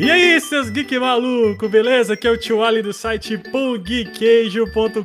E 0.00 0.10
aí, 0.10 0.40
seus 0.40 0.70
geek 0.70 0.98
maluco, 0.98 1.68
beleza? 1.68 2.14
Aqui 2.14 2.26
é 2.26 2.30
o 2.30 2.36
Tio 2.38 2.64
Ali 2.64 2.80
do 2.80 2.90
site 2.90 3.36
pongqueijo.com.br 3.36 5.04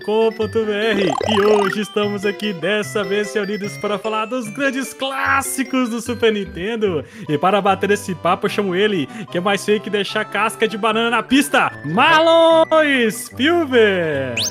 e 1.28 1.42
hoje 1.42 1.82
estamos 1.82 2.26
aqui 2.26 2.54
dessa 2.54 3.04
vez 3.04 3.34
reunidos 3.34 3.76
para 3.76 4.00
falar 4.00 4.26
dos 4.26 4.48
grandes 4.48 4.94
clássicos 4.94 5.90
do 5.90 6.00
Super 6.00 6.32
Nintendo. 6.32 7.04
E 7.28 7.38
para 7.38 7.60
bater 7.60 7.92
esse 7.92 8.16
papo, 8.16 8.46
eu 8.46 8.50
chamo 8.50 8.74
ele, 8.74 9.06
que 9.30 9.38
é 9.38 9.42
mais 9.42 9.66
feio 9.66 9.82
que 9.82 9.90
deixar 9.90 10.24
casca 10.24 10.66
de 10.66 10.78
banana 10.78 11.10
na 11.10 11.22
pista, 11.22 11.74
Marlon 11.84 12.64
Spielberg! 13.12 14.42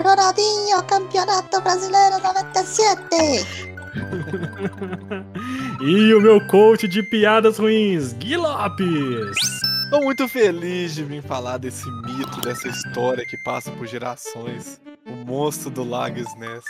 Ronaldinho, 0.00 0.80
Campeonato 0.86 1.60
Brasileiro 1.60 2.22
97! 2.22 3.68
e 5.82 6.14
o 6.14 6.20
meu 6.20 6.40
coach 6.46 6.86
de 6.86 7.02
piadas 7.02 7.58
ruins, 7.58 8.12
Gui 8.12 8.36
Lopes! 8.36 9.57
Tô 9.90 10.00
muito 10.02 10.28
feliz 10.28 10.94
de 10.94 11.02
vir 11.02 11.22
falar 11.22 11.56
desse 11.56 11.90
mito, 11.90 12.42
dessa 12.42 12.68
história 12.68 13.24
que 13.24 13.38
passa 13.38 13.70
por 13.70 13.86
gerações. 13.86 14.78
O 15.06 15.12
monstro 15.12 15.70
do 15.70 15.82
Lago 15.82 16.16
Ness. 16.38 16.64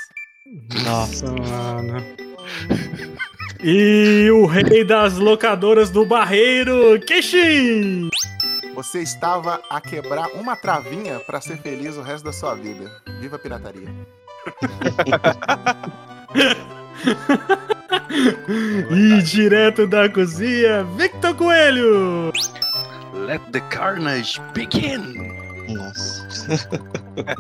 Nossa, 0.85 1.27
mano. 1.27 2.01
E 3.63 4.31
o 4.31 4.47
rei 4.47 4.85
das 4.85 5.19
locadoras 5.19 5.91
do 5.91 6.07
Barreiro, 6.07 7.01
Kishin! 7.01 8.09
Você 8.77 9.03
estava 9.03 9.61
a 9.69 9.81
quebrar 9.81 10.29
uma 10.35 10.55
travinha 10.55 11.19
para 11.19 11.41
ser 11.41 11.59
feliz 11.59 11.97
o 11.97 12.03
resto 12.03 12.27
da 12.27 12.33
sua 12.33 12.55
vida. 12.55 12.89
Viva 13.21 13.35
a 13.35 13.39
pirataria. 13.41 13.89
e 18.91 19.23
direto 19.23 19.89
da 19.89 20.09
cozinha, 20.09 20.85
Victor 20.97 21.35
Coelho! 21.35 22.33
Let 23.29 23.43
the 23.53 23.61
carnage 23.69 24.41
begin! 24.55 25.37
Nossa. 25.69 26.27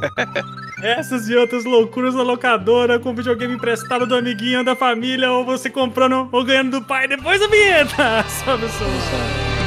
Essas 0.85 1.31
e 1.31 1.35
outras 1.35 1.65
loucuras 1.65 2.15
da 2.15 2.23
locadora 2.23 2.99
com 2.99 3.15
videogame 3.15 3.55
emprestado 3.55 4.07
do 4.07 4.15
amiguinho 4.15 4.63
da 4.63 4.77
família 4.77 5.33
ou 5.33 5.47
você 5.47 5.71
comprando 5.71 6.29
ou 6.31 6.45
ganhando 6.45 6.79
do 6.79 6.85
pai 6.85 7.09
depois 7.09 7.41
da 7.41 7.47
vinheta. 7.47 8.23
Sobe 8.29 8.67
o 8.67 8.69
som. 8.69 9.58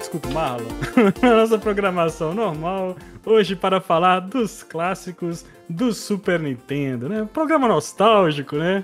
Desculpa, 0.00 0.28
Marlon. 0.30 0.66
Nossa 1.22 1.58
programação 1.58 2.34
normal, 2.34 2.96
hoje 3.24 3.54
para 3.54 3.80
falar 3.80 4.18
dos 4.20 4.64
clássicos 4.64 5.44
do 5.68 5.92
Super 5.92 6.40
Nintendo, 6.40 7.08
né? 7.08 7.28
Programa 7.32 7.68
nostálgico, 7.68 8.56
né? 8.56 8.82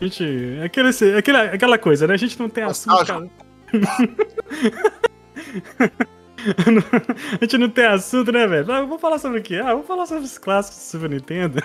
A 0.00 0.04
gente. 0.04 0.24
Aquele, 0.64 0.88
aquele, 1.18 1.38
aquela 1.38 1.78
coisa, 1.78 2.06
né? 2.06 2.14
A 2.14 2.18
gente 2.18 2.38
não 2.38 2.48
tem 2.48 2.64
assunto. 2.64 3.30
a 6.46 7.38
gente 7.40 7.58
não 7.58 7.68
tem 7.68 7.86
assunto, 7.86 8.30
né, 8.30 8.46
velho? 8.46 8.72
Ah, 8.72 8.82
vou 8.82 8.98
falar 8.98 9.18
sobre 9.18 9.40
o 9.40 9.42
quê? 9.42 9.56
Ah, 9.56 9.74
vou 9.74 9.84
falar 9.84 10.06
sobre 10.06 10.24
os 10.24 10.38
clássicos 10.38 10.78
do 10.78 10.82
Super 10.82 11.10
Nintendo. 11.10 11.60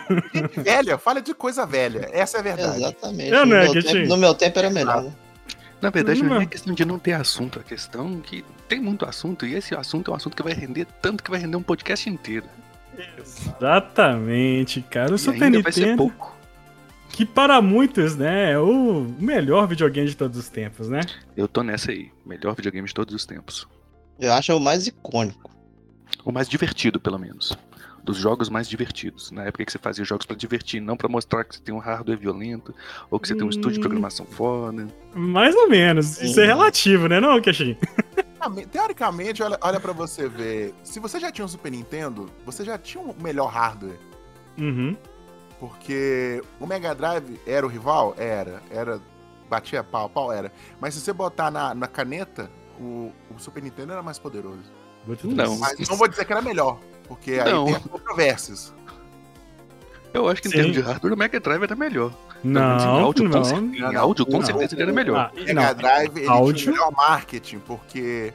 Velha, 0.57 0.97
fala 0.97 1.21
de 1.21 1.33
coisa 1.33 1.65
velha. 1.65 2.09
Essa 2.11 2.37
é 2.37 2.39
a 2.39 2.43
verdade. 2.43 2.77
Exatamente. 2.77 3.31
Eu, 3.31 3.45
no, 3.45 3.55
é, 3.55 3.63
meu 3.63 3.83
tempo, 3.83 4.07
no 4.07 4.17
meu 4.17 4.33
tempo 4.33 4.59
era 4.59 4.69
melhor, 4.69 5.03
né? 5.03 5.13
Na 5.81 5.89
verdade, 5.89 6.21
não 6.21 6.39
é 6.39 6.45
questão 6.45 6.73
de 6.73 6.85
não 6.85 6.99
ter 6.99 7.13
assunto, 7.13 7.59
a 7.59 7.63
questão 7.63 8.19
é 8.19 8.27
que 8.27 8.45
tem 8.67 8.79
muito 8.79 9.03
assunto, 9.03 9.45
e 9.45 9.55
esse 9.55 9.73
assunto 9.75 10.11
é 10.11 10.13
um 10.13 10.17
assunto 10.17 10.35
que 10.35 10.43
vai 10.43 10.53
render 10.53 10.85
tanto 11.01 11.23
que 11.23 11.31
vai 11.31 11.39
render 11.39 11.57
um 11.57 11.63
podcast 11.63 12.07
inteiro. 12.07 12.45
Exatamente, 13.17 14.81
cara. 14.81 15.11
O 15.11 15.15
e 15.15 15.19
Super 15.19 15.49
Nintendo. 15.49 15.63
Vai 15.63 15.71
ser 15.71 15.97
pouco. 15.97 16.37
Que 17.09 17.25
para 17.25 17.61
muitos, 17.61 18.15
né, 18.15 18.51
é 18.51 18.59
o 18.59 19.01
melhor 19.19 19.67
videogame 19.67 20.07
de 20.07 20.15
todos 20.15 20.37
os 20.37 20.47
tempos, 20.47 20.87
né? 20.87 21.01
Eu 21.35 21.47
tô 21.47 21.61
nessa 21.63 21.91
aí. 21.91 22.11
Melhor 22.25 22.55
videogame 22.55 22.87
de 22.87 22.93
todos 22.93 23.13
os 23.13 23.25
tempos. 23.25 23.67
Eu 24.19 24.31
acho 24.31 24.55
o 24.55 24.59
mais 24.59 24.87
icônico. 24.87 25.51
O 26.23 26.31
mais 26.31 26.47
divertido, 26.47 26.99
pelo 26.99 27.17
menos 27.17 27.57
dos 28.03 28.17
jogos 28.17 28.49
mais 28.49 28.67
divertidos. 28.67 29.31
Na 29.31 29.45
época 29.45 29.65
que 29.65 29.71
você 29.71 29.77
fazia 29.77 30.03
jogos 30.03 30.25
para 30.25 30.35
divertir, 30.35 30.81
não 30.81 30.97
para 30.97 31.07
mostrar 31.07 31.43
que 31.43 31.55
você 31.55 31.61
tem 31.61 31.73
um 31.73 31.79
hardware 31.79 32.17
violento 32.17 32.73
ou 33.09 33.19
que 33.19 33.27
você 33.27 33.35
tem 33.35 33.45
um 33.45 33.49
estúdio 33.49 33.73
de 33.73 33.79
hum. 33.79 33.81
programação 33.81 34.25
foda. 34.25 34.87
Mais 35.13 35.55
ou 35.55 35.69
menos. 35.69 36.21
Isso 36.21 36.39
é 36.39 36.45
relativo, 36.45 37.07
né, 37.07 37.19
não, 37.19 37.41
Keshin? 37.41 37.77
Teoricamente, 38.71 39.43
olha, 39.43 39.57
olha 39.61 39.79
para 39.79 39.93
você 39.93 40.27
ver. 40.27 40.73
Se 40.83 40.99
você 40.99 41.19
já 41.19 41.31
tinha 41.31 41.45
um 41.45 41.47
Super 41.47 41.71
Nintendo, 41.71 42.29
você 42.45 42.65
já 42.65 42.77
tinha 42.77 43.03
um 43.03 43.13
melhor 43.21 43.47
hardware. 43.47 43.99
Uhum. 44.57 44.97
Porque 45.59 46.41
o 46.59 46.65
Mega 46.65 46.95
Drive 46.95 47.39
era 47.45 47.65
o 47.65 47.69
rival? 47.69 48.15
Era. 48.17 48.63
Era. 48.71 48.99
Batia 49.47 49.83
pau, 49.83 50.09
pau 50.09 50.31
era. 50.31 50.51
Mas 50.79 50.95
se 50.95 51.01
você 51.01 51.13
botar 51.13 51.51
na, 51.51 51.75
na 51.75 51.87
caneta, 51.87 52.49
o, 52.79 53.11
o 53.29 53.37
Super 53.37 53.61
Nintendo 53.61 53.91
era 53.91 54.01
mais 54.01 54.17
poderoso. 54.17 54.63
Não. 55.23 55.57
Mas 55.57 55.87
não 55.87 55.97
vou 55.97 56.07
dizer 56.07 56.25
que 56.25 56.31
era 56.31 56.41
melhor. 56.41 56.79
Porque 57.11 57.31
aí 57.31 57.51
não. 57.51 57.65
tem 57.65 57.75
controvérsias. 57.75 58.73
Eu 60.13 60.29
acho 60.29 60.41
que 60.41 60.47
em 60.47 60.51
Sim. 60.51 60.57
termos 60.57 60.77
de 60.77 60.81
hardware, 60.81 61.13
o 61.13 61.17
Mega 61.17 61.39
Drive 61.41 61.63
era 61.63 61.75
melhor. 61.75 62.13
Não, 62.41 62.61
em 62.61 63.01
áudio, 63.03 63.27
não, 63.27 63.41
com, 63.41 63.75
em 63.75 63.95
áudio, 63.97 64.25
com 64.25 64.37
não, 64.37 64.45
certeza 64.45 64.75
ele 64.75 64.83
era 64.83 64.93
melhor. 64.93 65.29
Ah, 65.29 65.31
o 65.33 65.43
Mega 65.43 65.73
Drive 65.73 66.17
ele 66.17 66.27
áudio? 66.29 66.53
tinha 66.53 66.71
melhor 66.71 66.91
marketing, 66.93 67.59
porque 67.59 68.33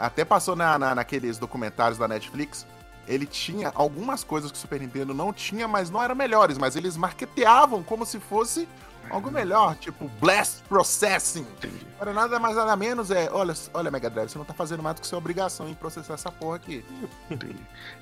até 0.00 0.24
passou 0.24 0.56
na, 0.56 0.76
na, 0.76 0.92
naqueles 0.92 1.38
documentários 1.38 1.98
da 1.98 2.08
Netflix, 2.08 2.66
ele 3.06 3.26
tinha 3.26 3.70
algumas 3.76 4.24
coisas 4.24 4.50
que 4.50 4.58
o 4.58 4.60
Super 4.60 4.80
Nintendo 4.80 5.14
não 5.14 5.32
tinha, 5.32 5.68
mas 5.68 5.88
não 5.88 6.02
eram 6.02 6.16
melhores, 6.16 6.58
mas 6.58 6.74
eles 6.74 6.96
marketeavam 6.96 7.80
como 7.80 8.04
se 8.04 8.18
fosse 8.18 8.68
algo 9.10 9.30
melhor, 9.30 9.76
tipo 9.76 10.08
Blast 10.20 10.62
Processing. 10.68 11.46
Para 11.98 12.12
nada 12.12 12.38
mais 12.38 12.56
nada 12.56 12.74
menos 12.76 13.10
é, 13.10 13.28
olha, 13.30 13.54
olha 13.74 13.90
Mega 13.90 14.08
Drive, 14.08 14.30
você 14.30 14.38
não 14.38 14.44
tá 14.44 14.54
fazendo 14.54 14.82
mais 14.82 14.96
do 14.96 15.02
que 15.02 15.06
sua 15.06 15.18
obrigação 15.18 15.68
em 15.68 15.74
processar 15.74 16.14
essa 16.14 16.30
porra 16.30 16.56
aqui. 16.56 16.84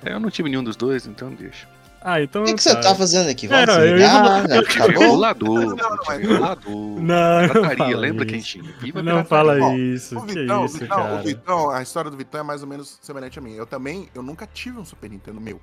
É, 0.04 0.12
eu 0.12 0.20
não 0.20 0.30
tive 0.30 0.48
nenhum 0.48 0.62
dos 0.62 0.76
dois, 0.76 1.06
então 1.06 1.30
deixa. 1.30 1.66
Ah, 2.00 2.22
então. 2.22 2.42
O 2.42 2.44
que, 2.44 2.54
que 2.54 2.62
você 2.62 2.80
tá 2.80 2.94
fazendo 2.94 3.28
aqui? 3.28 3.48
Vamos 3.48 3.69
é, 3.76 3.80
eu, 3.80 3.98
eu, 3.98 4.56
eu 4.56 4.69
tive 4.69 4.86
regulador. 4.86 5.76
Regulador. 6.08 7.00
Não, 7.00 7.48
Pirataria, 7.48 7.96
lembra 7.96 8.25
quem 8.25 8.40
tinha? 8.40 8.72
Viva 8.80 9.02
não 9.02 9.25
fala 9.25 9.58
isso. 9.76 10.16
O 10.16 10.20
Vitão, 10.20 10.64
isso, 10.64 10.78
Vitão, 10.78 10.96
cara. 10.96 11.14
o 11.14 11.22
Vitão, 11.22 11.70
a 11.70 11.82
história 11.82 12.10
do 12.10 12.16
Vitão 12.16 12.40
é 12.40 12.44
mais 12.44 12.62
ou 12.62 12.69
menos 12.69 12.98
semelhante 13.02 13.38
a 13.38 13.42
mim. 13.42 13.54
Eu 13.54 13.66
também, 13.66 14.08
eu 14.14 14.22
nunca 14.22 14.46
tive 14.46 14.78
um 14.78 14.84
Super 14.84 15.10
Nintendo 15.10 15.40
meu. 15.40 15.60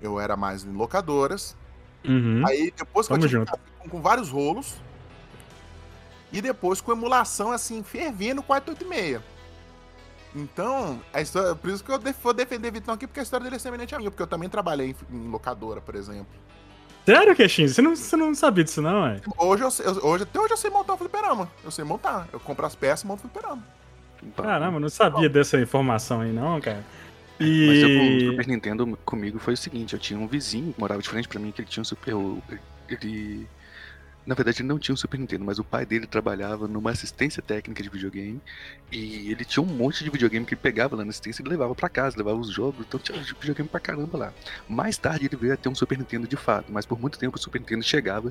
Eu 0.00 0.18
era 0.18 0.36
mais 0.36 0.64
em 0.64 0.72
locadoras. 0.72 1.54
Uhum. 2.06 2.42
Aí 2.46 2.72
depois 2.74 3.06
que 3.06 3.12
Tamo 3.12 3.24
eu 3.24 3.28
tive 3.28 3.40
junto 3.40 3.52
com, 3.78 3.88
com 3.88 4.00
vários 4.00 4.30
rolos. 4.30 4.76
E 6.32 6.42
depois 6.42 6.80
com 6.80 6.92
emulação, 6.92 7.52
assim, 7.52 7.82
fervendo 7.82 8.42
486. 8.42 9.22
Então, 10.34 11.00
a 11.12 11.22
história, 11.22 11.54
por 11.54 11.70
isso 11.70 11.82
que 11.82 11.90
eu 11.90 11.98
vou 12.22 12.34
defender 12.34 12.70
Vitão 12.70 12.94
aqui, 12.94 13.06
porque 13.06 13.20
a 13.20 13.22
história 13.22 13.44
dele 13.44 13.56
é 13.56 13.58
semelhante 13.58 13.94
a 13.94 13.98
minha, 13.98 14.10
porque 14.10 14.22
eu 14.22 14.26
também 14.26 14.48
trabalhei 14.48 14.94
em, 15.10 15.16
em 15.16 15.28
locadora, 15.28 15.80
por 15.80 15.94
exemplo. 15.94 16.26
Sério, 17.06 17.34
Queixinho? 17.34 17.68
Você 17.68 17.80
não, 17.80 17.96
você 17.96 18.16
não 18.16 18.34
sabia 18.34 18.62
disso, 18.62 18.82
não, 18.82 19.06
é? 19.06 19.20
Hoje, 19.38 19.62
eu, 19.62 19.70
eu, 19.86 20.04
hoje, 20.04 20.24
até 20.24 20.38
hoje 20.38 20.52
eu 20.52 20.56
sei 20.58 20.70
montar 20.70 20.92
o 20.92 20.98
fliperama. 20.98 21.50
Eu 21.64 21.70
sei 21.70 21.82
montar. 21.82 22.28
Eu 22.30 22.38
compro 22.38 22.66
as 22.66 22.74
peças 22.74 23.02
e 23.02 23.06
monto 23.06 23.26
o 23.26 23.30
fliperama. 23.30 23.64
Caramba, 24.36 24.78
não 24.78 24.90
sabia 24.90 25.28
dessa 25.28 25.58
informação 25.58 26.20
aí, 26.20 26.32
não, 26.32 26.60
cara. 26.60 26.84
E... 27.40 27.66
Mas 27.66 27.82
eu, 27.82 28.28
o 28.28 28.32
Super 28.32 28.48
Nintendo 28.48 28.98
comigo 29.06 29.38
foi 29.38 29.54
o 29.54 29.56
seguinte, 29.56 29.94
eu 29.94 29.98
tinha 29.98 30.18
um 30.20 30.26
vizinho 30.26 30.74
que 30.74 30.80
morava 30.80 31.00
de 31.00 31.08
frente 31.08 31.26
pra 31.26 31.40
mim, 31.40 31.50
que 31.50 31.62
ele 31.62 31.68
tinha 31.68 31.80
um 31.80 31.84
Super... 31.84 32.14
Ele 32.90 33.48
Na 34.28 34.34
verdade, 34.34 34.60
ele 34.60 34.68
não 34.68 34.78
tinha 34.78 34.92
um 34.92 34.96
Super 34.96 35.18
Nintendo, 35.18 35.42
mas 35.42 35.58
o 35.58 35.64
pai 35.64 35.86
dele 35.86 36.06
trabalhava 36.06 36.68
numa 36.68 36.90
assistência 36.90 37.42
técnica 37.42 37.82
de 37.82 37.88
videogame. 37.88 38.38
E 38.92 39.32
ele 39.32 39.42
tinha 39.42 39.62
um 39.62 39.66
monte 39.66 40.04
de 40.04 40.10
videogame 40.10 40.44
que 40.44 40.52
ele 40.52 40.60
pegava 40.60 40.94
lá 40.94 41.02
na 41.02 41.08
assistência 41.08 41.42
e 41.42 41.48
levava 41.48 41.74
para 41.74 41.88
casa, 41.88 42.14
levava 42.18 42.38
os 42.38 42.50
jogos. 42.50 42.84
Então 42.86 43.00
tinha 43.00 43.18
videogame 43.18 43.70
pra 43.70 43.80
caramba 43.80 44.18
lá. 44.18 44.32
Mais 44.68 44.98
tarde 44.98 45.24
ele 45.24 45.36
veio 45.36 45.54
a 45.54 45.56
ter 45.56 45.70
um 45.70 45.74
Super 45.74 45.96
Nintendo 45.96 46.28
de 46.28 46.36
fato, 46.36 46.70
mas 46.70 46.84
por 46.84 47.00
muito 47.00 47.18
tempo 47.18 47.38
o 47.38 47.40
Super 47.40 47.58
Nintendo 47.58 47.82
chegava. 47.82 48.30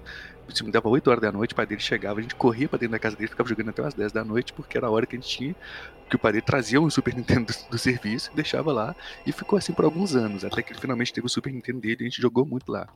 Se 0.54 0.64
me 0.64 0.72
dava 0.72 0.88
8 0.88 1.10
horas 1.10 1.22
da 1.22 1.32
noite, 1.32 1.54
o 1.54 1.56
pai 1.56 1.66
dele 1.66 1.82
chegava, 1.82 2.20
a 2.20 2.22
gente 2.22 2.36
corria 2.36 2.70
pra 2.70 2.78
dentro 2.78 2.92
da 2.92 3.00
casa 3.00 3.16
dele, 3.16 3.30
ficava 3.30 3.50
jogando 3.50 3.70
até 3.70 3.82
umas 3.82 3.96
10 3.96 4.12
da 4.12 4.24
noite, 4.24 4.54
porque 4.54 4.78
era 4.78 4.86
a 4.86 4.92
hora 4.92 5.08
que 5.08 5.16
a 5.16 5.20
gente 5.20 5.36
tinha. 5.36 5.56
Que 6.08 6.16
o 6.16 6.20
pai 6.20 6.32
dele 6.32 6.46
trazia 6.46 6.80
um 6.80 6.92
Super 6.92 7.16
Nintendo 7.18 7.52
do, 7.52 7.72
do 7.72 7.78
serviço, 7.80 8.30
deixava 8.36 8.72
lá 8.72 8.96
e 9.26 9.32
ficou 9.32 9.58
assim 9.58 9.74
por 9.74 9.84
alguns 9.84 10.16
anos, 10.16 10.46
até 10.46 10.62
que 10.62 10.74
ele 10.74 10.80
finalmente 10.80 11.12
teve 11.12 11.26
o 11.26 11.30
Super 11.30 11.52
Nintendo 11.52 11.80
dele 11.80 11.98
e 12.02 12.04
a 12.04 12.08
gente 12.08 12.22
jogou 12.22 12.46
muito 12.46 12.72
lá. 12.72 12.88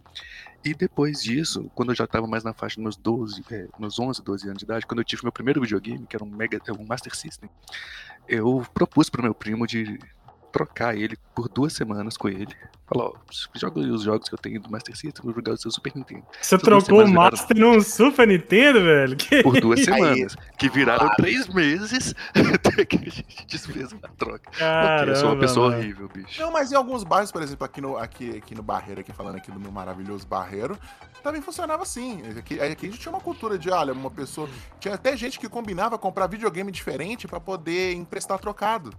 E 0.64 0.74
depois 0.74 1.24
disso, 1.24 1.72
quando 1.74 1.90
eu 1.92 1.96
já 1.96 2.06
tava 2.06 2.28
mais 2.28 2.44
na 2.44 2.54
faixa 2.54 2.76
dos 2.76 2.84
meus 2.84 2.96
12, 2.98 3.44
é, 3.52 3.68
meus 3.80 3.98
11, 3.98 4.22
12 4.22 4.48
anos 4.48 4.60
de 4.60 4.66
idade, 4.66 4.86
quando 4.86 5.00
eu 5.00 5.06
tive 5.06 5.24
meu 5.24 5.32
primeiro 5.32 5.60
videogame, 5.60 6.06
que 6.06 6.16
era 6.16 6.24
um 6.24 6.30
Mega, 6.30 6.60
um 6.78 6.86
Master 6.86 7.16
System, 7.16 7.50
eu 8.28 8.66
propus 8.74 9.10
pro 9.10 9.24
meu 9.24 9.34
primo 9.34 9.66
de 9.66 10.00
trocar 10.52 10.96
ele 10.96 11.18
por 11.34 11.48
duas 11.50 11.74
semanas 11.74 12.18
com 12.18 12.28
ele. 12.30 12.56
Falou, 12.86 13.16
ó, 13.16 13.58
joga 13.58 13.80
os 13.80 14.04
jogos 14.04 14.28
que 14.28 14.36
eu 14.36 14.38
tenho 14.38 14.60
do 14.60 14.70
Master 14.70 14.94
System, 14.94 15.24
vou 15.24 15.34
jogar 15.34 15.54
o 15.54 15.58
seu 15.58 15.72
Super 15.72 15.96
Nintendo. 15.96 16.24
Você 16.42 16.58
trocou 16.58 17.06
o 17.06 17.08
Master 17.08 17.56
viraram... 17.56 17.76
num 17.76 17.82
Super 17.82 18.28
Nintendo, 18.28 18.82
velho? 18.82 19.16
Que 19.16 19.42
por 19.42 19.62
duas 19.62 19.80
semanas. 19.86 20.36
Aí, 20.38 20.58
que 20.58 20.70
viraram 20.70 21.00
claro. 21.00 21.16
três 21.16 21.48
meses 21.48 22.14
até 22.54 22.84
que 22.84 22.98
a 22.98 23.10
gente 23.10 23.46
desfez 23.48 23.94
a 23.94 24.08
troca. 24.10 24.52
Caramba, 24.52 25.12
eu 25.12 25.16
sou 25.16 25.30
uma 25.30 25.40
pessoa 25.40 25.70
mano. 25.70 25.82
horrível, 25.82 26.10
bicho. 26.14 26.42
Não, 26.42 26.52
mas 26.52 26.70
em 26.74 26.76
alguns 26.76 27.06
bairros, 27.06 27.32
por 27.32 27.42
exemplo, 27.42 27.64
aqui 27.64 27.80
no, 27.80 27.98
aqui, 27.98 28.38
aqui 28.38 28.54
no 28.54 28.62
Barreiro, 28.62 29.00
aqui 29.00 29.14
falando 29.14 29.38
aqui 29.38 29.50
do 29.52 29.60
meu 29.60 29.72
maravilhoso 29.72 30.28
Barreiro, 30.28 30.78
também 31.24 31.42
funcionava 31.42 31.84
assim. 31.84 32.22
Aqui, 32.38 32.60
aqui 32.60 32.88
a 32.88 32.90
gente 32.90 33.00
tinha 33.00 33.14
uma 33.14 33.22
cultura 33.22 33.58
de, 33.58 33.70
olha, 33.70 33.94
uma 33.94 34.12
pessoa. 34.12 34.50
Tinha 34.82 34.96
até 34.96 35.16
gente 35.16 35.40
que 35.40 35.48
combinava 35.48 35.98
comprar 35.98 36.28
videogame 36.28 36.72
diferente 36.72 37.26
para 37.26 37.40
poder 37.40 37.94
emprestar 37.94 38.38
trocado. 38.38 38.92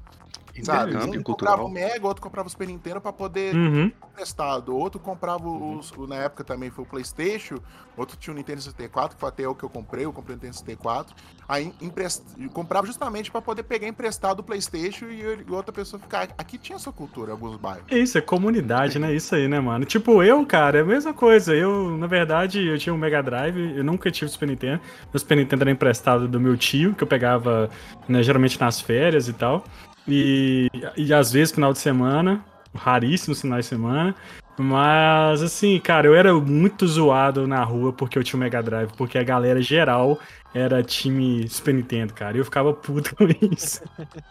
Sabe? 0.62 0.96
Um 0.96 1.22
comprava 1.22 1.62
o 1.62 1.68
Mega, 1.68 2.06
outro 2.06 2.22
comprava 2.22 2.46
o 2.46 2.50
Super 2.50 2.68
Nintendo 2.68 3.00
pra 3.00 3.12
poder 3.12 3.54
uhum. 3.54 3.90
emprestado. 4.10 4.76
Outro 4.76 5.00
comprava 5.00 5.48
uhum. 5.48 5.78
os, 5.78 5.92
na 6.08 6.16
época 6.16 6.44
também 6.44 6.70
foi 6.70 6.84
o 6.84 6.86
Playstation, 6.86 7.56
outro 7.96 8.16
tinha 8.16 8.34
o 8.34 8.36
Nintendo 8.36 8.60
64, 8.60 9.16
que 9.16 9.20
foi 9.20 9.28
até 9.28 9.48
o 9.48 9.54
que 9.54 9.64
eu 9.64 9.70
comprei, 9.70 10.04
eu 10.04 10.12
comprei 10.12 10.34
o 10.34 10.36
Nintendo 10.36 10.54
64. 10.54 11.14
Aí 11.48 11.72
emprest... 11.80 12.22
comprava 12.52 12.86
justamente 12.86 13.30
para 13.30 13.40
poder 13.40 13.62
pegar 13.62 13.88
emprestado 13.88 14.40
o 14.40 14.42
Playstation 14.42 15.06
e, 15.06 15.44
e, 15.46 15.50
outra 15.50 15.72
pessoa 15.72 16.00
ficar. 16.00 16.28
Aqui 16.36 16.58
tinha 16.58 16.76
essa 16.76 16.92
cultura 16.92 17.30
em 17.30 17.32
alguns 17.32 17.56
bairros. 17.56 17.84
Isso, 17.90 18.18
é 18.18 18.20
comunidade, 18.20 18.98
né? 18.98 19.14
Isso 19.14 19.34
aí, 19.34 19.48
né, 19.48 19.58
mano? 19.58 19.84
Tipo, 19.84 20.22
eu, 20.22 20.44
cara, 20.44 20.78
é 20.78 20.82
a 20.82 20.84
mesma 20.84 21.14
coisa. 21.14 21.54
Eu, 21.54 21.96
na 21.96 22.06
verdade, 22.06 22.66
eu 22.66 22.78
tinha 22.78 22.94
um 22.94 22.98
Mega 22.98 23.22
Drive, 23.22 23.76
eu 23.76 23.84
nunca 23.84 24.10
tive 24.10 24.26
o 24.26 24.28
Super 24.28 24.48
Nintendo. 24.48 24.80
O 25.12 25.18
Super 25.18 25.36
Nintendo 25.36 25.62
era 25.64 25.70
emprestado 25.70 26.28
do 26.28 26.40
meu 26.40 26.56
tio, 26.56 26.94
que 26.94 27.02
eu 27.02 27.08
pegava, 27.08 27.70
né, 28.08 28.22
geralmente 28.22 28.60
nas 28.60 28.80
férias 28.80 29.28
e 29.28 29.32
tal. 29.32 29.64
E, 30.06 30.68
e 30.96 31.12
às 31.12 31.32
vezes 31.32 31.54
final 31.54 31.72
de 31.72 31.78
semana, 31.78 32.44
raríssimos 32.74 33.40
finais 33.40 33.64
de 33.64 33.68
semana. 33.68 34.14
Mas 34.58 35.42
assim, 35.42 35.78
cara, 35.80 36.06
eu 36.06 36.14
era 36.14 36.32
muito 36.34 36.86
zoado 36.86 37.46
na 37.46 37.64
rua 37.64 37.92
porque 37.92 38.18
eu 38.18 38.24
tinha 38.24 38.36
o 38.36 38.40
Mega 38.40 38.62
Drive, 38.62 38.90
porque 38.96 39.16
a 39.16 39.22
galera 39.22 39.62
geral 39.62 40.18
era 40.54 40.82
time 40.82 41.48
Super 41.48 41.74
Nintendo, 41.74 42.12
cara. 42.12 42.36
E 42.36 42.40
eu 42.40 42.44
ficava 42.44 42.72
puto 42.74 43.16
com 43.16 43.24
isso. 43.50 43.82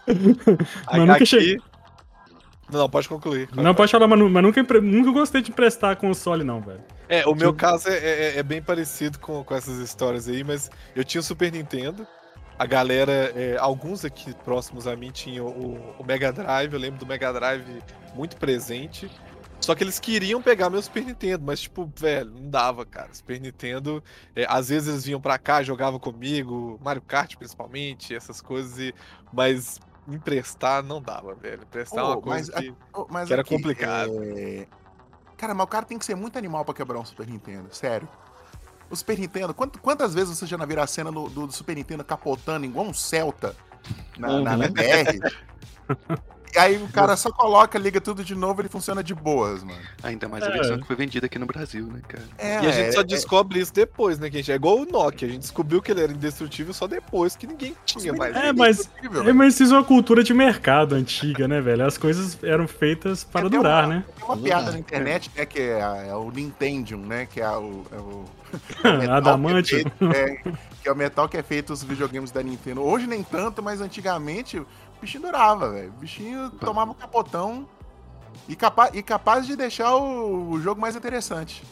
mas 0.88 1.00
nunca 1.00 1.14
aqui... 1.14 1.26
cheguei. 1.26 1.58
Não, 2.72 2.90
pode 2.90 3.10
concluir. 3.10 3.50
Não, 3.54 3.76
pode 3.76 3.92
falar, 3.92 4.08
mas, 4.08 4.20
mas 4.20 4.44
nunca, 4.44 4.64
nunca 4.82 5.12
gostei 5.12 5.42
de 5.42 5.52
emprestar 5.52 5.98
console, 5.98 6.44
não, 6.44 6.62
velho. 6.62 6.80
É, 7.10 7.26
o 7.28 7.36
meu 7.36 7.54
caso 7.54 7.90
é, 7.90 7.98
é, 7.98 8.38
é, 8.38 8.44
bem 8.44 8.62
parecido 8.62 9.20
com, 9.20 9.44
com 9.44 9.54
essas 9.54 9.80
histórias 9.80 10.30
aí, 10.30 10.44
mas 10.44 10.72
eu 10.96 11.04
tinha 11.04 11.20
o 11.20 11.24
Super 11.24 11.52
Nintendo 11.52 12.08
a 12.62 12.66
galera, 12.68 13.34
é, 13.36 13.58
alguns 13.58 14.06
aqui 14.06 14.36
próximos 14.36 14.86
a 14.86 14.96
mim 14.96 15.10
tinham 15.10 15.48
o, 15.48 15.96
o, 15.98 16.06
Mega 16.06 16.32
Drive, 16.32 16.72
eu 16.72 16.80
lembro 16.80 17.00
do 17.00 17.08
Mega 17.08 17.34
Drive 17.34 17.82
muito 18.14 18.38
presente. 18.38 19.10
Só 19.60 19.74
que 19.74 19.84
eles 19.84 20.00
queriam 20.00 20.40
pegar 20.44 20.70
meu 20.70 20.80
Super 20.80 21.04
Nintendo, 21.04 21.44
mas, 21.44 21.62
tipo, 21.62 21.92
velho, 21.96 22.30
não 22.30 22.52
dava, 22.52 22.86
cara. 22.86 23.12
Super 23.12 23.42
Nintendo, 23.42 24.04
é, 24.36 24.46
às 24.48 24.70
vezes 24.70 24.90
eles 24.90 25.06
vinham 25.06 25.20
pra 25.20 25.40
cá, 25.40 25.64
jogavam 25.64 26.00
comigo, 26.00 26.80
Mario 26.84 27.02
Kart 27.02 27.36
principalmente, 27.36 28.14
essas 28.14 28.42
coisas, 28.42 28.78
e... 28.78 28.94
mas 29.34 29.80
emprestar 30.08 30.84
não 30.84 31.02
dava, 31.02 31.34
velho. 31.34 31.64
Emprestar 31.64 32.04
oh, 32.04 32.10
uma 32.10 32.22
coisa 32.22 32.52
mas, 32.54 32.64
que, 32.64 32.76
oh, 32.94 33.06
que 33.06 33.34
era 33.34 33.42
aqui, 33.42 33.56
complicado. 33.56 34.24
É... 34.24 34.68
Cara, 35.36 35.56
mas 35.56 35.64
o 35.64 35.68
cara 35.68 35.84
tem 35.84 35.98
que 35.98 36.06
ser 36.06 36.14
muito 36.14 36.38
animal 36.38 36.64
para 36.64 36.76
quebrar 36.76 37.00
um 37.00 37.06
Super 37.06 37.26
Nintendo, 37.26 37.74
sério. 37.74 38.08
O 38.92 38.96
Super 38.96 39.18
Nintendo, 39.18 39.54
quantas 39.54 40.14
vezes 40.14 40.38
você 40.38 40.46
já 40.46 40.58
não 40.58 40.68
viu 40.68 40.82
a 40.82 40.86
cena 40.86 41.12
do, 41.12 41.30
do, 41.30 41.52
Super 41.52 41.76
Nintendo 41.76 42.04
capotando 42.04 42.66
igual 42.66 42.86
um 42.86 42.94
Celta 42.94 43.56
na, 44.18 44.30
uhum. 44.30 44.44
na, 44.44 44.58
na 44.58 44.68
BR? 44.68 45.34
E 46.54 46.60
aí 46.60 46.78
o 46.78 46.88
cara 46.90 47.16
só 47.16 47.32
coloca, 47.32 47.80
liga 47.80 48.02
tudo 48.02 48.24
de 48.24 48.36
novo, 48.36 48.62
ele 48.62 48.70
funciona 48.70 49.04
de 49.04 49.16
boas, 49.16 49.64
mano. 49.64 49.80
Ainda 50.04 50.28
mais 50.28 50.44
a 50.44 50.48
é. 50.48 50.52
versão 50.52 50.80
que 50.80 50.86
foi 50.86 50.96
vendida 50.96 51.26
aqui 51.26 51.40
no 51.40 51.46
Brasil, 51.46 51.86
né, 51.86 52.02
cara? 52.08 52.24
É, 52.38 52.64
e 52.64 52.68
a 52.68 52.72
gente 52.72 52.90
é, 52.90 52.92
só 52.92 53.02
é. 53.02 53.04
descobre 53.04 53.60
é... 53.60 53.62
isso 53.62 53.74
depois, 53.74 54.20
né, 54.20 54.30
gente? 54.30 54.52
É 54.52 54.56
igual 54.56 54.80
o 54.80 54.86
Nokia, 54.86 55.28
a 55.28 55.32
gente 55.32 55.42
descobriu 55.42 55.82
que 55.82 55.92
ele 55.92 56.02
era 56.02 56.12
indestrutível 56.12 56.74
só 56.74 56.88
depois 56.88 57.36
que 57.36 57.48
ninguém 57.48 57.76
tinha 57.86 58.14
mais. 58.14 58.36
É, 58.36 58.52
mas, 58.52 58.90
é, 59.26 59.34
mas 59.34 59.60
isso 59.60 59.74
é 59.74 59.78
uma 59.78 59.84
cultura 59.84 60.24
de 60.24 60.34
mercado 60.34 60.96
antiga, 60.96 61.48
né, 61.48 61.62
velho? 61.62 61.86
As 61.86 61.98
coisas 61.98 62.38
eram 62.44 62.68
feitas 62.68 63.24
para 63.24 63.48
durar, 63.48 63.86
uma, 63.86 63.96
né? 63.96 64.04
Tem 64.16 64.26
uma 64.26 64.38
piada 64.38 64.72
na 64.72 64.80
internet, 64.80 65.32
né, 65.36 65.46
que 65.46 65.60
é, 65.60 66.08
é 66.10 66.16
o 66.16 66.30
Nintendo, 66.32 66.98
né, 66.98 67.26
que 67.26 67.40
é 67.40 67.50
o... 67.50 67.86
É 67.92 67.98
o... 67.98 68.26
Adamante. 69.12 69.86
É, 70.14 70.52
que 70.82 70.90
é 70.90 70.92
o 70.92 70.96
metal 70.96 71.30
que 71.30 71.38
é 71.38 71.44
feito 71.44 71.72
os 71.72 71.84
videogames 71.84 72.32
da 72.32 72.44
Nintendo. 72.44 72.82
Hoje 72.82 73.08
nem 73.08 73.24
tanto, 73.24 73.62
mas 73.62 73.80
antigamente 73.80 74.62
bichinho 75.02 75.24
durava, 75.24 75.72
velho. 75.72 75.90
O 75.90 76.00
bichinho 76.00 76.50
tomava 76.52 76.92
um 76.92 76.94
capotão 76.96 77.68
e, 78.48 78.56
capa 78.56 78.92
e 78.94 79.02
capaz 79.02 79.46
de 79.46 79.56
deixar 79.56 79.96
o, 79.96 80.52
o 80.52 80.62
jogo 80.62 80.80
mais 80.80 80.96
interessante. 80.96 81.64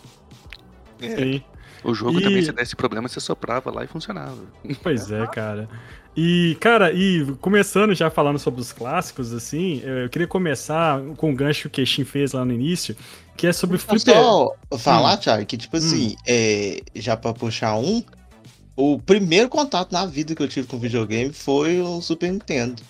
É. 1.01 1.15
Sim. 1.15 1.43
O 1.83 1.93
jogo 1.93 2.19
e... 2.19 2.23
também, 2.23 2.43
se 2.43 2.51
desse 2.51 2.75
problema, 2.75 3.07
você 3.07 3.19
soprava 3.19 3.71
lá 3.71 3.83
e 3.83 3.87
funcionava. 3.87 4.37
Pois 4.83 5.11
é, 5.11 5.25
cara. 5.27 5.69
E, 6.15 6.57
cara, 6.59 6.91
e 6.91 7.25
começando 7.39 7.93
já 7.93 8.09
falando 8.09 8.37
sobre 8.37 8.59
os 8.59 8.73
clássicos, 8.73 9.31
assim, 9.31 9.81
eu 9.83 10.09
queria 10.09 10.27
começar 10.27 10.99
com 11.15 11.31
o 11.31 11.35
gancho 11.35 11.61
que 11.61 11.67
o 11.67 11.69
Queixin 11.69 12.03
fez 12.03 12.33
lá 12.33 12.43
no 12.43 12.51
início, 12.51 12.95
que 13.37 13.47
é 13.47 13.53
sobre 13.53 13.77
Flipper. 13.77 14.15
Só 14.15 14.53
falar, 14.77 15.13
hum. 15.13 15.17
Thiago, 15.17 15.45
que 15.45 15.55
tipo 15.55 15.77
assim, 15.77 16.09
hum. 16.09 16.15
é, 16.27 16.81
já 16.95 17.15
pra 17.15 17.31
puxar 17.31 17.77
um, 17.77 18.03
o 18.75 18.99
primeiro 18.99 19.47
contato 19.47 19.93
na 19.93 20.05
vida 20.05 20.35
que 20.35 20.43
eu 20.43 20.47
tive 20.47 20.67
com 20.67 20.77
videogame 20.77 21.31
foi 21.31 21.79
o 21.79 22.01
Super 22.01 22.31
Nintendo 22.31 22.81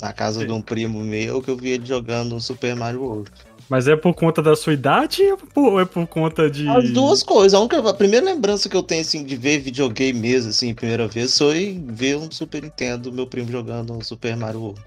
na 0.00 0.12
casa 0.12 0.40
Sim. 0.40 0.46
de 0.46 0.52
um 0.52 0.60
primo 0.60 1.00
meu 1.00 1.42
que 1.42 1.50
eu 1.50 1.56
vi 1.56 1.70
ele 1.70 1.86
jogando 1.86 2.34
um 2.34 2.40
Super 2.40 2.76
Mario 2.76 3.02
World. 3.02 3.30
Mas 3.68 3.86
é 3.86 3.94
por 3.94 4.12
conta 4.14 4.42
da 4.42 4.56
sua 4.56 4.72
idade 4.72 5.22
ou 5.54 5.80
é 5.80 5.84
por 5.84 6.04
conta 6.08 6.50
de. 6.50 6.68
As 6.68 6.90
duas 6.90 7.22
coisas. 7.22 7.54
A, 7.54 7.60
única, 7.60 7.78
a 7.88 7.94
primeira 7.94 8.26
lembrança 8.26 8.68
que 8.68 8.76
eu 8.76 8.82
tenho 8.82 9.00
assim, 9.00 9.24
de 9.24 9.36
ver 9.36 9.60
videogame 9.60 10.18
mesmo, 10.18 10.50
assim, 10.50 10.74
primeira 10.74 11.06
vez, 11.06 11.38
foi 11.38 11.80
ver 11.86 12.16
um 12.16 12.28
Super 12.32 12.62
Nintendo, 12.62 13.12
meu 13.12 13.28
primo 13.28 13.50
jogando 13.50 13.92
um 13.92 14.00
Super 14.00 14.36
Mario 14.36 14.60
World. 14.60 14.80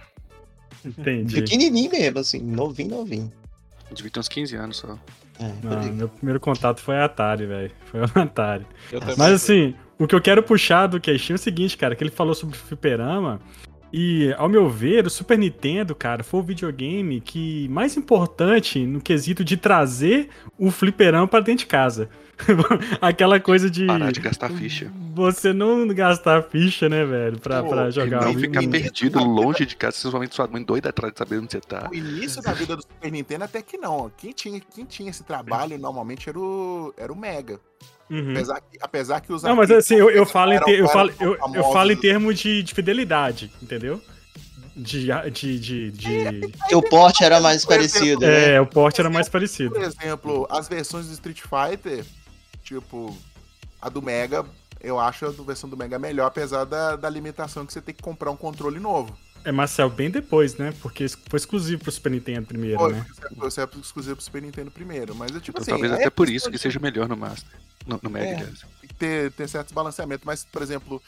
Entendi. 0.85 1.35
Pequenininho 1.35 1.89
mesmo, 1.89 2.19
assim, 2.19 2.39
novinho, 2.39 2.89
novinho. 2.89 3.31
Devia 3.93 4.11
ter 4.11 4.19
uns 4.19 4.27
15 4.27 4.55
anos 4.57 4.77
só. 4.77 4.97
É, 5.39 5.51
Não, 5.63 5.93
meu 5.93 6.09
primeiro 6.09 6.39
contato 6.39 6.81
foi 6.81 6.97
a 6.97 7.05
Atari, 7.05 7.45
velho. 7.45 7.71
Foi 7.85 8.01
o 8.01 8.03
Atari. 8.15 8.65
Mas 9.17 9.33
assim, 9.33 9.73
o 9.97 10.05
que 10.05 10.13
eu 10.15 10.21
quero 10.21 10.43
puxar 10.43 10.87
do 10.87 10.99
queixinho 10.99 11.35
é 11.35 11.39
o 11.39 11.41
seguinte, 11.41 11.77
cara, 11.77 11.95
que 11.95 12.03
ele 12.03 12.11
falou 12.11 12.35
sobre 12.35 12.55
o 12.55 12.59
fliperama. 12.59 13.39
E, 13.95 14.33
ao 14.39 14.49
meu 14.49 14.67
ver, 14.67 15.05
o 15.05 15.09
Super 15.09 15.37
Nintendo, 15.37 15.93
cara, 15.93 16.23
foi 16.23 16.39
o 16.39 16.43
videogame 16.43 17.21
que 17.21 17.69
mais 17.69 17.95
importante 17.95 18.83
no 18.87 18.99
quesito 18.99 19.43
de 19.43 19.55
trazer 19.55 20.29
o 20.57 20.71
fliperão 20.71 21.27
para 21.27 21.43
dentro 21.43 21.59
de 21.59 21.67
casa. 21.67 22.09
Aquela 22.99 23.39
coisa 23.39 23.69
de. 23.69 23.85
Parar 23.85 24.11
de 24.11 24.19
gastar 24.19 24.49
ficha. 24.49 24.91
Você 25.13 25.53
não 25.53 25.87
gastar 25.89 26.41
ficha, 26.41 26.89
né, 26.89 27.05
velho? 27.05 27.39
Pra, 27.39 27.61
Pô, 27.61 27.69
pra 27.69 27.91
jogar. 27.91 28.25
Não 28.25 28.33
ficar 28.33 28.67
perdido 28.67 29.23
longe 29.23 29.63
de 29.63 29.75
casa, 29.75 29.93
principalmente 29.93 30.33
sua 30.33 30.47
mãe 30.47 30.63
doida 30.63 30.89
atrás 30.89 31.13
de 31.13 31.19
saber 31.19 31.37
onde 31.37 31.51
você 31.51 31.61
tá. 31.61 31.87
O 31.91 31.95
início 31.95 32.41
da 32.41 32.51
vida 32.51 32.75
do 32.75 32.81
Super 32.81 33.11
Nintendo 33.11 33.43
até 33.43 33.61
que 33.61 33.77
não. 33.77 34.11
Quem 34.17 34.31
tinha, 34.31 34.59
quem 34.59 34.85
tinha 34.85 35.11
esse 35.11 35.23
trabalho 35.23 35.77
normalmente 35.77 36.27
era 36.27 36.39
o, 36.39 36.91
era 36.97 37.13
o 37.13 37.15
Mega. 37.15 37.59
Uhum. 38.13 38.29
Apesar, 38.29 38.61
que, 38.61 38.77
apesar 38.79 39.21
que 39.21 39.33
os 39.33 39.41
Não, 39.41 39.55
mas 39.55 39.71
assim, 39.71 39.95
eu, 39.95 40.07
eu 40.11 40.23
falo, 40.23 40.53
em 40.53 40.59
ter, 40.59 40.79
eu, 40.79 40.87
falo, 40.87 41.11
eu, 41.19 41.35
eu 41.55 41.63
falo 41.71 41.91
em 41.91 41.95
termos 41.95 42.37
de, 42.37 42.61
de 42.61 42.71
fidelidade, 42.71 43.51
entendeu? 43.59 43.99
De. 44.75 45.07
de, 45.31 45.59
de, 45.59 45.91
de... 45.91 46.51
O 46.75 46.81
porte 46.83 47.23
era 47.23 47.39
mais 47.41 47.65
parecido. 47.65 48.23
É, 48.23 48.53
né? 48.53 48.61
o 48.61 48.67
porte 48.67 49.01
era 49.01 49.09
mais 49.09 49.27
parecido. 49.27 49.73
Por 49.73 49.81
exemplo, 49.81 50.47
as 50.47 50.67
versões 50.67 51.07
do 51.07 51.13
Street 51.13 51.41
Fighter, 51.41 52.05
tipo, 52.63 53.17
a 53.81 53.89
do 53.89 53.99
Mega, 53.99 54.45
eu 54.79 54.99
acho 54.99 55.25
a 55.25 55.31
versão 55.31 55.67
do 55.67 55.75
Mega 55.75 55.97
melhor, 55.97 56.27
apesar 56.27 56.65
da, 56.65 56.95
da 56.95 57.09
limitação 57.09 57.65
que 57.65 57.73
você 57.73 57.81
tem 57.81 57.95
que 57.95 58.03
comprar 58.03 58.29
um 58.29 58.37
controle 58.37 58.79
novo. 58.79 59.17
É, 59.45 59.51
Marcel, 59.51 59.89
bem 59.89 60.09
depois, 60.09 60.55
né? 60.55 60.73
Porque 60.81 61.07
foi 61.07 61.37
exclusivo 61.37 61.83
pro 61.83 61.91
Super 61.91 62.11
Nintendo 62.11 62.47
primeiro, 62.47 62.79
foi, 62.79 62.93
né? 62.93 63.05
Foi, 63.37 63.49
foi 63.51 63.63
exclusivo 63.81 64.15
pro 64.15 64.23
Super 64.25 64.41
Nintendo 64.41 64.71
primeiro, 64.71 65.13
mas 65.13 65.35
é 65.35 65.39
tipo 65.39 65.59
então, 65.59 65.61
assim... 65.61 65.71
Talvez 65.71 65.91
é 65.91 65.95
até 65.95 66.09
por 66.09 66.29
isso 66.29 66.49
que 66.49 66.57
seja 66.57 66.79
melhor 66.79 67.07
no 67.07 67.17
Master. 67.17 67.59
No, 67.85 67.99
no 68.01 68.09
Mega, 68.09 68.49
é, 68.49 68.87
ter, 68.97 69.31
ter 69.33 69.47
certos 69.49 69.73
balanceamentos, 69.73 70.25
mas, 70.25 70.45
por 70.45 70.61
exemplo, 70.61 71.01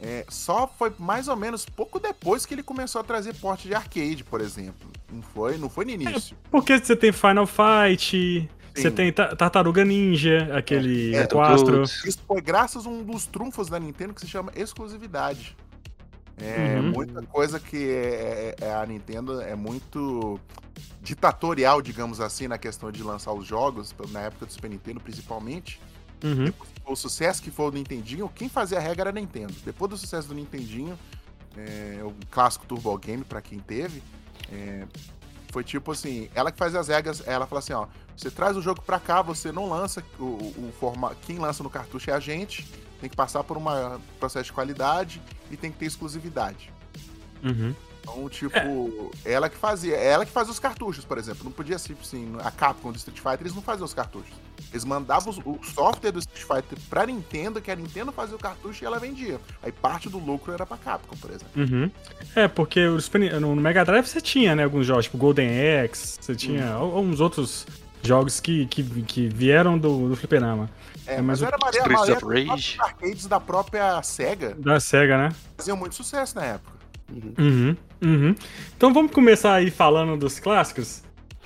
é, 0.00 0.24
só 0.28 0.66
foi 0.66 0.92
mais 0.98 1.28
ou 1.28 1.36
menos 1.36 1.66
pouco 1.66 2.00
depois 2.00 2.46
que 2.46 2.54
ele 2.54 2.62
começou 2.62 3.00
a 3.00 3.04
trazer 3.04 3.34
porte 3.34 3.68
de 3.68 3.74
arcade, 3.74 4.24
por 4.24 4.40
exemplo. 4.40 4.90
Não 5.12 5.22
foi, 5.22 5.58
não 5.58 5.68
foi 5.68 5.84
no 5.84 5.90
início. 5.92 6.34
É, 6.34 6.48
porque 6.50 6.78
você 6.78 6.96
tem 6.96 7.12
Final 7.12 7.46
Fight, 7.46 8.48
você 8.74 8.90
tem 8.90 9.12
Tartaruga 9.12 9.84
Ninja, 9.84 10.50
aquele 10.56 11.14
é, 11.14 11.26
4. 11.26 11.82
Isso 11.82 12.22
foi 12.26 12.40
graças 12.40 12.86
a 12.86 12.88
um 12.88 13.02
dos 13.02 13.26
trunfos 13.26 13.68
da 13.68 13.78
Nintendo 13.78 14.12
que 14.12 14.20
se 14.20 14.28
chama 14.28 14.50
exclusividade. 14.56 15.56
É 16.36 16.78
uhum. 16.80 16.90
muita 16.90 17.22
coisa 17.22 17.60
que 17.60 17.76
é, 17.76 18.54
é, 18.60 18.64
é, 18.66 18.74
a 18.74 18.84
Nintendo 18.84 19.40
é 19.40 19.54
muito 19.54 20.40
ditatorial, 21.00 21.80
digamos 21.80 22.20
assim, 22.20 22.48
na 22.48 22.58
questão 22.58 22.90
de 22.90 23.02
lançar 23.02 23.32
os 23.32 23.46
jogos, 23.46 23.94
na 24.10 24.22
época 24.22 24.46
do 24.46 24.52
Super 24.52 24.70
Nintendo 24.70 25.00
principalmente. 25.00 25.80
Uhum. 26.22 26.52
O 26.86 26.96
sucesso 26.96 27.42
que 27.42 27.50
foi 27.50 27.66
o 27.66 27.70
Nintendinho, 27.70 28.28
quem 28.28 28.48
fazia 28.48 28.78
a 28.78 28.80
regra 28.80 29.10
era 29.10 29.10
a 29.10 29.20
Nintendo. 29.20 29.54
Depois 29.64 29.90
do 29.90 29.96
sucesso 29.96 30.28
do 30.28 30.34
Nintendinho, 30.34 30.98
é, 31.56 32.00
o 32.02 32.12
clássico 32.30 32.66
Turbo 32.66 32.96
Game, 32.98 33.22
para 33.24 33.40
quem 33.40 33.58
teve, 33.58 34.02
é, 34.50 34.86
foi 35.52 35.62
tipo 35.62 35.92
assim, 35.92 36.28
ela 36.34 36.50
que 36.50 36.58
faz 36.58 36.74
as 36.74 36.88
regras, 36.88 37.22
ela 37.26 37.46
fala 37.46 37.60
assim, 37.60 37.74
ó, 37.74 37.86
você 38.16 38.30
traz 38.30 38.56
o 38.56 38.62
jogo 38.62 38.82
pra 38.82 38.98
cá, 38.98 39.22
você 39.22 39.52
não 39.52 39.68
lança 39.68 40.02
o, 40.18 40.24
o 40.24 40.74
formato, 40.80 41.16
quem 41.22 41.38
lança 41.38 41.62
no 41.62 41.70
cartucho 41.70 42.10
é 42.10 42.12
a 42.12 42.18
gente, 42.20 42.66
tem 43.04 43.10
que 43.10 43.16
passar 43.16 43.44
por 43.44 43.58
um 43.58 43.64
processo 44.18 44.46
de 44.46 44.52
qualidade 44.52 45.20
e 45.50 45.58
tem 45.58 45.70
que 45.70 45.76
ter 45.76 45.84
exclusividade. 45.84 46.72
Uhum. 47.42 47.74
Então, 48.00 48.28
tipo, 48.30 49.12
é. 49.24 49.32
ela 49.32 49.50
que 49.50 49.56
fazia, 49.56 49.94
ela 49.96 50.24
que 50.24 50.32
fazia 50.32 50.50
os 50.50 50.58
cartuchos, 50.58 51.04
por 51.04 51.18
exemplo. 51.18 51.44
Não 51.44 51.52
podia 51.52 51.78
ser 51.78 51.94
assim, 52.00 52.34
a 52.42 52.50
Capcom 52.50 52.92
do 52.92 52.96
Street 52.96 53.18
Fighter, 53.18 53.40
eles 53.42 53.54
não 53.54 53.60
faziam 53.60 53.84
os 53.84 53.92
cartuchos. 53.92 54.32
Eles 54.72 54.86
mandavam 54.86 55.34
o 55.44 55.62
software 55.62 56.12
do 56.12 56.18
Street 56.18 56.44
Fighter 56.44 56.78
pra 56.88 57.04
Nintendo, 57.04 57.60
que 57.60 57.70
a 57.70 57.76
Nintendo 57.76 58.10
fazia 58.10 58.36
o 58.36 58.38
cartucho 58.38 58.82
e 58.82 58.86
ela 58.86 58.98
vendia. 58.98 59.38
Aí 59.62 59.70
parte 59.70 60.08
do 60.08 60.18
lucro 60.18 60.52
era 60.52 60.64
pra 60.64 60.78
Capcom, 60.78 61.16
por 61.16 61.30
exemplo. 61.30 61.50
Uhum. 61.56 61.90
É, 62.34 62.48
porque 62.48 62.80
no 63.38 63.54
Mega 63.54 63.84
Drive 63.84 64.06
você 64.06 64.20
tinha, 64.20 64.56
né, 64.56 64.64
alguns 64.64 64.86
jogos, 64.86 65.04
tipo 65.04 65.18
Golden 65.18 65.50
Axe, 65.82 66.18
você 66.20 66.34
tinha 66.34 66.78
uhum. 66.78 66.96
alguns 66.96 67.20
outros 67.20 67.66
jogos 68.06 68.40
que, 68.40 68.66
que, 68.66 68.82
que 69.02 69.28
vieram 69.28 69.78
do, 69.78 70.08
do 70.08 70.16
Fliperama. 70.16 70.68
É, 71.06 71.20
mas, 71.20 71.40
mas 71.40 71.42
era 71.42 71.56
Maria, 71.60 71.80
Maria 71.82 72.16
dos 72.16 72.76
arcades 72.80 73.26
da 73.26 73.38
própria 73.38 74.02
SEGA. 74.02 74.54
Da 74.58 74.80
SEGA, 74.80 75.18
né? 75.18 75.28
Faziam 75.56 75.76
muito 75.76 75.94
sucesso 75.94 76.36
na 76.36 76.44
época. 76.44 76.74
Uhum. 77.12 77.34
Uhum, 77.38 77.76
uhum. 78.02 78.34
Então 78.76 78.92
vamos 78.92 79.12
começar 79.12 79.54
aí 79.54 79.70
falando 79.70 80.16
dos 80.16 80.40
clássicos? 80.40 81.03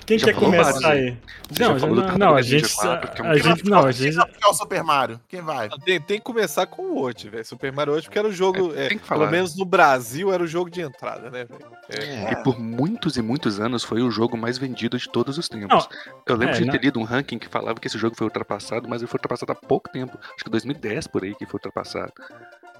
Quem 0.09 0.17
já 0.17 0.25
quer 0.25 0.35
começar 0.35 0.91
aí? 0.91 1.15
Não, 1.59 1.77
já, 1.77 1.85
não, 1.85 2.17
não, 2.17 2.35
a 2.35 2.41
gente. 2.41 2.75
4, 2.75 3.23
a, 3.23 3.29
a 3.29 3.37
gente 3.37 3.69
não, 3.69 3.85
a 3.85 3.91
gente. 3.91 4.17
É 4.17 4.47
o 4.47 4.53
Super 4.55 4.83
Mario. 4.83 5.19
Quem 5.27 5.39
vai? 5.39 5.69
Tem, 5.85 6.01
tem 6.01 6.17
que 6.17 6.23
começar 6.23 6.65
com 6.65 6.81
o 6.81 7.03
Oti, 7.03 7.29
velho. 7.29 7.45
Super 7.45 7.71
Mario 7.71 7.93
Oti, 7.93 8.05
porque 8.07 8.17
era 8.17 8.27
o 8.27 8.31
jogo. 8.31 8.73
É, 8.73 8.87
é, 8.87 8.97
pelo 8.97 9.29
menos 9.29 9.55
no 9.55 9.65
Brasil, 9.65 10.33
era 10.33 10.41
o 10.41 10.47
jogo 10.47 10.67
de 10.67 10.81
entrada, 10.81 11.29
né, 11.29 11.45
velho? 11.45 11.61
É. 11.89 12.31
E 12.31 12.35
por 12.43 12.59
muitos 12.59 13.17
e 13.17 13.21
muitos 13.21 13.59
anos 13.59 13.83
foi 13.83 14.01
o 14.01 14.09
jogo 14.09 14.35
mais 14.35 14.57
vendido 14.57 14.97
de 14.97 15.07
todos 15.07 15.37
os 15.37 15.47
tempos. 15.47 15.87
Não, 15.87 16.15
eu 16.25 16.35
lembro 16.35 16.55
é, 16.55 16.59
de 16.59 16.71
ter 16.71 16.81
lido 16.81 16.99
um 16.99 17.03
ranking 17.03 17.37
que 17.37 17.47
falava 17.47 17.79
que 17.79 17.85
esse 17.85 17.99
jogo 17.99 18.15
foi 18.15 18.25
ultrapassado, 18.25 18.89
mas 18.89 19.03
ele 19.03 19.09
foi 19.11 19.19
ultrapassado 19.19 19.51
há 19.51 19.55
pouco 19.55 19.91
tempo. 19.91 20.17
Acho 20.19 20.43
que 20.43 20.49
2010 20.49 21.05
por 21.05 21.23
aí 21.23 21.35
que 21.35 21.45
foi 21.45 21.59
ultrapassado 21.59 22.11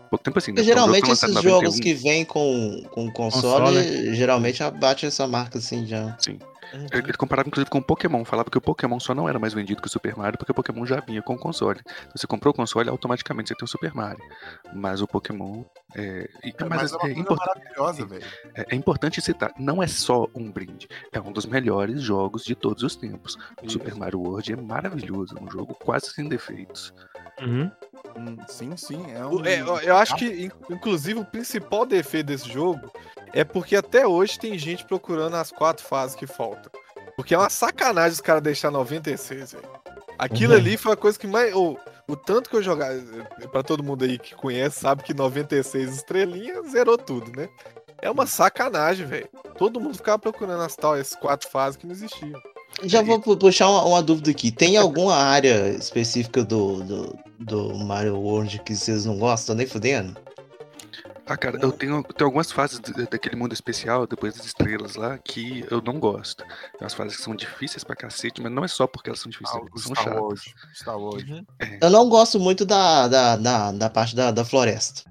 pouco 0.10 0.24
tempo 0.24 0.38
assim. 0.40 0.52
Né? 0.52 0.64
Geralmente 0.64 1.10
esses 1.10 1.42
jogos 1.42 1.80
que 1.80 1.94
vêm 1.94 2.26
com, 2.26 2.84
com 2.92 3.12
console, 3.12 3.76
console, 3.76 4.16
geralmente 4.16 4.64
abate 4.64 5.06
essa 5.06 5.28
marca 5.28 5.58
assim 5.58 5.86
já. 5.86 6.16
Sim. 6.20 6.40
Uhum. 6.74 6.88
Ele 6.92 7.14
comparava 7.14 7.48
inclusive 7.48 7.70
com 7.70 7.80
o 7.80 7.84
Pokémon, 7.84 8.24
falava 8.24 8.50
que 8.50 8.58
o 8.58 8.62
Pokémon 8.62 9.00
só 9.00 9.16
não 9.16 9.28
era 9.28 9.40
mais 9.40 9.54
vendido 9.54 9.82
que 9.82 9.88
o 9.88 9.92
Super 9.92 10.16
Mario 10.16 10.38
porque 10.38 10.52
o 10.52 10.56
Pokémon 10.56 10.86
já 10.86 11.00
vinha 11.00 11.22
com 11.22 11.34
o 11.34 11.38
console. 11.38 11.80
Então, 11.82 12.12
você 12.16 12.28
comprou 12.28 12.52
o 12.52 12.56
console, 12.56 12.90
automaticamente 12.90 13.50
você 13.50 13.56
tem 13.56 13.66
o 13.66 13.68
Super 13.68 13.94
Mario. 13.94 14.24
Mas 14.74 15.02
o 15.02 15.08
Pokémon. 15.08 15.64
É, 15.96 16.30
é 16.44 16.54
mas, 16.66 16.92
mas 16.92 16.94
é, 16.94 16.96
uma 16.98 17.10
é 17.10 17.24
coisa 17.24 17.46
maravilhosa, 17.46 18.06
velho. 18.06 18.26
É, 18.56 18.66
é, 18.70 18.76
importante 18.76 19.22
citar, 19.22 19.52
não 19.58 19.82
é 19.82 19.88
só 19.88 20.28
um 20.36 20.52
brinde, 20.52 20.88
é 21.12 21.20
um 21.20 21.32
dos 21.32 21.46
melhores 21.46 22.02
jogos 22.02 22.44
de 22.44 22.56
todos 22.56 22.84
os 22.84 22.96
tempos. 22.96 23.36
O 23.62 23.66
Isso. 23.66 23.74
Super 23.74 23.96
Mario 23.96 24.20
World 24.20 24.54
é 24.54 24.56
maravilhoso, 24.56 25.36
um 25.42 25.50
jogo 25.50 25.74
quase 25.74 26.12
sem 26.12 26.28
defeitos. 26.28 26.94
Uhum. 27.42 27.72
Hum, 28.18 28.38
sim, 28.48 28.76
sim. 28.78 29.12
É 29.12 29.26
um... 29.26 29.46
É, 29.46 29.62
eu 29.62 29.96
acho 29.96 30.16
que, 30.16 30.50
inclusive, 30.70 31.20
o 31.20 31.26
principal 31.26 31.86
defeito 31.86 32.28
desse 32.28 32.50
jogo 32.50 32.92
é 33.34 33.44
porque 33.44 33.76
até 33.76 34.06
hoje 34.08 34.40
tem 34.40 34.58
gente 34.58 34.86
procurando 34.86 35.36
as 35.36 35.52
quatro 35.52 35.86
fases 35.86 36.16
que 36.16 36.28
faltam. 36.28 36.72
Porque 37.16 37.34
é 37.34 37.38
uma 37.38 37.50
sacanagem 37.50 38.14
os 38.14 38.22
caras 38.22 38.42
deixar 38.42 38.72
96, 38.72 39.54
velho. 39.54 39.70
Aquilo 40.18 40.54
uhum. 40.54 40.60
ali 40.60 40.78
foi 40.78 40.94
a 40.94 40.98
coisa 40.98 41.18
que 41.18 41.28
mais. 41.28 41.54
O, 41.56 41.78
o 42.08 42.16
tanto 42.16 42.50
que 42.50 42.56
eu 42.56 42.64
jogava. 42.64 43.00
para 43.52 43.64
todo 43.64 43.84
mundo 43.84 44.04
aí 44.04 44.18
que 44.18 44.36
conhece, 44.36 44.82
sabe 44.82 45.04
que 45.04 45.14
96 45.14 45.96
estrelinhas 45.96 46.72
zerou 46.72 46.98
tudo, 46.98 47.32
né? 47.38 47.48
É 48.02 48.10
uma 48.10 48.26
sacanagem, 48.26 49.06
velho. 49.06 49.30
Todo 49.58 49.80
mundo 49.80 49.96
ficava 49.98 50.18
procurando 50.18 50.64
as 50.64 50.76
tais 50.76 51.16
quatro 51.16 51.50
fases 51.50 51.78
que 51.78 51.86
não 51.86 51.94
existiam. 51.94 52.42
Já 52.84 53.02
vou 53.02 53.20
puxar 53.20 53.70
uma, 53.70 53.86
uma, 53.86 54.04
dúvida 54.04 54.32
aqui. 54.32 54.52
Tem 54.52 54.78
alguma 54.78 55.16
área 55.16 55.70
específica 55.70 56.44
do, 56.44 56.84
do, 56.84 57.20
do, 57.40 57.76
Mario 57.76 58.18
World 58.18 58.60
que 58.60 58.76
vocês 58.76 59.06
não 59.06 59.18
gostam 59.18 59.56
nem 59.56 59.68
fudendo? 59.68 60.16
Ah, 61.26 61.38
cara, 61.38 61.60
eu 61.62 61.72
tenho, 61.72 62.02
tenho 62.02 62.26
algumas 62.26 62.52
fases 62.52 62.80
daquele 63.12 63.36
mundo 63.36 63.54
especial, 63.54 64.08
depois 64.08 64.36
das 64.36 64.48
estrelas 64.48 64.96
lá, 64.96 65.16
que 65.20 65.64
eu 65.70 65.80
não 65.80 66.00
gosto. 66.00 66.44
Tem 66.44 66.82
umas 66.82 66.96
fases 66.96 67.18
que 67.18 67.22
são 67.22 67.36
difíceis 67.36 67.84
pra 67.84 67.96
cacete, 67.96 68.42
mas 68.42 68.52
não 68.52 68.66
é 68.66 68.68
só 68.68 68.88
porque 68.88 69.10
elas 69.10 69.20
são 69.20 69.30
difíceis, 69.30 69.64
ah, 69.64 69.80
são 69.80 69.94
Star 69.94 70.04
chatas. 70.06 70.22
Wars. 70.22 70.54
Star 70.74 70.98
Wars. 70.98 71.24
Uhum. 71.24 71.46
É. 71.60 71.78
Eu 71.84 71.92
não 71.92 72.10
gosto 72.10 72.40
muito 72.40 72.66
da, 72.66 73.08
da, 73.08 73.36
da, 73.36 73.72
da 73.72 73.90
parte 73.92 74.16
da, 74.16 74.32
da 74.32 74.44
floresta. 74.44 75.04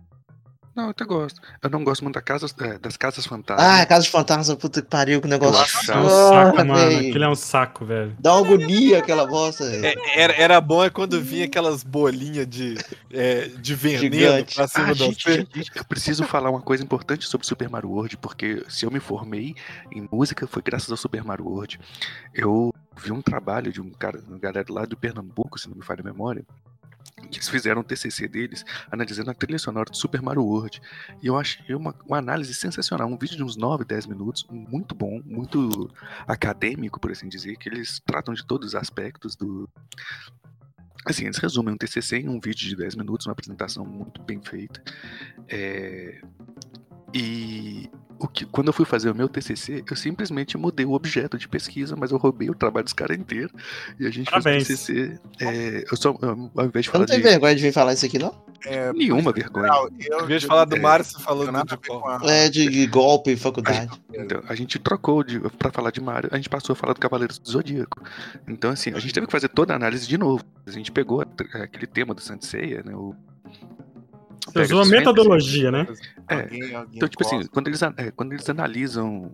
Não, 0.79 0.85
eu 0.85 0.91
até 0.91 1.05
gosto. 1.05 1.41
Eu 1.61 1.69
não 1.71 1.83
gosto 1.83 2.05
muito 2.05 2.15
da 2.15 2.23
casa, 2.23 2.47
é, 2.61 2.79
das 2.79 2.97
casas 2.97 3.27
fantasmas. 3.27 3.67
Ah, 3.67 3.85
casas 3.85 4.07
fantasmas, 4.07 4.57
puta 4.57 4.81
que 4.81 4.87
pariu, 4.87 5.21
que 5.21 5.27
negócio. 5.27 5.59
Nossa, 5.59 5.93
é 5.93 5.99
um 5.99 6.09
saco, 6.09 6.65
mano. 6.65 6.99
Aquilo 6.99 7.25
é 7.25 7.29
um 7.29 7.35
saco, 7.35 7.85
velho. 7.85 8.17
Dá 8.17 8.37
uma 8.37 8.47
agonia 8.47 8.99
aquela 9.01 9.27
bosta. 9.27 9.65
É, 9.65 9.97
era, 10.15 10.33
era 10.35 10.61
bom 10.61 10.85
é 10.85 10.89
quando 10.89 11.21
vinha 11.21 11.47
aquelas 11.47 11.83
bolinhas 11.83 12.47
de, 12.47 12.79
é, 13.13 13.49
de 13.49 13.75
veneno 13.75 14.15
Gigante. 14.15 14.55
pra 14.55 14.69
cima 14.69 14.91
ah, 14.91 14.93
do 14.93 14.99
gente, 14.99 15.33
gente, 15.33 15.73
Eu 15.75 15.85
preciso 15.85 16.23
falar 16.23 16.49
uma 16.49 16.63
coisa 16.63 16.85
importante 16.85 17.27
sobre 17.27 17.45
Super 17.45 17.69
Mario 17.69 17.91
World, 17.91 18.17
porque 18.19 18.65
se 18.69 18.87
eu 18.87 18.91
me 18.93 19.01
formei 19.01 19.57
em 19.91 20.09
música 20.13 20.47
foi 20.47 20.63
graças 20.63 20.93
ao 20.93 20.97
Super 20.97 21.25
Mario 21.25 21.47
World. 21.47 21.81
Eu 22.33 22.73
vi 22.97 23.11
um 23.11 23.21
trabalho 23.21 23.73
de 23.73 23.81
um 23.81 23.91
cara, 23.91 24.23
uma 24.29 24.39
galera 24.39 24.67
lá 24.71 24.85
do 24.85 24.97
Pernambuco, 24.97 25.59
se 25.59 25.69
não 25.69 25.75
me 25.75 25.83
falha 25.83 26.03
a 26.03 26.05
memória, 26.05 26.45
eles 27.23 27.49
fizeram 27.49 27.81
um 27.81 27.85
TCC 27.85 28.29
deles 28.29 28.65
analisando 28.91 29.31
a 29.31 29.35
trilha 29.35 29.59
sonora 29.59 29.91
do 29.91 29.97
Super 29.97 30.23
Mario 30.23 30.45
World. 30.45 30.81
E 31.23 31.27
eu 31.27 31.37
achei 31.37 31.75
uma, 31.75 31.95
uma 32.07 32.19
análise 32.19 32.55
sensacional. 32.55 33.09
Um 33.09 33.19
vídeo 33.19 33.37
de 33.37 33.43
uns 33.43 33.57
9, 33.57 33.85
10 33.85 34.07
minutos, 34.07 34.47
muito 34.51 34.95
bom, 34.95 35.21
muito 35.25 35.91
acadêmico, 36.27 37.01
por 37.01 37.11
assim 37.11 37.29
dizer, 37.29 37.57
que 37.57 37.69
eles 37.69 38.01
tratam 38.05 38.35
de 38.35 38.47
todos 38.47 38.69
os 38.69 38.75
aspectos 38.75 39.37
do. 39.37 39.69
Assim, 41.05 41.25
eles 41.25 41.39
resumem 41.39 41.75
um 41.75 41.79
TCC 41.79 42.19
em 42.19 42.29
um 42.29 42.41
vídeo 42.41 42.69
de 42.69 42.77
10 42.77 42.97
minutos, 42.97 43.27
uma 43.27 43.33
apresentação 43.33 43.85
muito 43.85 44.23
bem 44.23 44.41
feita. 44.43 44.83
É... 45.49 46.21
E 47.15 47.91
o 48.19 48.27
que, 48.27 48.45
quando 48.47 48.69
eu 48.69 48.73
fui 48.73 48.85
fazer 48.85 49.11
o 49.11 49.15
meu 49.15 49.29
TCC, 49.29 49.85
eu 49.89 49.97
simplesmente 49.97 50.57
mudei 50.59 50.85
o 50.85 50.93
objeto 50.93 51.39
de 51.39 51.49
pesquisa, 51.49 51.95
mas 51.97 52.11
eu 52.11 52.19
roubei 52.19 52.51
o 52.51 52.55
trabalho 52.55 52.85
dos 52.85 52.93
caras 52.93 53.17
inteiro. 53.17 53.51
E 53.99 54.07
a 54.07 54.11
gente 54.11 54.31
Parabéns. 54.31 54.67
fez 54.67 54.81
o 54.81 54.87
TCC. 54.87 55.21
É, 55.41 55.85
eu 55.91 55.97
só, 55.97 56.11
ao 56.11 56.65
invés 56.67 56.85
de 56.85 56.91
falar. 56.91 57.01
Não 57.01 57.07
tem 57.07 57.19
de... 57.19 57.23
vergonha 57.23 57.55
de 57.55 57.63
vir 57.63 57.73
falar 57.73 57.93
isso 57.93 58.07
aqui, 58.07 58.19
não? 58.19 58.35
É, 58.67 58.93
Nenhuma 58.93 59.33
vergonha. 59.33 59.71
Eu, 60.01 60.25
invés 60.25 60.43
de 60.43 60.49
falar 60.49 60.65
do 60.65 60.77
é, 60.77 60.81
Mário, 60.81 61.05
você 61.05 61.19
falou 61.21 61.47
do 61.47 61.53
de, 61.53 62.29
é, 62.29 62.49
de 62.49 62.87
golpe, 62.87 63.37
faculdade. 63.37 63.89
A, 64.11 64.17
então, 64.21 64.43
a 64.49 64.55
gente 64.55 64.79
trocou 64.79 65.23
de, 65.23 65.39
pra 65.41 65.71
falar 65.71 65.91
de 65.91 66.01
Mario, 66.01 66.29
a 66.33 66.37
gente 66.37 66.49
passou 66.49 66.73
a 66.73 66.77
falar 66.77 66.93
do 66.93 67.01
Cavaleiros 67.01 67.39
do 67.39 67.49
Zodíaco. 67.49 68.03
Então, 68.49 68.71
assim, 68.71 68.91
a 68.93 68.99
gente 68.99 69.15
teve 69.15 69.27
que 69.27 69.33
fazer 69.33 69.49
toda 69.49 69.73
a 69.73 69.77
análise 69.77 70.09
de 70.09 70.19
novo. 70.19 70.45
A 70.67 70.71
gente 70.71 70.91
pegou 70.91 71.25
aquele 71.55 71.87
tema 71.87 72.15
do 72.15 72.21
Seiya, 72.21 72.83
né? 72.85 72.95
O 72.95 73.15
você 74.47 74.63
usou 74.63 74.83
a 74.83 74.87
metodologia, 74.87 75.71
né? 75.71 75.87
É. 76.29 76.43
Alguém, 76.43 76.75
alguém 76.75 76.97
então, 76.97 77.09
tipo 77.09 77.27
assim, 77.27 77.47
quando 77.47 77.69
eles, 77.69 77.83
é, 77.83 78.11
quando 78.11 78.33
eles 78.33 78.49
analisam 78.49 79.33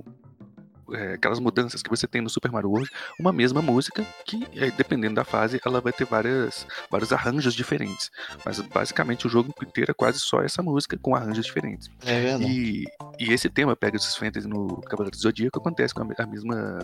é, 0.93 1.15
aquelas 1.15 1.39
mudanças 1.39 1.83
que 1.83 1.89
você 1.89 2.07
tem 2.07 2.21
no 2.21 2.29
Super 2.29 2.51
Mario 2.51 2.71
World, 2.71 2.91
uma 3.19 3.33
mesma 3.33 3.63
música 3.63 4.05
que, 4.27 4.47
é, 4.55 4.71
dependendo 4.71 5.15
da 5.15 5.25
fase, 5.25 5.61
ela 5.65 5.81
vai 5.81 5.93
ter 5.93 6.05
várias, 6.05 6.67
vários 6.91 7.13
arranjos 7.13 7.55
diferentes. 7.55 8.11
Mas 8.45 8.61
basicamente 8.61 9.27
o 9.27 9.31
jogo 9.31 9.55
inteiro 9.63 9.91
é 9.91 9.95
quase 9.95 10.19
só 10.19 10.43
essa 10.43 10.63
música 10.63 10.99
com 10.99 11.15
arranjos 11.15 11.47
diferentes. 11.47 11.89
É 12.05 12.21
verdade. 12.21 12.45
E, 12.45 12.85
e 13.19 13.33
esse 13.33 13.49
tema, 13.49 13.77
Pegasus 13.77 14.17
Fantasy 14.17 14.47
no 14.47 14.81
Cavaleiro 14.83 15.17
do 15.17 15.21
Zodíaco, 15.21 15.59
acontece 15.59 15.95
com 15.95 16.03
a, 16.03 16.07
a 16.19 16.27
mesma 16.27 16.79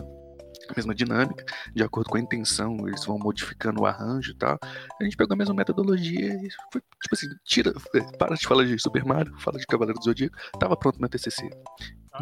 mesma 0.75 0.95
dinâmica, 0.95 1.45
de 1.73 1.83
acordo 1.83 2.09
com 2.09 2.17
a 2.17 2.19
intenção, 2.19 2.87
eles 2.87 3.05
vão 3.05 3.17
modificando 3.17 3.81
o 3.81 3.85
arranjo 3.85 4.31
e 4.31 4.35
tal. 4.35 4.57
A 4.63 5.03
gente 5.03 5.17
pegou 5.17 5.33
a 5.33 5.37
mesma 5.37 5.53
metodologia 5.53 6.33
e 6.33 6.49
foi 6.71 6.81
tipo 6.81 7.13
assim: 7.13 7.27
tira, 7.45 7.73
para 8.17 8.35
de 8.35 8.47
falar 8.47 8.65
de 8.65 8.77
Super 8.79 9.05
Mario, 9.05 9.37
fala 9.39 9.57
de 9.57 9.65
Cavaleiro 9.65 9.99
do 9.99 10.05
Zodíaco, 10.05 10.37
tava 10.59 10.75
pronto 10.77 10.99
meu 10.99 11.09
TCC. 11.09 11.49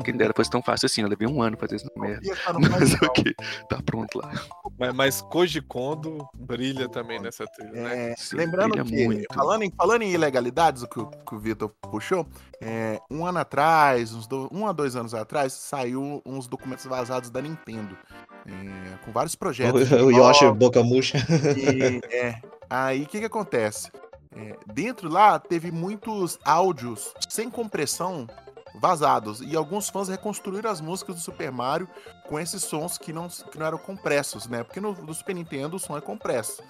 Quem 0.03 0.15
dera 0.15 0.33
fosse 0.35 0.49
tão 0.49 0.61
fácil 0.61 0.85
assim, 0.85 1.01
eu 1.01 1.07
levei 1.07 1.27
um 1.27 1.41
ano 1.41 1.57
fazer 1.57 1.75
essa 1.77 1.89
merda. 1.95 2.21
No 2.53 2.59
Mas 2.69 2.93
ok, 3.01 3.33
tá 3.67 3.81
pronto 3.83 4.19
lá. 4.19 4.31
Mas, 4.77 4.93
mas 4.93 5.21
Koji 5.21 5.61
Kondo 5.61 6.27
brilha 6.33 6.87
também 6.87 7.19
nessa 7.19 7.45
trilha, 7.47 7.71
né? 7.71 8.11
É, 8.11 8.15
Sim, 8.15 8.35
lembrando 8.37 8.83
que, 8.85 9.05
muito. 9.05 9.25
falando 9.33 9.63
em, 9.63 9.71
falando 9.75 10.01
em 10.03 10.11
ilegalidades, 10.11 10.83
o 10.83 10.87
que, 10.87 10.99
o 10.99 11.07
que 11.07 11.35
o 11.35 11.39
Vitor 11.39 11.69
puxou, 11.89 12.27
é, 12.61 12.99
um 13.09 13.25
ano 13.25 13.39
atrás, 13.39 14.13
uns 14.13 14.27
do- 14.27 14.47
um 14.51 14.67
a 14.67 14.71
dois 14.71 14.95
anos 14.95 15.13
atrás, 15.13 15.53
saiu 15.53 16.21
uns 16.25 16.47
documentos 16.47 16.85
vazados 16.85 17.29
da 17.29 17.41
Nintendo, 17.41 17.97
é, 18.45 18.97
com 19.03 19.11
vários 19.11 19.35
projetos. 19.35 19.89
O, 19.91 20.05
o 20.05 20.11
Yoshi 20.11 20.49
boca 20.51 20.83
murcha. 20.83 21.17
e, 21.57 21.99
é, 22.15 22.35
aí 22.69 23.03
o 23.03 23.07
que, 23.07 23.19
que 23.19 23.25
acontece? 23.25 23.91
É, 24.35 24.55
dentro 24.71 25.09
lá 25.09 25.39
teve 25.39 25.71
muitos 25.71 26.37
áudios 26.45 27.13
sem 27.27 27.49
compressão 27.49 28.27
vazados 28.75 29.41
e 29.41 29.55
alguns 29.55 29.89
fãs 29.89 30.07
reconstruíram 30.07 30.69
as 30.69 30.81
músicas 30.81 31.15
do 31.15 31.21
Super 31.21 31.51
Mario 31.51 31.87
com 32.27 32.39
esses 32.39 32.63
sons 32.63 32.97
que 32.97 33.11
não, 33.11 33.27
que 33.27 33.57
não 33.57 33.65
eram 33.65 33.77
compressos, 33.77 34.47
né? 34.47 34.63
Porque 34.63 34.79
no, 34.79 34.93
no 34.93 35.13
Super 35.13 35.35
Nintendo 35.35 35.77
o 35.77 35.79
som 35.79 35.97
é 35.97 36.01
compresso. 36.01 36.61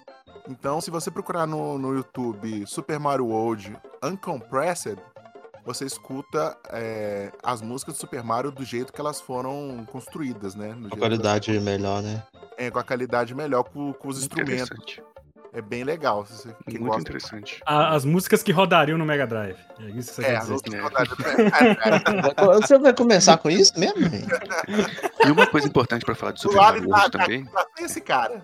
Então, 0.47 0.81
se 0.81 0.89
você 0.89 1.11
procurar 1.11 1.45
no, 1.45 1.77
no 1.77 1.93
YouTube 1.93 2.65
Super 2.65 2.99
Mario 2.99 3.27
World 3.27 3.77
Uncompressed, 4.03 4.97
você 5.65 5.85
escuta 5.85 6.57
é, 6.69 7.31
as 7.43 7.61
músicas 7.61 7.95
do 7.95 7.99
Super 7.99 8.23
Mario 8.23 8.51
do 8.51 8.63
jeito 8.63 8.91
que 8.91 8.99
elas 8.99 9.21
foram 9.21 9.85
construídas, 9.91 10.55
né? 10.55 10.73
Do 10.73 10.87
A 10.93 10.97
qualidade 10.97 11.59
melhor, 11.59 12.01
né? 12.01 12.23
é, 12.59 12.69
com 12.69 12.77
a 12.77 12.83
qualidade 12.83 13.33
melhor 13.33 13.63
com, 13.63 13.93
com 13.93 14.09
os 14.09 14.19
instrumentos. 14.19 14.99
É 15.51 15.61
bem 15.61 15.83
legal. 15.83 16.25
Se 16.25 16.33
você, 16.33 16.49
quem 16.67 16.79
Muito 16.79 16.85
gosta. 16.91 17.01
interessante. 17.01 17.59
A- 17.65 17.95
As 17.95 18.05
músicas 18.05 18.43
que 18.43 18.51
rodariam 18.51 18.97
no 18.99 19.05
Mega 19.05 19.25
Drive. 19.25 19.57
É 19.79 19.85
isso 19.89 20.09
que 20.09 20.15
você 20.17 20.21
É, 20.21 20.25
quer 20.25 20.37
as 20.37 20.47
dizer. 20.61 20.79
rodadas- 20.81 21.09
Você 22.67 22.77
vai 22.77 22.93
começar 22.93 23.37
com 23.37 23.49
isso 23.49 23.77
mesmo, 23.79 24.09
velho? 24.09 24.27
E 25.25 25.31
uma 25.31 25.47
coisa 25.47 25.67
importante 25.67 26.05
pra 26.05 26.13
falar 26.15 26.33
de 26.33 26.41
Do 26.43 26.49
Super 26.51 26.57
Mario 26.61 26.87
World 26.87 27.11
tá, 27.11 27.19
também 27.19 27.45
tá 27.45 27.65
esse 27.85 28.01
cara. 28.01 28.43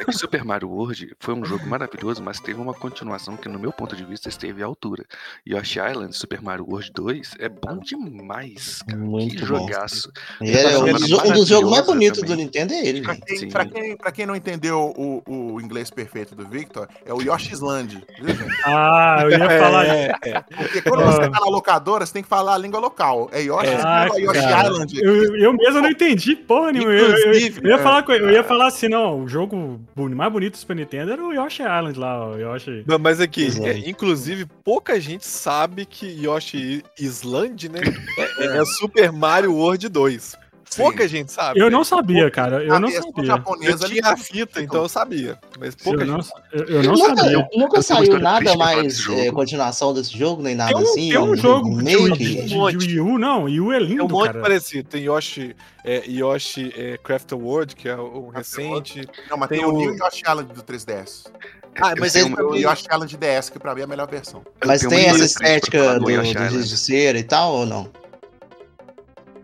é 0.00 0.04
que 0.04 0.12
Super 0.12 0.44
Mario 0.44 0.68
World 0.70 1.14
foi 1.20 1.34
um 1.34 1.44
jogo 1.44 1.66
maravilhoso, 1.66 2.22
mas 2.22 2.40
teve 2.40 2.60
uma 2.60 2.74
continuação 2.74 3.36
que, 3.36 3.48
no 3.48 3.58
meu 3.58 3.72
ponto 3.72 3.94
de 3.96 4.04
vista, 4.04 4.28
esteve 4.28 4.62
à 4.62 4.66
altura. 4.66 5.04
Yoshi 5.46 5.78
Island 5.80 6.16
Super 6.16 6.40
Mario 6.42 6.64
World 6.68 6.90
2 6.94 7.34
é 7.38 7.48
bom 7.48 7.78
demais, 7.78 8.82
cara. 8.82 8.98
Muito 9.00 9.36
que 9.36 9.40
bom. 9.40 9.46
jogaço. 9.46 10.10
É 10.42 10.62
Tá 10.74 10.78
um, 10.78 11.30
um 11.30 11.32
dos 11.32 11.48
jogos 11.48 11.70
mais 11.70 11.84
bonitos 11.86 12.22
do. 12.22 12.34
Nintendo 12.34 12.72
é 12.74 12.86
ele, 12.86 13.02
Pra 13.02 13.14
quem, 13.16 13.48
pra 13.48 13.64
quem- 13.66 13.96
pra 13.96 14.12
quem 14.12 14.26
não 14.26 14.34
entendeu 14.36 14.92
o, 14.96 15.22
o 15.54 15.60
inglês 15.60 15.90
perfeito 15.90 16.34
do 16.34 16.46
Victor, 16.46 16.88
é 17.04 17.12
o 17.12 17.20
Yoshi's 17.20 17.60
Land. 17.60 18.02
Viu, 18.20 18.34
gente? 18.34 18.54
Ah, 18.66 19.18
eu 19.22 19.30
ia 19.30 19.38
falar. 19.60 19.86
É, 19.86 20.12
é. 20.24 20.40
Porque 20.40 20.82
quando 20.82 21.04
você 21.04 21.20
tá 21.28 21.40
na 21.40 21.46
locadora, 21.46 22.04
você 22.06 22.12
tem 22.12 22.22
que 22.22 22.28
falar 22.28 22.54
a 22.54 22.58
língua 22.58 22.80
local. 22.80 23.28
É 23.32 23.40
Yoshi's 23.42 23.84
Ah, 23.84 24.06
Land, 24.08 24.20
Yoshi. 24.22 24.38
Island. 24.40 25.00
Eu, 25.02 25.36
eu 25.36 25.52
mesmo 25.52 25.80
não 25.82 25.90
entendi 25.90 26.34
porra 26.36 26.72
nenhuma. 26.72 26.92
Eu, 26.92 27.08
eu- 27.10 27.32
eu 27.32 27.34
ia 27.68 27.74
é, 27.74 27.78
falar, 27.78 28.02
com- 28.02 28.12
eu 28.12 28.30
ia 28.30 28.42
falar 28.44 28.53
assim, 28.62 28.88
não, 28.88 29.24
o 29.24 29.28
jogo 29.28 29.80
mais 29.96 30.32
bonito 30.32 30.52
do 30.52 30.58
Super 30.58 30.76
Nintendo 30.76 31.12
era 31.12 31.22
o 31.22 31.32
Yoshi 31.32 31.62
Island 31.62 31.98
lá, 31.98 32.30
o 32.30 32.38
Yoshi. 32.38 32.84
Não, 32.86 32.98
mas 32.98 33.20
aqui, 33.20 33.48
é, 33.62 33.88
inclusive, 33.88 34.46
pouca 34.64 35.00
gente 35.00 35.26
sabe 35.26 35.84
que 35.86 36.06
Yoshi 36.06 36.82
Island, 36.98 37.68
né, 37.68 37.80
é, 38.38 38.58
é 38.58 38.64
Super 38.64 39.12
Mario 39.12 39.54
World 39.54 39.88
2. 39.88 40.36
Pouca 40.76 41.06
gente 41.08 41.32
sabe. 41.32 41.58
Eu 41.60 41.66
né? 41.66 41.70
não 41.70 41.84
sabia, 41.84 42.30
cara, 42.30 42.62
eu 42.64 42.74
A 42.74 42.80
não 42.80 42.90
sabia. 42.90 43.12
Eu 43.16 43.24
japonesa 43.24 43.88
tinha 43.88 44.06
a 44.08 44.16
fita, 44.16 44.60
então 44.62 44.82
eu 44.82 44.88
sabia. 44.88 45.38
Mas 45.58 45.74
pouca 45.74 46.02
Eu 46.02 46.06
não, 46.06 46.20
gente. 46.20 46.32
eu, 46.52 46.64
eu 46.66 46.82
não 46.82 46.92
nunca, 46.94 47.16
sabia. 47.16 47.48
nunca 47.54 47.82
saiu 47.82 48.18
nada 48.18 48.56
mais 48.56 48.96
jogo. 48.96 49.20
é, 49.20 49.30
continuação 49.32 49.92
desse 49.94 50.16
jogo, 50.16 50.42
nem 50.42 50.54
nada 50.54 50.72
Tem 50.72 50.80
um, 50.80 50.84
assim. 50.84 51.08
tem 51.10 51.18
um 51.18 51.36
jogo 51.36 51.82
de, 51.82 51.96
remake. 51.96 52.24
de, 52.24 52.44
de. 52.46 52.58
Wii 52.58 53.00
U, 53.00 53.18
não, 53.18 53.44
Wii 53.44 53.60
U 53.60 53.72
é 53.72 53.78
Tem 53.78 53.86
lindo, 53.88 54.04
um 54.04 54.08
monte 54.08 54.26
cara. 54.26 54.40
parecido. 54.40 54.88
Tem 54.88 55.02
Yoshi, 55.04 55.54
é, 55.84 56.02
Yoshi 56.08 56.72
é, 56.76 56.98
Craft 56.98 57.32
World, 57.32 57.74
que 57.76 57.88
é 57.88 57.96
o 57.96 58.28
recente. 58.28 59.08
Não, 59.30 59.36
mas 59.36 59.48
Tem 59.48 59.58
tem, 59.60 59.66
o 59.68 59.72
o- 59.74 59.78
New 59.78 59.94
Yoshi 59.96 60.22
Island 60.28 60.52
do 60.52 60.62
3DS. 60.62 61.24
Ah, 61.80 61.90
Eu 61.90 61.96
mas 61.98 62.12
tenho 62.12 62.26
ele 62.26 62.34
uma- 62.34 62.44
O 62.44 62.56
Yoshi 62.56 62.86
Island 62.90 63.16
DS, 63.16 63.50
que 63.50 63.58
pra 63.58 63.74
mim 63.74 63.80
é 63.80 63.84
a 63.84 63.86
melhor 63.88 64.08
versão. 64.08 64.42
eu 64.60 64.68
Mas 64.68 64.82
tem 64.82 65.06
essa 65.06 65.24
estética 65.24 65.98
do, 65.98 66.04
do 66.04 66.24
giz 66.24 66.68
de 66.68 66.76
cera 66.76 67.18
e 67.18 67.24
tal, 67.24 67.52
ou 67.52 67.66
não? 67.66 67.90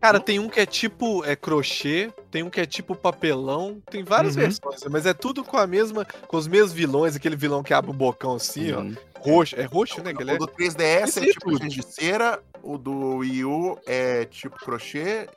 Cara, 0.00 0.18
tem 0.18 0.38
um 0.38 0.48
que 0.48 0.58
é 0.60 0.64
tipo 0.66 1.22
é, 1.24 1.36
crochê, 1.36 2.10
tem 2.30 2.42
um 2.42 2.48
que 2.50 2.60
é 2.60 2.64
tipo 2.66 2.94
papelão, 2.96 3.82
tem 3.90 4.02
várias 4.02 4.34
Uhum. 4.34 4.42
versões, 4.42 4.82
mas 4.90 5.04
é 5.04 5.12
tudo 5.12 5.44
com 5.44 5.58
a 5.58 5.66
mesma, 5.66 6.04
com 6.26 6.36
os 6.36 6.48
mesmos 6.48 6.72
vilões, 6.72 7.14
aquele 7.14 7.36
vilão 7.36 7.62
que 7.62 7.74
abre 7.74 7.90
um 7.90 7.94
bocão 7.94 8.34
assim, 8.36 8.72
ó, 8.72 8.80
Uhum. 8.80 8.94
roxo, 9.18 9.56
é 9.56 9.64
roxo, 9.64 10.02
né, 10.02 10.12
é? 10.12 10.34
O 10.34 10.38
do 10.38 10.46
3DS 10.46 10.80
é 10.80 11.02
Esse 11.04 11.30
é 11.30 11.32
tipo 11.32 11.58
de 11.58 11.82
cera, 11.82 12.42
o 12.62 12.78
do 12.78 13.16
Wii 13.18 13.44
U 13.44 13.78
é 13.86 14.24
tipo 14.24 14.56
crochê, 14.58 15.28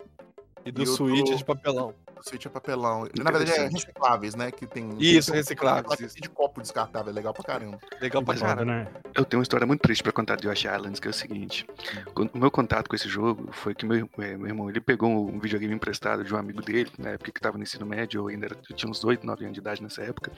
E 0.65 0.71
do 0.71 0.81
e 0.81 0.83
o 0.85 0.87
Switch 0.87 1.25
do- 1.27 1.33
é 1.33 1.35
de 1.35 1.43
papelão. 1.43 1.93
Switch 2.23 2.45
é 2.45 2.49
papelão. 2.49 3.07
Na 3.17 3.31
verdade 3.31 3.51
é 3.51 3.67
recicláveis, 3.67 4.35
né? 4.35 4.51
Que 4.51 4.65
tem, 4.65 4.89
Isso, 4.99 5.31
tem 5.31 5.39
recicláveis, 5.41 5.99
isso. 5.99 6.15
de 6.21 6.29
copo 6.29 6.61
descartável, 6.61 7.11
é 7.11 7.13
legal 7.13 7.33
pra 7.33 7.43
caramba. 7.43 7.77
Legal 8.01 8.23
pra. 8.23 8.35
Foda, 8.35 8.63
né? 8.65 8.87
Eu 9.13 9.25
tenho 9.25 9.39
uma 9.39 9.43
história 9.43 9.67
muito 9.67 9.81
triste 9.81 10.01
pra 10.01 10.11
contar 10.11 10.35
de 10.37 10.47
Yoshi 10.47 10.67
Islands, 10.67 10.99
que 10.99 11.07
é 11.07 11.11
o 11.11 11.13
seguinte. 11.13 11.65
Quando- 12.13 12.31
O 12.33 12.37
meu 12.37 12.49
contato 12.49 12.87
com 12.89 12.95
esse 12.95 13.07
jogo 13.09 13.49
foi 13.51 13.75
que 13.75 13.85
meu, 13.85 14.09
é, 14.19 14.37
meu 14.37 14.47
irmão, 14.47 14.69
ele 14.69 14.79
pegou 14.81 15.29
um 15.29 15.39
videogame 15.39 15.73
emprestado 15.73 16.23
de 16.23 16.33
um 16.33 16.37
amigo 16.37 16.61
dele, 16.61 16.89
na 16.97 17.09
época 17.11 17.31
que 17.31 17.39
tava 17.41 17.57
no 17.57 17.63
ensino 17.63 17.85
médio, 17.85 18.21
eu 18.21 18.27
ainda 18.29 18.45
era, 18.47 18.57
eu 18.69 18.75
tinha 18.75 18.89
uns 18.89 19.03
8, 19.03 19.25
9 19.25 19.43
anos 19.43 19.53
de 19.53 19.59
idade 19.59 19.83
nessa 19.83 20.01
época. 20.01 20.31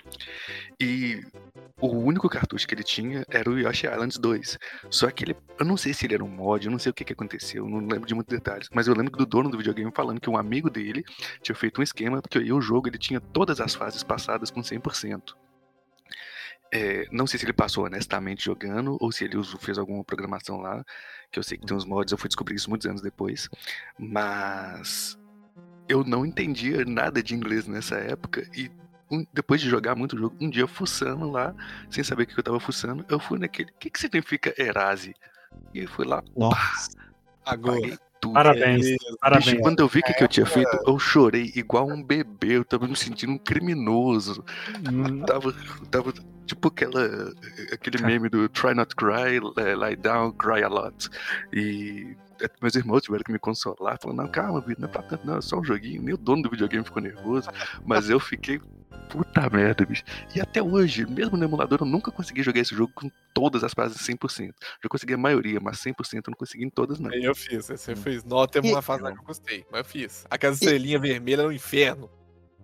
E 0.80 1.22
o 1.80 1.88
único 1.88 2.28
cartucho 2.30 2.68
que 2.68 2.74
ele 2.74 2.84
tinha 2.84 3.26
era 3.30 3.50
o 3.50 3.58
Yoshi 3.60 3.88
Islands 3.88 4.18
2. 4.18 4.58
Só 4.90 5.10
que 5.12 5.24
ele, 5.24 5.36
eu 5.60 5.66
não 5.66 5.78
sei 5.78 5.94
se 5.94 6.06
ele 6.06 6.16
era 6.16 6.24
um 6.24 6.28
mod, 6.28 6.66
eu 6.66 6.72
não 6.72 6.80
sei 6.80 6.90
o 6.90 6.94
que 6.94 7.04
que 7.06 7.14
aconteceu, 7.14 7.68
não 7.68 7.80
lembro 7.80 8.06
de 8.08 8.14
muitos 8.16 8.34
detalhes, 8.34 8.70
mas 8.74 8.88
eu 8.88 8.96
lembro 8.96 9.12
do 9.18 9.26
dono 9.26 9.50
do 9.50 9.58
videogame 9.58 9.92
falando 9.94 10.20
que 10.20 10.30
um 10.30 10.38
amigo 10.38 10.70
dele 10.70 11.04
tinha 11.42 11.56
feito 11.56 11.75
um 11.80 11.84
esquema, 11.84 12.22
porque 12.22 12.38
aí 12.38 12.52
o 12.52 12.62
jogo 12.62 12.88
ele 12.88 12.98
tinha 12.98 13.20
todas 13.20 13.60
as 13.62 13.74
fases 13.76 14.04
passadas 14.04 14.50
com 14.52 14.62
100%. 14.62 15.36
É, 16.72 17.08
não 17.12 17.26
sei 17.28 17.40
se 17.40 17.46
ele 17.46 17.54
passou 17.54 17.86
honestamente 17.86 18.44
jogando 18.44 18.98
ou 19.00 19.12
se 19.12 19.24
ele 19.24 19.38
usou- 19.38 19.60
fez 19.60 19.78
alguma 19.78 20.04
programação 20.04 20.60
lá, 20.60 20.84
que 21.32 21.40
eu 21.40 21.44
sei 21.44 21.58
que 21.58 21.66
tem 21.66 21.76
uns 21.78 21.86
mods, 21.86 22.12
eu 22.12 22.18
fui 22.18 22.28
descobrir 22.28 22.56
isso 22.56 22.70
muitos 22.70 22.88
anos 22.88 23.02
depois, 23.02 23.48
mas 23.98 25.18
eu 25.88 26.04
não 26.04 26.26
entendia 26.26 26.84
nada 26.86 27.22
de 27.22 27.36
inglês 27.36 27.68
nessa 27.68 27.96
época 27.96 28.48
e 28.56 28.70
um- 29.12 29.26
depois 29.32 29.62
de 29.62 29.70
jogar 29.70 29.96
muito 29.96 30.18
jogo, 30.18 30.36
um 30.42 30.50
dia 30.50 30.68
fuçando 30.68 31.30
lá, 31.30 31.54
sem 31.90 32.04
saber 32.04 32.24
o 32.24 32.28
que 32.28 32.38
eu 32.40 32.44
tava 32.44 32.60
fuçando, 32.60 33.06
eu 33.08 33.20
fui 33.20 33.38
naquele, 33.38 33.70
o 33.72 33.76
que 33.76 33.90
que 33.90 34.00
significa 34.00 34.54
Erase? 34.58 35.14
E 35.74 35.80
eu 35.82 35.88
fui 35.90 36.06
lá, 36.06 36.24
Nossa. 36.36 36.90
Agora. 37.46 37.80
paguei 37.80 37.98
tudo. 38.26 38.34
Parabéns, 38.34 38.82
Bicho, 38.86 39.18
parabéns. 39.20 39.62
quando 39.62 39.80
eu 39.80 39.88
vi 39.88 40.00
o 40.00 40.04
que, 40.04 40.14
que 40.14 40.24
eu 40.24 40.28
tinha 40.28 40.46
feito, 40.46 40.78
eu 40.86 41.00
chorei 41.00 41.52
igual 41.56 41.88
um 41.88 42.02
bebê, 42.04 42.58
eu 42.58 42.66
tava 42.66 42.88
me 42.88 42.96
sentindo 42.96 43.34
um 43.34 43.38
criminoso. 43.38 44.44
Hum, 44.92 45.22
Tava, 45.26 45.54
tava 45.90 46.14
tipo 46.46 46.68
aquela, 46.68 47.34
aquele 47.72 48.04
meme 48.04 48.30
do 48.30 48.48
Try 48.50 48.74
Not 48.74 48.96
Cry, 48.96 49.40
eh, 49.58 49.76
Lie 49.76 49.96
Down, 49.96 50.32
Cry 50.34 50.64
A 50.64 50.68
Lot. 50.68 51.10
E 51.54 52.16
eh, 52.42 52.50
meus 52.62 52.76
irmãos 52.76 53.02
tiveram 53.02 53.24
que 53.24 53.32
me 53.32 53.40
consolar, 53.40 53.98
falando, 54.02 54.18
não, 54.18 54.28
calma, 54.28 54.64
não 54.78 54.88
é 54.88 54.92
pra 54.92 55.02
tanto, 55.02 55.26
não, 55.26 55.38
é 55.38 55.42
só 55.42 55.60
um 55.60 55.64
joguinho. 55.64 56.02
Nem 56.02 56.14
o 56.14 56.18
dono 56.18 56.44
do 56.44 56.50
videogame 56.50 56.84
ficou 56.84 57.02
nervoso, 57.02 57.50
mas 57.86 58.10
eu 58.10 58.20
fiquei, 58.20 58.60
puta 59.10 59.50
merda, 59.50 59.86
bicho. 59.86 60.04
E 60.36 60.42
até 60.42 60.62
hoje, 60.62 61.06
mesmo 61.06 61.38
no 61.38 61.44
emulador, 61.44 61.80
eu 61.82 61.86
nunca 61.86 62.12
consegui 62.12 62.44
jogar 62.44 62.60
esse 62.62 62.74
jogo 62.76 62.92
com 62.96 63.10
todas 63.34 63.64
as 63.64 63.74
fases 63.74 63.98
100%. 64.02 64.54
Já 64.84 64.90
consegui 64.90 65.14
a 65.14 65.18
maioria, 65.18 65.60
mas 65.60 65.78
100% 65.80 66.28
eu 66.28 66.32
não 66.32 66.38
consegui 66.38 66.66
em 66.66 66.70
todas, 66.70 67.00
não. 67.00 67.12
Eu 67.14 67.36
fiz, 67.36 67.68
você 67.68 67.96
fez. 67.96 68.24
Não, 68.24 68.46
E- 68.64 68.72
uma 68.72 68.82
fase 68.82 69.02
lá 69.04 69.12
que 69.12 69.20
eu 69.20 69.24
gostei, 69.24 69.66
mas 69.72 69.80
eu 69.80 69.86
fiz. 69.86 70.26
Aquela 70.30 70.54
estrelinha 70.54 71.00
vermelha 71.00 71.44
no 71.44 71.52
inferno. 71.52 72.10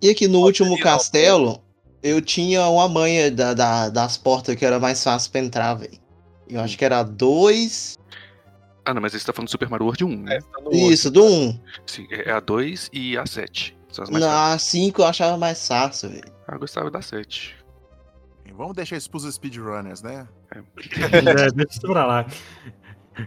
E 0.01 0.09
aqui 0.09 0.27
no 0.27 0.39
último 0.39 0.75
Legal. 0.75 0.97
castelo, 0.97 1.63
eu 2.01 2.21
tinha 2.21 2.65
uma 2.67 2.87
manha 2.89 3.29
da, 3.31 3.53
da- 3.53 3.89
das 3.89 4.17
portas 4.17 4.55
que 4.55 4.65
era 4.65 4.79
mais 4.79 5.03
fácil 5.03 5.31
pra 5.31 5.41
entrar, 5.41 5.73
velho. 5.75 5.99
Eu 6.47 6.59
acho 6.59 6.77
que 6.77 6.83
era 6.83 7.03
dois. 7.03 7.97
Ah, 8.83 8.93
não, 8.95 9.01
mas 9.01 9.13
você 9.13 9.23
tá 9.23 9.31
falando 9.31 9.47
do 9.47 9.51
Super 9.51 9.69
Mario 9.69 9.85
World 9.85 10.03
1, 10.03 10.23
né? 10.23 10.35
É, 10.37 10.39
tá 10.41 10.47
no 10.59 10.65
outro. 10.65 10.79
Isso, 10.91 11.11
do 11.11 11.23
um. 11.23 11.59
Sim, 11.85 12.07
é 12.09 12.31
a 12.31 12.39
2 12.39 12.89
e 12.91 13.15
a 13.15 13.25
7. 13.27 13.77
São 13.91 14.03
as 14.03 14.09
mais. 14.09 14.23
Na 14.23 14.57
cinco 14.59 15.01
eu 15.01 15.05
achava 15.05 15.37
mais 15.37 15.67
fácil, 15.67 16.09
velho. 16.09 16.23
Ah, 16.47 16.53
eu 16.55 16.59
gostava 16.59 16.89
da 16.91 17.01
7. 17.01 17.55
Vamos 18.57 18.75
deixar 18.75 18.97
isso 18.97 19.09
pros 19.09 19.23
speedrunners, 19.33 20.01
né? 20.01 20.27
é, 20.53 21.51
deixa 21.51 21.71
isso 21.71 21.81
pra 21.81 22.05
lá. 22.05 22.25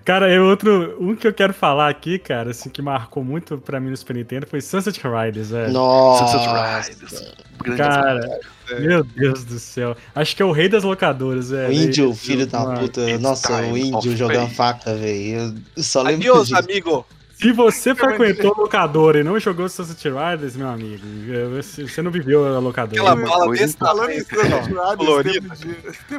Cara, 0.05 0.31
é 0.33 0.41
outro. 0.41 0.97
Um 1.01 1.15
que 1.17 1.27
eu 1.27 1.33
quero 1.33 1.53
falar 1.53 1.89
aqui, 1.89 2.19
cara, 2.19 2.51
assim, 2.51 2.71
que 2.71 2.81
marcou 2.81 3.23
muito 3.25 3.59
pra 3.59 3.79
mim 3.81 3.91
no 3.91 3.97
Super 3.97 4.17
Nintendo 4.17 4.47
foi 4.47 4.61
Sunset 4.61 5.01
Riders, 5.03 5.51
velho. 5.51 5.73
Sunset 5.73 6.47
Nossa. 6.47 6.91
Riders. 6.91 7.35
Cara, 7.77 8.41
É. 8.71 8.81
meu 8.81 9.05
Deus 9.05 9.45
do 9.45 9.59
céu. 9.59 9.97
Acho 10.15 10.35
que 10.37 10.43
é 10.43 10.45
o 10.45 10.53
rei 10.53 10.69
das 10.69 10.85
locadoras, 10.85 11.49
O 11.51 11.55
velho. 11.55 11.73
índio, 11.75 12.15
filho 12.15 12.47
da 12.47 12.65
puta. 12.79 13.01
It's 13.03 13.21
Nossa, 13.21 13.53
o 13.63 13.77
índio 13.77 14.17
jogando 14.17 14.51
faca, 14.51 14.95
velho. 14.95 15.55
Eu 15.77 15.83
só 15.83 16.03
lembro 16.03 16.21
Adiós, 16.31 16.49
disso. 16.49 16.59
amigo. 16.61 17.07
Se 17.45 17.53
você 17.53 17.95
frequentou 17.95 18.55
a 18.55 18.61
locadora 18.63 19.21
e 19.21 19.23
não 19.23 19.39
jogou 19.39 19.69
Sunset 19.69 20.09
Riders, 20.09 20.57
meu 20.57 20.67
amigo, 20.69 21.05
você 21.87 22.01
não 22.01 22.11
viveu 22.11 22.57
a 22.57 22.59
locadora. 22.59 22.99
Aquela 23.03 23.15
Uma 23.15 23.29
bala 23.29 23.45
coisa 23.45 23.63
desse 23.65 23.77
tamanho, 23.77 24.25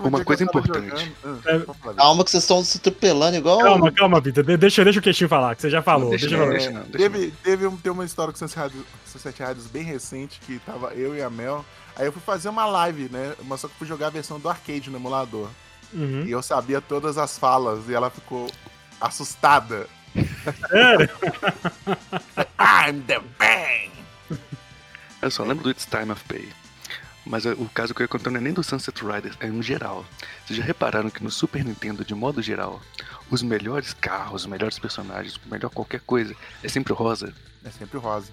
um 0.03 0.07
Uma 0.07 0.23
coisa 0.23 0.43
importante. 0.43 1.11
É. 1.47 1.55
Ah. 1.55 1.93
Calma 1.95 2.23
que 2.23 2.29
vocês 2.29 2.43
estão 2.43 2.63
se 2.63 2.77
atropelando 2.77 3.37
igual. 3.37 3.59
Calma, 3.59 3.91
calma, 3.91 4.21
Vitor. 4.21 4.43
De- 4.43 4.55
Deixa, 4.55 4.83
deixa 4.83 4.99
o 4.99 5.01
queixinho 5.01 5.27
falar, 5.27 5.55
que 5.55 5.63
você 5.63 5.69
já 5.69 5.81
falou. 5.81 6.11
Deixa 6.11 6.27
Deixa, 6.27 6.35
eu 6.35 6.39
não, 6.39 6.45
falar. 6.47 6.57
deixa 6.59 6.71
não, 6.71 6.81
deixa 6.89 7.09
Teve, 7.09 7.33
teve 7.43 7.67
um, 7.67 7.75
tem 7.75 7.91
uma 7.91 8.05
história 8.05 8.31
com 8.31 8.35
o 8.35 8.39
Sunset 8.39 8.61
Riders- 8.67 8.85
Sunset 9.05 9.39
Riders 9.43 9.65
bem 9.67 9.83
recente, 9.83 10.39
que 10.45 10.59
tava 10.59 10.93
eu 10.93 11.15
e 11.15 11.23
a 11.23 11.29
Mel. 11.29 11.65
Aí 11.95 12.05
eu 12.05 12.11
fui 12.11 12.21
fazer 12.21 12.49
uma 12.49 12.67
live, 12.67 13.09
né? 13.11 13.33
Mas 13.45 13.61
só 13.61 13.67
que 13.67 13.73
fui 13.79 13.87
jogar 13.87 14.07
a 14.07 14.11
versão 14.11 14.39
do 14.39 14.47
arcade 14.47 14.91
no 14.91 14.97
emulador. 14.97 15.47
Uhum. 15.91 16.23
E 16.27 16.31
eu 16.31 16.43
sabia 16.43 16.81
todas 16.81 17.17
as 17.17 17.37
falas 17.37 17.89
e 17.89 17.93
ela 17.95 18.11
ficou 18.11 18.47
assustada. 19.01 19.87
Sério? 20.69 21.09
I'm 22.59 23.01
the 23.07 23.19
bang! 23.39 23.91
Eu 25.21 25.31
só 25.31 25.43
lembro 25.43 25.63
do 25.63 25.71
It's 25.71 25.85
Time 25.85 26.11
of 26.11 26.23
Pay. 26.25 26.47
Mas 27.25 27.45
eh, 27.45 27.53
o 27.57 27.67
caso 27.69 27.93
que 27.93 28.01
eu 28.01 28.03
ia 28.03 28.07
contar 28.07 28.29
não 28.29 28.37
é 28.37 28.43
nem 28.43 28.53
do 28.53 28.63
Sunset 28.63 29.03
Riders, 29.03 29.35
é 29.39 29.47
no 29.47 29.63
geral. 29.63 30.05
Vocês 30.45 30.59
já 30.59 30.63
repararam 30.63 31.09
que 31.09 31.23
no 31.23 31.31
Super 31.31 31.65
Nintendo, 31.65 32.05
de 32.05 32.13
modo 32.13 32.41
geral, 32.41 32.79
os 33.31 33.41
melhores 33.41 33.93
carros, 33.93 34.43
os 34.43 34.47
melhores 34.47 34.77
personagens, 34.77 35.35
o 35.37 35.49
melhor 35.49 35.69
qualquer 35.69 36.01
coisa, 36.01 36.35
é 36.63 36.67
sempre 36.67 36.93
rosa? 36.93 37.33
É 37.63 37.71
sempre 37.71 37.97
rosa. 37.97 38.31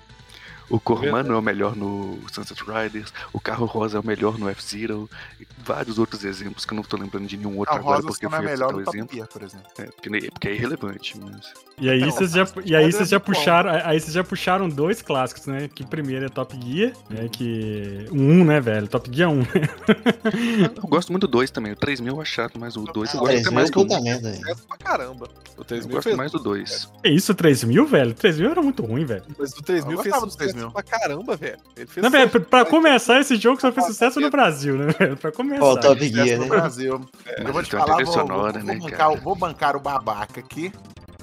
O 0.72 0.80
Cormano 0.80 1.34
é 1.34 1.36
o 1.36 1.42
melhor 1.42 1.76
no 1.76 2.18
Sunset 2.32 2.62
Riders, 2.64 3.12
o 3.30 3.38
carro 3.38 3.66
rosa 3.66 3.98
é 3.98 4.00
o 4.00 4.06
melhor 4.06 4.38
no 4.38 4.48
F-Zero, 4.48 5.08
e 5.38 5.46
vários 5.62 5.98
outros 5.98 6.24
exemplos 6.24 6.64
que 6.64 6.72
eu 6.72 6.76
não 6.76 6.82
tô 6.82 6.96
lembrando 6.96 7.26
de 7.26 7.36
nenhum 7.36 7.58
outro 7.58 7.74
A 7.74 7.76
agora 7.76 7.96
rosa 7.96 8.08
porque 8.08 8.26
não 8.26 8.38
é 8.38 8.40
eu 8.40 8.44
melhor 8.44 8.72
no 8.72 8.78
o 8.78 8.84
Top 8.84 8.96
exemplo. 8.96 9.14
Gear, 9.14 9.28
por 9.28 9.42
exemplo. 9.42 9.66
É, 9.78 9.84
porque, 9.84 10.30
porque 10.30 10.48
é 10.48 10.54
irrelevante, 10.54 11.20
mas. 11.20 11.52
E 11.78 11.90
aí 11.90 12.00
vocês 12.00 12.32
já, 12.32 12.46
e 12.64 12.74
aí 12.74 12.84
Riders 12.84 12.96
vocês 12.96 13.08
é 13.08 13.10
já 13.10 13.20
puxaram, 13.20 13.70
aí 13.84 14.00
vocês 14.00 14.14
já 14.14 14.24
puxaram 14.24 14.68
dois 14.68 15.02
clássicos, 15.02 15.46
né? 15.46 15.68
Que 15.68 15.84
primeiro 15.84 16.24
é 16.24 16.28
Top 16.28 16.58
Gear, 16.58 16.92
né? 17.10 17.28
Que 17.30 18.06
um, 18.10 18.44
né, 18.44 18.60
velho? 18.60 18.88
Top 18.88 19.14
Gear 19.14 19.30
1. 19.30 19.42
Eu 20.82 20.88
gosto 20.88 21.12
muito 21.12 21.26
do 21.26 21.30
2 21.32 21.50
também. 21.50 21.72
O 21.72 21.76
3000 21.76 22.14
eu 22.14 22.20
acho 22.20 22.32
chato, 22.32 22.58
mas 22.58 22.76
o 22.76 22.84
2 22.84 23.14
eu 23.14 23.20
gosto 23.20 23.32
até 23.32 23.42
3 23.42 23.54
mais 23.54 23.70
mil 23.70 23.74
do 23.74 23.80
1. 23.80 23.88
puta 23.88 24.00
merda 24.00 24.28
aí. 24.28 24.36
Sucesso 24.36 24.66
pra 24.66 24.76
caramba. 24.78 25.28
O 25.56 25.60
Eu 25.60 25.64
3000 25.64 25.94
gosto 25.94 26.16
mais 26.16 26.32
do 26.32 26.38
2. 26.38 26.90
Que 27.02 27.10
isso, 27.10 27.34
3 27.34 27.64
mil, 27.64 27.86
velho? 27.86 28.14
3 28.14 28.38
mil 28.38 28.50
era 28.50 28.62
muito 28.62 28.84
ruim, 28.84 29.04
velho. 29.04 29.24
Mas 29.38 29.52
o 29.52 29.62
3000 29.62 29.92
Eu 29.92 30.02
fez 30.02 30.14
do 30.20 30.30
sucesso 30.30 30.61
3000. 30.70 30.70
pra 30.70 30.82
caramba, 30.82 31.36
velho. 31.36 31.58
Ele 31.76 31.86
fez 31.86 32.02
Não, 32.02 32.10
velho, 32.10 32.30
pra, 32.30 32.40
pra 32.40 32.64
começar, 32.64 33.20
esse 33.20 33.36
jogo 33.36 33.60
só 33.60 33.72
fez 33.72 33.86
sucesso 33.86 34.20
no 34.20 34.30
Brasil, 34.30 34.76
né, 34.76 34.86
velho? 34.98 35.16
Pra 35.16 35.32
começar. 35.32 35.64
Ó, 35.64 35.72
o 35.72 35.80
Top 35.80 35.98
Sucesso 36.00 36.26
Gear, 36.26 36.38
no 36.38 36.44
né? 36.44 36.50
Brasil. 36.50 37.08
eu 37.38 37.52
vou 37.52 37.62
te 37.62 37.70
falar, 37.70 38.04
vou, 38.04 38.12
sonora, 38.12 38.58
vou, 38.58 38.62
né, 38.62 38.74
vou 38.78 38.90
bancar, 38.90 39.20
vou 39.20 39.34
bancar 39.36 39.76
o 39.76 39.80
babaca 39.80 40.40
aqui. 40.40 40.72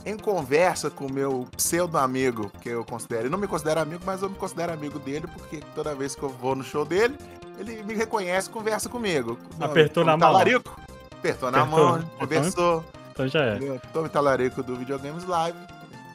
Em 0.05 0.17
conversa 0.17 0.89
com 0.89 1.05
o 1.07 1.11
meu 1.11 1.45
pseudo-amigo, 1.57 2.51
que 2.61 2.69
eu 2.69 2.85
considero. 2.85 3.23
Ele 3.23 3.29
não 3.29 3.37
me 3.37 3.47
considera 3.47 3.81
amigo, 3.81 4.01
mas 4.05 4.21
eu 4.21 4.29
me 4.29 4.35
considero 4.35 4.71
amigo 4.71 4.97
dele, 4.97 5.27
porque 5.27 5.61
toda 5.75 5.93
vez 5.93 6.15
que 6.15 6.23
eu 6.23 6.29
vou 6.29 6.55
no 6.55 6.63
show 6.63 6.85
dele, 6.85 7.15
ele 7.59 7.83
me 7.83 7.93
reconhece 7.93 8.49
e 8.49 8.51
conversa 8.51 8.87
comigo. 8.89 9.37
Apertou 9.59 10.05
na 10.05 10.11
mão. 10.17 10.19
Talarico. 10.31 10.79
Apertou 11.11 11.51
na 11.51 11.61
Apertou. 11.63 11.89
mão, 11.89 12.03
conversou. 12.17 12.85
Então 13.11 13.27
já 13.27 13.43
é. 13.43 13.55
Entendeu? 13.57 13.81
Tome 13.91 14.07
talarico 14.07 14.63
do 14.63 14.77
Videogames 14.77 15.25
Live. 15.25 15.57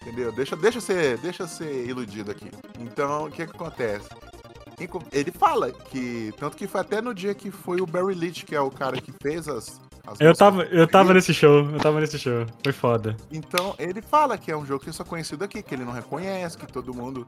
Entendeu? 0.00 0.32
Deixa, 0.32 0.56
deixa, 0.56 0.78
eu 0.78 0.82
ser, 0.82 1.18
deixa 1.18 1.42
eu 1.42 1.46
ser 1.46 1.86
iludido 1.86 2.30
aqui. 2.30 2.50
Então, 2.78 3.26
o 3.26 3.30
que 3.30 3.46
que 3.46 3.52
acontece? 3.54 4.08
Ele 5.12 5.30
fala 5.30 5.70
que. 5.70 6.32
Tanto 6.38 6.56
que 6.56 6.66
foi 6.66 6.80
até 6.80 7.00
no 7.00 7.14
dia 7.14 7.32
que 7.34 7.50
foi 7.50 7.80
o 7.80 7.86
Barry 7.86 8.14
Leach, 8.14 8.44
que 8.44 8.54
é 8.56 8.60
o 8.60 8.70
cara 8.70 9.00
que 9.00 9.12
fez 9.22 9.46
as. 9.48 9.80
as 10.06 10.20
Eu 10.20 10.34
tava, 10.34 10.64
eu 10.64 10.86
tava 10.88 11.14
nesse 11.14 11.32
show, 11.32 11.70
eu 11.70 11.78
tava 11.78 12.00
nesse 12.00 12.18
show. 12.18 12.44
Foi 12.62 12.72
foda. 12.72 13.16
Então, 13.30 13.74
ele 13.78 14.02
fala 14.02 14.36
que 14.36 14.50
é 14.50 14.56
um 14.56 14.66
jogo 14.66 14.82
que 14.82 14.90
é 14.90 14.92
só 14.92 15.04
conhecido 15.04 15.44
aqui, 15.44 15.62
que 15.62 15.74
ele 15.74 15.84
não 15.84 15.92
reconhece, 15.92 16.58
que 16.58 16.66
todo 16.66 16.92
mundo. 16.92 17.24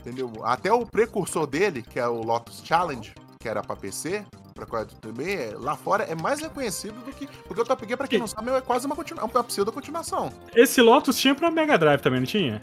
Entendeu? 0.00 0.30
Até 0.44 0.72
o 0.72 0.84
precursor 0.86 1.46
dele, 1.46 1.82
que 1.82 1.98
é 1.98 2.06
o 2.06 2.22
Lotus 2.22 2.62
Challenge, 2.64 3.12
que 3.38 3.48
era 3.48 3.62
pra 3.62 3.76
PC, 3.76 4.24
pra 4.54 4.64
quadro 4.66 4.94
também, 4.96 5.34
é- 5.34 5.54
lá 5.58 5.76
fora 5.76 6.04
é 6.04 6.14
mais 6.14 6.40
reconhecido 6.40 7.02
do 7.04 7.12
que. 7.12 7.26
Porque 7.26 7.60
o 7.62 7.64
Top 7.64 7.84
Gear, 7.86 7.96
pra 7.98 8.06
quem 8.08 8.18
não 8.18 8.26
sabe, 8.26 8.50
é 8.50 8.60
quase 8.60 8.84
uma, 8.86 8.94
continua, 8.96 9.24
uma 9.24 9.44
pseudo 9.44 9.72
continuação. 9.72 10.30
Esse 10.54 10.82
Lotus 10.82 11.18
tinha 11.18 11.34
pra 11.34 11.50
Mega 11.50 11.78
Drive 11.78 12.00
também, 12.02 12.20
não 12.20 12.26
tinha? 12.26 12.60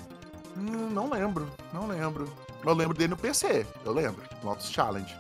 Hum, 0.58 0.90
não 0.92 1.10
lembro, 1.10 1.48
não 1.72 1.88
lembro. 1.88 2.28
Eu 2.66 2.74
lembro 2.74 2.98
dele 2.98 3.12
no 3.12 3.18
PC, 3.18 3.66
eu 3.86 3.94
lembro. 3.94 4.22
Lotus 4.44 4.72
Challenge. 4.72 5.16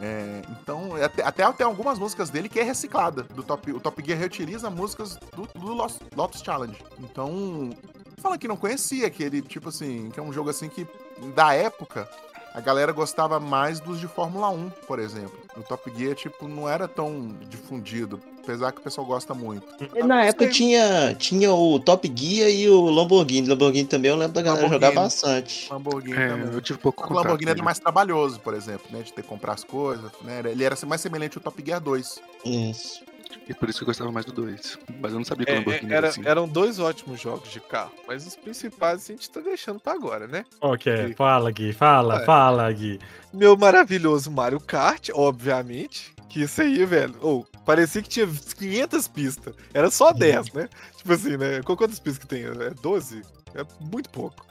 É, 0.00 0.42
então, 0.50 0.96
até, 1.02 1.22
até 1.22 1.52
tem 1.52 1.66
algumas 1.66 1.98
músicas 1.98 2.28
dele 2.28 2.48
que 2.48 2.60
é 2.60 2.62
reciclada. 2.62 3.22
Do 3.22 3.42
Top, 3.42 3.72
o 3.72 3.80
Top 3.80 4.02
Gear 4.04 4.18
reutiliza 4.18 4.68
músicas 4.68 5.16
do, 5.34 5.48
do 5.58 5.72
Lotus, 5.72 5.98
Lotus 6.14 6.42
Challenge. 6.42 6.76
Então, 6.98 7.70
fala 8.18 8.36
que 8.36 8.48
não 8.48 8.56
conhecia, 8.56 9.08
que 9.08 9.22
ele, 9.22 9.40
tipo 9.40 9.68
assim, 9.68 10.10
que 10.10 10.20
é 10.20 10.22
um 10.22 10.32
jogo 10.32 10.50
assim 10.50 10.68
que, 10.68 10.86
da 11.34 11.54
época, 11.54 12.08
a 12.54 12.60
galera 12.60 12.92
gostava 12.92 13.40
mais 13.40 13.80
dos 13.80 13.98
de 13.98 14.06
Fórmula 14.06 14.48
1, 14.48 14.70
por 14.86 15.00
exemplo. 15.00 15.36
O 15.56 15.62
Top 15.62 15.90
Gear, 15.96 16.14
tipo, 16.14 16.46
não 16.46 16.68
era 16.68 16.86
tão 16.86 17.34
difundido, 17.50 18.20
apesar 18.42 18.70
que 18.72 18.78
o 18.78 18.82
pessoal 18.82 19.04
gosta 19.06 19.34
muito. 19.34 19.66
E 19.94 20.02
na 20.04 20.24
época 20.24 20.48
tinha, 20.48 21.14
tinha 21.16 21.52
o 21.52 21.80
Top 21.80 22.10
Gear 22.14 22.48
e 22.50 22.68
o 22.70 22.84
Lamborghini. 22.90 23.48
Lamborghini 23.48 23.88
também 23.88 24.10
eu 24.10 24.16
lembro 24.16 24.34
da 24.34 24.42
galera 24.42 24.68
jogar 24.68 24.92
bastante. 24.92 25.68
Lamborghini 25.72 26.16
É, 26.16 26.28
também. 26.28 26.52
eu 26.52 26.60
tive 26.60 26.78
pouco 26.78 27.02
O 27.02 27.08
contato. 27.08 27.24
Lamborghini 27.24 27.50
era 27.50 27.62
mais 27.62 27.78
trabalhoso, 27.80 28.38
por 28.40 28.54
exemplo, 28.54 28.86
né? 28.90 29.02
De 29.02 29.12
ter 29.12 29.22
que 29.22 29.28
comprar 29.28 29.54
as 29.54 29.64
coisas, 29.64 30.10
né? 30.22 30.40
Ele 30.44 30.62
era 30.62 30.76
mais 30.86 31.00
semelhante 31.00 31.36
ao 31.38 31.42
Top 31.42 31.60
Gear 31.64 31.80
2. 31.80 32.20
Isso. 32.44 33.02
E 33.48 33.52
por 33.54 33.68
isso 33.68 33.78
que 33.78 33.84
eu 33.84 33.86
gostava 33.86 34.10
mais 34.10 34.24
do 34.24 34.32
2. 34.32 34.78
Mas 35.00 35.12
eu 35.12 35.18
não 35.18 35.24
sabia 35.24 35.44
que 35.46 35.52
o 35.52 35.54
É, 35.54 35.58
Lamborghini 35.58 35.86
era 35.92 35.96
era- 35.96 36.08
assim. 36.08 36.22
eram 36.26 36.48
dois 36.48 36.78
ótimos 36.78 37.20
jogos 37.20 37.50
de 37.50 37.60
carro, 37.60 37.92
mas 38.06 38.26
os 38.26 38.36
principais 38.36 39.04
a 39.04 39.12
gente 39.12 39.28
tá 39.30 39.40
deixando 39.40 39.78
pra 39.80 39.92
agora, 39.92 40.26
né? 40.26 40.44
Ok, 40.60 41.08
Sim. 41.08 41.14
fala, 41.14 41.50
Gui, 41.50 41.72
fala, 41.72 42.22
É. 42.22 42.24
fala, 42.24 42.72
Gui. 42.72 42.98
Meu 43.32 43.56
maravilhoso 43.56 44.30
Mario 44.30 44.60
Kart, 44.60 45.10
obviamente. 45.12 46.14
Que 46.28 46.42
isso 46.42 46.62
aí, 46.62 46.84
velho. 46.84 47.14
Ou, 47.20 47.46
parecia 47.64 48.02
que 48.02 48.08
tinha 48.08 48.26
500 48.26 49.06
pistas. 49.06 49.54
Era 49.72 49.88
só 49.90 50.12
10, 50.12 50.52
né? 50.52 50.68
Tipo 50.96 51.12
assim, 51.12 51.36
né? 51.36 51.62
Qu- 51.62 51.76
Quantas 51.76 52.00
pistas 52.00 52.18
que 52.18 52.26
tem? 52.26 52.44
É 52.44 52.70
12? 52.82 53.22
É 53.54 53.64
muito 53.80 54.10
pouco. 54.10 54.44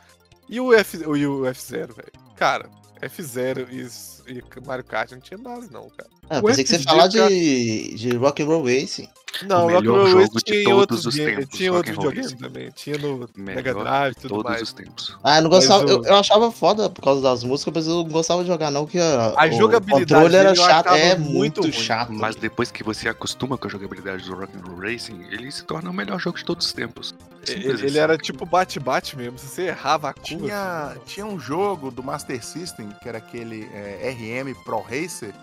E 0.48 0.62
o, 0.62 0.74
F, 0.74 0.98
e 0.98 1.26
o 1.28 1.42
F0, 1.46 1.94
velho? 1.94 2.12
Cara, 2.38 2.70
F0 3.02 3.68
e, 3.70 4.32
e 4.38 4.44
Mario 4.66 4.86
Kart 4.86 5.12
não 5.12 5.20
tinha 5.20 5.38
base, 5.38 5.72
não, 5.74 5.90
cara. 5.90 6.10
Ah, 6.30 6.42
pensei 6.42 6.64
que 6.64 6.70
você 6.70 6.78
ia 6.78 6.84
falar 6.84 7.12
cara- 7.12 7.28
de, 7.30 7.96
de 7.96 8.16
Rock'n'Roll 8.18 8.64
Racing. 8.64 9.08
Não, 9.48 9.64
O 9.64 9.68
melhor 9.68 9.84
Rock'n'Roll 9.84 10.10
jogo 10.28 10.38
de 10.38 10.44
tinha 10.44 10.64
todos 10.64 10.78
outros 10.80 11.06
os 11.08 11.16
tempos, 11.16 11.58
Tinha 11.58 11.74
outro 11.74 11.92
videogame 11.92 12.22
Racing. 12.22 12.38
também. 12.38 12.70
Tinha 12.76 12.98
no 13.00 13.30
Mega 13.36 13.62
Melhor 13.74 13.84
Drive 13.84 14.12
e 14.12 14.16
tudo 14.16 14.30
todos 14.30 14.52
mais. 14.52 14.62
os 14.62 14.74
tempos. 14.74 15.18
Ah, 15.24 15.38
eu 15.38 15.42
não 15.42 15.50
gostava. 15.50 15.84
Eu, 15.90 16.04
eu 16.04 16.16
achava 16.16 16.52
foda 16.52 16.90
por 16.90 17.02
causa 17.04 17.22
das 17.22 17.44
músicas, 17.44 17.74
mas 17.76 17.88
eu 17.88 17.96
não 17.96 18.04
gostava 18.10 18.42
de 18.44 18.48
jogar, 18.48 18.70
não, 18.72 18.86
que 18.86 19.00
a, 19.00 19.34
A 19.36 19.48
o 19.48 19.52
jogabilidade 19.52 20.14
controle 20.14 20.36
era 20.36 20.54
chato. 20.56 20.90
É 20.90 21.16
muito 21.18 21.34
muito, 21.34 21.62
ruim. 21.62 21.72
chato. 21.72 22.14
Mas 22.14 22.36
depois 22.36 22.72
que 22.72 22.84
você 22.84 23.10
acostuma 23.10 23.58
com 23.58 23.68
a 23.68 23.70
jogabilidade 23.72 24.24
do 24.24 24.36
Rock'n'Roll 24.36 24.80
Racing, 24.80 25.26
ele 25.32 25.52
se 25.52 25.64
torna 25.64 25.90
o 25.90 25.94
melhor 25.94 26.20
jogo 26.20 26.38
de 26.38 26.46
todos 26.46 26.68
os 26.68 26.74
tempos. 26.74 27.14
Simples 27.44 27.66
Ele, 27.66 27.74
ele 27.74 27.86
assim. 27.88 27.98
era 27.98 28.18
tipo 28.18 28.46
bate-bate 28.46 29.18
mesmo. 29.18 29.38
Se 29.40 29.48
você 29.48 29.64
errava 29.64 30.10
a 30.10 30.14
curva. 30.14 30.24
Tinha, 30.46 30.96
tinha 31.08 31.26
um 31.26 31.38
jogo 31.40 31.90
do 31.92 32.02
Master 32.04 32.42
System, 32.46 32.88
que 33.02 33.10
era 33.10 33.18
aquele 33.18 33.68
é, 33.74 34.12
RM 34.16 34.54
Pro 34.64 34.80
Racer, 34.80 35.34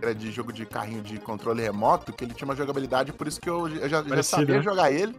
era 0.00 0.14
de 0.14 0.30
jogo 0.30 0.52
de 0.52 0.64
carrinho 0.66 1.02
de 1.02 1.18
controle 1.18 1.62
remoto, 1.62 2.12
que 2.12 2.24
ele 2.24 2.34
tinha 2.34 2.46
uma 2.46 2.56
jogabilidade, 2.56 3.12
por 3.12 3.26
isso 3.26 3.40
que 3.40 3.48
eu, 3.48 3.68
eu 3.68 3.88
já, 3.88 4.02
já 4.02 4.22
sabia 4.22 4.56
né? 4.56 4.62
jogar 4.62 4.90
ele. 4.92 5.14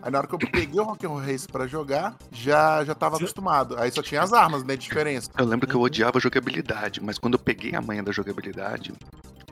Aí 0.00 0.12
na 0.12 0.18
hora 0.18 0.26
que 0.28 0.34
eu 0.34 0.38
peguei 0.38 0.78
o 0.80 0.84
Rock'n'Roll 0.84 1.18
Race 1.20 1.46
pra 1.48 1.66
jogar, 1.66 2.14
já, 2.30 2.84
já 2.84 2.94
tava 2.94 3.16
Sim. 3.16 3.24
acostumado. 3.24 3.76
Aí 3.78 3.90
só 3.90 4.02
tinha 4.02 4.22
as 4.22 4.32
armas, 4.32 4.62
né? 4.62 4.76
Diferença. 4.76 5.28
Eu 5.36 5.44
lembro 5.44 5.66
que 5.66 5.74
eu 5.74 5.80
odiava 5.80 6.18
a 6.18 6.20
jogabilidade, 6.20 7.02
mas 7.02 7.18
quando 7.18 7.34
eu 7.34 7.38
peguei 7.40 7.74
a 7.74 7.80
manha 7.82 8.02
da 8.02 8.12
jogabilidade, 8.12 8.92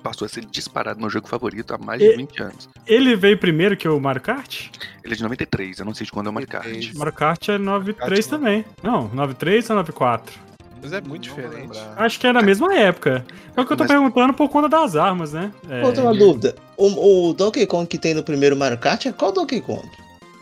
passou 0.05 0.25
a 0.25 0.29
ser 0.29 0.45
disparado 0.45 1.01
meu 1.01 1.11
jogo 1.11 1.27
favorito 1.27 1.75
há 1.75 1.79
mais 1.79 2.01
E- 2.01 2.11
de 2.11 2.17
20 2.17 2.43
anos. 2.43 2.69
Ele 2.87 3.17
veio 3.17 3.37
primeiro 3.37 3.77
que 3.77 3.89
o 3.89 3.99
Mario 3.99 4.23
Kart? 4.23 4.69
Ele 5.03 5.15
é 5.15 5.17
de 5.17 5.23
93, 5.25 5.81
eu 5.81 5.85
não 5.85 5.93
sei 5.95 6.05
de 6.07 6.13
quando 6.13 6.29
é 6.29 6.31
o 6.31 6.33
Mario 6.33 6.49
Kart. 6.49 6.65
93. 6.67 6.95
Mario 6.97 7.13
Kart 7.13 7.49
é 7.49 7.59
93 7.59 8.27
Kart, 8.27 8.31
também. 8.31 8.65
Não, 8.85 9.09
93 9.13 9.69
ou 9.71 9.77
94? 9.77 10.46
Mas 10.83 10.93
é 10.93 11.01
muito 11.01 11.23
diferente. 11.23 11.79
Acho 11.97 12.21
que 12.21 12.27
é 12.27 12.33
na 12.33 12.43
mesma 12.43 12.73
época. 12.75 13.25
É 13.57 13.61
o 13.61 13.67
que 13.67 13.73
eu 13.73 13.77
tô 13.77 13.85
Mas- 13.85 13.91
perguntando 13.93 14.33
por 14.35 14.49
conta 14.49 14.69
das 14.69 14.95
armas, 14.95 15.33
né? 15.33 15.53
É, 15.69 15.85
Outra 15.85 16.03
uma 16.03 16.15
dúvida. 16.15 16.55
O, 16.77 17.29
o 17.31 17.33
Donkey 17.35 17.67
Kong 17.67 17.87
que 17.87 17.99
tem 17.99 18.15
no 18.15 18.23
primeiro 18.23 18.57
Mario 18.57 18.79
Kart 18.79 19.07
é 19.07 19.13
qual 19.13 19.33
Donkey 19.33 19.61
Kong? 19.61 19.89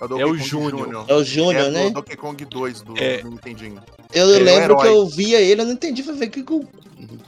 É 0.00 0.04
o, 0.04 0.20
É 0.20 0.24
o 0.24 0.28
Kong 0.30 0.42
Júnior. 0.42 1.04
É 1.08 1.14
o 1.14 1.20
É 1.20 1.24
Júnior, 1.24 1.64
do 1.66 1.70
né? 1.70 1.90
Donkey 1.90 2.16
Kong 2.16 2.44
2 2.44 2.82
do, 2.82 2.98
É. 2.98 3.18
do 3.18 3.30
Nintendinho. 3.30 3.80
Eu 4.12 4.28
Ele 4.28 4.50
é 4.50 4.52
o 4.52 4.58
lembro 4.60 4.76
que 4.76 4.86
eu 4.86 5.06
via 5.06 5.40
ele, 5.40 5.62
eu 5.62 5.64
não 5.66 5.72
entendi. 5.72 6.02
Falei, 6.02 6.28
que 6.28 6.42
que 6.42 6.52
o- 6.52 6.66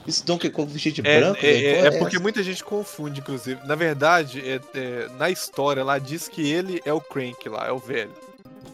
esse 0.07 0.23
Donkey 0.25 0.49
Kong 0.49 0.71
vestido 0.71 1.01
de 1.01 1.07
É, 1.09 1.19
branco? 1.19 1.39
é, 1.39 1.41
velho? 1.53 1.65
é- 1.67 1.87
é 1.87 1.91
porque 1.99 2.19
muita 2.19 2.43
gente 2.43 2.63
confunde, 2.63 3.21
inclusive. 3.21 3.59
Na 3.65 3.75
verdade, 3.75 4.41
é- 4.47 4.59
é, 4.75 5.07
na 5.17 5.29
história 5.29 5.83
lá 5.83 5.97
diz 5.97 6.27
que 6.27 6.47
ele 6.51 6.81
é 6.85 6.93
o 6.93 7.01
Crank 7.01 7.47
lá, 7.49 7.65
é 7.67 7.71
o 7.71 7.79
velho. 7.79 8.11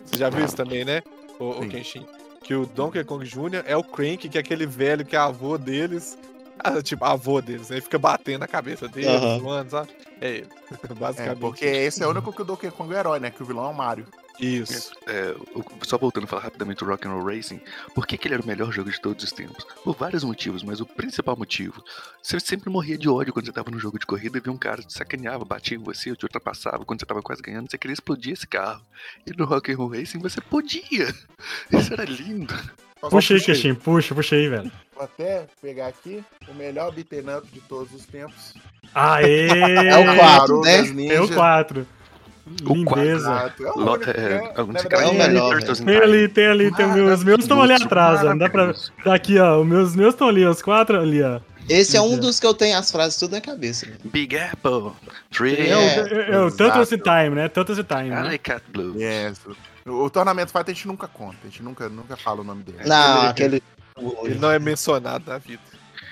Você 0.06 0.18
já 0.20 0.30
viu 0.30 0.44
isso 0.44 0.56
também, 0.56 0.84
né, 0.84 1.02
o, 1.40 1.50
o. 1.62 1.70
Kenshin? 1.70 2.06
Que 2.44 2.54
o 2.56 2.66
Donkey 2.66 3.04
Kong 3.04 3.26
Jr. 3.26 3.64
é 3.66 3.76
o 3.76 3.84
Crank, 3.84 4.28
que 4.30 4.38
é 4.38 4.42
aquele 4.42 4.66
velho 4.66 5.06
que 5.06 5.16
é 5.16 5.20
avô 5.20 5.58
deles. 5.58 6.18
ah, 6.60 6.82
tipo, 6.82 7.04
avô 7.06 7.42
deles? 7.42 7.72
Ele 7.72 7.82
fica 7.82 7.98
batendo 7.98 8.40
na 8.42 8.48
cabeça 8.48 8.88
dele, 8.88 9.08
Aham. 9.08 9.40
zoando, 9.40 9.72
sabe? 9.72 9.90
É 10.22 10.30
ele. 10.30 10.48
É, 10.90 10.94
Basicamente. 10.94 11.40
porque 11.40 11.66
esse 11.66 12.02
é 12.04 12.08
o 12.08 12.10
único 12.10 12.34
que 12.34 12.42
o 12.42 12.46
Donkey 12.46 12.70
Kong 12.72 12.94
é 12.94 13.00
herói, 13.00 13.20
né? 13.20 13.30
Que 13.32 13.42
o 13.44 13.46
vilão 13.46 13.66
é 13.66 13.70
o 13.70 13.74
Mario. 13.74 14.06
Isso. 14.40 14.92
É, 15.06 15.36
só 15.84 15.98
voltando 15.98 16.24
a 16.24 16.28
falar 16.28 16.44
rapidamente 16.44 16.80
do 16.80 16.86
Rock'n'Roll 16.86 17.26
Racing, 17.26 17.62
por 17.94 18.08
que, 18.08 18.18
que 18.18 18.28
ele 18.28 18.36
era 18.36 18.44
o 18.44 18.48
melhor 18.48 18.72
jogo 18.72 18.90
de 18.90 19.00
todos 19.00 19.24
os 19.24 19.32
tempos? 19.32 19.64
Por 19.84 19.96
vários 19.96 20.24
motivos, 20.24 20.64
mas 20.64 20.80
o 20.82 20.86
principal 20.86 21.38
motivo, 21.38 21.84
você 22.22 22.40
sempre 22.40 22.70
morria 22.70 22.98
de 22.98 23.08
ódio 23.08 23.34
quando 23.34 23.46
você 23.46 23.52
tava 23.52 23.70
no 23.70 23.80
jogo 23.80 24.00
de 24.00 24.06
corrida 24.06 24.38
e 24.38 24.42
via 24.42 24.52
um 24.52 24.58
cara 24.58 24.82
que 24.82 24.88
te 24.88 24.94
sacaneava, 24.94 25.46
batia 25.46 25.78
em 25.78 25.82
você, 25.82 26.16
te 26.16 26.26
ultrapassava, 26.26 26.84
quando 26.86 27.00
você 27.00 27.06
tava 27.06 27.22
quase 27.22 27.42
ganhando, 27.42 27.70
você 27.70 27.78
queria 27.78 27.94
explodir 27.94 28.34
esse 28.34 28.48
carro. 28.48 28.82
E 29.26 29.32
no 29.38 29.46
Rock'n'Roll 29.46 29.90
Racing 29.90 30.20
você 30.20 30.42
podia. 30.42 31.14
Isso 31.72 31.94
era 31.94 32.06
lindo. 32.06 32.54
Puxa 33.10 33.34
aí, 33.34 33.42
Queixinho, 33.42 33.76
puxa, 33.76 34.16
puxa 34.16 34.36
aí, 34.36 34.48
velho. 34.48 34.72
Vou 34.96 35.04
até 35.04 35.46
pegar 35.62 35.88
aqui 35.88 36.24
o 36.48 36.54
melhor 36.54 36.94
beaten 36.94 37.38
up 37.38 37.46
de 37.52 37.60
todos 37.62 37.94
os 37.94 38.06
tempos. 38.06 38.54
Aê! 38.94 39.48
É 39.48 39.98
o 39.98 40.18
quatro, 40.18 40.62
né? 40.62 40.78
Tartarugas 40.78 40.92
Ninja. 40.92 41.14
É 41.14 41.22
o 41.22 41.28
4. 41.28 41.88
O 42.46 42.74
Lindeza. 42.74 43.54
É 43.60 44.12
é, 44.12 44.36
é, 44.36 45.76
Tem 45.86 45.98
ali, 45.98 46.28
tem 46.28 46.48
ali, 46.48 46.76
tem 46.76 46.86
Maravilhoso. 46.86 47.14
os 47.14 47.24
meus 47.24 47.40
estão 47.42 47.62
ali 47.62 47.74
atrás, 47.74 48.22
ó. 48.22 48.26
Não 48.26 48.38
dá 48.38 48.50
pra. 48.50 48.66
Maravilhoso. 48.66 48.92
Tá 49.04 49.16
aqui, 49.16 49.40
ó. 49.40 49.62
Os 49.62 49.68
meus 49.68 49.96
meus 49.96 50.14
estão 50.14 50.28
ali, 50.28 50.46
os 50.46 50.62
quatro 50.62 51.00
ali, 51.00 51.24
ó. 51.24 51.40
Esse 51.70 51.96
é 51.96 52.02
um 52.02 52.18
dos 52.18 52.42
que 52.42 52.46
eu 52.46 52.54
tenho 52.54 52.78
as 52.78 52.92
frases 52.92 53.18
tudo 53.18 53.32
na 53.32 53.42
cabeça. 53.42 53.86
né? 53.86 53.94
Big 54.04 54.38
Apple, 54.38 54.92
Tree, 55.32 55.70
É, 55.70 55.78
o, 55.78 55.80
é, 55.80 56.30
é 56.32 56.40
o 56.42 56.48
exato. 56.48 56.58
Turtles 56.58 56.92
in 56.92 56.98
Time, 56.98 57.30
né? 57.30 57.48
Turtles 57.48 57.80
in 57.80 57.84
Time. 57.84 58.08
I 58.08 58.10
Né? 58.10 58.24
like 58.24 58.40
Cat 58.52 58.64
Blue. 58.70 59.00
Yes. 59.00 59.40
O, 59.86 60.04
o 60.04 60.10
Tornamento 60.10 60.52
Fight 60.52 60.70
a 60.70 60.74
gente 60.74 60.86
nunca 60.88 61.08
conta, 61.08 61.38
a 61.44 61.48
gente 61.48 61.64
nunca, 61.64 61.88
nunca 61.88 62.18
fala 62.18 62.42
o 62.42 62.44
nome 62.44 62.64
dele. 62.64 62.80
Não, 62.86 63.22
aquele. 63.30 63.64
Ele 64.24 64.36
não 64.40 64.52
é 64.52 64.60
mencionado 64.60 65.24
na 65.26 65.38
vida. 65.38 65.62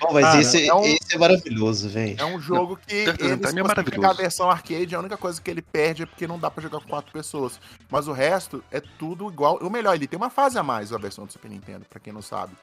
Bom, 0.02 0.14
mas 0.14 0.26
Cara, 0.26 0.42
esse, 0.42 0.68
é 0.68 0.74
um- 0.74 0.84
esse 0.84 1.14
é 1.14 1.18
maravilhoso, 1.18 1.88
velho. 1.90 2.16
É 2.20 2.26
um 2.26 2.40
jogo 2.40 2.76
que 2.88 2.96
ele, 2.96 3.18
se 3.18 3.24
é 3.24 3.38
você 3.38 3.62
maravilhoso. 3.64 3.92
pegar 3.92 4.10
a 4.10 4.14
versão 4.14 4.50
arcade, 4.50 4.96
a 4.96 5.00
única 5.00 5.16
coisa 5.16 5.40
que 5.40 5.50
ele 5.52 5.62
perde 5.62 6.04
é 6.04 6.06
porque 6.08 6.26
não 6.28 6.40
dá 6.40 6.50
pra 6.50 6.62
jogar 6.64 6.80
com 6.82 6.88
quatro 6.90 7.12
pessoas. 7.14 7.60
Mas 7.90 8.08
o 8.08 8.12
resto 8.12 8.64
é 8.72 8.82
tudo 8.82 9.30
igual. 9.30 9.58
O 9.62 9.70
melhor, 9.70 9.94
ele 9.96 10.08
tem 10.08 10.18
uma 10.18 10.30
fase 10.32 10.58
a 10.58 10.64
mais 10.64 10.92
a 10.92 10.98
versão 10.98 11.26
do 11.26 11.32
Super 11.32 11.50
Nintendo, 11.52 11.86
pra 11.90 12.00
quem 12.00 12.12
não 12.12 12.22
sabe. 12.22 12.54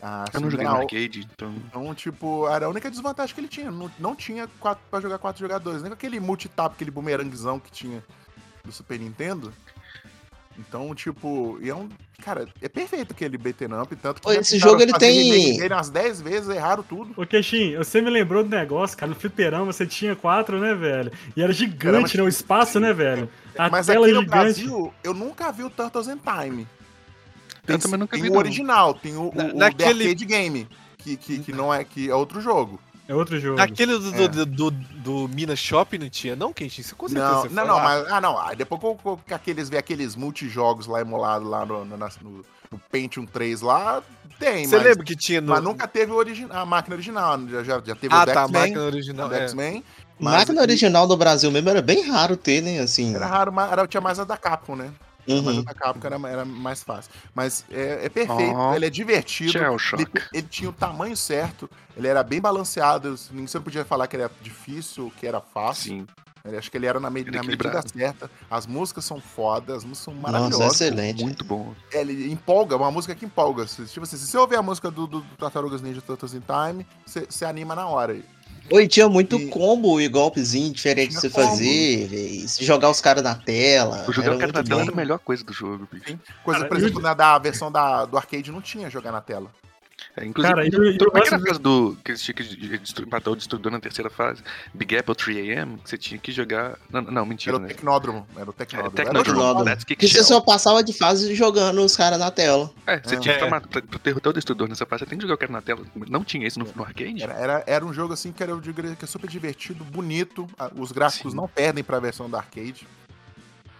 Ah, 0.00 0.24
Eu 0.32 0.40
não 0.40 0.48
se 0.48 0.52
joguei 0.52 0.66
no 0.66 0.76
arcade, 0.76 1.28
então. 1.32 1.54
Então, 1.66 1.94
tipo, 1.94 2.48
era 2.48 2.66
a 2.66 2.68
única 2.68 2.90
desvantagem 2.90 3.34
que 3.34 3.40
ele 3.40 3.48
tinha. 3.48 3.70
Não, 3.70 3.90
não 3.98 4.14
tinha 4.14 4.48
quatro, 4.60 4.82
pra 4.90 5.00
jogar 5.00 5.18
quatro 5.18 5.40
jogadores. 5.40 5.80
Nem 5.82 5.90
com 5.90 5.94
aquele 5.94 6.20
multitap, 6.20 6.74
aquele 6.74 6.90
bumeranguezão 6.90 7.58
que 7.58 7.70
tinha 7.70 8.02
do 8.64 8.70
Super 8.70 8.98
Nintendo. 9.00 9.52
Então, 10.58 10.94
tipo, 10.94 11.58
e 11.62 11.70
é 11.70 11.74
um. 11.74 11.88
Cara, 12.22 12.46
é 12.60 12.68
perfeito 12.68 13.12
aquele 13.12 13.36
beaten 13.36 13.68
up, 13.80 13.96
tanto 13.96 14.20
que 14.22 14.30
esse 14.30 14.58
jogo, 14.58 14.80
ele 14.80 14.92
tem- 14.92 15.56
dele 15.58 15.74
umas 15.74 15.90
10 15.90 16.20
vezes, 16.22 16.48
erraram 16.48 16.82
tudo. 16.82 17.12
Ô, 17.20 17.26
Queixinho, 17.26 17.78
você 17.82 18.00
me 18.00 18.10
lembrou 18.10 18.44
do 18.44 18.50
negócio, 18.50 18.96
cara. 18.96 19.10
No 19.10 19.16
fliperama 19.18 19.72
você 19.72 19.84
tinha 19.86 20.14
quatro, 20.14 20.60
né, 20.60 20.72
velho? 20.74 21.10
E 21.36 21.42
era 21.42 21.52
gigante, 21.52 21.78
Fliperama 21.80 22.08
né? 22.14 22.22
O 22.22 22.28
espaço, 22.28 22.78
né, 22.78 22.92
velho? 22.92 23.28
A 23.58 23.68
Mas 23.68 23.86
tela 23.86 24.06
aqui 24.06 24.14
no 24.14 24.20
gigante. 24.20 24.38
Brasil, 24.38 24.94
eu 25.02 25.14
nunca 25.14 25.50
vi 25.50 25.64
o 25.64 25.70
Turtles 25.70 26.06
in 26.06 26.18
Time. 26.18 26.68
Tem, 27.66 27.74
Eu 27.76 27.78
também 27.80 27.98
nunca 27.98 28.14
tem 28.16 28.22
vi, 28.22 28.28
o 28.28 28.32
não. 28.32 28.38
original, 28.38 28.94
tem 28.94 29.16
o, 29.16 29.28
o, 29.30 29.34
Na- 29.34 29.44
o 29.46 29.56
naquele- 29.56 30.04
The 30.04 30.10
Arcade 30.10 30.24
Game, 30.26 30.68
que, 30.98 31.16
que, 31.16 31.38
que 31.40 31.52
não 31.52 31.72
é, 31.74 31.82
que 31.82 32.08
é 32.10 32.14
outro 32.14 32.40
jogo. 32.40 32.78
É 33.12 33.14
outro 33.14 33.38
jogo. 33.38 33.56
Naquele 33.58 33.98
do, 33.98 34.22
É. 34.22 34.28
do, 34.28 34.46
do, 34.46 34.70
do 34.70 35.28
Minas 35.28 35.58
Shopping 35.58 35.98
não 35.98 36.08
tinha, 36.08 36.34
não, 36.34 36.52
Kenshin? 36.52 36.82
Você 36.82 36.94
com 36.94 37.06
certeza 37.08 37.30
Não, 37.30 37.42
você 37.42 37.48
não, 37.50 37.66
não, 37.66 37.78
mas. 37.80 38.10
Ah, 38.10 38.20
não. 38.20 38.38
Aí 38.38 38.56
depois 38.56 38.80
que 39.26 39.34
aqueles, 39.34 39.68
vê 39.68 39.76
aqueles 39.76 40.16
multijogos 40.16 40.86
lá 40.86 41.00
emulados 41.00 41.46
lá 41.48 41.66
no, 41.66 41.84
no, 41.84 41.96
no- 41.96 42.44
no 42.70 42.78
Pentium 42.90 43.26
3 43.26 43.60
lá, 43.60 44.02
tem, 44.38 44.66
Você 44.66 44.76
mas, 44.76 44.86
lembra 44.86 45.04
que 45.04 45.14
tinha 45.14 45.42
no. 45.42 45.50
mas 45.52 45.62
nunca 45.62 45.86
teve 45.86 46.10
o 46.10 46.20
a 46.50 46.64
máquina 46.64 46.96
original. 46.96 47.38
Já, 47.48 47.62
já, 47.62 47.82
já 47.84 47.94
teve 47.94 48.14
Ah, 48.14 48.22
o 48.22 48.26
tá, 48.26 48.42
a 48.44 48.48
máquina 48.48 48.80
o 48.80 48.86
original. 48.86 49.30
É. 49.32 49.42
X-Men. 49.42 49.84
mas 50.18 50.34
Máquina 50.38 50.62
original 50.62 51.06
do 51.06 51.16
Brasil 51.16 51.50
mesmo 51.50 51.68
era 51.68 51.82
bem 51.82 52.08
raro 52.10 52.34
ter, 52.36 52.62
né? 52.62 52.78
Assim. 52.80 53.14
Era 53.14 53.26
raro, 53.26 53.52
mas 53.52 53.70
era, 53.70 53.86
tinha 53.86 54.00
mais 54.00 54.18
a 54.18 54.24
da 54.24 54.38
Capcom, 54.38 54.74
né? 54.74 54.90
Mas 55.26 55.38
Uhum. 55.46 55.62
da 55.62 55.72
Capcom 55.74 56.06
era, 56.06 56.28
era 56.28 56.44
mais 56.44 56.82
fácil. 56.82 57.10
Mas 57.34 57.64
é, 57.70 58.06
é 58.06 58.08
perfeito, 58.08 58.56
Oh. 58.56 58.74
ele 58.74 58.86
é 58.86 58.90
divertido. 58.90 59.52
Ele, 59.56 60.08
ele 60.34 60.46
tinha 60.48 60.68
o 60.68 60.72
tamanho 60.72 61.16
certo, 61.16 61.70
ele 61.96 62.08
era 62.08 62.22
bem 62.22 62.40
balanceado. 62.40 63.16
Você 63.16 63.32
não 63.32 63.62
podia 63.62 63.84
falar 63.84 64.06
que 64.08 64.16
ele 64.16 64.24
era 64.24 64.32
difícil, 64.42 65.12
que 65.18 65.26
era 65.26 65.40
fácil. 65.40 65.92
Sim. 65.92 66.06
Eu 66.44 66.58
acho 66.58 66.68
que 66.72 66.76
ele 66.76 66.86
era 66.86 66.98
na, 66.98 67.08
me- 67.08 67.20
Ele 67.20 67.30
é 67.30 67.32
na 67.40 67.42
medida 67.44 67.80
certa. 67.86 68.28
As 68.50 68.66
músicas 68.66 69.04
são 69.04 69.20
fodas, 69.20 69.76
as 69.76 69.84
músicas 69.84 70.04
são 70.06 70.14
Nossa, 70.14 70.32
maravilhosas. 70.32 70.72
excelente. 70.80 71.22
Muito 71.22 71.44
bom. 71.44 71.72
Ele 71.92 72.32
empolga, 72.32 72.76
uma 72.76 72.90
música 72.90 73.14
que 73.14 73.24
empolga. 73.24 73.64
Se, 73.68 73.86
tipo 73.86 74.02
assim, 74.02 74.16
se 74.16 74.26
você 74.26 74.36
ouvir 74.36 74.56
a 74.56 74.62
música 74.62 74.90
do, 74.90 75.06
do, 75.06 75.20
do 75.20 75.36
Tartarugas 75.36 75.80
Ninja 75.80 76.00
Turtles 76.02 76.34
in 76.34 76.40
Time, 76.40 76.84
você, 77.06 77.26
você 77.30 77.44
anima 77.44 77.76
na 77.76 77.86
hora. 77.86 78.20
Oi, 78.70 78.88
tinha 78.88 79.08
muito 79.08 79.36
E- 79.36 79.48
combo 79.48 80.00
e 80.00 80.08
golpezinho 80.08 80.72
diferente 80.72 81.10
de 81.14 81.20
Tinha 81.20 81.20
você 81.20 81.30
combo. 81.30 81.46
fazer, 81.48 82.06
véi. 82.08 82.48
Se 82.48 82.64
jogar 82.64 82.90
os 82.90 83.00
caras 83.00 83.22
na 83.22 83.34
tela. 83.34 84.04
O 84.08 84.12
jogar 84.12 84.34
o 84.34 84.38
cara 84.38 84.52
na 84.52 84.62
tela 84.62 84.82
era 84.82 84.92
a 84.92 84.94
melhor 84.94 85.18
coisa 85.18 85.44
do 85.44 85.52
jogo, 85.52 85.86
bicho. 85.92 86.18
Coisa, 86.44 86.60
Cara, 86.60 86.68
por 86.68 86.76
exemplo, 86.78 87.00
na 87.00 87.12
da 87.12 87.38
versão 87.38 87.70
da, 87.70 88.04
do 88.04 88.16
arcade 88.16 88.50
não 88.50 88.60
tinha 88.62 88.88
jogar 88.88 89.12
na 89.12 89.20
tela. 89.20 89.50
É, 90.16 90.24
inclusive, 90.24 90.54
Cara, 90.54 90.64
e 90.66 90.66
e 90.66 90.68
é 90.68 90.70
que 90.70 91.02
era 91.04 91.18
lance 91.18 91.34
a 91.34 91.38
fase 91.40 91.60
do. 91.60 91.96
que 92.04 92.10
eles 92.12 92.22
tinham 92.22 92.34
que 92.36 93.06
matar 93.10 93.30
o 93.30 93.36
destruidor 93.36 93.72
na 93.72 93.80
terceira 93.80 94.10
fase? 94.10 94.42
Big 94.74 94.96
Apple 94.96 95.14
3AM, 95.14 95.78
que 95.82 95.88
você 95.90 95.96
tinha 95.98 96.18
que 96.18 96.30
jogar. 96.32 96.78
Não, 96.90 97.00
não 97.02 97.26
mentira, 97.26 97.56
Era 97.56 97.58
o 97.58 97.62
né? 97.62 97.68
Tecnódromo. 97.68 98.26
Era 98.36 98.50
o 98.50 98.52
Tecnódromo. 98.52 98.96
Tecnódromo. 98.96 99.68
Era 99.68 99.76
Que 99.76 100.08
você 100.08 100.22
só 100.24 100.40
passava 100.40 100.82
de 100.82 100.92
fase 100.92 101.34
jogando 101.34 101.82
os 101.82 101.96
caras 101.96 102.18
na 102.18 102.30
tela. 102.30 102.70
É, 102.86 102.98
você 103.00 103.14
É. 103.16 103.18
tinha 103.20 103.34
que 103.34 103.40
É. 103.40 103.44
tomar. 103.44 103.60
Pra, 103.62 103.80
pra 103.82 104.00
derrotar 104.02 104.30
o 104.30 104.34
destruidor 104.34 104.68
nessa 104.68 104.84
fase, 104.86 105.00
você 105.04 105.06
tem 105.10 105.18
que 105.18 105.22
jogar 105.22 105.34
o 105.34 105.38
cara 105.38 105.52
na 105.52 105.62
tela. 105.62 105.80
Não 106.08 106.22
tinha 106.24 106.46
isso 106.46 106.58
no, 106.58 106.66
no 106.74 106.82
arcade? 106.84 107.22
Era, 107.22 107.34
era, 107.34 107.64
era 107.66 107.84
um 107.84 107.92
jogo 107.92 108.12
assim 108.12 108.32
que, 108.32 108.42
era, 108.42 108.52
eu 108.52 108.60
que 108.60 109.04
é 109.04 109.06
super 109.06 109.28
divertido, 109.28 109.84
bonito. 109.84 110.46
Os 110.76 110.92
gráficos 110.92 111.32
Sim. 111.32 111.36
não 111.36 111.48
perdem 111.48 111.82
pra 111.84 111.98
versão 112.00 112.28
da 112.28 112.38
arcade. 112.38 112.86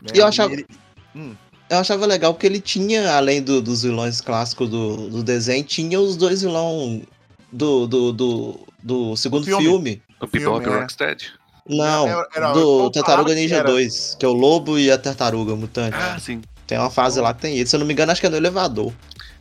né? 0.01 0.09
E 0.15 0.19
eu 0.19 0.27
achava- 0.27 0.53
ele- 0.53 0.67
Hum, 1.15 1.35
Eu 1.71 1.79
achava 1.79 2.05
legal 2.07 2.35
porque 2.35 2.47
ele 2.47 2.61
tinha, 2.61 3.15
além 3.15 3.43
do- 3.43 3.63
dos 3.63 3.83
vilões 3.83 4.21
clássicos 4.21 4.69
do, 4.69 5.09
do 5.09 5.23
desenho, 5.23 5.65
tinha 5.65 5.99
os 6.01 6.17
dois 6.17 6.43
vilões 6.43 7.03
do, 7.51 7.87
do, 7.87 8.13
do, 8.13 8.61
do 8.83 9.17
segundo 9.17 9.45
Filme. 9.45 9.65
filme. 9.65 10.03
O 10.21 10.27
Bebop 10.27 10.67
e 10.67 10.69
é. 10.71 10.79
Rocksteady? 10.81 11.33
Não, 11.69 12.09
Era- 12.09 12.29
era- 12.35 12.53
do 12.53 12.91
Tartaruga 12.91 13.35
Ninja 13.35 13.57
era. 13.59 13.69
2, 13.71 14.17
que 14.19 14.25
é 14.27 14.29
o 14.29 14.33
lobo 14.33 14.79
e 14.79 14.91
a 14.91 14.99
tartaruga 14.99 15.55
mutante. 15.57 15.97
Ah, 15.97 16.19
sim. 16.19 16.43
Tem 16.67 16.77
uma 16.79 16.91
fase 16.91 17.21
lá 17.21 17.33
que 17.33 17.41
tem 17.43 17.57
ele. 17.57 17.67
Se 17.67 17.77
eu 17.77 17.81
não 17.81 17.87
me 17.87 17.93
engano, 17.93 18.11
acho 18.13 18.21
que 18.21 18.27
é 18.27 18.31
no 18.31 18.37
elevador. 18.37 18.93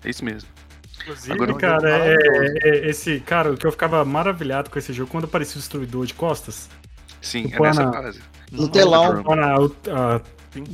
É 0.03 0.09
isso 0.09 0.23
mesmo. 0.23 0.47
Inclusive, 1.01 1.33
Agora- 1.33 1.53
cara, 1.55 1.89
é, 1.89 2.15
é- 2.63 2.89
esse. 2.89 3.19
Cara, 3.21 3.51
o 3.51 3.57
que 3.57 3.65
eu 3.65 3.71
ficava 3.71 4.05
maravilhado 4.05 4.69
com 4.69 4.77
esse 4.77 4.93
jogo, 4.93 5.09
quando 5.11 5.25
aparecia 5.25 5.55
o 5.55 5.59
destruidor 5.59 6.05
de 6.05 6.13
costas, 6.13 6.69
Sim, 7.21 7.49
é 7.51 7.59
nessa 7.59 7.83
na- 7.85 7.91
fase. 7.91 8.19
No 8.51 8.67
telão. 8.69 9.13
Drum. 9.15 9.23
quando 9.23 9.75
a, 9.89 10.21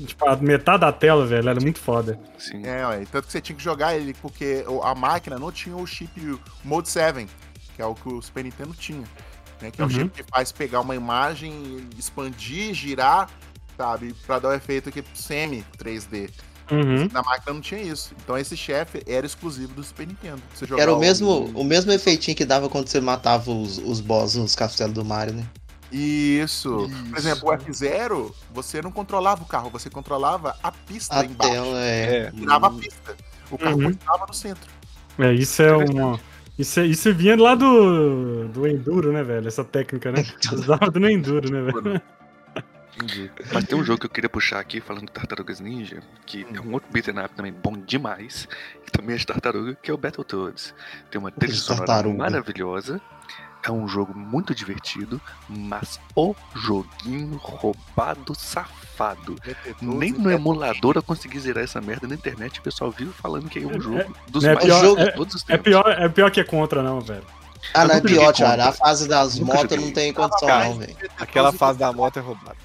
tipo, 0.06 0.28
a 0.28 0.36
metade 0.38 0.82
da 0.82 0.92
tela, 0.92 1.26
velho, 1.26 1.50
era 1.50 1.60
muito 1.60 1.80
foda. 1.80 2.20
Sim. 2.40 2.66
É, 2.66 2.86
ué, 2.88 3.06
tanto 3.12 3.26
que 3.28 3.32
você 3.32 3.42
tinha 3.42 3.56
que 3.56 3.64
jogar 3.64 3.96
ele, 3.96 4.14
porque 4.16 4.64
o- 4.68 4.82
a 4.82 4.96
máquina 4.96 5.38
não 5.38 5.52
tinha 5.52 5.76
o 5.76 5.86
chip 5.86 6.40
Mode 6.64 6.90
7, 6.90 7.28
que 7.76 7.82
é 7.82 7.86
o 7.86 7.94
que 7.94 8.08
o 8.10 8.22
Super 8.22 8.44
Nintendo 8.44 8.74
tinha. 8.74 9.04
Né, 9.62 9.72
que 9.72 9.82
é 9.82 9.84
Uhum. 9.84 9.90
o 9.90 9.94
chip 9.94 10.10
que 10.10 10.24
faz 10.30 10.52
pegar 10.52 10.82
uma 10.82 10.96
imagem, 10.96 11.88
expandir, 11.98 12.74
girar, 12.74 13.30
sabe? 13.76 14.14
Pra 14.26 14.40
dar 14.40 14.50
o 14.50 14.54
efeito 14.54 14.90
aqui 14.90 15.04
semi 15.14 15.64
3D. 15.78 16.30
Uhum. 16.70 17.08
Na 17.14 17.24
máquina 17.24 17.54
não 17.54 17.62
tinha 17.62 17.82
isso. 17.82 18.14
Então 18.22 18.38
esse 18.38 18.58
chefe 18.58 19.02
era 19.08 19.26
exclusivo 19.26 19.74
do 19.74 19.84
Super 19.84 20.06
Nintendo. 20.06 20.42
Você 20.54 20.66
Era 20.78 20.94
o 20.94 21.00
mesmo, 21.00 21.46
o 21.56 21.64
mesmo 21.64 21.92
efeitinho 21.92 22.36
que 22.36 22.44
dava 22.46 22.68
quando 22.70 22.88
você 22.88 23.00
matava 23.00 23.50
os, 23.52 23.78
os 23.78 24.02
boss 24.02 24.36
nos 24.36 24.54
castelos 24.56 24.94
do 24.94 25.06
Mario, 25.06 25.34
né? 25.36 25.46
Isso. 25.92 26.70
Por 26.72 26.90
Isso. 26.90 27.16
exemplo, 27.18 27.50
o 27.50 27.54
F0, 27.58 28.34
você 28.54 28.82
não 28.82 28.92
controlava 28.92 29.44
o 29.44 29.46
carro, 29.46 29.70
você 29.70 29.90
controlava 29.90 30.56
a 30.62 30.72
pista 30.72 31.20
A 31.20 31.26
embaixo. 31.26 31.52
tela 31.54 31.80
é. 31.82 32.18
É. 32.28 32.32
Virava 32.32 32.68
a 32.68 32.72
pista. 32.72 33.16
O 33.50 33.58
carro 33.58 33.78
Uhum. 33.78 33.84
continuava 33.94 34.26
no 34.28 34.34
centro. 34.34 34.70
É, 35.20 35.34
isso 35.34 35.62
é 35.62 35.76
uma. 35.76 36.20
Isso, 36.60 36.80
é- 36.80 36.86
isso 36.86 37.14
vinha 37.14 37.36
lá 37.40 37.56
do, 37.56 38.48
do 38.50 38.68
Enduro, 38.68 39.12
né, 39.14 39.24
velho? 39.24 39.48
Essa 39.48 39.64
técnica, 39.64 40.12
né? 40.12 40.26
Usava 40.52 40.90
do 40.92 41.08
Enduro, 41.08 41.50
né, 41.52 41.72
velho? 41.72 42.02
Entendi. 42.96 43.32
Mas 43.54 43.64
tem 43.66 43.78
um 43.78 43.84
jogo 43.84 44.00
que 44.00 44.06
eu 44.08 44.10
queria 44.10 44.30
puxar 44.30 44.60
aqui, 44.60 44.82
falando 44.82 45.06
de 45.06 45.12
Tartarugas 45.12 45.60
Ninja, 45.60 46.02
que 46.26 46.44
Hum. 46.46 46.56
é 46.56 46.60
um 46.62 46.74
outro 46.74 46.92
beat'em 46.92 47.14
up 47.20 47.30
também 47.36 47.54
bom 47.54 47.74
demais, 47.78 48.48
que 48.84 48.92
também 48.92 49.14
é 49.16 49.20
de 49.20 49.26
tartaruga, 49.28 49.76
que 49.76 49.92
é 49.92 49.94
o 49.94 49.98
Battletoads. 49.98 50.74
Tem 51.12 51.20
uma 51.22 51.30
trilha 51.32 51.54
sonora 51.54 52.10
maravilhosa, 52.12 53.00
é 53.68 53.72
um 53.72 53.88
jogo 53.88 54.18
muito 54.18 54.56
divertido, 54.56 55.20
mas 55.50 56.00
o 56.16 56.34
joguinho 56.56 57.38
roubado 57.38 58.34
safado. 58.36 59.36
Nem 59.82 60.12
no 60.12 60.32
emulador 60.32 60.94
eu 60.96 61.04
consegui 61.04 61.40
zerar 61.40 61.64
essa 61.64 61.82
merda 61.82 62.08
na 62.08 62.16
internet, 62.16 62.60
o 62.60 62.64
pessoal 62.64 62.92
viu 62.92 63.12
falando 63.12 63.50
que 63.50 63.60
é 63.60 63.66
um 63.68 63.80
jogo 63.80 64.16
dos 64.30 64.44
é 64.44 64.54
mais 64.54 64.66
pior- 64.66 64.82
jogos 64.82 65.04
de 65.04 65.10
é- 65.10 65.12
todos 65.12 65.36
os 65.36 65.44
É 65.44 65.46
tempos. 65.48 65.64
pior, 65.64 65.90
é 65.90 66.10
pior 66.10 66.32
que 66.32 66.40
é 66.40 66.44
contra, 66.44 66.82
não, 66.82 67.02
velho. 67.02 67.24
Ah, 67.74 67.86
não, 67.86 67.96
é 67.96 68.02
pior, 68.02 68.32
Thiago. 68.34 68.62
A 68.62 68.72
fase 68.72 69.08
das 69.08 69.38
motos 69.40 69.78
não 69.78 69.92
tem 69.92 70.14
condição, 70.14 70.48
não, 70.48 70.78
velho. 70.78 70.96
Aquela 71.20 71.52
fase 71.52 71.78
da 71.80 71.92
moto 71.92 72.18
é 72.18 72.22
roubada. 72.22 72.56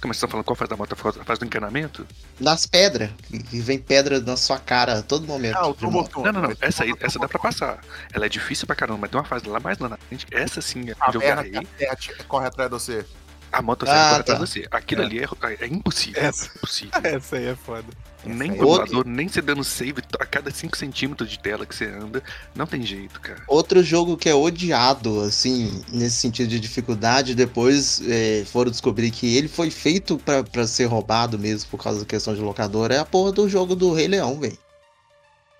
Como 0.00 0.14
você 0.14 0.20
tá 0.20 0.28
falando 0.28 0.44
qual 0.44 0.54
faz 0.54 0.68
da 0.70 0.76
moto? 0.76 0.92
A 0.92 1.24
fase 1.24 1.40
do 1.40 1.46
encanamento? 1.46 2.06
Nas 2.38 2.66
pedras. 2.66 3.10
Que 3.50 3.60
vem 3.60 3.78
pedra 3.78 4.20
na 4.20 4.36
sua 4.36 4.58
cara 4.58 4.98
a 5.00 5.02
todo 5.02 5.26
momento. 5.26 5.56
Ah, 5.56 5.66
o 5.66 5.74
de 5.74 5.84
moto. 5.86 6.10
Turbo 6.10 6.26
Não, 6.32 6.40
não, 6.40 6.48
não. 6.50 6.56
Essa 6.60 6.84
aí, 6.84 6.94
essa 7.00 7.18
dá 7.18 7.26
pra 7.28 7.38
passar. 7.38 7.80
Ela 8.12 8.26
é 8.26 8.28
difícil 8.28 8.66
pra 8.66 8.76
caramba, 8.76 8.98
mas 9.00 9.10
tem 9.10 9.18
uma 9.18 9.26
fase 9.26 9.48
lá 9.48 9.58
mais 9.58 9.78
lá 9.78 9.88
na 9.88 9.96
frente. 9.96 10.26
Essa 10.30 10.60
sim 10.60 10.88
é 10.90 10.94
A 11.00 11.08
onde 11.08 11.16
eu 11.16 11.20
garrei. 11.20 11.56
a 11.56 11.62
terra 11.76 11.96
te- 11.96 12.14
corre 12.28 12.46
atrás 12.46 12.70
de 12.70 12.74
você. 12.74 13.04
A 13.52 13.62
motosserra 13.62 13.98
Ah, 13.98 14.10
ah, 14.10 14.16
atrás 14.16 14.38
tá. 14.38 14.44
de 14.44 14.50
você. 14.50 14.68
Aquilo 14.70 15.02
É. 15.02 15.04
ali 15.06 15.18
é, 15.20 15.26
é 15.60 15.66
impossível. 15.66 16.22
Essa. 16.22 16.50
impossível. 16.56 17.00
Essa 17.04 17.36
aí 17.36 17.46
é 17.46 17.54
foda. 17.54 17.84
Nem 18.24 18.50
aí- 18.50 18.56
computador, 18.58 19.06
nem 19.06 19.28
você 19.28 19.40
dando 19.40 19.62
save 19.64 20.02
a 20.18 20.26
cada 20.26 20.50
5 20.50 20.76
centímetros 20.76 21.30
de 21.30 21.38
tela 21.38 21.64
que 21.64 21.74
você 21.74 21.86
anda. 21.86 22.22
Não 22.54 22.66
tem 22.66 22.82
jeito, 22.82 23.20
cara. 23.20 23.40
Outro 23.46 23.82
jogo 23.82 24.16
que 24.16 24.28
é 24.28 24.34
odiado, 24.34 25.20
assim, 25.20 25.82
nesse 25.88 26.16
sentido 26.16 26.48
de 26.48 26.58
dificuldade, 26.60 27.34
depois 27.34 28.02
é, 28.06 28.44
foram 28.46 28.70
descobrir 28.70 29.10
que 29.12 29.36
ele 29.36 29.48
foi 29.48 29.70
feito 29.70 30.18
pra, 30.18 30.42
pra 30.42 30.66
ser 30.66 30.86
roubado 30.86 31.38
mesmo 31.38 31.70
por 31.70 31.82
causa 31.82 32.00
da 32.00 32.06
questão 32.06 32.34
de 32.34 32.40
locador, 32.40 32.90
é 32.90 32.98
a 32.98 33.04
porra 33.04 33.32
do 33.32 33.48
jogo 33.48 33.74
do 33.76 33.94
Rei 33.94 34.08
Leão, 34.08 34.38
velho. 34.40 34.58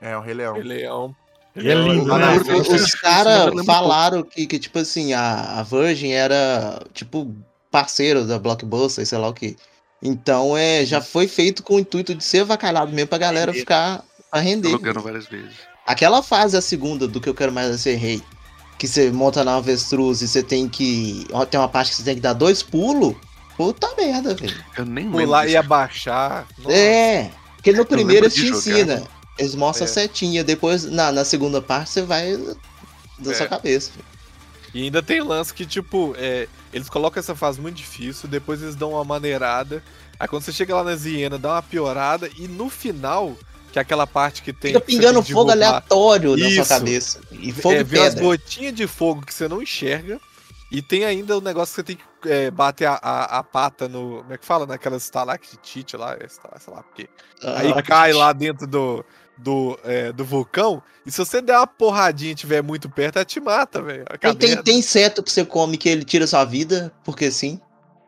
É, 0.01 0.17
o 0.17 0.21
Rei 0.21 0.35
Leão. 0.35 0.55
Rei 0.55 0.63
Leão. 0.65 1.17
E 1.57 1.69
é 1.69 1.75
lindo, 1.75 2.17
né? 2.17 2.37
os 2.37 2.69
os 2.69 2.95
caras 2.95 3.53
falaram 3.65 4.23
que, 4.23 4.47
que, 4.47 4.59
tipo 4.61 4.79
assim, 4.79 5.13
a, 5.13 5.59
a 5.59 5.63
Virgin 5.65 6.11
era, 6.11 6.81
tipo, 6.93 7.35
parceiro 7.71 8.25
da 8.27 8.39
Blockbuster, 8.39 9.07
sei 9.07 9.19
lá 9.19 9.29
o 9.29 9.35
que. 9.35 9.57
Então, 10.03 10.57
é, 10.57 10.85
já 10.85 11.01
foi 11.01 11.27
feito 11.27 11.63
com 11.63 11.75
o 11.75 11.79
intuito 11.81 12.15
de 12.15 12.23
ser 12.23 12.41
avacalhado 12.41 12.93
mesmo 12.93 13.09
pra 13.09 13.19
galera 13.19 13.51
Render. 13.51 13.61
ficar 13.61 14.05
a 14.31 14.39
render. 14.39 14.71
Jogando 14.71 15.01
várias 15.01 15.27
vezes. 15.27 15.55
Aquela 15.87 16.23
fase, 16.23 16.57
a 16.57 16.61
segunda 16.61 17.09
do 17.09 17.21
que 17.21 17.29
eu 17.29 17.35
quero 17.35 17.51
mais 17.53 17.71
é 17.71 17.79
ser 17.79 17.95
rei, 17.97 18.23
que 18.79 18.87
você 18.87 19.11
monta 19.11 19.43
na 19.43 19.57
avestruz 19.57 20.23
e 20.23 20.29
você 20.29 20.43
tem 20.43 20.69
que. 20.69 21.27
ó, 21.33 21.45
Tem 21.45 21.59
uma 21.59 21.69
parte 21.69 21.91
que 21.91 21.97
você 21.97 22.05
tem 22.05 22.15
que 22.15 22.21
dar 22.21 22.35
dois 22.35 22.63
pulos. 22.63 23.17
Puta 23.57 23.89
merda, 23.97 24.35
velho. 24.37 24.65
Eu 24.77 24.85
nem 24.85 25.05
lembro. 25.07 25.19
Pular 25.21 25.49
e 25.49 25.57
abaixar. 25.57 26.47
Nossa. 26.59 26.77
É. 26.77 27.31
Porque 27.57 27.73
no 27.73 27.85
primeiro 27.85 28.27
eles 28.27 28.35
te 28.35 28.43
jogar, 28.47 28.59
ensinam. 28.59 29.09
Eles 29.37 29.55
mostram 29.57 29.87
É. 29.87 29.91
a 29.91 29.93
setinha. 29.93 30.45
Depois, 30.45 30.85
na, 30.85 31.11
na 31.11 31.25
segunda 31.25 31.61
parte, 31.61 31.91
você 31.91 32.03
vai 32.03 32.37
da 33.19 33.33
É. 33.33 33.35
sua 33.35 33.49
cabeça. 33.49 33.91
velho. 33.97 34.05
E 34.79 34.85
ainda 34.85 35.03
tem 35.03 35.21
lance 35.21 35.53
que, 35.53 35.67
tipo, 35.67 36.15
é, 36.17 36.47
eles 36.73 36.89
colocam 36.89 37.19
essa 37.19 37.35
fase 37.35 37.61
muito 37.61 37.75
difícil, 37.75 38.29
depois 38.29 38.63
eles 38.63 38.77
dão 38.77 38.93
uma 38.93 39.05
maneirada. 39.05 39.83
Aí 40.21 40.29
quando 40.29 40.43
você 40.45 40.53
chega 40.53 40.73
lá 40.73 40.85
na 40.85 40.95
Ziena, 40.95 41.37
dá 41.37 41.55
uma 41.55 41.63
piorada, 41.65 42.31
e 42.39 42.47
no 42.47 42.71
final, 42.71 43.37
que 43.73 43.79
é 43.81 43.83
aquela 43.83 44.07
parte 44.07 44.41
que 44.41 44.53
tem. 44.53 44.73
Fica 44.75 44.85
pingando 44.85 45.21
fogo 45.21 45.47
derrubar, 45.47 45.67
aleatório 45.67 46.37
na 46.37 46.45
sua 46.45 46.49
Isso. 46.63 46.69
cabeça. 46.69 47.21
E 47.33 47.53
fogo 47.53 47.75
é, 47.75 47.81
e 47.81 47.85
pedra. 47.85 48.23
gotinhas 48.23 48.73
de 48.73 48.87
fogo 48.87 49.27
que 49.27 49.35
você 49.35 49.49
não 49.49 49.61
enxerga. 49.61 50.21
E 50.71 50.81
tem 50.81 51.05
ainda 51.05 51.37
o 51.37 51.41
negócio 51.41 51.73
que 51.75 51.77
você 51.81 51.83
tem 51.83 51.97
que 51.97 52.29
é, 52.31 52.49
bater 52.49 52.85
a, 52.87 53.01
a, 53.03 53.39
a 53.39 53.43
pata 53.43 53.89
no. 53.89 54.19
Como 54.19 54.33
é 54.33 54.39
que 54.39 54.47
fala? 54.47 54.65
Naquelas 54.65 55.03
estalactite 55.03 55.97
lá, 55.97 56.15
é, 56.15 56.25
esta- 56.25 56.57
sei 56.61 56.73
lá 56.73 56.85
porque. 56.85 57.09
Ah, 57.43 57.59
Aí 57.61 57.83
cai 57.83 58.13
lá 58.13 58.33
dentro 58.33 58.65
do, 58.65 59.05
do, 59.39 59.79
é, 59.85 60.13
do 60.13 60.25
vulcão. 60.25 60.83
E 61.07 61.11
se 61.11 61.19
você 61.19 61.41
der 61.41 61.57
uma 61.57 61.67
porradinha 61.67 62.33
e 62.33 62.35
estiver 62.35 62.63
muito 62.63 62.89
perto, 62.89 63.17
ela 63.17 63.25
te 63.25 63.41
mata, 63.41 63.81
velho. 63.81 64.05
Tem, 64.39 64.57
tem, 64.63 64.79
inseto 64.79 65.23
que 65.23 65.31
você 65.31 65.45
come 65.45 65.77
que 65.77 65.89
ele 65.89 66.05
tira 66.05 66.27
sua 66.27 66.45
vida, 66.45 66.93
porque 67.05 67.31
sim. 67.31 67.61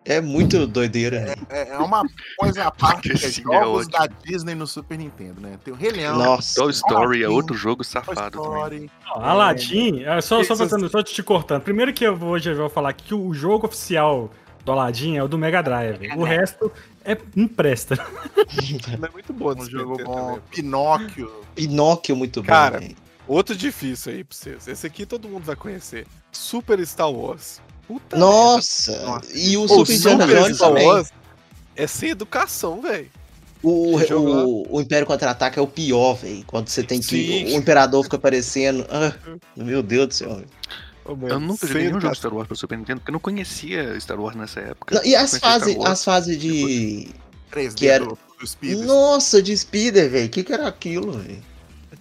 É 0.02 0.18
muito 0.18 0.66
doideira. 0.66 1.20
né? 1.20 1.34
É, 1.50 1.68
é 1.72 1.78
uma 1.78 2.02
coisa 2.38 2.64
à 2.64 2.70
parte 2.70 3.10
que 3.10 3.24
é 3.24 3.28
é 3.28 3.30
jogos 3.30 3.86
ótimo. 3.86 3.98
da 3.98 4.06
Disney 4.24 4.54
no 4.54 4.66
Super 4.66 4.96
Nintendo, 4.96 5.42
né? 5.42 5.58
Tem 5.62 5.74
o 5.74 5.76
Rei 5.76 5.90
Leão, 5.90 6.16
Nossa. 6.16 6.54
Toy 6.58 6.70
Story 6.70 7.22
é 7.22 7.28
outro 7.28 7.54
jogo 7.54 7.84
safado 7.84 8.42
também. 8.42 8.86
Story. 8.86 8.90
Aladdin, 9.14 10.02
é, 10.04 10.20
só, 10.22 10.36
só, 10.36 10.54
Esses- 10.54 10.58
fazendo, 10.58 10.88
só 10.88 11.02
te 11.02 11.22
cortando. 11.22 11.62
Primeiro 11.62 11.92
que 11.92 12.02
eu 12.02 12.16
vou, 12.16 12.30
hoje 12.30 12.50
eu 12.50 12.56
vou 12.56 12.70
falar 12.70 12.94
que 12.94 13.14
o 13.14 13.32
jogo 13.34 13.66
oficial 13.66 14.30
Aladdin 14.70 15.16
é 15.16 15.22
o 15.22 15.28
do 15.28 15.38
Mega 15.38 15.62
Drive. 15.62 16.08
O 16.16 16.24
resto 16.24 16.70
é 17.04 17.16
não 17.34 17.48
presta. 17.48 17.96
Não 18.98 19.08
é 19.08 19.10
muito 19.10 19.32
boa 19.32 19.54
Um 19.56 19.64
jogo 19.68 19.96
bom. 20.04 20.14
também. 20.14 20.40
Pinóquio. 20.50 21.30
Pinóquio 21.54 22.16
muito 22.16 22.42
Cara, 22.42 22.78
bom. 22.80 22.86
velho. 22.86 22.96
Outro 23.28 23.54
difícil 23.56 24.12
aí 24.12 24.24
pra 24.24 24.36
vocês. 24.36 24.66
Esse 24.66 24.86
aqui 24.86 25.06
todo 25.06 25.28
mundo 25.28 25.44
vai 25.44 25.54
conhecer. 25.56 26.06
Super 26.32 26.84
Star 26.86 27.10
Wars. 27.10 27.60
Puta 27.86 28.16
Nossa! 28.16 29.00
Nossa. 29.02 29.30
E 29.36 29.56
o. 29.56 29.68
Super 29.68 29.96
Super 29.96 30.26
Jones 30.26 30.56
Star 30.56 30.68
também. 30.68 30.86
Wars 30.86 31.12
é 31.76 31.86
sem 31.86 32.10
educação, 32.10 32.80
velho. 32.82 33.08
O, 33.62 33.96
o, 33.98 34.76
o 34.76 34.80
Império 34.80 35.06
Contra-Ataca 35.06 35.60
é 35.60 35.62
o 35.62 35.66
pior, 35.66 36.14
velho. 36.14 36.42
Quando 36.46 36.68
você 36.68 36.82
tem 36.82 36.98
que. 36.98 37.06
Sim. 37.06 37.44
O 37.54 37.56
Imperador 37.58 38.02
fica 38.04 38.16
aparecendo. 38.16 38.86
Ah, 38.90 39.12
meu 39.56 39.82
Deus 39.82 40.08
do 40.08 40.14
céu. 40.14 40.34
velho. 40.36 40.48
Mano, 41.16 41.28
Eu 41.34 41.40
nunca 41.40 41.66
joguei 41.66 41.84
nenhum 41.88 42.00
jogo. 42.00 42.14
Star 42.14 42.32
Wars 42.34 42.46
pra 42.48 42.56
Super 42.56 42.78
Nintendo, 42.78 43.00
porque 43.00 43.10
eu 43.10 43.14
não 43.14 43.20
conhecia 43.20 43.98
Star 44.00 44.20
Wars 44.20 44.36
nessa 44.36 44.60
época. 44.60 44.94
Não, 44.94 45.04
e 45.04 45.14
as 45.14 45.36
fases, 45.38 45.76
as 45.84 46.04
fases 46.04 46.38
de. 46.38 47.08
3D 47.52 47.74
Que 47.74 47.88
era- 47.88 48.04
do, 48.04 48.16
do. 48.16 48.84
Nossa, 48.84 49.42
de 49.42 49.56
Speeder, 49.56 50.08
velho. 50.08 50.26
O 50.26 50.30
que, 50.30 50.44
que 50.44 50.52
era 50.52 50.68
aquilo, 50.68 51.12
velho? 51.12 51.42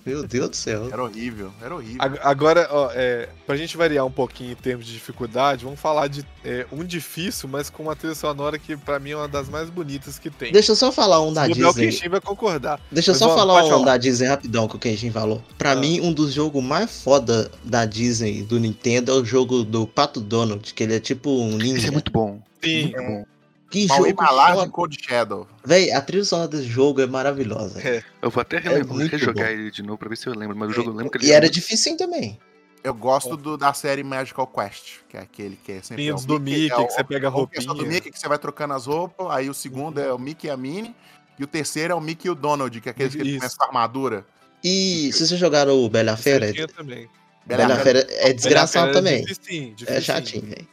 Meu 0.10 0.28
Deus 0.28 0.50
do 0.50 0.56
céu. 0.56 0.88
Era 0.92 1.04
horrível, 1.04 1.52
era 1.62 1.76
horrível. 1.76 1.98
Ag- 2.02 2.20
Agora, 2.22 2.68
ó, 2.72 2.90
é, 2.94 3.30
pra 3.46 3.56
gente 3.56 3.76
variar 3.78 4.06
um 4.06 4.12
pouquinho 4.12 4.52
em 4.52 4.56
termos 4.56 4.86
de 4.86 4.94
dificuldade, 4.94 5.64
vamos 5.64 5.80
falar 5.80 6.08
de 6.08 6.26
é, 6.44 6.66
um 6.72 6.84
difícil, 6.84 7.48
mas 7.50 7.70
com 7.70 7.84
uma 7.84 7.96
trilha 7.96 8.16
sonora 8.16 8.58
que 8.60 8.76
pra 8.78 9.00
mim 9.00 9.12
é 9.12 9.16
uma 9.16 9.28
das 9.28 9.48
mais 9.50 9.70
bonitas 9.70 10.18
que 10.20 10.30
tem. 10.30 10.52
Deixa 10.52 10.72
eu 10.72 10.76
só 10.76 10.92
falar 10.92 11.22
um 11.22 11.32
da 11.34 11.48
bobear, 11.48 11.70
o 11.70 11.74
Disney. 11.74 11.92
Kenshin 11.92 12.10
vai 12.10 12.22
concordar. 12.22 12.80
Deixa 12.92 13.12
eu 13.12 13.16
só 13.16 13.28
vamos, 13.28 13.40
falar 13.42 13.64
um 13.66 13.70
falar. 13.70 13.86
da 13.86 13.98
Disney 13.98 14.28
rapidão 14.28 14.68
que 14.68 14.76
o 14.76 14.80
Kenshin 14.80 15.12
falou. 15.12 15.44
Pra 15.58 15.72
Ah. 15.72 15.76
mim, 15.76 16.00
um 16.02 16.12
dos 16.14 16.34
jogos 16.34 16.64
mais 16.64 17.02
foda 17.04 17.52
da 17.64 17.86
Disney, 17.86 18.44
do 18.44 18.60
Nintendo, 18.60 19.12
é 19.12 19.16
o 19.16 19.24
jogo 19.26 19.64
do 19.64 19.86
Pato 19.88 20.20
Donald, 20.20 20.74
que 20.74 20.84
ele 20.84 20.96
é 20.96 21.00
tipo 21.00 21.30
um 21.30 21.58
ninja. 21.58 21.78
Esse 21.78 21.88
é 21.88 21.92
muito 21.92 22.12
bom. 22.12 22.42
Sim, 22.64 22.84
Muito 22.84 22.98
bom. 22.98 23.26
Que 23.70 23.86
Maui 23.88 24.10
jogo 24.10 24.22
Malad 24.24 24.56
foda. 24.56 24.68
e 24.68 24.72
Cold 24.72 24.98
Shadow. 25.00 25.48
Véi, 25.64 25.92
a 25.92 26.02
trilha 26.02 26.24
sonora 26.26 26.48
desse 26.48 26.64
jogo 26.66 27.02
é 27.02 27.06
maravilhosa. 27.06 27.80
É. 27.88 28.04
Eu 28.22 28.30
vou 28.32 28.42
até 28.42 28.58
relembrar, 28.58 28.96
muito 28.96 29.12
rejogar 29.12 29.52
ele 29.52 29.70
de 29.70 29.84
novo 29.84 29.98
pra 30.00 30.10
ver 30.10 30.18
se 30.18 30.26
eu 30.28 30.34
lembro, 30.34 30.58
mas 30.58 30.70
o 30.70 30.74
jogo 30.74 30.90
eu 30.90 30.94
lembro 30.96 31.12
que 31.12 31.18
ele 31.20 31.28
E 31.28 31.32
é 31.32 31.36
era 31.36 31.50
difícil 31.50 31.96
também. 31.96 32.40
Eu 32.84 32.94
gosto 32.94 33.36
do, 33.38 33.58
da 33.58 33.74
série 33.74 34.04
Magical 34.04 34.48
Quest, 34.48 35.00
que 35.10 35.18
é 35.18 35.20
aquele 35.20 35.56
que 35.64 35.74
é 35.74 35.82
sempre. 35.84 36.06
Tem 36.06 36.14
é 36.14 36.26
do 36.26 36.40
Mickey, 36.40 36.72
é 36.72 36.76
o- 36.78 36.88
que 36.88 36.94
você 36.94 37.04
pega 37.04 37.28
a 37.28 37.30
um 37.30 37.46
que 37.46 37.58
é 37.58 37.62
do 37.62 37.68
roupinha. 37.68 37.90
Mickey, 37.90 38.10
que 38.12 38.18
você 38.20 38.28
vai 38.28 38.40
trocando 38.40 38.74
as 38.74 38.86
roupas. 38.86 39.28
Aí 39.32 39.50
o 39.50 39.54
segundo 39.54 40.00
é 40.00 40.12
o 40.14 40.18
Mickey 40.18 40.48
e 40.48 40.50
a 40.50 40.58
Minnie. 40.58 40.96
E 41.38 41.44
o 41.44 41.48
terceiro 41.48 41.94
é 41.94 41.96
o 41.96 42.02
Mickey 42.02 42.28
e 42.28 42.32
o 42.32 42.36
Donald, 42.36 42.80
que 42.82 42.90
é 42.90 42.92
aquele 42.92 43.10
que 43.10 43.36
começa 43.38 43.56
com 43.58 43.64
a 43.66 43.68
armadura. 43.68 44.26
E 44.64 45.12
se 45.14 45.28
você 45.28 45.38
jogaram 45.38 45.74
o 45.78 45.90
Bela 45.90 46.18
Fera, 46.18 46.52
também. 46.76 47.08
Bela 47.46 47.76
Fera 47.78 48.06
é 48.10 48.34
desgraçado 48.34 48.92
também. 48.94 49.24
dificinho, 49.26 49.72
É 49.72 49.76
dificinho. 49.76 50.02
chatinho, 50.02 50.46
velho. 50.48 50.68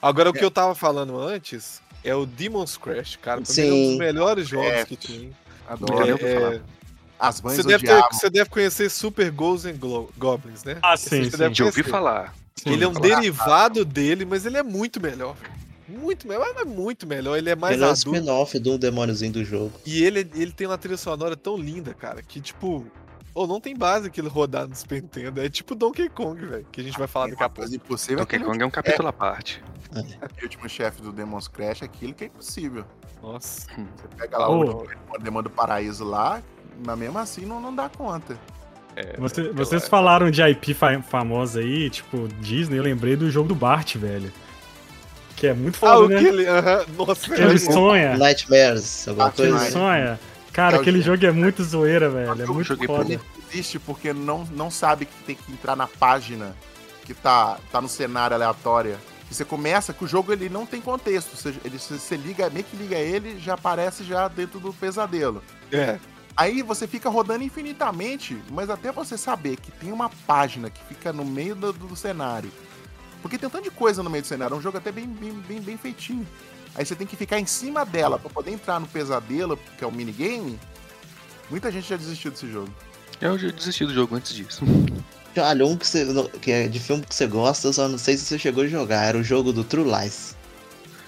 Agora, 0.00 0.30
o 0.30 0.32
que 0.32 0.44
eu 0.44 0.50
tava 0.50 0.74
falando 0.74 1.18
antes 1.18 1.80
é 2.08 2.14
o 2.14 2.24
Demon's 2.26 2.76
Crash, 2.76 3.16
cara. 3.16 3.40
Pra 3.42 3.54
mim 3.54 3.60
é 3.60 3.64
um 3.64 3.74
Sim. 3.74 3.88
dos 3.90 3.98
melhores 3.98 4.48
jogos 4.48 4.70
É. 4.70 4.84
que 4.84 4.96
tem. 4.96 5.30
Adoro. 5.68 6.06
É, 6.06 6.10
eu 6.12 6.52
é. 6.52 6.60
As 7.18 7.40
mães 7.40 7.56
Você 7.56 7.62
deve, 7.62 7.86
ter- 7.86 8.02
você 8.12 8.28
deve 8.30 8.50
conhecer 8.50 8.90
Super 8.90 9.30
Ghosts 9.30 9.64
and 9.72 9.78
Glo- 9.78 10.10
Goblins, 10.18 10.62
né? 10.64 10.78
Ah, 10.82 10.94
Esse 10.94 11.08
sim, 11.08 11.30
você 11.30 11.54
sim. 11.54 11.62
ouvi 11.62 11.82
falar. 11.82 12.34
Ele 12.64 12.84
é 12.84 12.88
um 12.88 12.92
Falar. 12.92 13.08
derivado 13.08 13.84
dele, 13.84 14.24
mas 14.24 14.44
ele 14.44 14.56
é 14.58 14.62
muito 14.62 15.00
melhor. 15.00 15.34
Muito 15.88 16.26
melhor, 16.28 16.46
mas 16.54 16.62
é 16.66 16.68
muito 16.68 17.06
melhor. 17.06 17.36
Ele 17.38 17.48
é 17.48 17.54
mais 17.56 17.74
Ele 17.74 17.84
é 17.84 17.86
um 17.86 17.90
adulto. 17.90 18.10
spin-off 18.16 18.58
do 18.58 18.76
demôniozinho 18.76 19.32
do 19.32 19.44
jogo. 19.44 19.72
E 19.86 20.02
ele, 20.04 20.28
ele 20.34 20.52
tem 20.52 20.66
uma 20.66 20.76
trilha 20.76 20.96
sonora 20.96 21.36
tão 21.36 21.56
linda, 21.56 21.94
cara, 21.94 22.22
que 22.22 22.40
tipo. 22.40 22.84
Ou 23.36 23.46
não 23.46 23.60
tem 23.60 23.76
base 23.76 24.06
aquilo 24.06 24.30
rodar 24.30 24.66
no 24.66 24.74
Super 24.74 25.02
Nintendo. 25.02 25.42
É 25.42 25.48
tipo 25.50 25.74
Donkey 25.74 26.08
Kong, 26.08 26.42
velho, 26.46 26.66
que 26.72 26.80
a 26.80 26.84
gente 26.84 26.98
vai 26.98 27.06
falar 27.06 27.26
daqui 27.28 27.42
a 27.42 27.48
pouco. 27.50 27.60
Mas 27.60 27.72
impossível 27.74 28.18
Donkey 28.20 28.38
Kong 28.38 28.62
é 28.62 28.64
um 28.66 28.70
capítulo 28.70 29.08
à 29.08 29.12
parte. 29.12 29.62
aquele 30.22 30.42
último 30.44 30.66
chefe 30.70 31.02
do 31.02 31.12
Demon's 31.12 31.46
Crash, 31.46 31.82
aquilo 31.82 32.14
que 32.14 32.24
é 32.24 32.26
impossível. 32.28 32.84
Nossa. 33.22 33.66
Você 33.68 34.08
pega 34.16 34.38
lá 34.38 34.48
Oh. 34.48 34.86
o 35.10 35.18
Demônio 35.18 35.50
do 35.50 35.54
Paraíso 35.54 36.02
lá, 36.02 36.42
mas 36.82 36.98
mesmo 36.98 37.18
assim 37.18 37.44
não, 37.44 37.60
não 37.60 37.74
dá 37.74 37.90
conta. 37.90 38.38
É, 38.96 39.14
Você- 39.18 39.52
vocês 39.52 39.86
falaram 39.86 40.30
de 40.30 40.40
IP 40.42 40.72
fa- 40.72 41.02
famosa 41.02 41.60
aí, 41.60 41.90
tipo 41.90 42.28
Disney, 42.40 42.78
eu 42.78 42.82
lembrei 42.82 43.16
do 43.16 43.30
jogo 43.30 43.48
do 43.48 43.54
Bart, 43.54 43.96
velho. 43.96 44.32
Que 45.36 45.48
é 45.48 45.52
muito 45.52 45.76
Ah, 45.76 45.78
foda, 45.80 46.00
o 46.06 46.08
né? 46.08 46.18
que 46.18 46.24
ele. 46.26 46.46
aham, 46.48 46.86
Nossa, 46.96 47.34
Que 47.34 47.42
ele 47.42 47.52
eu- 47.52 47.58
sonha. 47.58 48.16
Nightmares, 48.16 49.06
alguma 49.08 49.30
coisa 49.30 49.50
Ele 49.52 49.58
assim. 49.62 49.72
sonha. 49.72 50.18
Cara, 50.56 50.78
É 50.78 50.80
aquele 50.80 51.02
jogo. 51.02 51.20
jogo 51.20 51.26
é 51.26 51.32
muito 51.32 51.62
zoeira, 51.62 52.08
velho. 52.08 52.42
É 52.42 52.46
muito 52.46 52.68
joguei 52.68 52.86
foda. 52.86 53.12
Ele 53.12 53.20
existe 53.46 53.78
porque 53.78 54.14
não, 54.14 54.42
não 54.52 54.70
sabe 54.70 55.04
que 55.04 55.12
tem 55.24 55.36
que 55.36 55.52
entrar 55.52 55.76
na 55.76 55.86
página 55.86 56.56
que 57.04 57.12
tá, 57.12 57.58
tá 57.70 57.78
no 57.78 57.88
cenário 57.90 58.34
aleatória. 58.34 58.98
E 59.30 59.34
você 59.34 59.44
começa 59.44 59.92
que 59.92 60.02
o 60.02 60.08
jogo 60.08 60.32
ele 60.32 60.48
não 60.48 60.64
tem 60.64 60.80
contexto. 60.80 61.36
Você, 61.36 61.54
ele, 61.62 61.78
você, 61.78 61.98
você 61.98 62.16
liga, 62.16 62.48
meio 62.48 62.64
que 62.64 62.74
liga 62.74 62.96
ele, 62.96 63.38
já 63.38 63.52
aparece 63.52 64.02
já 64.02 64.28
dentro 64.28 64.58
do 64.58 64.72
pesadelo. 64.72 65.42
É. 65.70 65.98
Aí 66.34 66.62
você 66.62 66.86
fica 66.86 67.10
rodando 67.10 67.44
infinitamente, 67.44 68.40
mas 68.50 68.70
até 68.70 68.90
você 68.90 69.18
saber 69.18 69.56
que 69.56 69.70
tem 69.70 69.92
uma 69.92 70.08
página 70.26 70.70
que 70.70 70.82
fica 70.84 71.12
no 71.12 71.24
meio 71.24 71.54
do, 71.54 71.70
do 71.70 71.94
cenário. 71.94 72.50
Porque 73.20 73.36
tem 73.36 73.46
um 73.46 73.50
tanto 73.50 73.64
de 73.64 73.70
coisa 73.70 74.02
no 74.02 74.08
meio 74.08 74.22
do 74.22 74.26
cenário, 74.26 74.54
é 74.54 74.58
um 74.58 74.62
jogo 74.62 74.78
até 74.78 74.90
bem, 74.90 75.06
bem, 75.06 75.32
bem, 75.32 75.60
bem 75.60 75.76
feitinho. 75.76 76.26
Aí 76.76 76.84
você 76.84 76.94
tem 76.94 77.06
que 77.06 77.16
ficar 77.16 77.40
em 77.40 77.46
cima 77.46 77.84
dela 77.86 78.18
pra 78.18 78.28
poder 78.28 78.50
entrar 78.50 78.78
no 78.78 78.86
pesadelo, 78.86 79.58
que 79.78 79.82
é 79.82 79.86
o 79.86 79.92
minigame. 79.92 80.58
Muita 81.50 81.72
gente 81.72 81.88
já 81.88 81.96
desistiu 81.96 82.30
desse 82.30 82.50
jogo. 82.50 82.68
Eu 83.20 83.38
já 83.38 83.50
desisti 83.50 83.86
do 83.86 83.94
jogo 83.94 84.14
antes 84.14 84.34
disso. 84.34 84.62
Olha, 85.38 85.66
um 85.66 85.76
que, 85.76 85.86
você, 85.86 86.06
que 86.40 86.50
é 86.50 86.68
de 86.68 86.78
filme 86.78 87.04
que 87.04 87.14
você 87.14 87.26
gosta, 87.26 87.68
eu 87.68 87.72
só 87.72 87.88
não 87.88 87.98
sei 87.98 88.16
se 88.16 88.24
você 88.24 88.38
chegou 88.38 88.64
a 88.64 88.66
jogar. 88.66 89.04
Era 89.04 89.16
o 89.18 89.22
jogo 89.22 89.52
do 89.52 89.64
True 89.64 89.84
Lies. 89.84 90.36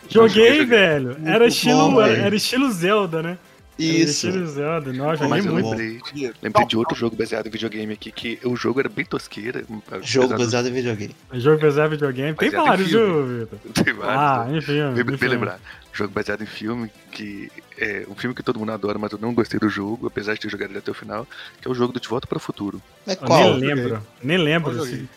Joguei, 0.09 0.61
Joguei. 0.61 0.67
velho. 0.67 1.17
Era 1.25 1.47
estilo, 1.47 1.91
bom, 1.91 2.01
era, 2.01 2.13
velho. 2.13 2.27
era 2.27 2.37
estilo 2.37 2.71
Zelda, 2.73 3.23
né? 3.23 3.39
Isso. 3.79 4.29
Of 4.29 4.47
Zelda. 4.49 4.93
Nossa, 4.93 5.29
Mas 5.29 5.45
eu 5.47 5.53
muito. 5.53 5.69
lembrei, 5.71 6.01
lembrei 6.43 6.67
de 6.67 6.77
outro 6.77 6.97
jogo 6.97 7.15
baseado 7.17 7.47
em 7.47 7.51
videogame 7.51 7.93
aqui, 7.93 8.11
que 8.11 8.39
o 8.45 8.57
jogo 8.57 8.81
era 8.81 8.89
bem 8.89 9.05
tosqueira. 9.05 9.65
Jogo 10.03 10.27
apesar 10.27 10.27
do- 10.27 10.39
baseado 10.39 10.67
em 10.69 10.73
videogame. 10.73 11.17
Jogo 11.35 11.61
baseado 11.63 11.87
em 11.87 11.91
videogame. 11.91 12.37
Tem 12.37 12.51
Baseado 12.51 12.65
em 12.65 12.69
vários, 12.69 12.89
filme. 12.89 13.07
viu, 13.07 13.39
Vitor? 13.47 13.59
Tem 13.85 13.95
vários, 13.95 14.19
Ah, 14.19 14.45
né? 14.49 14.59
enfim. 14.59 15.05
Bem, 15.05 15.17
bem 15.17 15.29
lembrar. 15.29 15.61
Jogo 15.93 16.13
baseado 16.13 16.43
em 16.43 16.47
filme, 16.47 16.91
que 17.11 17.51
é 17.77 18.05
um 18.09 18.15
filme 18.15 18.35
que 18.35 18.43
todo 18.43 18.59
mundo 18.59 18.71
adora, 18.73 18.99
mas 18.99 19.11
eu 19.13 19.19
não 19.19 19.35
gostei 19.35 19.59
do 19.59 19.69
jogo, 19.69 20.07
apesar 20.07 20.35
de 20.35 20.41
ter 20.41 20.49
jogado 20.49 20.71
ele 20.71 20.79
até 20.79 20.91
o 20.91 20.95
final, 20.95 21.27
que 21.61 21.67
é 21.67 21.71
o 21.71 21.75
jogo 21.75 21.93
do 21.93 21.99
De 22.01 22.09
Volta 22.09 22.27
para 22.27 22.37
o 22.37 22.41
Futuro. 22.41 22.81
Eu 23.07 23.17
qual? 23.17 23.57
nem 23.57 23.75
lembro. 23.75 24.07
Nem 24.23 24.39
lembro. 24.39 24.81
Assim. 24.83 25.09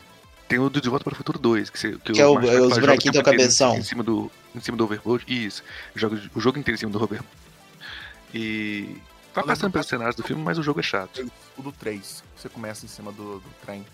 Tem 0.47 0.59
o 0.59 0.69
do 0.69 0.81
De 0.81 0.89
Volta 0.89 1.03
para 1.03 1.13
o 1.13 1.15
Futuro 1.15 1.37
2, 1.39 1.69
que, 1.69 1.79
você, 1.79 1.95
Que 2.03 2.19
é 2.19 2.25
o- 2.27 2.39
é 2.39 2.59
os 2.59 2.77
bonequinhos 2.77 3.13
do 3.15 3.19
inteiro 3.19 3.23
cabeção. 3.25 3.77
Em 3.77 3.83
cima 3.83 4.03
do, 4.03 4.29
em 4.55 4.59
cima 4.59 4.75
do 4.75 4.83
overboard. 4.83 5.23
Isso. 5.27 5.63
Joga 5.95 6.19
o 6.35 6.41
jogo 6.41 6.57
inteiro 6.59 6.75
em 6.75 6.79
cima 6.79 6.91
do 6.91 7.01
overboard. 7.01 7.29
E. 8.33 8.95
Vai 9.33 9.43
Eu 9.43 9.47
passando 9.47 9.71
pelos 9.71 9.87
cenários 9.87 10.15
do 10.15 10.23
filme, 10.23 10.41
mas 10.43 10.57
o 10.57 10.63
jogo 10.63 10.79
é 10.81 10.83
chato. 10.83 11.25
O 11.57 11.61
do 11.61 11.71
3. 11.71 12.23
Você 12.35 12.49
começa 12.49 12.85
em 12.85 12.89
cima 12.89 13.11
do, 13.11 13.35
do 13.39 13.43
trem. 13.65 13.85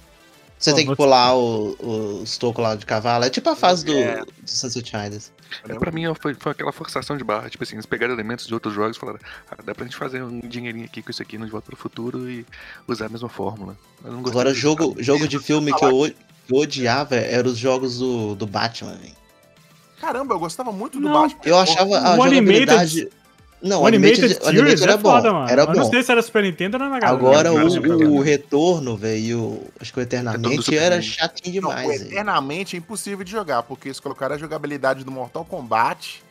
Você 0.58 0.74
tem 0.74 0.88
que 0.88 0.96
pular 0.96 1.36
o- 1.36 2.20
os 2.24 2.36
tocos 2.40 2.64
lá 2.64 2.74
de 2.76 2.84
cavalo. 2.84 3.24
É 3.26 3.30
tipo 3.30 3.48
a 3.48 3.56
fase 3.56 3.86
do, 3.86 3.94
É. 3.96 4.26
do 4.26 4.34
Sunset 4.50 4.92
Riders. 4.98 5.32
É, 5.70 5.76
pra 5.76 5.92
mim 5.92 6.06
foi, 6.20 6.34
foi 6.34 6.52
aquela 6.52 6.72
forçação 6.72 7.16
de 7.16 7.24
barra. 7.24 7.48
Tipo 7.48 7.64
assim, 7.64 7.76
eles 7.76 7.86
pegaram 7.86 8.12
elementos 8.16 8.48
de 8.48 8.54
outros 8.56 8.74
jogos 8.74 8.98
e 8.98 9.00
falaram: 9.00 9.20
ah, 9.52 9.58
dá 9.64 9.76
pra 9.76 9.86
gente 9.86 9.96
fazer 9.96 10.24
um 10.24 10.40
dinheirinho 10.40 10.86
aqui 10.86 11.04
com 11.04 11.12
isso 11.12 11.22
aqui 11.22 11.38
no 11.38 11.46
De 11.46 11.52
Volta 11.52 11.68
para 11.68 11.76
o 11.76 11.78
Futuro 11.78 12.28
e 12.28 12.44
usar 12.88 13.06
a 13.06 13.10
mesma 13.10 13.30
fórmula. 13.30 13.78
Agora, 14.04 14.52
jogo, 14.56 14.96
jogo 14.98 15.28
de 15.28 15.38
filme 15.40 15.72
que 15.72 15.86
eu, 15.86 15.96
o- 16.02 16.10
que 16.10 16.16
eu 16.52 16.58
odiava 16.58 17.16
eram 17.16 17.52
os 17.52 17.58
jogos 17.60 18.00
do, 18.00 18.34
do 18.34 18.48
Batman, 18.48 18.96
velho. 18.96 19.14
Caramba, 20.02 20.34
eu 20.34 20.40
gostava 20.40 20.72
muito 20.72 21.00
do 21.00 21.08
Não. 21.08 21.22
Batman. 21.22 21.42
Eu 21.46 21.58
achava 21.60 22.00
a 22.00 22.18
O 22.18 22.24
Animated- 22.24 22.66
jogabilidade... 22.72 23.10
Não, 23.62 23.82
O 23.82 23.88
Animated 23.88 24.20
Animated, 24.20 24.41
o 24.41 24.45
Series 24.45 24.60
Animated 24.62 24.84
era 24.84 24.91
é 24.93 24.97
bom. 24.97 25.10
foda, 25.12 25.34
mano. 25.34 25.49
Era 25.49 25.62
Eu 25.64 25.68
não 25.68 25.74
bom. 25.84 25.89
sei 25.89 26.03
se 26.03 26.12
era 26.12 26.22
Super 26.22 26.43
Nintendo 26.43 26.78
ou 26.78 26.84
era 26.84 26.93
Mega. 26.93 27.10
Agora 27.10 27.51
o, 27.51 28.16
o 28.18 28.22
retorno, 28.22 28.95
velho. 28.95 29.62
Acho 29.80 29.91
que 29.91 29.99
o 29.99 30.01
Eternamente 30.01 30.78
era 30.78 31.01
chatinho 31.01 31.62
Não, 31.64 31.70
o 31.72 31.76
demais. 31.76 32.01
Eternamente 32.01 32.76
é 32.76 32.80
impossível 32.80 33.24
de 33.26 33.32
jogar, 33.32 33.64
porque 33.64 33.88
eles 33.88 33.99
colocaram 33.99 34.36
a 34.36 34.38
jogabilidade 34.38 35.03
do 35.03 35.12
Mortal 35.12 35.43
Kombat 35.43 36.22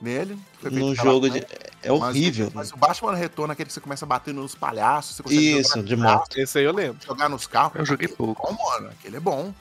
nele. 0.00 0.36
Num 0.64 0.94
jogo 0.94 1.30
de. 1.30 1.38
É 1.82 1.90
mas- 1.90 2.00
horrível. 2.02 2.50
Mas, 2.52 2.72
o 2.72 2.76
Batman 2.76 3.14
Retorno, 3.14 3.52
aquele 3.52 3.68
que 3.68 3.72
você 3.72 3.80
começa 3.80 4.04
batendo 4.04 4.40
nos 4.42 4.54
palhaços, 4.54 5.16
você 5.16 5.22
consegue 5.22 5.58
Isso, 5.60 5.82
de 5.82 5.94
moto. 5.96 6.36
Esse 6.36 6.58
aí 6.58 6.64
eu 6.64 6.72
lembro. 6.72 6.96
jogar 7.06 7.28
nos 7.28 7.46
carros. 7.46 7.76
Eu 7.76 7.84
joguei 7.86 8.08
pouco. 8.08 8.52
Bom, 8.52 8.64
mano, 8.72 8.88
aquele 8.88 9.16
é 9.18 9.20
bom. 9.20 9.52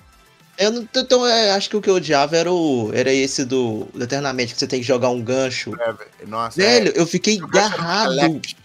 Eu 0.58 0.72
não- 0.72 0.88
então, 0.95 1.26
é, 1.26 1.51
acho 1.51 1.70
que 1.70 1.76
o 1.78 1.82
que 1.82 1.89
eu 1.89 1.95
odiava 1.95 2.38
era 2.38 2.51
o. 2.51 2.91
Era 2.93 3.12
esse 3.12 3.43
do, 3.43 3.86
do 3.93 4.04
Eternamente, 4.04 4.54
que 4.54 4.60
você 4.60 4.68
tem 4.68 4.82
que 4.82 4.86
jogar 4.88 5.10
um 5.10 5.22
gancho. 5.22 5.72
É, 5.82 5.91
velho. 5.91 6.10
Nossa, 6.28 6.62
Velho, 6.62 6.91
eu 6.95 7.08
fiquei 7.08 7.39
é, 7.39 7.43
o 7.43 7.47
gancho 7.47 7.74
era 7.74 7.84
agarrado. 7.84 8.14
select. 8.14 8.58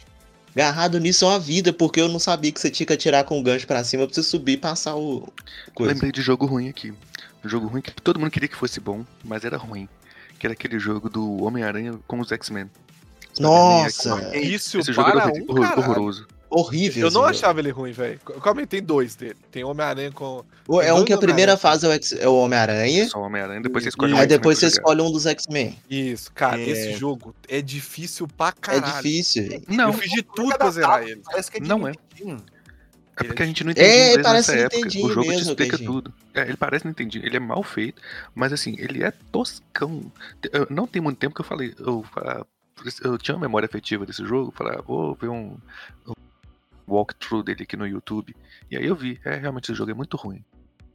Agarrado 0.55 0.99
nisso 1.01 1.27
uma 1.27 1.39
vida, 1.39 1.73
porque 1.73 2.01
eu 2.01 2.09
não 2.09 2.19
sabia 2.19 2.51
que 2.53 2.61
você 2.61 2.69
tinha 2.71 2.87
que 2.87 2.93
atirar 2.93 3.25
com 3.25 3.39
o 3.39 3.43
gancho 3.43 3.67
pra 3.67 3.83
cima 3.85 4.07
pra 4.07 4.15
você 4.15 4.23
subir 4.23 4.53
e 4.53 4.57
passar 4.57 4.97
o. 4.97 5.33
Coisa. 5.75 5.93
Lembrei 5.93 6.13
de 6.13 6.21
jogo 6.21 6.47
ruim 6.47 6.69
aqui. 6.69 6.93
Um 7.45 7.49
jogo 7.49 7.69
ruim 7.69 7.81
que 7.81 7.93
todo 7.93 8.19
mundo 8.19 8.31
queria 8.31 8.49
que 8.49 8.57
fosse 8.57 8.81
bom, 8.81 9.05
mas 9.25 9.45
era 9.45 9.57
ruim. 9.57 9.89
Que 10.39 10.47
era 10.47 10.53
aquele 10.53 10.79
jogo 10.79 11.09
do 11.09 11.43
Homem-Aranha 11.45 11.99
com 12.07 12.21
os 12.21 12.31
X-Men. 12.33 12.69
Nossa, 13.39 14.37
Isso 14.37 14.79
Esse 14.79 14.93
jogo 14.93 15.11
para 15.13 15.31
era 15.31 15.33
um 15.33 15.45
horroroso. 15.81 16.27
Horrível. 16.51 17.03
Eu 17.07 17.11
não 17.11 17.21
jogo. 17.23 17.27
achava 17.27 17.61
ele 17.61 17.71
ruim, 17.71 17.93
velho. 17.93 18.21
Aí, 18.59 18.67
tem 18.67 18.83
dois 18.83 19.15
dele. 19.15 19.37
Tem 19.51 19.65
Homem-Aranha 19.65 20.11
com. 20.13 20.45
O- 20.67 20.81
É 20.81 20.93
um 20.93 21.05
que 21.05 21.13
a 21.13 21.19
primeira 21.19 21.57
fase 21.57 21.87
é 21.87 21.89
o, 21.89 22.01
é 22.21 22.29
o 22.29 22.37
Homem-Aranha, 22.37 23.09
Só 23.09 23.19
o 23.21 23.23
Homem-Aranha, 23.23 23.61
depois 23.61 23.83
você 23.85 23.89
E- 23.89 23.91
escolhe 23.91 24.13
um 24.15 24.19
aí 24.19 24.27
depois 24.27 24.59
você 24.59 24.67
escolhe 24.67 25.01
um 25.03 25.11
dos 25.13 25.27
X-Men. 25.27 25.79
Isso, 25.89 26.31
cara, 26.33 26.61
É. 26.61 26.69
esse 26.69 26.93
jogo 26.95 27.35
é 27.49 27.61
difícil 27.63 28.27
pra 28.29 28.49
É 28.49 28.53
caralho. 28.61 28.95
difícil, 29.03 29.49
velho. 29.49 29.63
Não, 29.69 29.89
Eu 29.89 29.93
fiz 29.93 30.11
de 30.11 30.23
tudo 30.23 30.57
pra 30.57 30.71
zerar 30.71 31.03
ele. 31.03 31.21
Parece 31.25 31.51
que 31.51 31.59
é 31.59 31.61
Não 31.61 31.87
é. 31.89 31.93
É 33.21 33.25
porque 33.25 33.43
a 33.43 33.47
gente 33.47 33.65
não 33.65 33.73
entendia 33.73 33.93
É, 34.15 34.23
parece 34.23 34.53
nessa 34.53 34.67
época. 34.67 34.87
O 34.87 35.09
jogo 35.09 35.23
te 35.23 35.29
mesmo, 35.29 35.49
explica 35.51 35.77
Kenji. 35.77 35.87
tudo. 35.91 36.15
É, 36.35 36.43
ele 36.43 36.57
parece 36.57 36.87
Nintendinho. 36.87 37.27
Ele 37.27 37.37
é 37.37 37.41
mal 37.41 37.65
feito, 37.65 38.01
mas 38.33 38.53
assim, 38.53 38.77
ele 38.79 39.03
é 39.03 39.11
toscão. 39.33 40.03
Eu- 40.53 40.69
não 40.71 40.87
tem 40.87 41.03
muito 41.03 41.19
tempo 41.19 41.35
que 41.35 41.41
eu 41.41 41.45
falei. 41.45 41.75
Eu, 41.81 42.05
fa- 42.15 42.47
eu 43.03 43.19
tinha 43.19 43.35
uma 43.35 43.41
memória 43.41 43.67
afetiva 43.67 44.07
desse 44.07 44.25
jogo. 44.25 44.55
Falei, 44.57 44.75
ah, 44.79 44.83
vou 44.87 45.17
ver 45.21 45.29
um, 45.31 45.57
um 46.07 46.13
walkthrough 46.89 47.43
dele 47.45 47.63
aqui 47.63 47.77
no 47.77 47.87
YouTube. 47.87 48.35
E 48.71 48.77
aí 48.77 48.87
eu 48.87 48.97
vi. 48.97 49.19
É, 49.25 49.37
realmente 49.37 49.65
esse 49.71 49.75
jogo 49.79 49.91
é 49.91 49.95
muito 49.95 50.17
ruim. 50.17 50.43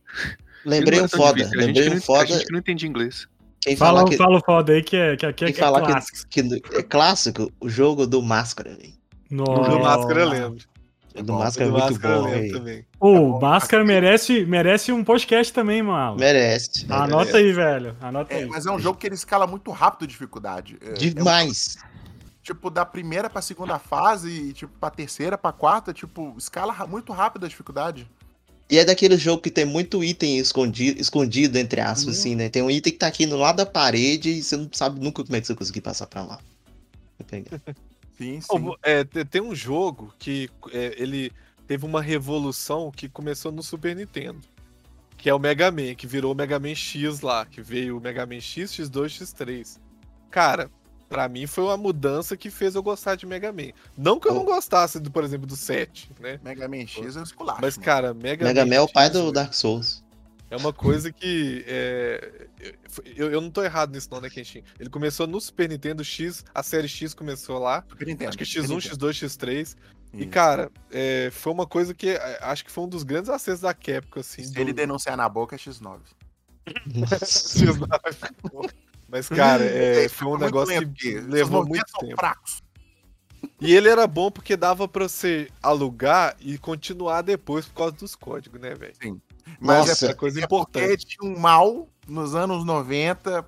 Lembrei 0.66 1.02
um 1.02 1.08
foda. 1.10 1.34
difícil. 1.44 1.60
A 1.60 1.64
gente 1.64 1.76
Lembrei 1.76 1.88
um 1.88 1.92
não- 1.92 1.98
A 1.98 2.02
foda. 2.02 2.26
gente 2.28 2.46
que 2.46 2.52
não 2.52 2.60
entendia 2.60 2.90
inglês. 2.90 3.28
Quem 3.62 3.78
Fala, 3.78 4.00
fala 4.00 4.10
que, 4.10 4.18
fala 4.18 4.38
o 4.38 4.42
foda 4.44 4.74
aí 4.74 4.84
que 4.84 4.96
é, 4.98 5.16
que 5.16 5.26
aqui 5.26 5.46
é, 5.46 5.52
que 5.54 5.60
é 5.60 5.64
fala 5.64 5.82
clássico. 5.82 6.28
que, 6.30 6.60
que 6.60 6.76
é 6.78 6.84
clássico, 6.84 7.50
o 7.62 7.70
jogo 7.70 8.06
do 8.06 8.22
Máscara, 8.22 8.76
velho. 8.76 8.94
Nossa. 9.32 9.70
Do 9.72 9.80
Máscara 9.80 10.20
eu 10.20 10.30
lembro. 10.30 10.66
O 11.16 11.24
do 11.24 11.34
Máscara 11.34 11.66
é 11.66 11.72
Do 11.72 11.78
muito 11.78 11.92
Máscara 11.94 12.16
bom, 12.16 12.26
lembro 12.26 12.40
velho. 12.42 12.54
também. 12.58 12.86
Ô, 13.00 13.40
Máscara 13.40 13.86
merece, 13.86 14.46
merece 14.46 14.92
um 14.92 15.02
podcast 15.04 15.54
também, 15.54 15.82
mano. 15.82 16.18
Merece. 16.18 16.86
Anota 16.90 17.38
aí, 17.38 17.54
velho. 17.54 17.96
Anota 18.02 18.34
É, 18.34 18.40
aí. 18.40 18.48
mas 18.48 18.66
é 18.66 18.72
um 18.72 18.80
jogo 18.80 18.98
que 18.98 19.08
ele 19.08 19.16
escala 19.16 19.48
muito 19.48 19.72
rápido 19.72 20.04
a 20.04 20.08
dificuldade. 20.08 20.78
É, 20.82 20.90
é 20.90 20.92
um- 20.92 20.94
Demais. 20.96 21.78
Tipo, 22.44 22.70
da 22.70 22.86
primeira 22.86 23.30
pra 23.30 23.42
segunda 23.42 23.80
fase 23.80 24.30
e, 24.30 24.54
tipo, 24.54 24.78
pra 24.78 24.90
terceira, 24.92 25.38
pra 25.38 25.52
quarta, 25.52 25.94
tipo, 25.94 26.36
escala 26.38 26.86
muito 26.86 27.12
rápido 27.14 27.46
a 27.46 27.50
dificuldade. 27.50 28.08
E 28.70 28.78
é 28.78 28.86
daquele 28.86 29.18
jogo 29.18 29.42
que 29.42 29.50
tem 29.52 29.66
muito 29.66 30.04
item 30.04 30.38
escondido, 30.38 31.00
escondido 31.00 31.58
entre 31.58 31.80
aspas, 31.82 32.06
Uhum. 32.06 32.12
assim, 32.12 32.36
né? 32.36 32.50
Tem 32.50 32.62
um 32.62 32.70
item 32.70 32.94
que 32.94 33.00
tá 33.00 33.08
aqui 33.08 33.26
no 33.26 33.38
lado 33.38 33.58
da 33.58 33.66
parede 33.66 34.30
e 34.30 34.44
você 34.44 34.58
não 34.58 34.70
sabe 34.72 35.00
nunca 35.00 35.24
como 35.24 35.36
é 35.36 35.42
que 35.42 35.48
você 35.48 35.56
conseguir 35.56 35.82
passar 35.82 36.06
pra 36.08 36.24
lá. 36.24 36.40
Sim, 37.30 37.46
sim. 38.42 38.42
Ô, 38.50 38.78
é, 38.84 39.04
te- 39.04 39.26
tem 39.26 39.42
um 39.42 39.56
jogo 39.56 40.14
que 40.20 40.50
é, 40.72 40.96
ele 41.02 41.32
teve 41.68 41.86
uma 41.86 42.02
revolução 42.02 42.92
que 42.92 43.08
começou 43.10 43.52
no 43.52 43.64
Super 43.64 43.96
Nintendo. 43.96 44.42
Que 45.18 45.30
é 45.30 45.34
o 45.34 45.40
Mega 45.40 45.72
Man, 45.72 45.96
que 45.96 46.06
virou 46.06 46.34
o 46.34 46.36
Mega 46.36 46.60
Man 46.60 46.76
X 46.76 47.22
lá, 47.22 47.46
que 47.46 47.62
veio 47.62 47.98
o 47.98 48.02
Mega 48.02 48.26
Man 48.26 48.42
X, 48.42 48.72
X2, 48.72 49.22
X3. 49.22 49.80
Cara, 50.30 50.70
pra 51.14 51.30
mim 51.30 51.46
foi 51.46 51.64
uma 51.64 51.78
mudança 51.78 52.36
que 52.36 52.50
fez 52.50 52.74
eu 52.74 52.82
gostar 52.82 53.16
de 53.16 53.26
Mega 53.26 53.54
Man. 53.54 53.70
Não 53.96 54.20
que 54.20 54.28
eu 54.28 54.34
não 54.34 54.44
gostasse, 54.44 55.00
do, 55.00 55.12
por 55.12 55.24
exemplo, 55.24 55.46
do 55.46 55.56
7, 55.56 56.10
né? 56.20 56.40
Mega 56.44 56.68
Man 56.68 56.88
X 56.88 57.16
é 57.16 57.20
um 57.20 57.24
esculacho. 57.24 57.60
Mas, 57.62 57.78
mano. 57.78 57.86
cara, 57.86 58.14
Mega, 58.14 58.46
Mega 58.46 58.66
Man 58.66 58.76
é 58.76 58.82
o 58.82 58.88
pai 58.92 59.10
do 59.12 59.32
Dark 59.32 59.54
Souls. 59.54 60.04
É 60.50 60.58
uma 60.58 60.74
coisa 60.74 61.12
que. 61.12 61.64
é, 61.68 62.48
eu, 63.16 63.32
eu 63.32 63.42
não 63.42 63.50
tô 63.50 63.64
errado 63.64 63.92
nisso, 63.94 64.08
não, 64.12 64.22
né, 64.22 64.30
Kenshin? 64.30 64.64
Ele 64.80 64.90
começou 64.90 65.26
no 65.28 65.40
Super 65.42 65.68
Nintendo 65.70 66.04
X, 66.04 66.44
a 66.54 66.62
série 66.62 66.88
X 66.88 67.14
começou 67.14 67.58
lá. 67.60 67.84
Super 67.90 68.08
Nintendo, 68.08 68.30
Acho 68.30 68.38
que 68.38 68.46
Super 68.46 68.62
X1, 68.68 68.70
Nintendo. 68.70 69.08
X2, 69.08 69.28
X3. 69.28 69.76
E, 70.16 70.26
cara, 70.28 70.72
é, 70.92 71.30
foi 71.32 71.52
uma 71.52 71.66
coisa 71.66 71.92
que 71.94 72.10
é, 72.10 72.38
acho 72.42 72.64
que 72.64 72.70
foi 72.72 72.84
um 72.84 72.88
dos 72.88 73.02
grandes 73.02 73.30
acessos 73.32 73.62
da 73.62 73.74
Capcom, 73.74 74.20
assim. 74.20 74.44
Se 74.44 74.54
do- 74.54 74.60
ele 74.62 74.72
denunciar 74.74 75.18
na 75.18 75.28
boca, 75.28 75.56
é 75.56 75.60
X9. 75.60 76.00
X9. 76.94 78.72
Mas, 79.14 79.30
cara, 79.30 79.62
é, 79.70 80.10
foi 80.10 80.28
um 80.28 80.38
negócio 80.40 80.74
lento, 80.74 80.92
que 80.92 81.20
levou 81.20 81.64
muito 81.64 81.86
tempo. 82.00 82.16
fracos. 82.16 82.64
E 83.62 83.76
ele 83.76 83.88
era 83.88 84.08
bom 84.08 84.32
porque 84.32 84.58
dava 84.58 84.88
pra 84.88 85.08
você 85.08 85.50
alugar 85.62 86.36
e 86.40 86.58
continuar 86.58 87.22
depois 87.22 87.68
por 87.68 87.76
causa 87.76 87.92
dos 87.92 88.16
códigos, 88.16 88.60
né, 88.60 88.74
velho? 88.74 89.22
Mas 89.60 89.88
Nossa. 89.88 90.08
É 90.08 90.14
coisa 90.16 90.40
é 90.40 90.44
importante. 90.44 91.06
tinha 91.06 91.30
um 91.30 91.38
mal 91.38 91.88
nos 92.08 92.34
anos 92.34 92.66
90 92.66 93.46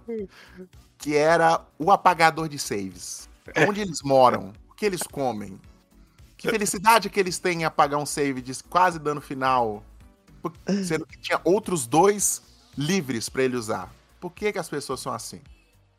que 1.00 1.16
era 1.16 1.66
o 1.80 1.92
apagador 1.92 2.48
de 2.48 2.60
saves. 2.60 3.28
Onde 3.68 3.82
eles 3.82 4.04
moram? 4.04 4.54
O 4.70 4.76
que 4.76 4.86
eles 4.86 5.02
comem? 5.02 5.60
Que 6.38 6.50
felicidade 6.50 7.10
que 7.10 7.20
eles 7.20 7.40
têm 7.40 7.62
em 7.62 7.66
apagar 7.66 8.00
um 8.00 8.06
save 8.06 8.40
de 8.40 8.54
quase 8.66 9.00
dano 9.00 9.22
final, 9.22 9.84
sendo 10.86 11.08
que 11.08 11.18
tinha 11.18 11.42
outros 11.44 11.88
dois 11.88 12.44
livres 12.78 13.30
pra 13.30 13.44
ele 13.44 13.56
usar. 13.56 13.92
Por 14.20 14.32
que, 14.32 14.52
que 14.52 14.60
as 14.60 14.70
pessoas 14.70 15.00
são 15.00 15.14
assim? 15.14 15.42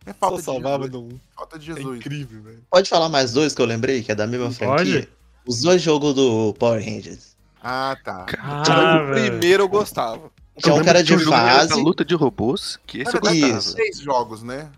É 0.06 0.12
Só 0.12 0.18
falta 0.20 0.36
de 0.38 0.42
salvava 0.44 0.84
Jesus. 0.84 0.92
no 1.02 1.08
1. 1.14 1.20
Falta 1.34 1.58
de 1.58 1.70
É 1.72 1.74
Jesus. 1.74 1.96
incrível, 1.98 2.42
velho. 2.42 2.62
Pode 2.70 2.88
falar 2.88 3.08
mais 3.08 3.32
dois 3.32 3.54
que 3.54 3.60
eu 3.60 3.66
lembrei, 3.66 4.02
que 4.02 4.12
é 4.12 4.14
da 4.14 4.26
mesma 4.26 4.46
Pode? 4.46 4.56
franquia? 4.56 5.08
Os 5.46 5.60
dois 5.60 5.82
jogos 5.82 6.14
do 6.14 6.54
Power 6.54 6.82
Rangers. 6.84 7.36
Ah, 7.62 7.96
tá. 8.04 8.26
Ah, 8.38 9.00
o 9.02 9.06
velho. 9.14 9.30
primeiro 9.32 9.64
eu 9.64 9.68
gostava. 9.68 10.30
Que 10.56 10.70
é 10.70 10.72
um 10.72 10.82
cara 10.82 11.02
de 11.02 11.14
um 11.14 11.18
fase. 11.20 11.74
luta 11.82 12.04
de 12.04 12.14
robôs, 12.14 12.78
que 12.86 13.00
esse 13.00 13.14
eu 13.14 13.20
gostava. 13.20 13.58
Isso. 13.58 13.74
três 13.74 13.98
jogos, 14.00 14.42
né? 14.42 14.70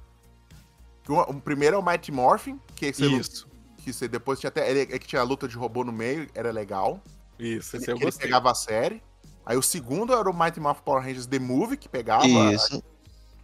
O, 1.08 1.14
o 1.20 1.40
primeiro 1.40 1.76
é 1.76 1.78
o 1.78 1.84
Mighty 1.84 2.10
Morphin, 2.12 2.58
que 2.74 2.92
você, 2.92 3.06
Isso. 3.06 3.46
que 3.78 3.92
você 3.92 4.08
depois 4.08 4.40
tinha 4.40 4.48
até. 4.48 4.68
Ele, 4.70 4.80
é 4.80 4.98
que 4.98 5.06
tinha 5.06 5.20
a 5.20 5.24
luta 5.24 5.46
de 5.46 5.56
robô 5.56 5.84
no 5.84 5.92
meio, 5.92 6.28
era 6.34 6.50
legal. 6.50 7.00
Isso, 7.38 7.76
esse 7.76 7.84
que 7.84 7.90
eu 7.90 7.96
ele 7.96 8.04
gostei. 8.04 8.26
pegava 8.26 8.50
a 8.50 8.54
série. 8.54 9.02
Aí 9.46 9.56
o 9.56 9.62
segundo 9.62 10.12
era 10.12 10.28
o 10.28 10.38
Mighty 10.38 10.60
Morphin 10.60 10.82
Power 10.84 11.02
Rangers 11.02 11.26
The 11.26 11.38
Movie, 11.38 11.76
que 11.78 11.88
pegava. 11.88 12.26
Isso. 12.26 12.82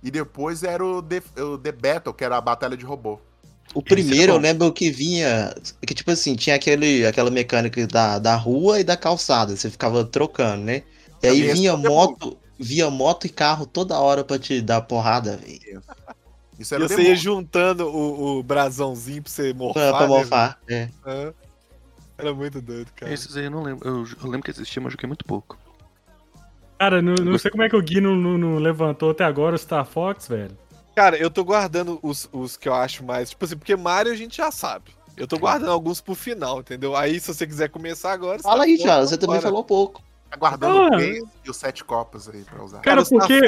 E 0.05 0.11
depois 0.11 0.63
era 0.63 0.85
o 0.85 1.03
The, 1.03 1.23
o 1.41 1.57
The 1.57 1.73
Battle, 1.73 2.13
que 2.13 2.23
era 2.23 2.37
a 2.37 2.41
batalha 2.41 2.77
de 2.77 2.85
robô. 2.85 3.19
O 3.73 3.83
primeiro 3.83 4.35
eu 4.35 4.39
lembro 4.39 4.71
que 4.71 4.91
vinha. 4.91 5.55
Que 5.81 5.95
tipo 5.95 6.11
assim, 6.11 6.37
tinha 6.37 6.57
aquele, 6.57 7.07
aquela 7.07 7.31
mecânica 7.31 7.87
da, 7.87 8.19
da 8.19 8.37
rua 8.37 8.79
e 8.81 8.85
da 8.85 8.99
calçada. 8.99 9.57
Você 9.57 9.71
ficava 9.71 10.05
trocando, 10.05 10.63
né? 10.63 10.83
E 11.23 11.27
aí 11.27 11.53
vinha 11.55 11.75
moto, 11.75 12.37
via 12.59 12.91
moto 12.91 13.27
e 13.27 13.31
carro 13.31 13.65
toda 13.65 13.99
hora 13.99 14.23
pra 14.23 14.39
te 14.39 14.61
dar 14.61 14.83
porrada, 14.83 15.39
velho. 15.39 15.83
Isso 16.59 16.75
era 16.75 16.85
e 16.85 16.89
você 16.89 17.03
ia 17.03 17.17
juntando 17.17 17.89
o, 17.89 18.39
o 18.39 18.43
brasãozinho 18.43 19.23
pra 19.23 19.33
você 19.33 19.55
morfar. 19.55 19.89
Pra, 19.89 19.93
pra 19.93 20.01
né, 20.03 20.07
morfar, 20.07 20.59
né? 20.69 20.91
é. 21.07 21.33
Era 22.17 22.33
muito 22.33 22.61
doido, 22.61 22.93
cara. 22.95 23.13
Esses 23.13 23.35
aí 23.37 23.47
eu 23.47 23.51
não 23.51 23.63
lembro. 23.63 23.89
Eu, 23.89 24.07
eu 24.23 24.31
lembro 24.31 24.43
que 24.43 24.51
existia, 24.51 24.81
mas 24.81 24.93
joguei 24.93 25.09
muito 25.09 25.25
pouco. 25.25 25.59
Cara, 26.79 27.01
não, 27.01 27.15
não 27.15 27.39
sei 27.39 27.51
como 27.51 27.63
é 27.63 27.69
que 27.69 27.77
o 27.77 27.83
Gui 27.83 28.01
não, 28.01 28.17
não, 28.17 28.37
não, 28.37 28.59
levantou 28.59 29.11
até 29.11 29.25
agora 29.25 29.55
o 29.55 29.59
Star 29.59 29.87
Fox, 29.87 30.29
velho. 30.29 30.57
Cara, 30.95 31.17
eu 31.17 31.31
tô 31.31 31.45
guardando 31.45 31.99
os, 32.03 32.29
os 32.33 32.57
que 32.57 32.69
eu 32.69 32.75
acho 32.75 33.05
mais. 33.05 33.31
Tipo 33.31 33.45
assim, 33.45 33.57
porque 33.57 33.77
Mario 33.77 34.13
a 34.13 34.17
gente 34.17 34.37
já 34.37 34.51
sabe. 34.51 34.93
Eu 35.17 35.27
tô 35.29 35.39
guardando 35.39 35.71
alguns 35.71 36.01
pro 36.01 36.15
final, 36.15 36.61
entendeu? 36.61 36.97
Aí, 36.97 37.21
se 37.21 37.33
você 37.33 37.47
quiser 37.47 37.69
começar 37.69 38.13
agora. 38.13 38.41
Fala 38.41 38.65
aí, 38.65 38.77
já, 38.77 39.01
você 39.01 39.17
também 39.17 39.41
falou 39.41 39.65
pouco. 39.65 40.03
Tá 40.31 40.37
guardando 40.37 40.95
ah. 40.95 41.01
e 41.01 41.51
os 41.51 41.57
sete 41.57 41.85
copas 41.85 42.29
aí 42.29 42.43
pra 42.43 42.65
usar. 42.65 42.81
Cara, 42.81 43.05
porque. 43.05 43.41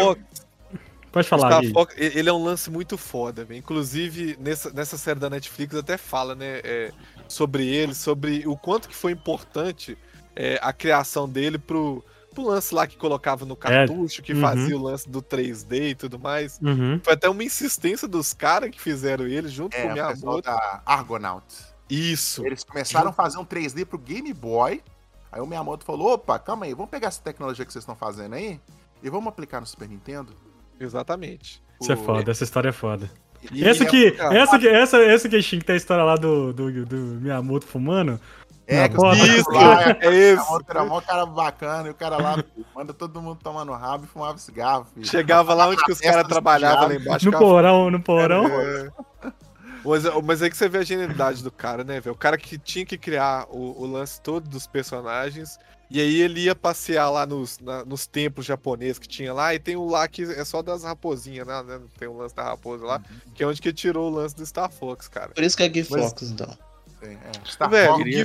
Pode 1.11 1.29
falar. 1.29 1.63
Star 1.63 1.73
Fox, 1.73 1.95
ele 1.97 2.29
é 2.29 2.33
um 2.33 2.45
lance 2.45 2.71
muito 2.71 2.99
foda, 2.99 3.45
véio. 3.45 3.59
Inclusive, 3.59 4.37
nessa, 4.39 4.71
nessa 4.71 4.99
série 4.99 5.19
da 5.19 5.31
Netflix 5.31 5.75
até 5.75 5.97
fala, 5.97 6.35
né? 6.35 6.61
É, 6.63 6.93
sobre 7.27 7.67
ele, 7.67 7.95
sobre 7.95 8.47
o 8.47 8.57
quanto 8.57 8.89
que 8.89 8.95
foi 8.95 9.13
importante 9.13 9.97
é, 10.37 10.59
a 10.63 10.73
criação 10.73 11.29
dele 11.29 11.59
pro, 11.59 12.05
pro 12.37 12.45
lance 12.45 12.75
lá 12.75 12.87
que 12.87 12.97
colocava 12.97 13.47
no 13.47 13.57
cartucho, 13.57 14.21
é. 14.21 14.25
que 14.25 14.35
uhum. 14.35 14.41
fazia 14.43 14.77
o 14.77 14.83
lance 14.83 15.09
do 15.09 15.23
3D 15.23 15.91
e 15.91 15.95
tudo 15.95 16.19
mais. 16.19 16.61
Uhum. 16.63 17.01
Foi 17.03 17.15
até 17.15 17.29
uma 17.29 17.43
insistência 17.43 18.07
dos 18.07 18.35
caras 18.35 18.71
que 18.71 18.81
fizeram 18.81 19.27
ele 19.27 19.49
junto 19.49 19.75
é, 19.75 19.83
com 19.83 19.89
o 19.89 19.93
Miyamoto. 19.93 20.43
da 20.43 20.83
Argonaut. 20.85 21.47
Isso. 21.89 22.45
Eles 22.47 22.63
começaram 22.63 23.07
junto... 23.07 23.21
a 23.21 23.25
fazer 23.25 23.39
um 23.39 23.45
3D 23.45 23.87
pro 23.87 23.99
Game 23.99 24.33
Boy. 24.35 24.83
Aí 25.33 25.41
o 25.41 25.47
Miyamoto 25.47 25.85
falou: 25.85 26.13
opa, 26.13 26.39
calma 26.39 26.67
aí, 26.67 26.75
vamos 26.75 26.91
pegar 26.91 27.09
essa 27.09 27.23
tecnologia 27.23 27.65
que 27.65 27.73
vocês 27.73 27.83
estão 27.83 27.97
fazendo 27.97 28.35
aí 28.35 28.61
e 29.03 29.09
vamos 29.09 29.29
aplicar 29.29 29.61
no 29.61 29.67
Super 29.67 29.89
Nintendo. 29.89 30.35
Exatamente. 30.79 31.63
Isso 31.81 31.91
o... 31.91 31.95
é 31.95 31.97
foda, 31.97 32.31
essa 32.31 32.45
história 32.45 32.69
é 32.69 32.73
foda. 32.73 33.11
E 33.53 33.65
essa 33.65 33.85
que, 33.85 34.17
essa 34.19 34.59
que, 34.59 34.69
essa, 34.69 34.97
essa 34.99 35.29
que, 35.29 35.41
que 35.41 35.65
tem 35.65 35.75
a 35.75 35.77
história 35.77 36.03
lá 36.03 36.17
do, 36.17 36.53
do, 36.53 36.85
do 36.85 36.97
Miyamoto 36.97 37.67
fumando. 37.67 38.21
É, 38.69 38.89
que 38.89 38.97
isso, 38.97 39.51
lá, 39.51 39.91
é, 39.91 39.99
é 40.01 40.33
isso. 40.33 40.65
Era 40.69 40.85
mó 40.85 41.01
cara 41.01 41.25
bacana, 41.25 41.89
e 41.89 41.91
o 41.93 41.95
cara 41.95 42.17
lá 42.17 42.45
manda 42.75 42.93
todo 42.93 43.23
mundo 43.23 43.39
tomando 43.41 43.73
rabo 43.73 44.05
e 44.05 44.09
fumava 44.09 44.37
cigarro. 44.39 44.87
Filho. 44.93 45.07
Chegava 45.07 45.55
lá 45.55 45.69
onde 45.69 45.85
que 45.85 45.93
os 45.93 46.01
caras 46.01 46.27
trabalhavam 46.27 46.89
lá 46.89 46.95
embaixo. 46.95 47.31
No 47.31 47.39
porão, 47.39 47.91
no 47.91 48.01
porão. 48.01 48.47
É. 48.47 48.91
Mas, 49.85 50.03
mas 50.25 50.43
aí 50.43 50.51
que 50.51 50.57
você 50.57 50.69
vê 50.69 50.79
a 50.79 50.83
genialidade 50.83 51.45
do 51.45 51.51
cara, 51.51 51.85
né, 51.85 52.01
velho? 52.01 52.15
O 52.15 52.19
cara 52.19 52.37
que 52.37 52.59
tinha 52.59 52.85
que 52.85 52.99
criar 52.99 53.47
o, 53.51 53.83
o 53.83 53.87
lance 53.87 54.21
todo 54.21 54.49
dos 54.49 54.67
personagens 54.67 55.57
e 55.89 56.01
aí 56.01 56.21
ele 56.21 56.41
ia 56.41 56.55
passear 56.55 57.09
lá 57.11 57.25
nos, 57.25 57.59
na, 57.61 57.85
nos 57.85 58.07
templos 58.07 58.45
japoneses 58.45 58.99
que 58.99 59.07
tinha 59.07 59.33
lá, 59.33 59.55
e 59.55 59.59
tem 59.59 59.77
um 59.77 59.89
lá 59.89 60.09
que 60.09 60.23
é 60.23 60.45
só 60.45 60.61
das 60.61 60.83
raposinhas, 60.83 61.47
né? 61.47 61.63
né? 61.63 61.81
Tem 61.97 62.09
um 62.09 62.17
lance 62.17 62.35
da 62.35 62.43
raposa 62.43 62.85
lá, 62.85 62.97
uhum. 62.97 63.33
que 63.33 63.43
é 63.43 63.47
onde 63.47 63.63
que 63.63 63.73
tirou 63.73 64.11
o 64.11 64.15
lance 64.15 64.35
do 64.35 64.45
Star 64.45 64.71
Fox, 64.71 65.07
cara. 65.07 65.29
Por 65.29 65.45
isso 65.45 65.57
que 65.57 65.63
é 65.63 65.69
Gui 65.69 65.85
Fox, 65.85 66.23
então. 66.23 66.59
É. 67.03 67.17
Star 67.45 67.71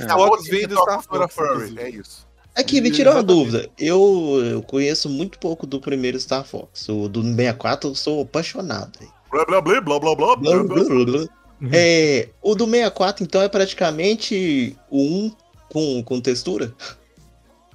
Fox 0.08 0.48
vem 0.48 0.66
do 0.66 0.76
Star 0.76 1.02
Fox. 1.02 1.34
Furry, 1.34 1.78
é 1.78 1.90
isso. 1.90 2.26
É 2.54 2.60
Aqui, 2.60 2.80
me 2.80 2.90
tirou 2.90 3.14
uma 3.14 3.22
dúvida. 3.22 3.70
Eu, 3.78 4.40
eu, 4.44 4.62
conheço 4.62 5.08
muito 5.08 5.38
pouco 5.38 5.66
do 5.66 5.80
primeiro 5.80 6.20
Star 6.20 6.44
Fox. 6.44 6.88
O 6.88 7.08
do 7.08 7.22
64 7.22 7.90
eu 7.90 7.94
sou 7.94 8.22
apaixonado. 8.22 8.98
Blá 9.30 9.44
blá 9.46 9.60
blá 9.60 9.80
blá 9.80 9.98
blá 9.98 10.14
blá 10.14 10.36
blá 10.36 10.64
blá. 10.64 11.26
É, 11.72 12.28
o 12.42 12.54
do 12.54 12.66
64, 12.66 13.24
então, 13.24 13.40
é 13.40 13.48
praticamente 13.48 14.76
o 14.90 15.00
1 15.00 15.36
com, 15.70 16.02
com 16.02 16.20
textura? 16.20 16.74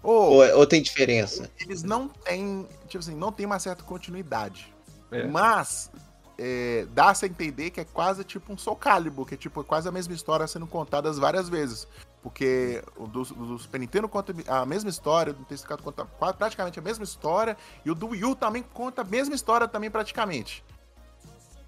Oh, 0.04 0.12
ou, 0.12 0.44
é, 0.44 0.54
ou, 0.54 0.66
tem 0.66 0.82
diferença? 0.82 1.50
Eles 1.60 1.84
não 1.84 2.08
têm, 2.08 2.68
tipo 2.88 3.00
assim, 3.00 3.16
não 3.16 3.32
tem 3.32 3.46
uma 3.46 3.60
certa 3.60 3.84
continuidade. 3.84 4.72
É. 5.12 5.26
Mas 5.26 5.90
é, 6.38 6.86
dá-se 6.92 7.26
a 7.26 7.28
entender 7.28 7.72
que 7.72 7.82
é 7.82 7.86
quase 7.86 8.24
tipo 8.24 8.54
um 8.54 8.58
Soul 8.58 8.76
Calibur, 8.76 9.26
que 9.26 9.34
é 9.34 9.38
tipo 9.38 9.64
quase 9.64 9.88
a 9.90 9.92
mesma 9.92 10.14
história 10.14 10.46
sendo 10.48 10.68
contada 10.68 11.12
várias 11.14 11.50
vezes. 11.50 11.88
Porque 12.22 12.84
o 12.98 13.08
do, 13.08 13.24
do 13.24 13.58
Super 13.58 13.80
Nintendo 13.80 14.08
conta 14.10 14.34
a 14.48 14.66
mesma 14.66 14.90
história, 14.90 15.34
do 15.34 15.46
TCK 15.46 15.78
conta 15.82 16.06
praticamente 16.06 16.78
a 16.78 16.82
mesma 16.82 17.04
história, 17.04 17.56
e 17.86 17.92
o 17.92 17.96
do 17.96 18.08
Wii 18.08 18.26
U 18.26 18.36
também 18.36 18.64
conta 18.74 19.02
a 19.02 19.06
mesma 19.06 19.34
história 19.34 19.68
também 19.68 19.90
praticamente. 19.90 20.64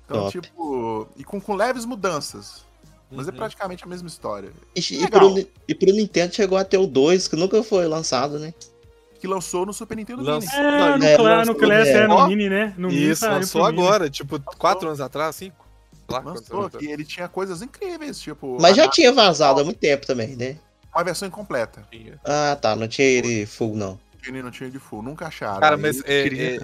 Então, 0.05 0.23
Top. 0.23 0.31
tipo, 0.31 1.07
e 1.15 1.23
com, 1.23 1.39
com 1.39 1.55
leves 1.55 1.85
mudanças. 1.85 2.65
Mas 3.11 3.27
é 3.27 3.29
uhum. 3.29 3.35
é 3.35 3.37
praticamente 3.39 3.83
a 3.83 3.87
mesma 3.87 4.07
história. 4.07 4.51
E, 4.75 4.79
e, 4.79 5.07
pro, 5.07 5.49
e 5.67 5.75
pro 5.75 5.93
Nintendo 5.93 6.33
chegou 6.33 6.57
até 6.57 6.77
o 6.77 6.85
2, 6.85 7.27
que 7.27 7.35
nunca 7.35 7.63
foi 7.63 7.87
lançado, 7.87 8.37
né? 8.37 8.53
Que 9.19 9.27
lançou 9.27 9.65
no 9.65 9.73
Super 9.73 9.95
Nintendo 9.95 10.23
Mini. 10.23 10.45
É, 10.53 10.97
no, 10.97 11.03
é, 11.03 11.15
Cla 11.17 11.45
no 11.45 11.55
Class 11.55 11.87
é, 11.87 12.07
no 12.07 12.27
Mini, 12.27 12.49
né? 12.49 12.73
No 12.77 12.89
Isso, 12.89 13.25
mini, 13.25 13.35
lançou 13.37 13.65
agora, 13.65 14.05
mini. 14.05 14.11
tipo, 14.11 14.39
4 14.39 14.87
anos 14.87 15.01
atrás, 15.01 15.35
5. 15.35 15.67
Lançou, 16.09 16.71
e 16.81 16.87
ele 16.87 17.05
tinha 17.05 17.27
coisas 17.27 17.61
incríveis, 17.61 18.19
tipo... 18.19 18.57
Mas 18.59 18.75
já 18.75 18.87
tinha 18.87 19.11
vazado 19.11 19.59
há 19.59 19.63
muito 19.63 19.77
tempo 19.77 20.07
também, 20.07 20.35
né? 20.35 20.57
Uma 20.93 21.03
versão 21.03 21.27
incompleta. 21.27 21.87
Ah, 22.25 22.57
tá, 22.59 22.75
não 22.75 22.87
tinha 22.87 23.07
ele 23.07 23.45
full, 23.45 23.75
não. 23.75 23.99
Não 24.43 24.51
tinha 24.51 24.71
de 24.71 24.79
full, 24.79 25.03
nunca 25.03 25.27
acharam. 25.27 25.59
Cara, 25.59 25.77
mas 25.77 25.99
é, 26.05 26.23
queria... 26.23 26.55
é, 26.55 26.59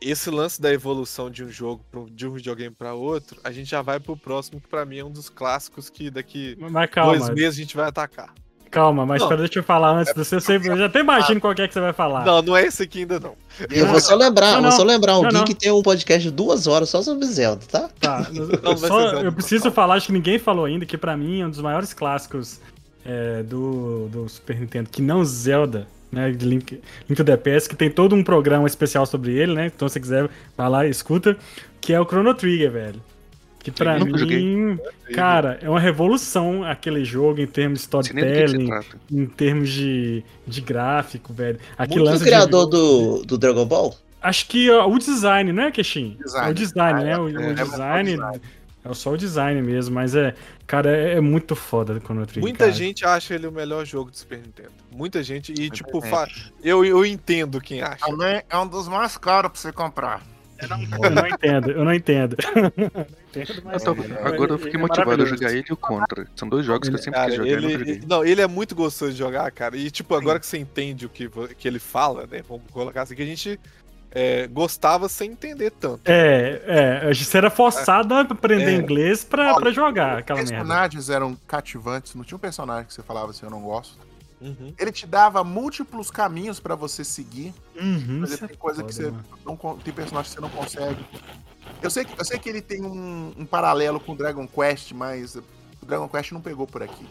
esse 0.00 0.30
lance 0.30 0.60
da 0.60 0.72
evolução 0.72 1.30
de 1.30 1.44
um 1.44 1.50
jogo 1.50 1.84
de 2.10 2.26
um 2.26 2.32
videogame 2.32 2.74
para 2.74 2.94
outro, 2.94 3.38
a 3.44 3.52
gente 3.52 3.70
já 3.70 3.82
vai 3.82 4.00
pro 4.00 4.16
próximo, 4.16 4.60
que 4.60 4.68
para 4.68 4.84
mim 4.84 4.98
é 4.98 5.04
um 5.04 5.10
dos 5.10 5.28
clássicos 5.28 5.90
que 5.90 6.10
daqui 6.10 6.56
calma, 6.90 7.18
dois 7.18 7.28
meses 7.30 7.58
a 7.58 7.62
gente 7.62 7.76
vai 7.76 7.86
atacar. 7.86 8.34
Calma, 8.70 9.04
mas 9.04 9.20
espera, 9.20 9.40
deixa 9.40 9.58
eu 9.58 9.64
falar 9.64 9.90
antes 9.96 10.14
do 10.14 10.24
seu. 10.24 10.38
Eu 10.38 10.76
já 10.78 10.86
até 10.86 11.00
imagino 11.00 11.40
qual 11.40 11.52
é 11.52 11.66
que 11.66 11.74
você 11.74 11.80
vai 11.80 11.92
falar. 11.92 12.24
Não, 12.24 12.40
não 12.40 12.56
é 12.56 12.64
esse 12.64 12.84
aqui 12.84 13.00
ainda 13.00 13.18
não. 13.18 13.34
Eu 13.68 13.86
vou 13.86 14.00
só 14.00 14.14
lembrar, 14.14 14.52
não, 14.52 14.62
não. 14.62 14.70
vou 14.70 14.78
só 14.78 14.84
lembrar 14.84 15.14
alguém 15.14 15.32
não, 15.32 15.44
que 15.44 15.54
tem 15.54 15.72
um 15.72 15.82
podcast 15.82 16.22
de 16.22 16.30
duas 16.30 16.68
horas 16.68 16.88
só 16.88 17.02
sobre 17.02 17.26
Zelda, 17.26 17.62
tá? 17.68 17.90
Tá. 17.98 18.26
Eu, 18.32 18.76
só, 18.76 19.00
eu 19.14 19.32
preciso 19.32 19.70
falar, 19.72 19.94
acho 19.94 20.06
que 20.06 20.12
ninguém 20.12 20.38
falou 20.38 20.64
ainda, 20.64 20.86
que 20.86 20.96
para 20.96 21.16
mim 21.16 21.40
é 21.40 21.46
um 21.46 21.50
dos 21.50 21.60
maiores 21.60 21.92
clássicos 21.92 22.60
é, 23.04 23.42
do, 23.42 24.08
do 24.08 24.28
Super 24.28 24.60
Nintendo, 24.60 24.88
que 24.88 25.02
não 25.02 25.24
Zelda, 25.24 25.86
né, 26.12 26.30
de 26.30 26.46
Link, 26.46 26.80
Link 27.08 27.16
to 27.16 27.24
the 27.24 27.36
Past, 27.36 27.68
que 27.68 27.76
tem 27.76 27.90
todo 27.90 28.14
um 28.14 28.22
programa 28.22 28.66
especial 28.66 29.04
sobre 29.06 29.32
ele, 29.32 29.54
né? 29.54 29.66
Então, 29.66 29.88
se 29.88 29.94
você 29.94 30.00
quiser, 30.00 30.30
vai 30.56 30.68
lá 30.68 30.86
e 30.86 30.90
escuta, 30.90 31.36
que 31.80 31.92
é 31.92 32.00
o 32.00 32.04
Chrono 32.04 32.34
Trigger, 32.34 32.70
velho. 32.70 33.02
Que 33.62 33.70
pra 33.70 33.98
mim, 33.98 34.16
joguei. 34.16 34.78
cara, 35.14 35.58
é 35.60 35.68
uma 35.68 35.78
revolução 35.78 36.64
aquele 36.64 37.04
jogo 37.04 37.40
em 37.40 37.46
termos 37.46 37.80
de 37.80 37.84
storytelling, 37.84 38.70
em 39.10 39.26
termos 39.26 39.68
de, 39.70 40.24
de 40.46 40.60
gráfico, 40.62 41.32
velho. 41.32 41.58
Aquilo 41.76 42.06
Muito 42.06 42.22
o 42.22 42.24
criador 42.24 42.64
de... 42.64 42.70
do, 42.70 43.22
do 43.26 43.38
Dragon 43.38 43.66
Ball? 43.66 43.94
Acho 44.22 44.46
que 44.46 44.70
o 44.70 44.98
design, 44.98 45.52
não 45.52 45.64
é, 45.64 45.70
Keshin? 45.70 46.16
É 46.34 46.48
o 46.48 46.54
design, 46.54 47.04
né? 47.04 47.18
O, 47.18 47.28
é, 47.28 47.52
o 47.52 47.54
design. 47.54 48.18
É 48.34 48.60
é 48.82 48.94
só 48.94 49.12
o 49.12 49.16
design 49.16 49.60
mesmo, 49.60 49.94
mas 49.94 50.14
é. 50.14 50.34
Cara, 50.66 50.96
é, 50.96 51.16
é 51.16 51.20
muito 51.20 51.54
foda 51.54 51.94
o 51.94 52.00
Chrono 52.00 52.24
Trigger. 52.24 52.42
Muita 52.42 52.64
cara. 52.66 52.72
gente 52.72 53.04
acha 53.04 53.34
ele 53.34 53.46
o 53.46 53.52
melhor 53.52 53.84
jogo 53.84 54.10
do 54.10 54.16
Super 54.16 54.38
Nintendo. 54.38 54.70
Muita 54.90 55.22
gente. 55.22 55.52
E, 55.52 55.68
tipo, 55.68 56.00
fa... 56.00 56.26
eu, 56.62 56.84
eu 56.84 57.04
entendo 57.04 57.60
quem 57.60 57.82
acha. 57.82 58.06
Também 58.06 58.42
é 58.48 58.58
um 58.58 58.66
dos 58.66 58.88
mais 58.88 59.18
caros 59.18 59.50
pra 59.52 59.60
você 59.60 59.72
comprar. 59.72 60.22
Eu 60.62 60.68
não, 60.68 61.04
eu 61.04 61.10
não 61.10 61.26
entendo, 61.26 61.70
eu 61.70 61.84
não 61.84 61.94
entendo. 61.94 62.36
entendo 63.30 63.62
mas, 63.64 63.82
tô, 63.82 63.92
agora 63.92 64.52
eu 64.52 64.58
fiquei 64.58 64.78
é 64.78 64.78
motivado 64.78 65.22
a 65.22 65.26
jogar 65.26 65.52
ele 65.52 65.64
e 65.68 65.72
o 65.72 65.76
Contra. 65.76 66.26
São 66.36 66.48
dois 66.48 66.66
jogos 66.66 66.88
que 66.88 66.94
eu 66.94 66.98
sempre 66.98 67.18
cara, 67.18 67.28
quis 67.28 67.36
jogar 67.36 67.50
ele, 67.50 67.72
ele, 67.72 68.06
Não, 68.06 68.24
ele 68.24 68.40
é 68.40 68.46
muito 68.46 68.74
gostoso 68.74 69.12
de 69.12 69.18
jogar, 69.18 69.50
cara. 69.50 69.76
E, 69.76 69.90
tipo, 69.90 70.14
agora 70.14 70.36
Sim. 70.36 70.40
que 70.40 70.46
você 70.46 70.58
entende 70.58 71.06
o 71.06 71.08
que, 71.08 71.30
que 71.56 71.66
ele 71.66 71.78
fala, 71.78 72.26
né? 72.30 72.42
Vamos 72.46 72.64
colocar 72.70 73.02
assim, 73.02 73.14
que 73.14 73.22
a 73.22 73.26
gente 73.26 73.58
é, 74.12 74.46
gostava 74.48 75.08
sem 75.08 75.32
entender 75.32 75.70
tanto. 75.70 76.02
É, 76.04 76.62
é, 76.66 77.08
a 77.08 77.12
gente 77.12 77.36
era 77.36 77.48
forçado 77.48 78.14
a 78.14 78.20
aprender 78.20 78.72
é. 78.72 78.74
inglês 78.74 79.24
pra, 79.24 79.52
Olha, 79.52 79.60
pra 79.60 79.70
jogar 79.70 80.18
aquela 80.18 80.38
merda. 80.38 80.52
Os 80.52 80.58
personagens 80.58 81.10
eram 81.10 81.36
cativantes, 81.46 82.14
não 82.14 82.24
tinha 82.24 82.36
um 82.36 82.40
personagem 82.40 82.86
que 82.86 82.94
você 82.94 83.02
falava 83.02 83.30
assim, 83.30 83.46
eu 83.46 83.50
não 83.50 83.62
gosto. 83.62 84.09
Uhum. 84.40 84.72
Ele 84.78 84.90
te 84.90 85.06
dava 85.06 85.44
múltiplos 85.44 86.10
caminhos 86.10 86.58
para 86.58 86.74
você 86.74 87.04
seguir. 87.04 87.54
Uhum, 87.80 88.20
mas 88.20 88.38
tem 88.38 88.48
é 88.50 88.56
coisa 88.56 88.82
que 88.82 88.94
você 88.94 89.12
não 89.44 89.56
tem 89.56 89.92
personagem 89.92 90.30
que 90.30 90.34
você 90.34 90.40
não 90.40 90.50
consegue. 90.50 91.04
Eu 91.82 91.90
sei 91.90 92.04
que, 92.04 92.18
eu 92.18 92.24
sei 92.24 92.38
que 92.38 92.48
ele 92.48 92.62
tem 92.62 92.82
um, 92.82 93.34
um 93.36 93.46
paralelo 93.46 94.00
com 94.00 94.16
Dragon 94.16 94.46
Quest, 94.46 94.92
mas 94.92 95.36
o 95.36 95.44
Dragon 95.82 96.08
Quest 96.08 96.32
não 96.32 96.40
pegou 96.40 96.66
por 96.66 96.82
aqui. 96.82 97.06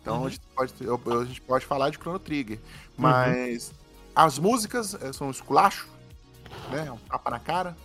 Então 0.00 0.20
uhum. 0.20 0.26
a, 0.26 0.30
gente 0.30 0.40
pode, 0.54 0.72
a, 1.20 1.24
gente 1.24 1.40
pode, 1.40 1.66
falar 1.66 1.90
de 1.90 1.98
Chrono 1.98 2.18
Trigger. 2.18 2.58
Uhum. 2.58 2.62
Mas 2.96 3.72
as 4.14 4.38
músicas 4.38 4.94
eh, 4.94 5.12
são 5.12 5.30
esculacho 5.30 5.92
né? 6.70 6.90
Um 6.90 6.96
tapa 7.08 7.30
na 7.30 7.38
cara. 7.38 7.76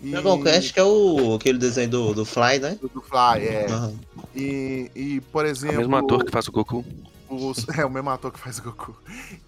E... 0.00 0.10
Dragon 0.10 0.42
Quest 0.42 0.72
que 0.72 0.80
é 0.80 0.84
o, 0.84 1.36
aquele 1.36 1.58
desenho 1.58 1.90
do, 1.90 2.14
do 2.14 2.24
Fly, 2.24 2.58
né? 2.58 2.78
Do, 2.80 2.88
do 2.88 3.00
Fly, 3.00 3.46
é. 3.46 3.66
Uhum. 3.70 3.98
E, 4.34 4.90
e, 4.94 5.20
por 5.32 5.46
exemplo... 5.46 5.76
É 5.76 5.78
o 5.78 5.80
mesmo 5.80 5.96
ator 5.96 6.24
que 6.24 6.32
faz 6.32 6.48
o 6.48 6.52
Goku. 6.52 6.84
Os, 7.34 7.66
é, 7.78 7.84
o 7.84 7.90
mesmo 7.90 8.10
ator 8.10 8.30
que 8.32 8.38
faz 8.38 8.58
o 8.58 8.62
Goku. 8.62 8.96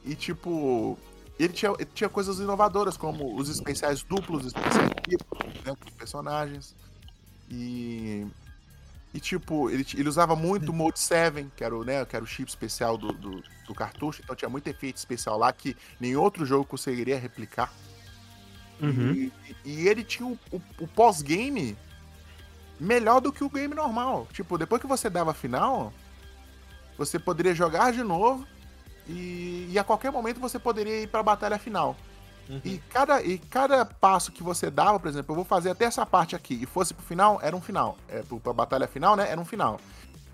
E, 0.05 0.15
tipo, 0.15 0.99
ele 1.39 1.53
tinha, 1.53 1.73
ele 1.79 1.91
tinha 1.95 2.09
coisas 2.09 2.39
inovadoras, 2.39 2.97
como 2.97 3.37
os 3.37 3.49
especiais 3.49 4.03
duplos, 4.03 4.47
especiais 4.47 4.89
né, 4.89 5.75
de 5.85 5.93
personagens. 5.93 6.75
E... 7.51 8.27
E, 9.13 9.21
tipo, 9.21 9.71
ele, 9.71 9.87
ele 9.95 10.09
usava 10.09 10.35
muito 10.35 10.71
o 10.71 10.75
Mode 10.75 10.99
7, 10.99 11.47
que 11.57 11.63
era 11.63 11.77
o, 11.77 11.85
né, 11.85 12.05
que 12.05 12.17
era 12.17 12.25
o 12.25 12.27
chip 12.27 12.49
especial 12.49 12.99
do, 12.99 13.13
do, 13.13 13.45
do 13.65 13.73
cartucho. 13.73 14.21
Então 14.25 14.35
tinha 14.35 14.49
muito 14.49 14.67
efeito 14.67 14.97
especial 14.97 15.39
lá 15.39 15.53
que 15.53 15.77
nenhum 16.01 16.21
outro 16.21 16.45
jogo 16.45 16.65
conseguiria 16.65 17.17
replicar. 17.17 17.73
Uhum. 18.83 19.13
E, 19.13 19.33
e 19.65 19.87
ele 19.87 20.03
tinha 20.03 20.27
o, 20.29 20.37
o- 20.51 20.61
o 20.81 20.89
pós-game 20.89 21.79
melhor 22.81 23.21
do 23.21 23.33
que 23.33 23.45
o 23.45 23.49
game 23.49 23.73
normal. 23.73 24.27
Tipo, 24.33 24.59
depois 24.59 24.81
que 24.83 24.89
você 24.89 25.09
dava 25.09 25.31
a 25.31 25.35
final, 25.35 25.93
você 26.97 27.19
poderia 27.19 27.55
jogar 27.55 27.93
de 27.93 28.03
novo 28.03 28.47
e, 29.07 29.69
e 29.71 29.79
a 29.79 29.85
qualquer 29.85 30.11
momento 30.11 30.41
você 30.41 30.59
poderia 30.59 31.03
ir 31.03 31.09
pra 31.09 31.23
batalha 31.23 31.59
final. 31.59 31.97
Uhum. 32.49 32.61
E 32.65 32.79
cada, 32.91 33.23
e 33.23 33.39
cada 33.39 33.85
passo 33.85 34.31
que 34.31 34.43
você 34.43 34.71
dava, 34.71 35.01
por 35.01 35.09
exemplo, 35.09 35.33
eu 35.33 35.37
vou 35.37 35.45
fazer 35.45 35.71
até 35.71 35.87
essa 35.87 36.05
parte 36.05 36.37
aqui 36.37 36.59
e 36.61 36.67
fosse 36.67 36.93
pro 36.93 37.05
final, 37.05 37.39
era 37.43 37.57
um 37.57 37.61
final. 37.61 37.97
É, 38.09 38.23
pro, 38.23 38.39
pra 38.39 38.53
batalha 38.53 38.87
final, 38.87 39.17
né? 39.17 39.31
Era 39.31 39.41
um 39.41 39.45
final. 39.45 39.81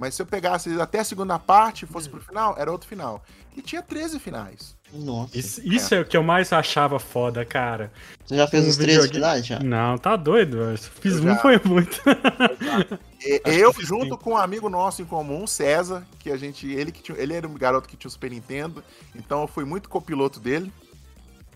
Mas 0.01 0.15
se 0.15 0.23
eu 0.23 0.27
pegasse 0.27 0.81
até 0.81 1.01
a 1.01 1.05
segunda 1.05 1.39
parte 1.39 1.85
e 1.85 1.87
fosse 1.87 2.09
pro 2.09 2.21
final, 2.23 2.55
era 2.59 2.73
outro 2.73 2.89
final. 2.89 3.23
E 3.57 3.61
tinha 3.61 3.83
13 3.83 4.19
finais. 4.19 4.75
Nossa. 4.93 5.37
Isso, 5.39 5.61
isso 5.63 5.95
é 5.95 6.01
o 6.01 6.05
que 6.05 6.17
eu 6.17 6.23
mais 6.23 6.53
achava 6.53 6.99
foda, 6.99 7.45
cara. 7.45 7.93
Você 8.25 8.35
já 8.37 8.47
fez 8.47 8.65
Um 8.65 8.69
os 8.71 8.77
três 8.77 8.97
videogame- 8.97 9.15
finais 9.15 9.47
já? 9.47 9.59
Não, 9.61 9.99
tá 9.99 10.17
doido. 10.17 10.57
eu 10.59 10.79
Fiz 10.79 11.17
Eu 11.17 11.23
um, 11.23 11.27
já. 11.27 11.37
foi 11.37 11.61
muito. 11.65 12.01
E- 13.23 13.43
eu, 13.45 13.71
fiz 13.75 13.87
junto 13.87 14.17
com 14.17 14.31
um 14.31 14.37
amigo 14.37 14.71
nosso 14.71 15.03
em 15.03 15.05
comum, 15.05 15.47
César, 15.47 16.07
que 16.19 16.31
a 16.31 16.39
gente. 16.39 16.67
Ele, 16.67 16.91
que 16.91 17.03
tinha, 17.03 17.19
ele 17.19 17.35
era 17.35 17.47
um 17.47 17.53
garoto 17.53 17.87
que 17.87 17.95
tinha 17.95 18.09
o 18.09 18.11
Super 18.11 18.31
Nintendo, 18.31 18.83
então 19.15 19.43
eu 19.43 19.47
fui 19.47 19.63
muito 19.67 19.91
copiloto 19.91 20.41
dele, 20.41 20.73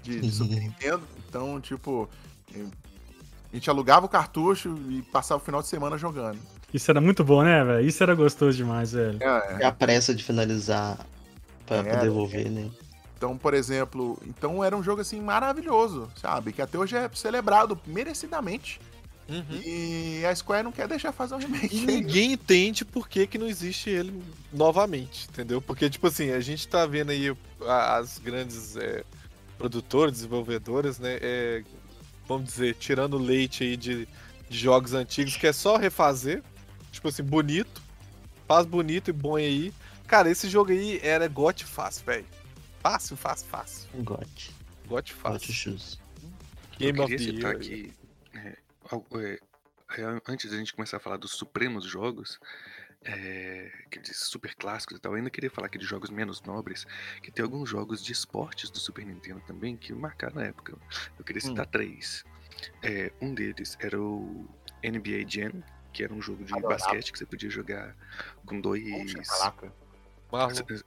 de, 0.03 0.21
de 0.21 0.31
Super 0.31 0.61
Nintendo. 0.61 1.03
Então, 1.27 1.59
tipo, 1.63 2.07
a 2.55 3.55
gente 3.55 3.71
alugava 3.71 4.05
o 4.05 4.09
cartucho 4.11 4.77
e 4.91 5.01
passava 5.11 5.41
o 5.41 5.45
final 5.45 5.63
de 5.63 5.69
semana 5.69 5.97
jogando. 5.97 6.39
Isso 6.75 6.91
era 6.91 7.01
muito 7.01 7.25
bom, 7.25 7.43
né, 7.43 7.65
velho? 7.65 7.87
Isso 7.89 8.03
era 8.03 8.15
gostoso 8.15 8.57
demais, 8.59 8.93
velho. 8.93 9.23
É, 9.23 9.63
É 9.63 9.65
a 9.67 9.73
pressa 9.73 10.15
de 10.15 10.23
finalizar 10.25 10.99
pra 11.67 11.79
É, 11.79 11.83
poder 11.83 11.99
devolver, 11.99 12.51
né? 12.51 12.71
Então, 13.17 13.39
por 13.39 13.55
exemplo, 13.55 14.19
então 14.27 14.63
era 14.65 14.77
um 14.77 14.83
jogo 14.83 15.01
assim 15.01 15.21
maravilhoso, 15.21 16.13
sabe? 16.17 16.53
Que 16.53 16.63
até 16.63 16.79
hoje 16.79 16.97
é 16.97 17.11
celebrado 17.15 17.81
merecidamente. 17.87 18.81
Uhum. 19.29 19.65
E 19.65 20.25
a 20.27 20.35
Square 20.35 20.65
não 20.65 20.73
quer 20.73 20.89
deixar 20.89 21.13
fazer 21.13 21.35
um 21.37 21.41
E 21.73 21.79
remake. 21.79 21.87
ninguém 21.87 22.33
entende 22.33 22.85
por 22.85 23.09
que, 23.09 23.27
que 23.27 23.39
não 23.39 23.47
existe 23.49 23.89
ele 23.91 24.23
novamente, 24.53 25.29
entendeu? 25.31 25.63
Porque, 25.63 25.89
tipo 25.89 26.07
assim, 26.07 26.31
a 26.31 26.41
gente 26.41 26.69
tá 26.69 26.87
vendo 26.87 27.11
aí 27.11 27.35
as 27.67 28.19
grandes 28.19 28.77
é, 28.77 29.05
produtoras, 29.59 30.13
desenvolvedoras, 30.15 30.99
né? 30.99 31.19
é, 31.23 31.65
vamos 32.27 32.47
dizer, 32.47 32.77
tirando 32.77 33.19
leite 33.19 33.65
aí 33.65 33.77
de, 33.77 34.09
de 34.49 34.59
jogos 34.59 34.95
antigos, 34.95 35.37
que 35.37 35.47
é 35.47 35.53
só 35.53 35.77
refazer. 35.77 36.43
Tipo 36.95 37.09
assim, 37.09 37.25
bonito. 37.25 37.83
Faz 38.47 38.67
bonito 38.67 39.11
e 39.11 39.13
bom 39.13 39.37
aí. 39.37 39.75
Cara, 40.07 40.31
esse 40.31 40.49
jogo 40.49 40.71
aí 40.71 41.01
era 41.03 41.27
gote 41.27 41.65
fácil, 41.65 42.05
velho. 42.07 42.27
Fácil, 42.81 43.17
fácil, 43.17 43.47
fácil. 43.49 43.89
Gote. 44.03 44.55
Gote 44.87 45.13
Gote 45.13 45.15
fácil. 45.15 45.53
shoes. 45.53 45.99
Game 46.79 46.99
eu 46.99 47.05
of 47.05 47.17
queria 47.17 47.35
citar 47.35 47.59
que, 47.59 47.93
é, 48.35 48.39
é, 48.39 49.39
é, 49.99 50.21
antes 50.29 50.51
da 50.51 50.57
gente 50.57 50.73
começar 50.73 50.99
a 50.99 51.01
falar 51.01 51.17
dos 51.17 51.33
supremos 51.33 51.85
jogos, 51.85 52.39
é, 53.03 53.73
aqueles 53.87 54.17
super 54.17 54.55
clássicos 54.55 54.99
e 54.99 55.01
tal, 55.01 55.13
eu 55.13 55.17
ainda 55.17 55.31
queria 55.31 55.51
falar 55.51 55.67
aqui 55.67 55.79
de 55.79 55.85
jogos 55.85 56.11
menos 56.11 56.43
nobres, 56.43 56.87
que 57.23 57.31
tem 57.31 57.43
alguns 57.43 57.69
jogos 57.69 58.05
de 58.05 58.13
esportes 58.13 58.71
do 58.71 58.79
Super 58.79 59.05
Nintendo 59.05 59.41
também 59.47 59.77
que 59.77 59.93
marcaram 59.93 60.41
a 60.41 60.45
época. 60.45 60.77
Eu 61.19 61.25
queria 61.25 61.43
citar 61.43 61.67
três. 61.67 62.25
É, 62.83 63.13
um 63.21 63.35
deles 63.35 63.77
era 63.81 64.01
o 64.01 64.49
NBA 64.83 65.29
Jam, 65.29 65.63
que 65.95 66.03
era 66.03 66.13
um 66.13 66.21
jogo 66.21 66.45
de 66.45 66.53
Adorava. 66.53 66.75
basquete 66.75 67.13
que 67.13 67.19
você 67.19 67.25
podia 67.25 67.49
jogar 67.49 67.97
com 68.45 68.61
dois. 68.61 69.15
Caraca. 69.15 69.73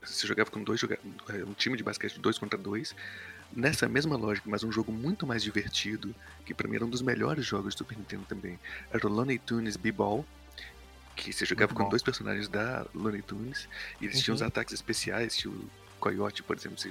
Você, 0.02 0.26
jogava 0.26 0.50
com 0.50 0.62
dois 0.62 0.80
é, 0.84 1.44
um 1.44 1.54
time 1.54 1.76
de 1.76 1.82
basquete 1.82 2.20
dois 2.20 2.38
contra 2.38 2.58
dois. 2.58 2.94
Nessa 3.50 3.88
mesma 3.88 4.14
lógica, 4.14 4.48
mas 4.48 4.62
um 4.62 4.70
jogo 4.70 4.92
muito 4.92 5.26
mais 5.26 5.42
divertido, 5.42 6.14
que 6.44 6.52
pra 6.52 6.68
mim 6.68 6.76
era 6.76 6.84
um 6.84 6.90
dos 6.90 7.00
melhores 7.00 7.46
jogos 7.46 7.74
do 7.74 7.78
Super 7.78 7.96
Nintendo 7.96 8.24
também. 8.28 8.58
Era 8.92 9.06
o 9.06 9.10
Looney 9.10 9.38
Tunes 9.38 9.74
B-Ball, 9.74 10.22
que 11.16 11.32
você 11.32 11.46
jogava 11.46 11.72
com 11.74 11.88
dois 11.88 12.02
personagens 12.02 12.46
da 12.46 12.86
Looney 12.94 13.22
Tunes, 13.22 13.66
e 14.02 14.04
eles 14.04 14.20
tinham 14.22 14.34
os 14.34 14.42
Uhum. 14.42 14.48
ataques 14.48 14.74
especiais, 14.74 15.34
tinha 15.34 15.50
o 15.50 15.64
Coyote, 15.98 16.42
por 16.42 16.54
exemplo, 16.58 16.78
você, 16.78 16.88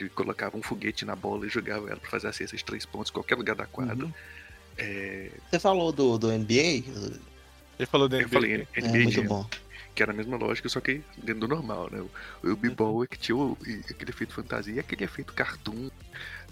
ele 0.00 0.08
colocava 0.10 0.56
um 0.56 0.62
foguete 0.62 1.04
na 1.04 1.14
bola 1.14 1.46
e 1.46 1.48
jogava 1.48 1.88
ela 1.88 2.00
pra 2.00 2.10
fazer 2.10 2.26
a 2.26 2.32
cesta 2.32 2.56
de 2.56 2.64
três 2.64 2.84
pontos 2.84 3.10
em 3.10 3.14
qualquer 3.14 3.36
lugar 3.36 3.54
da 3.54 3.64
quadra. 3.66 4.06
Uhum. 4.06 4.12
É, 4.76 5.30
Você 5.50 5.60
falou 5.60 5.92
do, 5.92 6.18
do 6.18 6.28
NBA? 6.32 6.82
Ele 7.78 7.86
falou 7.86 8.08
do 8.08 8.16
eu 8.20 8.28
falei 8.28 8.54
NBA. 8.58 8.68
É 8.74 8.80
NBA 8.80 9.02
muito 9.04 9.22
bom. 9.24 9.48
que 9.94 10.02
era 10.02 10.12
a 10.12 10.14
mesma 10.14 10.36
lógica, 10.36 10.68
só 10.68 10.80
que 10.80 11.02
dentro 11.18 11.40
do 11.40 11.48
normal, 11.48 11.88
né? 11.90 12.00
O, 12.42 12.50
o 12.50 12.56
B-Ball 12.56 13.04
é 13.04 13.06
que 13.06 13.18
tinha 13.18 13.36
o- 13.36 13.56
aquele 13.90 14.10
efeito 14.10 14.32
fantasia 14.34 14.74
e 14.74 14.78
aquele 14.78 15.04
efeito 15.04 15.32
cartoon. 15.32 15.90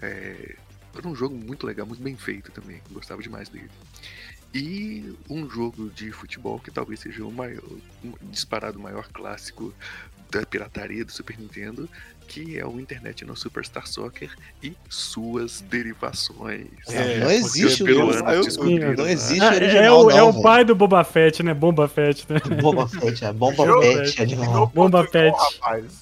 é, 0.01 0.55
era 0.97 1.07
um 1.07 1.15
jogo 1.15 1.35
muito 1.35 1.65
legal, 1.67 1.85
muito 1.85 2.01
bem 2.01 2.15
feito 2.15 2.51
também. 2.51 2.81
Gostava 2.91 3.21
demais 3.21 3.49
dele. 3.49 3.69
E 4.53 5.13
um 5.29 5.49
jogo 5.49 5.89
de 5.89 6.11
futebol 6.13 6.57
que 6.59 6.71
talvez 6.71 7.01
seja 7.01 7.25
o 7.25 7.31
maior, 7.31 7.61
um 8.03 8.13
disparado 8.31 8.79
maior 8.79 9.07
clássico 9.09 9.73
da 10.31 10.45
pirataria 10.45 11.05
do 11.05 11.11
Super 11.11 11.37
Nintendo, 11.37 11.89
que 12.27 12.57
é 12.57 12.65
o 12.65 12.79
International 12.79 13.35
Superstar 13.35 13.87
Soccer 13.87 14.29
e 14.61 14.73
suas 14.89 15.61
derivações. 15.61 16.67
É, 16.87 17.19
não 17.19 17.31
existe 17.31 17.83
o 17.83 18.05
original. 18.05 18.93
Não 18.97 19.05
né? 19.05 19.11
existe 19.11 19.41
Ah, 19.43 19.49
o 19.49 19.53
é, 19.53 19.55
original, 19.55 20.05
o, 20.05 20.11
é 20.11 20.23
o 20.23 20.41
pai 20.41 20.65
do 20.65 20.75
Boba 20.75 21.03
Fett, 21.03 21.43
né? 21.43 21.53
Bomba 21.53 21.87
Fett, 21.87 22.25
né? 22.29 22.39
Boba 22.61 22.87
Fett, 22.87 23.23
é 23.23 23.33
Bomba 23.33 23.81
Fett, 23.81 24.21
animal. 24.21 24.71
Bomba 24.73 25.01
rapaz. 25.03 26.01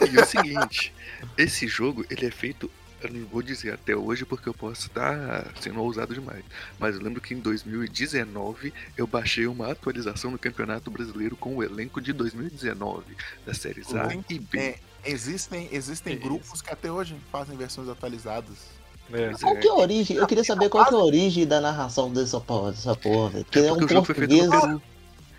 E 0.00 0.16
é 0.16 0.22
o 0.22 0.26
seguinte, 0.26 0.92
esse 1.36 1.66
jogo 1.66 2.04
ele 2.10 2.26
é 2.26 2.30
feito, 2.30 2.70
eu 3.06 3.12
não 3.12 3.26
vou 3.26 3.42
dizer 3.42 3.72
até 3.74 3.94
hoje 3.96 4.24
porque 4.24 4.48
eu 4.48 4.54
posso 4.54 4.86
estar 4.88 5.52
sendo 5.60 5.80
ousado 5.82 6.14
demais, 6.14 6.44
mas 6.78 6.94
eu 6.96 7.02
lembro 7.02 7.20
que 7.20 7.34
em 7.34 7.40
2019 7.40 8.72
eu 8.96 9.06
baixei 9.06 9.46
uma 9.46 9.70
atualização 9.72 10.30
no 10.30 10.38
Campeonato 10.38 10.90
Brasileiro 10.90 11.36
com 11.36 11.56
o 11.56 11.62
elenco 11.62 12.00
de 12.00 12.12
2019 12.12 13.16
das 13.44 13.58
séries 13.58 13.94
A 13.94 14.14
e 14.28 14.38
B. 14.38 14.58
É, 14.58 14.78
existem 15.04 15.68
existem 15.72 16.14
É 16.14 16.16
grupos 16.16 16.62
que 16.62 16.70
até 16.72 16.90
hoje 16.90 17.16
fazem 17.30 17.56
versões 17.56 17.88
atualizadas. 17.88 18.80
É. 19.12 19.36
Qual 19.40 19.56
é. 19.56 19.60
que 19.60 19.66
é 19.68 19.70
a 19.70 19.74
origem? 19.74 20.16
Eu 20.16 20.26
queria 20.26 20.44
saber 20.44 20.68
qual 20.70 20.86
que 20.86 20.94
é 20.94 20.96
a 20.96 21.00
origem 21.00 21.46
da 21.46 21.60
narração 21.60 22.12
dessa 22.12 22.40
porra, 22.40 22.70
dessa 22.72 22.96
porra, 22.96 23.30
velho. 23.30 23.44
Porque 23.44 23.58
É 23.58 23.66
é 23.66 23.72
um 23.72 23.78
porque 23.78 23.84
o 23.84 23.88
jogo 23.88 24.04
foi 24.06 24.14
feito 24.14 24.34
português. 24.34 24.48
no 24.48 24.50
Peru. 24.50 24.82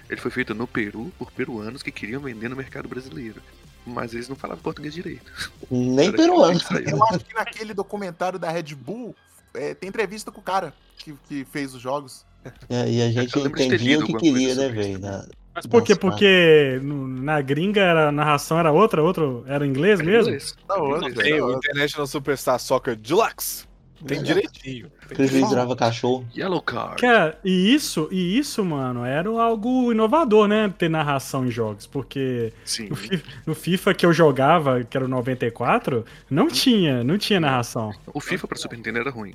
Ele 0.09 0.21
foi 0.21 0.31
feito 0.31 0.53
no 0.53 0.67
Peru 0.67 1.11
por 1.17 1.31
peruanos 1.31 1.81
que 1.81 1.91
queriam 1.91 2.21
vender 2.21 2.49
no 2.49 2.55
mercado 2.55 2.87
brasileiro. 2.87 3.41
Mas 3.85 4.13
eles 4.13 4.29
não 4.29 4.35
falavam 4.35 4.61
português 4.63 4.93
direito. 4.93 5.29
Nem 5.69 6.07
Era 6.07 6.17
peruano. 6.17 6.59
Eu 6.89 7.03
acho 7.05 7.19
que 7.19 7.33
naquele 7.33 7.73
documentário 7.73 8.39
da 8.39 8.49
Red 8.49 8.75
Bull 8.75 9.15
é, 9.53 9.73
tem 9.73 9.89
entrevista 9.89 10.31
com 10.31 10.39
o 10.39 10.43
cara 10.43 10.73
que, 10.97 11.13
que 11.27 11.45
fez 11.51 11.73
os 11.75 11.81
jogos. 11.81 12.25
É, 12.69 12.89
e 12.89 13.01
a 13.01 13.11
gente 13.11 13.37
entendia 13.39 13.99
o 13.99 14.05
que 14.05 14.13
queria, 14.15 14.55
né, 14.55 14.69
velho? 14.69 14.99
na- 14.99 15.25
Mas 15.55 15.65
por 15.65 15.83
quê? 15.83 15.95
Porque 15.95 16.79
no- 16.81 17.07
na 17.07 17.39
gringa 17.41 17.81
era, 17.81 18.09
a 18.09 18.11
narração 18.11 18.57
era 18.59 18.71
outra, 18.71 19.01
outro, 19.03 19.43
era 19.47 19.65
inglês 19.67 20.01
mesmo? 20.01 20.29
Inglês. 20.33 20.55
Da 20.67 20.75
outra, 20.75 21.09
Inglês. 21.09 21.29
Tem 21.29 21.39
da 21.39 21.45
o. 21.45 21.53
International 21.53 22.07
Superstar 22.07 22.59
Soccer 22.59 22.95
Deluxe. 22.95 23.65
Tem 24.05 24.21
direitinho. 24.23 24.91
Tem 25.15 25.25
virava 25.27 25.75
cachorro. 25.75 26.27
Yellow 26.35 26.61
Card. 26.61 27.01
Cara, 27.01 27.39
e 27.43 27.73
isso, 27.73 28.07
e 28.11 28.37
isso, 28.37 28.63
mano, 28.65 29.05
era 29.05 29.29
algo 29.29 29.91
inovador, 29.91 30.47
né? 30.47 30.73
Ter 30.77 30.89
narração 30.89 31.45
em 31.45 31.51
jogos, 31.51 31.85
porque 31.87 32.51
Sim. 32.65 32.89
no 32.89 32.95
FIFA, 32.95 33.23
no 33.45 33.55
FIFA 33.55 33.93
que 33.93 34.05
eu 34.05 34.13
jogava, 34.13 34.83
que 34.83 34.97
era 34.97 35.05
o 35.05 35.09
94, 35.09 36.05
não 36.29 36.47
tinha, 36.47 37.03
não 37.03 37.17
tinha 37.17 37.39
narração. 37.39 37.93
O 38.13 38.19
FIFA 38.19 38.47
para 38.47 38.57
Super 38.57 38.75
Nintendo 38.77 38.99
era 38.99 39.09
ruim. 39.09 39.33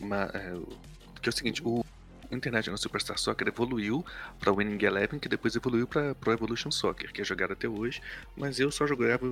Mas, 0.00 0.34
é, 0.34 0.52
o- 0.54 0.68
que 1.20 1.28
é 1.28 1.30
o 1.30 1.32
seguinte, 1.32 1.62
o 1.64 1.84
International 2.30 2.76
Superstar 2.76 3.18
Soccer 3.18 3.48
evoluiu 3.48 4.04
para 4.40 4.52
Winning 4.52 4.84
Eleven, 4.84 5.18
que 5.18 5.28
depois 5.28 5.54
evoluiu 5.56 5.86
para 5.86 6.14
Pro 6.14 6.32
Evolution 6.32 6.70
Soccer, 6.70 7.12
que 7.12 7.20
é 7.20 7.24
jogado 7.24 7.52
até 7.52 7.68
hoje. 7.68 8.00
Mas 8.36 8.58
eu 8.60 8.70
só 8.70 8.86
jogava 8.86 9.26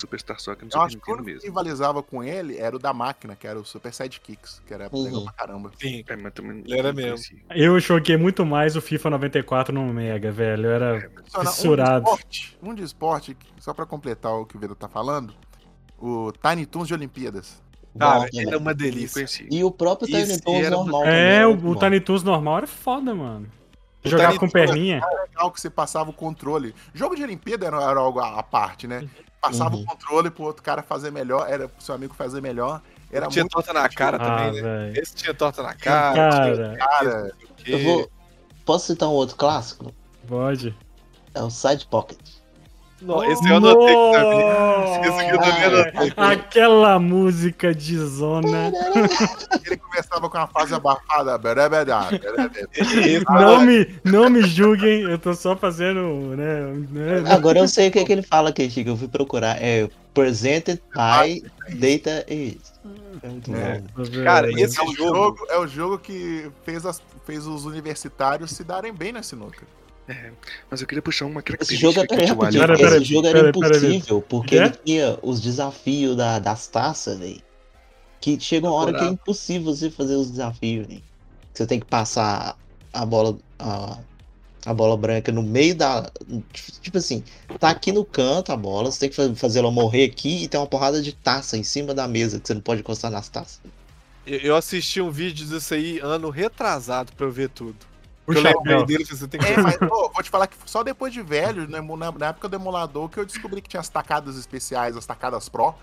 Superstar 0.00 0.38
Soccer 0.40 0.62
no 0.64 0.68
Eu 0.68 0.72
Super 0.72 0.84
acho 0.86 0.96
que 0.98 1.10
o 1.10 1.14
Nintendo 1.16 1.22
único 1.22 1.24
que 1.26 1.32
mesmo. 1.46 1.48
rivalizava 1.48 2.02
com 2.02 2.22
ele 2.22 2.56
era 2.58 2.74
o 2.76 2.78
da 2.78 2.92
máquina, 2.92 3.34
que 3.36 3.46
era 3.46 3.58
o 3.58 3.64
Super 3.64 3.92
Sidekicks, 3.92 4.62
que 4.66 4.72
era 4.74 4.88
Uhum. 4.92 5.04
legal 5.04 5.24
pra 5.24 5.32
caramba. 5.32 5.70
Sim. 5.80 6.04
É, 6.06 6.16
mas 6.16 6.32
também 6.32 6.62
Ele 6.64 6.78
era 6.78 6.88
não 6.88 6.94
mesmo. 6.96 7.10
conhecia. 7.12 7.38
Eu 7.50 7.80
joguei 7.80 8.16
muito 8.16 8.44
mais 8.46 8.76
o 8.76 8.80
FIFA 8.80 9.10
94 9.10 9.74
no 9.74 9.92
Mega, 9.92 10.30
velho. 10.30 10.66
Eu 10.66 10.70
era 10.72 11.10
Só 11.26 11.38
na- 11.38 11.42
Um 11.42 11.52
de 11.52 11.56
fissurado. 11.56 12.04
esporte, 12.04 12.58
um 12.62 12.74
de 12.74 12.82
esporte, 12.82 13.34
que- 13.34 13.46
só 13.60 13.72
pra 13.74 13.86
completar 13.86 14.32
o 14.32 14.44
que 14.46 14.56
o 14.56 14.60
Vida 14.60 14.74
tá 14.74 14.88
falando, 14.88 15.34
o 15.98 16.32
Tiny 16.32 16.66
Toons 16.66 16.88
de 16.88 16.94
Olimpíadas. 16.94 17.64
Cara, 17.98 18.20
Bom 18.20 18.26
ele 18.34 18.50
é 18.54 18.56
uma 18.58 18.74
delícia. 18.74 19.26
E 19.50 19.64
o 19.64 19.70
próprio 19.70 20.06
Tiny 20.06 20.38
Toons 20.40 20.68
normal. 20.70 21.04
É, 21.06 21.40
também, 21.44 21.64
o, 21.64 21.70
o. 21.70 21.76
Tiny 21.78 21.98
Toons 22.00 22.22
normal 22.22 22.58
era 22.58 22.66
foda, 22.66 23.14
mano. 23.14 23.46
Jogava 24.06 24.28
Tiny 24.32 24.40
com 24.40 24.48
perninha. 24.48 25.00
Legal 25.28 25.50
que 25.50 25.60
você 25.60 25.70
passava 25.70 26.10
o 26.10 26.12
controle. 26.12 26.74
Jogo 26.94 27.14
de 27.16 27.22
Olimpíada 27.22 27.66
era, 27.66 27.82
era 27.82 28.00
algo 28.00 28.20
à 28.20 28.42
parte, 28.42 28.86
né? 28.86 29.08
Passava 29.40 29.76
Uhum. 29.76 29.82
o 29.82 29.86
controle 29.86 30.30
pro 30.30 30.44
outro 30.44 30.62
cara 30.62 30.82
fazer 30.82 31.10
melhor, 31.12 31.46
era 31.48 31.68
pro 31.68 31.82
seu 31.84 31.94
amigo 31.94 32.14
fazer 32.14 32.40
melhor. 32.40 32.80
Era 33.12 33.28
tinha 33.28 33.44
muito 33.44 33.52
torta 33.52 33.72
na 33.72 33.88
cara 33.88 34.16
Ah, 34.16 34.46
também, 34.46 34.62
né? 34.62 34.92
Esse 34.96 35.14
tinha 35.14 35.32
torta 35.32 35.62
na 35.62 35.74
cara. 35.74 36.14
Cara, 36.30 36.76
cara. 36.76 37.32
Eu 37.64 37.78
vou. 37.84 38.10
Posso 38.64 38.86
citar 38.86 39.08
um 39.08 39.12
outro 39.12 39.36
clássico? 39.36 39.92
pode. 40.26 40.74
É 41.32 41.42
o 41.42 41.50
Side 41.50 41.86
Pocket. 41.86 42.18
Não, 43.02 43.22
esse 43.30 43.48
eu 43.48 43.56
anotei 43.56 43.94
que 43.94 44.14
sabia. 44.14 44.76
Esse 45.06 45.20
aqui 45.20 45.30
eu 45.30 45.38
também 45.38 45.64
anotei. 45.64 46.12
Aquela 46.16 46.98
música 46.98 47.74
de 47.74 47.98
zona. 47.98 48.72
Ele 49.66 49.76
começava 49.76 50.28
com 50.30 50.38
uma 50.38 50.46
fase 50.46 50.74
abafada. 50.74 51.38
Não 53.28 53.60
me, 53.60 53.86
não 54.04 54.30
me 54.30 54.42
julguem, 54.42 55.02
eu 55.02 55.18
tô 55.18 55.34
só 55.34 55.56
fazendo, 55.56 56.00
né? 56.36 56.62
né 56.90 57.30
Agora 57.32 57.58
eu 57.58 57.68
sei 57.68 57.88
o 57.88 57.92
que, 57.92 57.98
é 57.98 58.04
que 58.04 58.12
ele 58.12 58.22
fala 58.22 58.50
aqui, 58.50 58.68
Chico. 58.70 58.90
Eu 58.90 58.96
fui 58.96 59.08
procurar. 59.08 59.60
É 59.62 59.88
Presented 60.14 60.82
by 60.94 61.42
Data 61.74 62.24
Is. 62.32 62.72
É 63.22 63.28
É. 63.54 64.24
Cara, 64.24 64.50
esse 64.50 64.80
É 64.80 64.84
o, 64.84 64.92
jogo. 64.94 65.14
jogo, 65.14 65.46
é 65.50 65.58
o 65.58 65.66
jogo 65.66 65.98
que 65.98 66.50
fez, 66.64 66.86
as- 66.86 67.02
fez 67.24 67.46
os 67.46 67.64
universitários 67.64 68.50
se 68.50 68.64
darem 68.64 68.92
bem 68.92 69.12
na 69.12 69.22
sinuca. 69.22 69.62
Mas 70.70 70.80
eu 70.80 70.86
queria 70.86 71.02
puxar 71.02 71.26
uma 71.26 71.40
Esse 71.40 71.44
característica 71.46 71.90
jogo, 71.90 72.00
é- 72.00 72.06
que 72.06 72.08
peraí, 72.14 72.24
o 72.26 72.28
rapidinho, 72.34 72.62
Alien 72.62 72.76
Pera, 72.76 72.76
pera, 72.90 72.96
esse 73.02 73.12
jogo 73.12 73.26
era 73.26 73.48
impossível, 73.48 74.22
porque 74.22 74.54
ele 74.66 74.76
tinha 74.84 75.18
os 75.22 75.40
desafios 75.40 76.16
da- 76.16 76.38
das 76.38 76.66
taças, 76.68 77.18
velho. 77.18 77.42
Que 78.20 78.38
chega 78.40 78.66
uma 78.66 78.74
hora 78.74 78.92
que 78.92 79.04
é 79.04 79.08
impossível 79.08 79.74
você 79.74 79.90
fazer 79.90 80.14
os 80.14 80.30
desafios, 80.30 80.86
velho. 80.86 81.02
Você 81.52 81.66
tem 81.66 81.80
que 81.80 81.86
passar 81.86 82.56
a 82.92 83.06
bola. 83.06 83.36
A, 83.58 83.98
a 84.64 84.74
bola 84.74 84.96
branca 84.96 85.30
no 85.30 85.44
meio 85.44 85.76
da. 85.76 86.10
Tipo 86.82 86.98
assim, 86.98 87.22
tá 87.60 87.70
aqui 87.70 87.92
no 87.92 88.04
canto 88.04 88.50
a 88.50 88.56
bola, 88.56 88.90
você 88.90 88.98
tem 88.98 89.08
que 89.10 89.14
fa- 89.14 89.32
fazer 89.36 89.60
ela 89.60 89.70
morrer 89.70 90.04
aqui 90.04 90.42
e 90.42 90.48
tem 90.48 90.58
uma 90.58 90.66
porrada 90.66 91.00
de 91.00 91.12
taça 91.12 91.56
em 91.56 91.62
cima 91.62 91.94
da 91.94 92.08
mesa 92.08 92.40
que 92.40 92.48
você 92.48 92.54
não 92.54 92.60
pode 92.60 92.80
encostar 92.80 93.08
nas 93.10 93.28
taças. 93.28 93.60
Eu 94.26 94.38
eu 94.40 94.56
assisti 94.56 95.00
um 95.00 95.08
vídeo 95.10 95.46
disso 95.46 95.72
aí 95.72 96.00
ano 96.00 96.30
retrasado 96.30 97.12
pra 97.12 97.26
eu 97.26 97.30
ver 97.30 97.48
tudo. 97.48 97.76
O 98.26 98.32
eu 98.32 98.42
lembrei 98.42 98.84
dele, 98.84 99.04
você 99.04 99.28
tem 99.28 99.38
que 99.38 99.46
É, 99.46 99.56
mas 99.60 99.76
pô, 99.76 100.10
vou 100.12 100.22
te 100.22 100.30
falar 100.30 100.48
que 100.48 100.56
só 100.66 100.82
depois 100.82 101.12
de 101.12 101.22
velho, 101.22 101.68
né, 101.68 101.80
na, 101.80 102.12
na 102.12 102.26
época 102.26 102.48
do 102.48 102.56
emulador, 102.56 103.08
que 103.08 103.18
eu 103.18 103.24
descobri 103.24 103.60
que 103.62 103.68
tinha 103.68 103.80
as 103.80 103.88
tacadas 103.88 104.36
especiais, 104.36 104.96
as 104.96 105.06
tacadas 105.06 105.48
pro. 105.48 105.74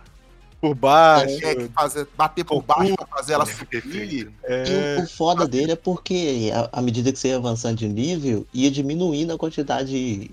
por 0.60 0.76
baixo. 0.76 1.46
É, 1.46 1.56
que 1.56 1.68
fazer, 1.70 2.08
bater 2.18 2.44
por 2.44 2.62
baixo 2.62 2.96
pra 2.96 3.08
fazer 3.08 3.34
ela 3.34 3.46
subir. 3.46 4.32
É, 4.44 5.00
E 5.00 5.04
o, 5.04 5.08
foda 5.08 5.48
dele 5.48 5.72
é 5.72 5.76
porque, 5.78 6.52
à 6.72 6.82
medida 6.82 7.14
que 7.14 7.20
você 7.20 7.30
ia 7.30 7.38
avançando 7.38 7.78
de 7.78 7.88
nível, 7.88 8.46
ia 8.54 8.70
diminuindo 8.70 9.32
a 9.32 9.38
quantidade 9.38 9.89
de, 9.89 10.32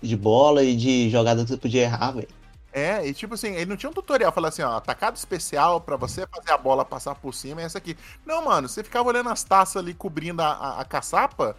de 0.00 0.16
bola 0.16 0.62
e 0.62 0.74
de 0.74 1.10
jogada 1.10 1.42
que 1.42 1.50
você 1.50 1.56
podia 1.58 1.82
errar, 1.82 2.12
velho. 2.12 2.28
É, 2.72 3.06
e 3.06 3.12
tipo 3.12 3.34
assim, 3.34 3.54
ele 3.54 3.66
não 3.66 3.76
tinha 3.76 3.90
um 3.90 3.92
tutorial, 3.92 4.32
falando 4.32 4.48
assim, 4.48 4.62
ó, 4.62 4.80
tacada 4.80 5.16
especial 5.16 5.78
pra 5.78 5.94
você 5.96 6.26
fazer 6.26 6.52
a 6.52 6.56
bola 6.56 6.84
passar 6.86 7.14
por 7.14 7.34
cima 7.34 7.60
é 7.60 7.64
essa 7.64 7.76
aqui. 7.76 7.96
Não, 8.24 8.42
mano, 8.46 8.66
você 8.66 8.82
ficava 8.82 9.08
olhando 9.10 9.28
as 9.28 9.44
taças 9.44 9.76
ali 9.76 9.92
cobrindo 9.92 10.40
a, 10.40 10.52
a, 10.52 10.80
a 10.80 10.84
caçapa, 10.84 11.54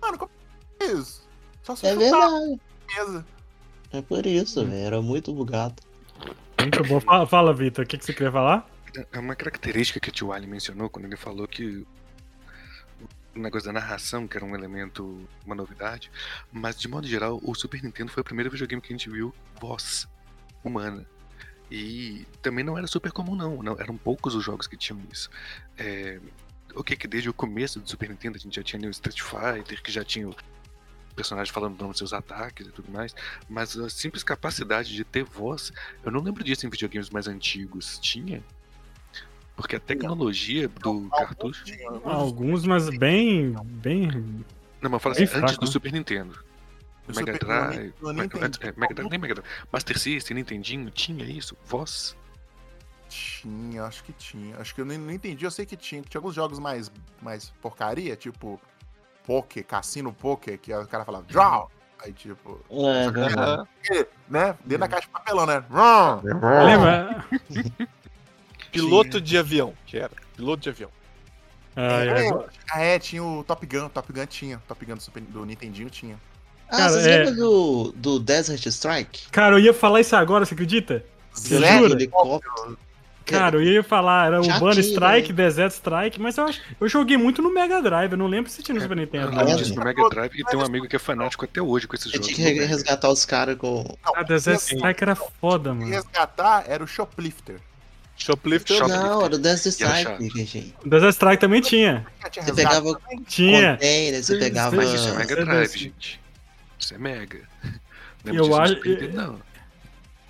mano, 0.00 0.16
como 0.16 0.30
é 0.80 0.86
isso? 0.86 1.28
Só 1.62 1.76
se 1.76 1.86
É 1.86 1.92
chutar 1.92 2.28
verdade. 2.30 2.60
mesa. 2.96 3.26
É 3.92 4.00
por 4.00 4.24
isso, 4.24 4.64
velho. 4.64 4.86
Era 4.86 5.02
muito 5.02 5.34
bugado. 5.34 5.82
Muito 6.58 6.82
bom. 6.84 6.98
Fala, 7.00 7.26
fala 7.26 7.52
Vitor, 7.52 7.84
o 7.84 7.88
que, 7.88 7.98
que 7.98 8.04
você 8.04 8.14
queria 8.14 8.32
falar? 8.32 8.66
É 9.12 9.18
uma 9.18 9.36
característica 9.36 10.00
que 10.00 10.08
o 10.08 10.12
Tio 10.12 10.32
Ali 10.32 10.46
mencionou 10.46 10.88
quando 10.88 11.04
ele 11.04 11.16
falou 11.16 11.46
que 11.46 11.86
o 13.34 13.38
negócio 13.38 13.66
da 13.66 13.72
narração, 13.72 14.26
que 14.26 14.36
era 14.36 14.46
um 14.46 14.54
elemento, 14.54 15.28
uma 15.44 15.54
novidade, 15.54 16.10
mas 16.52 16.78
de 16.78 16.88
modo 16.88 17.06
geral, 17.06 17.40
o 17.42 17.54
Super 17.54 17.82
Nintendo 17.82 18.10
foi 18.10 18.20
o 18.22 18.24
primeiro 18.24 18.50
videogame 18.50 18.80
que 18.80 18.92
a 18.92 18.96
gente 18.96 19.10
viu 19.10 19.34
voz 19.60 20.08
humana. 20.68 21.06
E 21.70 22.26
também 22.42 22.64
não 22.64 22.76
era 22.76 22.86
super 22.86 23.10
comum, 23.10 23.34
não. 23.34 23.62
não 23.62 23.76
eram 23.78 23.96
poucos 23.96 24.34
os 24.34 24.44
jogos 24.44 24.66
que 24.66 24.76
tinham 24.76 25.00
isso. 25.10 25.30
É, 25.76 26.20
o 26.74 26.82
que 26.82 26.96
que 26.96 27.08
desde 27.08 27.28
o 27.28 27.34
começo 27.34 27.80
do 27.80 27.88
Super 27.88 28.08
Nintendo 28.10 28.36
a 28.36 28.40
gente 28.40 28.56
já 28.56 28.62
tinha 28.62 28.86
o 28.86 28.90
Street 28.90 29.20
Fighter, 29.20 29.82
que 29.82 29.90
já 29.90 30.04
tinha 30.04 30.28
o 30.28 30.34
personagem 31.14 31.52
falando 31.52 31.74
o 31.74 31.78
nome 31.78 31.90
dos 31.90 31.98
seus 31.98 32.12
ataques 32.12 32.66
e 32.66 32.70
tudo 32.70 32.90
mais, 32.90 33.14
mas 33.48 33.76
a 33.78 33.88
simples 33.88 34.22
capacidade 34.22 34.92
de 34.92 35.04
ter 35.04 35.24
voz, 35.24 35.72
eu 36.04 36.10
não 36.10 36.20
lembro 36.20 36.42
disso 36.42 36.66
em 36.66 36.70
videogames 36.70 37.10
mais 37.10 37.28
antigos. 37.28 37.98
Tinha? 38.00 38.42
Porque 39.56 39.76
a 39.76 39.80
tecnologia 39.80 40.68
do 40.68 41.08
cartucho. 41.10 41.64
Alguns, 42.02 42.66
mas 42.66 42.88
bem. 42.90 43.54
bem. 43.64 44.08
Não, 44.80 44.90
mas 44.90 44.92
eu 44.92 44.98
falo 44.98 45.14
Bem 45.14 45.24
assim, 45.24 45.26
fraco, 45.26 45.46
antes 45.46 45.58
do 45.58 45.66
né? 45.66 45.72
Super 45.72 45.92
Nintendo. 45.92 46.44
Mega 47.08 47.38
Drive. 47.38 47.92
é, 48.60 48.72
Mega 48.76 48.94
Drive, 48.94 49.10
nem 49.10 49.18
Mega 49.18 49.34
Drive. 49.34 49.48
Master 49.72 49.98
System, 49.98 50.36
Nintendinho, 50.36 50.90
tinha 50.90 51.24
isso? 51.24 51.56
Voz? 51.66 52.16
Tinha, 53.08 53.84
acho 53.84 54.02
que 54.04 54.12
tinha. 54.12 54.56
Acho 54.58 54.74
que 54.74 54.80
eu 54.80 54.84
nem, 54.84 54.98
não 54.98 55.12
entendi, 55.12 55.44
eu 55.44 55.50
sei 55.50 55.66
que 55.66 55.76
tinha. 55.76 56.02
Tinha 56.02 56.18
alguns 56.18 56.34
jogos 56.34 56.58
mais, 56.58 56.90
mais 57.20 57.50
porcaria, 57.60 58.16
tipo 58.16 58.60
Poker, 59.26 59.64
Cassino 59.64 60.12
Poker, 60.12 60.58
que 60.58 60.72
o 60.74 60.86
cara 60.86 61.04
falava 61.04 61.24
Draw! 61.24 61.70
Aí 62.00 62.12
tipo, 62.12 62.60
É 62.70 63.10
verdade. 63.10 63.68
né? 64.28 64.56
Dentro 64.60 64.78
da 64.78 64.88
caixa 64.88 65.06
de 65.06 65.12
papelão, 65.12 65.46
né? 65.46 65.64
Run! 65.70 66.20
Lembra? 66.22 67.24
piloto 68.70 69.20
de 69.20 69.38
avião, 69.38 69.74
que 69.86 69.96
era. 69.96 70.12
Piloto 70.36 70.62
de 70.62 70.68
avião. 70.68 70.90
Ai, 71.76 72.08
É, 72.08 72.30
ah, 72.70 72.80
é, 72.80 72.98
tinha 72.98 73.22
o 73.22 73.42
Top 73.44 73.64
Gun, 73.66 73.88
Top 73.88 74.12
Gun 74.12 74.26
tinha. 74.26 74.62
Top 74.68 74.84
Gun 74.84 74.96
do, 74.96 75.02
Super, 75.02 75.22
do 75.22 75.44
Nintendinho 75.46 75.88
tinha. 75.88 76.18
Ah, 76.68 76.76
Cara, 76.76 76.90
vocês 76.90 77.06
é- 77.06 77.18
lembram 77.24 77.34
do, 77.36 77.92
do 77.96 78.18
Desert 78.18 78.66
Strike? 78.66 79.28
Cara, 79.30 79.54
eu 79.56 79.60
ia 79.60 79.74
falar 79.74 80.00
isso 80.00 80.16
agora, 80.16 80.44
você 80.44 80.54
acredita? 80.54 81.04
Você 81.32 81.58
jura? 81.58 81.92
helicóptero. 81.94 82.78
Cara, 83.26 83.56
eu 83.56 83.62
ia 83.62 83.82
falar, 83.82 84.26
era 84.26 84.42
Já 84.42 84.54
Urbano 84.54 84.78
Strike, 84.80 85.30
né? 85.32 85.34
Desert 85.34 85.72
Strike, 85.72 86.20
mas 86.20 86.36
eu 86.36 86.44
acho. 86.44 86.60
Eu 86.78 86.86
joguei 86.88 87.16
muito 87.16 87.40
no 87.40 87.50
Mega 87.50 87.80
Drive, 87.80 88.12
eu 88.12 88.18
não 88.18 88.26
lembro 88.26 88.50
se 88.50 88.62
tinha 88.62 88.74
no 88.74 88.82
Super 88.82 88.96
Nintendo. 88.98 89.28
Eu 89.32 89.38
lembro 89.38 89.56
disso 89.56 89.74
no 89.74 89.82
Mega 89.82 90.08
Drive 90.10 90.32
e 90.38 90.44
tem 90.44 90.58
um 90.58 90.62
amigo 90.62 90.86
que 90.86 90.94
é 90.96 90.98
fanático 90.98 91.42
até 91.46 91.62
hoje 91.62 91.86
com 91.88 91.96
esses 91.96 92.12
jogos. 92.12 92.26
tinha 92.28 92.52
que 92.52 92.64
resgatar 92.64 93.08
os 93.08 93.24
caras 93.24 93.56
com. 93.56 93.82
Ah, 94.14 94.22
Desert 94.22 94.60
Strike 94.60 95.02
era 95.02 95.14
foda, 95.14 95.72
mano. 95.72 95.90
resgatar 95.90 96.64
era 96.68 96.84
o 96.84 96.86
Shoplifter. 96.86 97.56
Shoplifter. 98.16 98.76
Shop- 98.76 98.88
Não, 98.90 99.24
era 99.24 99.34
o 99.34 99.38
Desert 99.38 99.72
Strike, 99.74 100.30
gente. 100.46 100.74
O 100.84 100.88
Desert 100.88 101.12
Strike 101.14 101.40
também 101.40 101.60
tinha. 101.62 102.06
Você 102.30 102.52
pegava? 102.52 103.00
Tinha. 103.26 103.72
container, 103.72 104.22
você 104.22 104.38
pegava. 104.38 104.76
Mas 104.76 104.92
isso 104.92 105.08
é 105.08 105.12
Mega 105.14 105.44
Drive, 105.44 105.78
gente. 105.78 106.20
Isso 106.78 106.94
é 106.94 106.98
Mega. 106.98 107.40
Lembra 108.24 108.40
Eu 108.40 108.44
disso 108.44 108.48
no 108.50 108.56
acho-? 108.56 109.12
Não. 109.14 109.40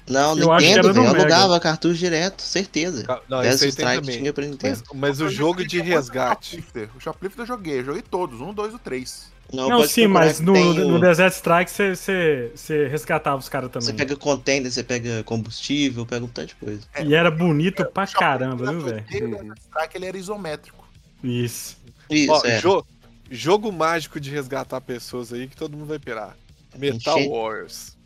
Não, 0.07 0.39
Eu 0.39 0.53
acho 0.53 0.67
que 0.67 0.71
Nintendo, 0.75 0.89
era 0.91 0.99
no 0.99 1.03
velho. 1.05 1.17
Eu 1.17 1.21
alugava 1.23 1.61
cartucho 1.61 1.95
direto, 1.95 2.43
certeza. 2.43 3.07
Não, 3.27 3.43
esse 3.43 3.69
Strike 3.69 4.03
tinha 4.13 4.33
pra 4.35 4.45
Nintendo. 4.45 4.83
Mas, 4.93 5.01
mas 5.01 5.21
o 5.23 5.31
jogo 5.31 5.65
de 5.67 5.81
resgate. 5.81 6.51
Shoplifter. 6.57 6.91
O 6.95 7.01
Shoplifter 7.01 7.43
eu 7.43 7.47
joguei, 7.47 7.79
eu 7.81 7.85
joguei 7.85 8.03
todos, 8.03 8.39
um, 8.41 8.53
dois 8.53 8.75
e 8.75 8.79
três. 8.79 9.33
Não, 9.53 9.69
pode 9.71 9.89
sim, 9.93 10.07
mas 10.07 10.41
no, 10.41 10.53
tem 10.53 10.75
no 10.75 10.97
o- 10.97 11.01
Desert 11.01 11.33
Strike 11.33 11.71
você- 11.71 11.95
você 11.97 12.51
você 12.55 12.89
resgatava 12.89 13.37
os 13.39 13.49
caras 13.49 13.71
Você 13.73 13.93
também. 13.93 13.95
pega 13.97 14.17
container, 14.17 14.71
você 14.71 14.83
pega 14.83 15.23
combustível, 15.25 16.05
pega 16.05 16.25
um 16.25 16.29
tanto 16.29 16.49
de 16.49 16.55
coisa. 16.57 16.83
E 17.03 17.15
era 17.15 17.31
bonito 17.31 17.85
pra 17.87 18.05
O 18.05 18.07
Shoplifter 18.07 18.19
caramba, 18.19 18.65
eu 18.67 18.71
viu, 18.73 18.81
velho? 18.81 19.05
o. 19.07 19.31
Desert 19.39 19.59
Strike 19.59 19.97
ele 19.97 20.07
era 20.07 20.19
isométrico. 20.19 20.87
Isso. 21.23 21.79
Isso, 22.11 22.33
Ó, 22.33 22.43
é. 22.45 22.59
jo- 22.59 22.85
jogo 23.31 23.71
mágico 23.73 24.21
de 24.21 24.31
resgatar 24.31 24.81
pessoas 24.81 25.33
aí 25.33 25.49
que 25.49 25.57
todo 25.57 25.77
mundo 25.77 25.89
vai 25.89 25.99
pirar. 25.99 26.37
Metal 26.77 27.19
Enche- 27.19 27.29
Warriors. 27.29 27.97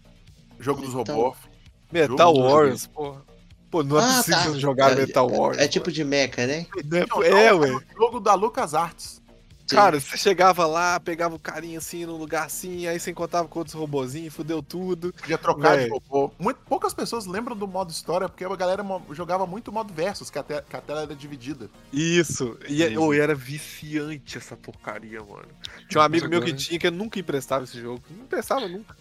Jogo 0.60 0.80
dos 0.82 0.90
Então- 0.94 1.16
robôs. 1.16 1.38
Metal 1.90 2.16
Jogo 2.18 2.42
dos 2.42 2.52
Warriors, 2.52 2.86
porra. 2.86 3.22
Pô, 3.70 3.82
não 3.82 3.98
é 3.98 4.02
Ah, 4.02 4.16
possível 4.18 4.52
tá. 4.52 4.58
jogar 4.58 4.92
É- 4.92 4.94
Metal 4.96 5.28
Warriors. 5.28 5.58
É 5.58 5.68
tipo 5.68 5.92
de 5.92 6.02
mecha, 6.04 6.46
né? 6.46 6.66
É, 7.22 7.46
é, 7.46 7.52
ué. 7.54 7.78
Jogo 7.96 8.18
da 8.20 8.34
Lucas 8.34 8.74
Arts. 8.74 9.17
Cara, 9.76 10.00
você 10.00 10.16
chegava 10.16 10.66
lá, 10.66 10.98
pegava 10.98 11.34
o 11.34 11.38
carinha 11.38 11.78
assim 11.78 12.06
num 12.06 12.16
lugar 12.16 12.46
assim, 12.46 12.86
aí 12.86 12.98
você 12.98 13.10
encontrava 13.10 13.46
com 13.48 13.58
outros 13.58 13.74
robozinhos, 13.74 14.32
fudeu 14.34 14.62
tudo. 14.62 15.12
Podia 15.12 15.36
trocar 15.38 15.72
de 15.76 15.82
Véi. 15.84 15.90
robô. 15.90 16.32
Muito, 16.38 16.58
poucas 16.68 16.94
pessoas 16.94 17.26
lembram 17.26 17.56
do 17.56 17.66
modo 17.68 17.90
história, 17.90 18.28
porque 18.28 18.44
a 18.44 18.56
galera 18.56 18.82
jogava 19.12 19.46
muito 19.46 19.70
modo 19.72 19.92
versus, 19.92 20.30
que 20.30 20.38
a, 20.38 20.42
te- 20.42 20.62
que 20.68 20.76
a 20.76 20.80
tela 20.80 21.02
era 21.02 21.14
dividida. 21.14 21.68
Isso. 21.92 22.58
E, 22.68 22.86
Sim. 22.88 22.96
oh, 22.96 23.12
e 23.12 23.20
era 23.20 23.34
viciante 23.34 24.38
essa 24.38 24.56
porcaria, 24.56 25.20
mano. 25.20 25.48
Tinha 25.88 26.00
um 26.00 26.04
amigo 26.04 26.24
Mas 26.24 26.30
meu 26.30 26.42
que 26.42 26.52
tinha 26.54 26.78
que 26.78 26.90
nunca 26.90 27.18
emprestava 27.18 27.64
esse 27.64 27.80
jogo. 27.80 28.02
Não 28.10 28.24
emprestava 28.24 28.66
nunca. 28.68 28.96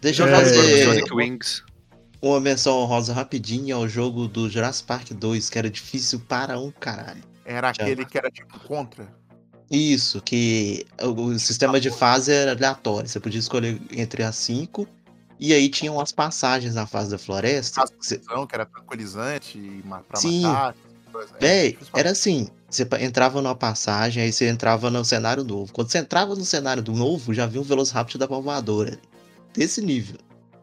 Deixa 0.00 0.22
eu 0.22 0.28
É, 0.28 0.30
fazer 0.34 0.84
Sonic 0.84 1.12
Wings. 1.14 1.62
uma 2.22 2.40
menção 2.40 2.78
honrosa 2.78 3.12
rapidinho 3.12 3.76
ao 3.76 3.88
jogo 3.88 4.28
do 4.28 4.48
Jurassic 4.48 4.86
Park 4.86 5.10
2, 5.12 5.50
que 5.50 5.58
era 5.58 5.68
difícil 5.70 6.20
para 6.20 6.58
um 6.58 6.70
caralho. 6.70 7.22
Era 7.44 7.68
aquele 7.70 8.04
que 8.04 8.18
era 8.18 8.30
tipo 8.30 8.58
contra. 8.60 9.06
Isso, 9.70 10.20
que 10.20 10.86
o, 11.02 11.36
sistema 11.38 11.80
de 11.80 11.90
fase 11.90 12.32
era 12.32 12.52
aleatório. 12.52 13.08
Você 13.08 13.18
podia 13.18 13.40
escolher 13.40 13.80
entre 13.92 14.22
as 14.22 14.36
cinco. 14.36 14.86
E 15.38 15.52
aí 15.52 15.68
tinham 15.68 16.00
as 16.00 16.12
passagens 16.12 16.74
na 16.74 16.86
fase 16.86 17.10
da 17.10 17.18
floresta. 17.18 17.84
que 17.86 18.06
você- 18.06 18.20
Não, 18.28 18.46
que 18.46 18.54
era 18.54 18.64
tranquilizante 18.64 19.58
e 19.58 19.82
pra 20.08 20.18
Sim. 20.18 20.42
matar. 20.42 20.74
coisas. 21.12 21.34
É, 21.36 21.38
Véi, 21.40 21.70
difícil 21.70 21.90
pra- 21.92 22.00
era 22.00 22.10
assim. 22.10 22.48
Você 22.68 22.86
entrava 23.00 23.40
numa 23.40 23.54
passagem, 23.54 24.22
aí 24.22 24.32
você 24.32 24.48
entrava 24.48 24.90
no 24.90 25.04
cenário 25.04 25.42
novo. 25.44 25.72
Quando 25.72 25.90
você 25.90 25.98
entrava 25.98 26.34
no 26.34 26.44
cenário 26.44 26.82
do 26.82 26.92
novo, 26.92 27.32
já 27.32 27.46
vinha 27.46 27.60
um 27.60 27.64
Velociraptor 27.64 28.18
da 28.18 28.26
voadora. 28.26 28.98
Desse 29.54 29.80
nível. 29.80 30.16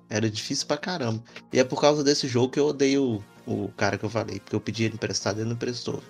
Era 0.10 0.30
difícil 0.30 0.68
pra 0.68 0.78
caramba. 0.78 1.24
E 1.52 1.60
é 1.60 1.64
por 1.64 1.80
causa 1.82 2.04
desse 2.04 2.28
jogo 2.28 2.50
que 2.50 2.60
eu 2.60 2.68
odeio 2.68 3.24
o, 3.48 3.52
o 3.66 3.70
cara 3.76 3.98
que 3.98 4.04
eu 4.06 4.10
falei. 4.10 4.40
Porque 4.40 4.56
eu 4.56 4.60
pedi 4.62 4.84
ele 4.84 4.94
emprestado 4.96 5.38
e 5.38 5.42
ele 5.42 5.46
não 5.50 5.56
emprestou. 5.56 6.04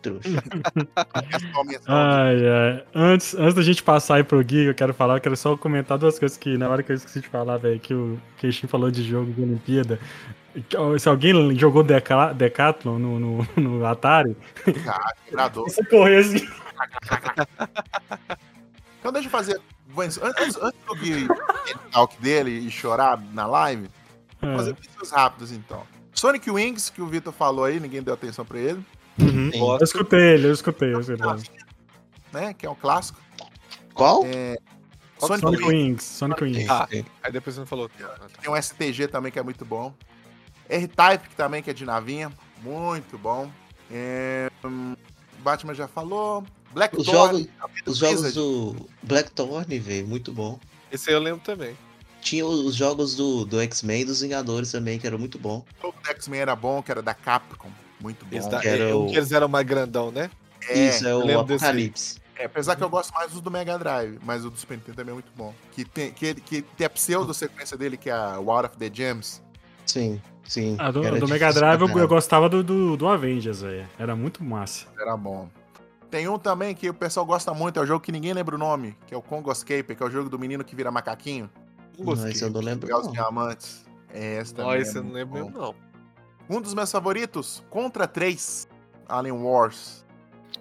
Trouxa. 0.00 0.28
É. 1.86 1.92
Ai, 1.92 2.48
ai. 2.48 2.84
Antes, 2.94 3.34
antes 3.34 3.54
da 3.54 3.62
gente 3.62 3.82
passar 3.82 4.16
aí 4.16 4.24
pro 4.24 4.42
Gui, 4.42 4.64
eu 4.66 4.74
quero 4.74 4.92
falar, 4.94 5.16
eu 5.16 5.20
quero 5.20 5.36
só 5.36 5.56
comentar 5.56 5.98
duas 5.98 6.18
coisas 6.18 6.36
que 6.38 6.56
na 6.56 6.68
hora 6.68 6.82
que 6.82 6.92
eu 6.92 6.96
esqueci 6.96 7.20
de 7.20 7.28
falar, 7.28 7.56
velho, 7.58 7.78
que 7.80 7.92
o 7.94 8.20
Keishin 8.38 8.66
falou 8.66 8.90
de 8.90 9.02
jogo 9.02 9.32
de 9.32 9.42
Olimpíada. 9.42 9.98
Se 10.98 11.08
alguém 11.08 11.56
jogou 11.56 11.82
Deca, 11.82 12.32
Decathlon 12.32 12.98
no, 12.98 13.18
no, 13.20 13.46
no 13.56 13.86
Atari, 13.86 14.36
Ah, 14.86 15.12
quebrador. 15.24 15.64
você 15.70 15.84
correu 15.84 16.18
assim. 16.20 16.46
Então 18.98 19.12
deixa 19.12 19.26
eu 19.28 19.30
fazer. 19.30 19.60
Antes, 19.96 20.18
antes, 20.22 20.56
antes 20.56 20.80
do 20.86 20.94
Gui 20.96 21.26
ter 21.28 21.76
o 21.76 21.90
talk 21.90 22.20
dele 22.20 22.50
e 22.50 22.70
chorar 22.70 23.20
na 23.32 23.46
live, 23.46 23.88
vou 24.40 24.56
fazer 24.56 24.70
É. 24.70 24.74
pistas 24.74 25.10
rápidos 25.10 25.52
então. 25.52 25.82
Sonic 26.14 26.50
Wings, 26.50 26.90
que 26.90 27.00
o 27.02 27.06
Vitor 27.06 27.32
falou 27.32 27.64
aí, 27.64 27.80
ninguém 27.80 28.02
deu 28.02 28.14
atenção 28.14 28.44
pra 28.44 28.58
ele, 28.58 28.80
Uhum. 29.20 29.50
Eu 29.52 29.84
escutei 29.84 30.20
ele, 30.34 30.46
eu 30.48 30.52
escutei, 30.52 30.94
eu 30.94 31.00
escutei. 31.00 31.50
né? 32.32 32.54
Que 32.54 32.66
é 32.66 32.70
um 32.70 32.74
clássico. 32.74 33.20
Qual? 33.94 34.24
É, 34.24 34.56
Sonic, 35.18 35.40
Sonic 35.40 35.62
Wings. 35.64 35.72
Wings, 35.72 36.02
Sonic 36.04 36.44
Wings. 36.44 36.70
Ah, 36.70 36.88
aí 37.22 37.32
depois 37.32 37.54
você 37.54 37.60
não 37.60 37.66
falou. 37.66 37.88
Tá. 37.88 38.16
Tem 38.40 38.50
um 38.50 38.60
STG 38.60 39.08
também 39.08 39.30
que 39.30 39.38
é 39.38 39.42
muito 39.42 39.64
bom. 39.64 39.94
R-Type, 40.68 41.28
que 41.28 41.36
também 41.36 41.62
que 41.62 41.70
é 41.70 41.74
de 41.74 41.84
navinha. 41.84 42.32
Muito 42.62 43.18
bom. 43.18 43.50
É, 43.90 44.50
hum, 44.64 44.96
Batman 45.40 45.74
já 45.74 45.88
falou. 45.88 46.44
Black 46.72 46.96
Os 46.96 47.06
Thorn, 47.06 47.50
jogos, 47.58 47.82
os 47.86 47.98
do 47.98 48.06
jogos 48.06 48.34
do 48.34 48.88
Blackthorn, 49.02 49.78
velho, 49.78 50.06
muito 50.06 50.32
bom. 50.32 50.58
Esse 50.92 51.10
aí 51.10 51.16
eu 51.16 51.20
lembro 51.20 51.40
também. 51.40 51.76
Tinha 52.20 52.46
os 52.46 52.74
jogos 52.76 53.16
do, 53.16 53.44
do 53.44 53.60
X-Men 53.60 54.02
e 54.02 54.04
dos 54.04 54.20
Vingadores 54.20 54.70
também, 54.70 54.98
que 54.98 55.06
era 55.06 55.18
muito 55.18 55.38
bom. 55.38 55.64
O 55.78 55.86
jogo 55.86 55.98
do 56.00 56.10
X-Men 56.10 56.40
era 56.40 56.54
bom, 56.54 56.82
que 56.82 56.90
era 56.90 57.02
da 57.02 57.14
Capcom. 57.14 57.70
Muito 58.00 58.24
bom. 58.24 58.36
Esse 58.36 58.48
da- 58.48 58.60
que 58.60 58.68
era 58.68 58.84
é, 58.84 58.94
um 58.94 59.06
o- 59.06 59.10
que 59.10 59.16
eles 59.16 59.30
eram 59.32 59.48
mais 59.48 59.66
grandão, 59.66 60.10
né? 60.10 60.30
É, 60.68 60.88
Isso, 60.88 61.06
é 61.06 61.12
eu 61.12 61.18
o 61.18 61.26
lembro 61.26 61.44
desse. 61.44 61.64
Apocalipse. 61.64 62.20
é, 62.36 62.44
apesar 62.46 62.76
que 62.76 62.82
eu 62.82 62.88
gosto 62.90 63.12
mais 63.14 63.32
do 63.32 63.40
do 63.40 63.50
Mega 63.50 63.78
Drive, 63.78 64.18
mas 64.24 64.44
o 64.44 64.50
do 64.50 64.58
Super 64.58 64.76
Nintendo 64.76 64.96
também 64.96 65.10
é 65.12 65.14
muito 65.14 65.30
bom. 65.36 65.54
Que 65.72 65.84
tem, 65.84 66.12
que, 66.12 66.34
que 66.34 66.62
tem 66.62 66.86
a 66.86 66.90
pseudo-sequência 66.90 67.76
dele, 67.76 67.96
que 67.96 68.08
é 68.10 68.12
a 68.12 68.38
War 68.40 68.64
of 68.66 68.76
the 68.76 68.90
Gems. 68.92 69.42
Sim, 69.86 70.20
sim. 70.44 70.76
Ah, 70.78 70.90
do, 70.90 71.00
do 71.18 71.28
Mega 71.28 71.52
Drive 71.52 71.80
eu, 71.80 71.88
eu 71.98 72.08
gostava 72.08 72.48
do, 72.48 72.62
do, 72.62 72.96
do 72.96 73.08
Avengers, 73.08 73.62
velho. 73.62 73.88
Era 73.98 74.14
muito 74.14 74.42
massa. 74.44 74.86
Era 74.98 75.16
bom. 75.16 75.48
Tem 76.10 76.26
um 76.28 76.38
também 76.38 76.74
que 76.74 76.88
o 76.90 76.94
pessoal 76.94 77.24
gosta 77.24 77.54
muito, 77.54 77.78
é 77.78 77.82
o 77.82 77.86
jogo 77.86 78.00
que 78.00 78.10
ninguém 78.12 78.32
lembra 78.32 78.54
o 78.54 78.58
nome, 78.58 78.96
que 79.06 79.14
é 79.14 79.16
o 79.16 79.22
Congo 79.22 79.50
Escape, 79.52 79.94
que 79.94 80.02
é 80.02 80.06
o 80.06 80.10
jogo 80.10 80.28
do 80.28 80.38
menino 80.38 80.64
que 80.64 80.74
vira 80.74 80.90
macaquinho. 80.90 81.48
Não 81.98 82.04
gostei. 82.04 82.32
eu 82.42 82.50
não 82.50 82.60
lembro. 82.60 82.86
Pegar 82.86 82.98
os 83.00 83.06
não. 83.06 83.12
diamantes. 83.12 83.84
É, 84.12 84.40
esse 84.40 84.52
também. 84.54 84.70
Não, 84.72 84.76
é 84.76 84.80
esse 84.80 84.96
eu 84.96 85.04
não 85.04 85.12
lembro 85.12 85.34
mesmo, 85.34 85.50
não. 85.58 85.74
Um 86.50 86.60
dos 86.60 86.74
meus 86.74 86.90
favoritos, 86.90 87.62
Contra 87.70 88.08
3, 88.08 88.68
Alien 89.08 89.36
Wars. 89.36 90.04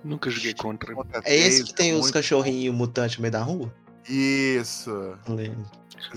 Nunca 0.04 0.30
joguei 0.30 0.54
contra. 0.54 0.94
Contra 0.94 1.22
É 1.26 1.36
esse 1.36 1.58
3, 1.58 1.64
que 1.64 1.74
tem 1.74 1.94
os 1.94 2.02
muito 2.02 2.14
cachorrinhos 2.14 2.76
mutantes 2.76 3.18
no 3.18 3.24
meio 3.24 3.32
da 3.32 3.42
rua? 3.42 3.74
Isso. 4.08 5.18
Lembro. 5.28 5.66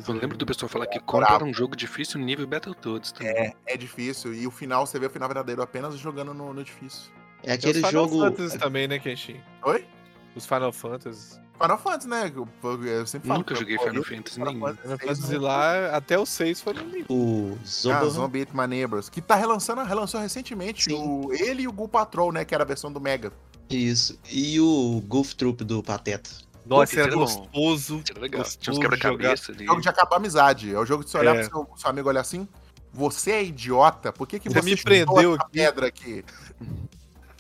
Eu 0.06 0.14
lembro 0.14 0.36
do 0.36 0.46
pessoal 0.46 0.68
falar 0.68 0.86
que 0.86 1.00
contra 1.00 1.34
era 1.34 1.44
um 1.44 1.52
jogo 1.52 1.74
difícil 1.74 2.20
nível 2.20 2.46
Battletoads 2.46 3.12
também. 3.12 3.32
É, 3.34 3.54
é 3.66 3.76
difícil. 3.76 4.34
E 4.34 4.46
o 4.46 4.50
final, 4.50 4.86
você 4.86 4.98
vê 4.98 5.06
o 5.06 5.10
final 5.10 5.28
verdadeiro 5.28 5.62
apenas 5.62 5.98
jogando 5.98 6.32
no, 6.34 6.52
no 6.52 6.62
difícil. 6.62 7.10
É 7.42 7.56
Tem 7.56 7.70
os 7.70 7.76
aquele 7.76 7.86
Final 7.86 8.08
jogo. 8.08 8.20
Fantasy 8.20 8.58
também, 8.58 8.86
né, 8.86 8.98
Kenshin? 8.98 9.40
Oi? 9.64 9.84
Os 10.36 10.46
Final 10.46 10.72
Fantasy. 10.72 11.40
Final 11.62 11.78
Fantasy, 11.78 12.08
né? 12.08 12.32
Eu, 12.34 12.84
eu 12.84 13.06
sempre 13.06 13.28
falo. 13.28 13.38
Nunca 13.40 13.54
joguei 13.54 13.78
Final 13.78 14.02
Fantasy 14.04 14.40
nenhum. 14.40 14.74
Final 14.76 14.98
Fantasy 14.98 15.38
lá, 15.38 15.96
até 15.96 16.18
o 16.18 16.26
6 16.26 16.60
foi 16.60 16.72
lindo. 16.74 17.06
O 17.08 17.56
Ah, 17.60 17.64
Zombie. 17.66 18.10
Zombie 18.10 18.38
Eat 18.40 18.50
My 18.54 18.66
Neighbors. 18.66 19.08
Que 19.08 19.20
tá 19.20 19.34
relançando, 19.34 19.82
relançou 19.84 20.20
recentemente 20.20 20.84
Sim. 20.84 20.94
o, 20.94 21.32
ele 21.32 21.62
e 21.62 21.68
o 21.68 21.72
Ghoul 21.72 21.88
Patrol, 21.88 22.32
né? 22.32 22.44
Que 22.44 22.54
era 22.54 22.64
a 22.64 22.66
versão 22.66 22.92
do 22.92 23.00
Mega. 23.00 23.32
Isso. 23.70 24.18
E 24.30 24.60
o 24.60 25.02
Goof 25.06 25.34
Troop 25.34 25.64
do 25.64 25.82
Pateta. 25.82 26.28
Nossa, 26.66 26.94
era 26.94 27.08
era 27.08 27.14
gostoso. 27.16 28.02
Era 28.10 28.20
legal. 28.20 28.42
Gostoso 28.42 28.58
Tinha 28.60 28.72
uns 28.72 28.78
de 28.78 28.82
quebra-cabeça 28.82 29.52
ali. 29.52 29.64
Jogo 29.66 29.80
de 29.80 29.88
acabar 29.88 30.16
a 30.16 30.18
amizade. 30.18 30.74
É 30.74 30.78
o 30.78 30.84
jogo 30.84 31.04
de 31.04 31.10
você 31.10 31.18
olhar 31.18 31.36
É. 31.36 31.48
pro 31.48 31.66
seu, 31.66 31.76
seu 31.76 31.90
amigo 31.90 32.08
olhar 32.08 32.20
assim. 32.20 32.46
Você 32.92 33.30
é 33.32 33.42
idiota? 33.44 34.12
Por 34.12 34.26
que, 34.28 34.38
que 34.38 34.50
Você 34.50 34.60
você, 34.60 34.70
me 34.70 34.76
prendeu 34.76 35.34
essa 35.34 35.42
aqui." 35.44 35.52
pedra 35.52 35.86
aqui? 35.86 36.24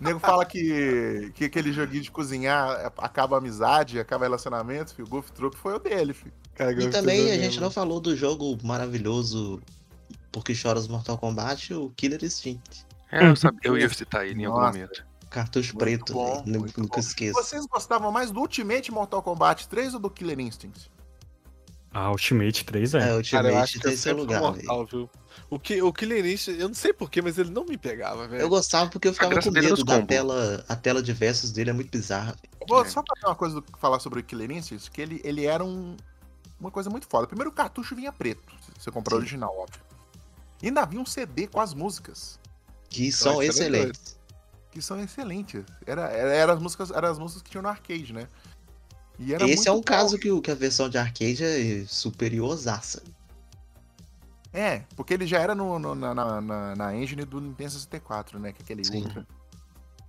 O 0.02 0.04
nego 0.04 0.18
fala 0.18 0.44
que, 0.44 1.30
que 1.34 1.44
aquele 1.44 1.72
joguinho 1.72 2.02
de 2.02 2.10
cozinhar 2.10 2.92
acaba 2.98 3.36
a 3.36 3.38
amizade, 3.38 4.00
acaba 4.00 4.24
relacionamento, 4.24 4.94
filho. 4.94 5.06
O 5.06 5.10
Goof 5.10 5.30
Troop 5.30 5.56
foi 5.56 5.74
o 5.74 5.78
dele, 5.78 6.12
filho. 6.12 6.32
Cara, 6.56 6.72
E 6.72 6.90
também 6.90 7.20
a 7.20 7.24
mesmo. 7.24 7.42
gente 7.44 7.60
não 7.60 7.70
falou 7.70 8.00
do 8.00 8.16
jogo 8.16 8.58
maravilhoso 8.64 9.62
Porque 10.32 10.54
Choras 10.54 10.88
Mortal 10.88 11.16
Kombat, 11.16 11.72
o 11.72 11.90
Killer 11.96 12.22
Instinct. 12.24 12.84
É, 13.12 13.28
eu, 13.28 13.36
sabia, 13.36 13.60
eu 13.62 13.78
ia 13.78 13.88
citar 13.88 14.26
ele 14.26 14.42
em 14.42 14.44
algum 14.46 14.58
Nossa. 14.60 14.72
momento. 14.72 15.06
Cartucho 15.30 15.74
Muito 15.74 15.78
preto, 15.78 16.12
bom, 16.12 16.42
muito 16.46 16.80
nunca 16.80 16.94
bom. 16.96 17.00
esqueço. 17.00 17.34
Vocês 17.34 17.64
gostavam 17.66 18.10
mais 18.12 18.30
do 18.30 18.40
Ultimate 18.40 18.90
Mortal 18.92 19.22
Kombat 19.22 19.66
3 19.68 19.94
ou 19.94 20.00
do 20.00 20.10
Killer 20.10 20.38
Instinct? 20.40 20.90
Ah, 21.94 22.10
Ultimate 22.10 22.64
3, 22.64 22.94
É, 22.94 22.98
é. 22.98 23.00
o 23.00 23.02
Cara, 23.02 23.12
eu 23.12 23.16
Ultimate 23.18 23.56
acho 23.56 23.80
tem 23.80 23.90
eu 23.92 23.96
seu 23.98 24.12
sempre 24.14 24.20
lugar, 24.22 24.40
velho. 24.40 24.54
mortal, 24.66 24.86
viu? 24.86 25.10
O, 25.50 25.58
que, 25.58 25.82
o 25.82 25.92
Killer 25.92 26.24
Instinct, 26.24 26.60
eu 26.60 26.68
não 26.68 26.74
sei 26.74 26.92
porquê, 26.92 27.20
mas 27.20 27.36
ele 27.38 27.50
não 27.50 27.64
me 27.66 27.76
pegava, 27.76 28.26
velho. 28.26 28.40
Eu 28.40 28.48
gostava 28.48 28.88
porque 28.90 29.08
eu 29.08 29.12
ficava 29.12 29.32
com 29.32 29.38
era 29.38 29.50
medo 29.50 29.84
da 29.84 30.02
tela. 30.02 30.64
A 30.68 30.74
tela 30.76 31.02
de 31.02 31.12
versus 31.12 31.52
dele 31.52 31.70
é 31.70 31.72
muito 31.72 31.90
bizarra. 31.90 32.34
velho. 32.34 32.66
Vou 32.66 32.82
É. 32.82 32.88
só 32.88 33.02
falar 33.06 33.30
uma 33.32 33.36
coisa 33.36 33.60
do, 33.60 33.64
falar 33.78 33.98
sobre 34.00 34.20
o 34.20 34.22
Killer 34.24 34.50
Instinct, 34.50 34.90
que 34.90 35.00
ele, 35.02 35.20
ele 35.22 35.44
era 35.44 35.62
um, 35.62 35.96
uma 36.58 36.70
coisa 36.70 36.88
muito 36.88 37.06
foda. 37.06 37.26
Primeiro 37.26 37.50
o 37.50 37.52
cartucho 37.52 37.94
vinha 37.94 38.10
preto, 38.12 38.40
se 38.74 38.82
você 38.84 38.90
comprar 38.90 39.14
o 39.14 39.18
Sim. 39.18 39.22
original, 39.22 39.54
óbvio. 39.58 39.82
E 40.62 40.68
ainda 40.68 40.86
vinha 40.86 41.02
um 41.02 41.06
CD 41.06 41.46
com 41.46 41.60
as 41.60 41.74
músicas, 41.74 42.38
Que 42.88 43.10
são 43.12 43.42
isso 43.42 43.60
é 43.62 43.66
excelentes. 43.66 44.16
que 44.70 44.80
são 44.80 44.98
excelentes. 45.00 45.62
Era, 45.84 46.02
era, 46.08 46.32
era 46.34 46.52
as 46.54 46.60
músicas, 46.60 46.90
eram 46.90 47.10
as 47.10 47.18
músicas 47.18 47.42
que 47.42 47.50
tinham 47.50 47.62
no 47.62 47.68
arcade, 47.68 48.12
né? 48.14 48.26
E 49.18 49.32
Esse 49.34 49.68
é 49.68 49.72
um 49.72 49.82
caso 49.82 50.18
que, 50.18 50.40
que 50.40 50.50
a 50.50 50.54
versão 50.54 50.88
de 50.88 50.98
arcade 50.98 51.44
é 51.44 51.84
superiorzaça. 51.86 53.02
É, 54.52 54.82
porque 54.96 55.14
ele 55.14 55.26
já 55.26 55.38
era 55.38 55.54
no, 55.54 55.78
no- 55.78 55.94
na, 55.94 56.14
na, 56.14 56.40
na- 56.40 56.76
na 56.76 56.96
engine 56.96 57.24
do 57.24 57.40
Nintendo 57.40 57.70
64, 57.70 58.38
né? 58.38 58.52
Que 58.52 58.60
é 58.60 58.64
aquele 58.64 58.84
Sim. 58.84 59.02
Ultra. 59.04 59.26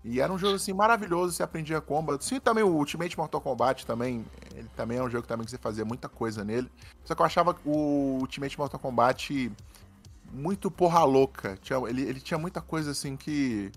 E 0.03 0.19
era 0.19 0.33
um 0.33 0.37
jogo 0.37 0.55
assim 0.55 0.73
maravilhoso, 0.73 1.31
você 1.31 1.43
aprendia 1.43 1.79
combat. 1.79 2.21
Sim, 2.25 2.39
também 2.39 2.61
o 2.63 2.67
Ultimate 2.75 3.17
Mortal 3.17 3.39
Kombat 3.39 3.85
também, 3.85 4.25
ele 4.53 4.67
também 4.75 4.97
é 4.97 5.03
um 5.03 5.09
jogo 5.09 5.25
também 5.25 5.45
que 5.45 5.51
você 5.51 5.57
fazia 5.57 5.85
muita 5.85 6.09
coisa 6.09 6.43
nele. 6.43 6.69
Só 7.05 7.15
que 7.15 7.21
eu 7.21 7.25
achava 7.25 7.55
o 7.63 8.17
Ultimate 8.19 8.57
Mortal 8.57 8.79
Kombat 8.81 9.49
muito 10.33 10.69
porra 10.69 11.05
louca. 11.05 11.57
Tinha- 11.61 11.79
ele, 11.87 12.01
ele 12.01 12.19
tinha 12.19 12.37
muita 12.37 12.59
coisa 12.61 12.91
assim 12.91 13.15
que 13.15 13.71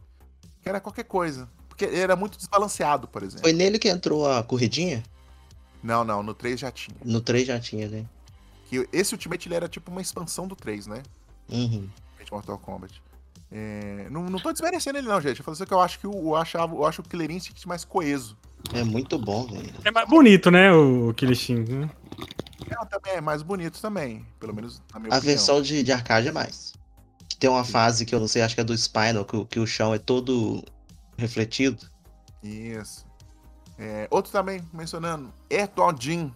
que 0.62 0.68
era 0.68 0.80
qualquer 0.80 1.04
coisa. 1.04 1.48
Porque 1.68 1.84
ele 1.84 2.00
era 2.00 2.16
muito 2.16 2.36
desbalanceado, 2.38 3.06
por 3.06 3.22
exemplo. 3.22 3.42
Foi 3.42 3.52
nele 3.52 3.78
que 3.78 3.88
entrou 3.88 4.28
a 4.28 4.42
corridinha? 4.42 5.04
Não, 5.86 6.04
não, 6.04 6.20
no 6.22 6.34
3 6.34 6.58
já 6.58 6.70
tinha. 6.72 6.96
No 7.04 7.20
3 7.20 7.46
já 7.46 7.60
tinha, 7.60 7.86
né? 7.88 8.04
Que 8.68 8.88
esse 8.92 9.14
Ultimate 9.14 9.46
ele 9.46 9.54
era 9.54 9.68
tipo 9.68 9.90
uma 9.90 10.00
expansão 10.00 10.48
do 10.48 10.56
3, 10.56 10.88
né? 10.88 11.02
Uhum. 11.48 11.88
Mortal 12.32 12.58
Kombat. 12.58 13.00
É, 13.52 14.08
não, 14.10 14.24
não 14.24 14.40
tô 14.40 14.50
desmerecendo 14.52 14.98
ele 14.98 15.06
não, 15.06 15.20
gente. 15.20 15.38
Eu 15.38 15.44
falo 15.44 15.54
assim 15.54 15.64
que 15.64 15.72
eu 15.72 15.80
acho 15.80 16.00
que 16.00 16.06
o, 16.08 16.12
eu 16.12 16.34
achava, 16.34 16.74
eu 16.74 16.84
acho 16.84 17.00
o 17.00 17.04
Killer 17.04 17.30
Instinct 17.30 17.68
mais 17.68 17.84
coeso. 17.84 18.36
É 18.74 18.82
muito 18.82 19.16
bom, 19.16 19.46
velho. 19.46 19.72
É 19.84 19.92
mais 19.92 20.08
bonito, 20.08 20.50
né, 20.50 20.72
o 20.72 21.14
Killer 21.14 21.36
Instinct, 21.36 21.72
né? 21.72 21.88
Ela 22.68 22.84
também 22.86 23.12
é 23.12 23.20
mais 23.20 23.42
bonito 23.42 23.80
também, 23.80 24.26
pelo 24.40 24.52
menos 24.52 24.82
na 24.92 24.98
minha 24.98 25.14
A 25.14 25.18
opinião. 25.18 25.36
versão 25.36 25.62
de, 25.62 25.84
de 25.84 25.92
arcade 25.92 26.26
é 26.26 26.32
mais. 26.32 26.74
Que 27.28 27.36
tem 27.36 27.48
uma 27.48 27.64
fase 27.64 28.04
que 28.04 28.12
eu 28.12 28.18
não 28.18 28.26
sei, 28.26 28.42
acho 28.42 28.56
que 28.56 28.60
é 28.60 28.64
do 28.64 28.76
Spinal, 28.76 29.24
que, 29.24 29.44
que 29.44 29.60
o 29.60 29.66
chão 29.68 29.94
é 29.94 29.98
todo 30.00 30.64
refletido. 31.16 31.86
Isso. 32.42 33.05
É, 33.78 34.06
outro 34.10 34.32
também, 34.32 34.62
mencionando, 34.72 35.32
Jim. 35.98 36.32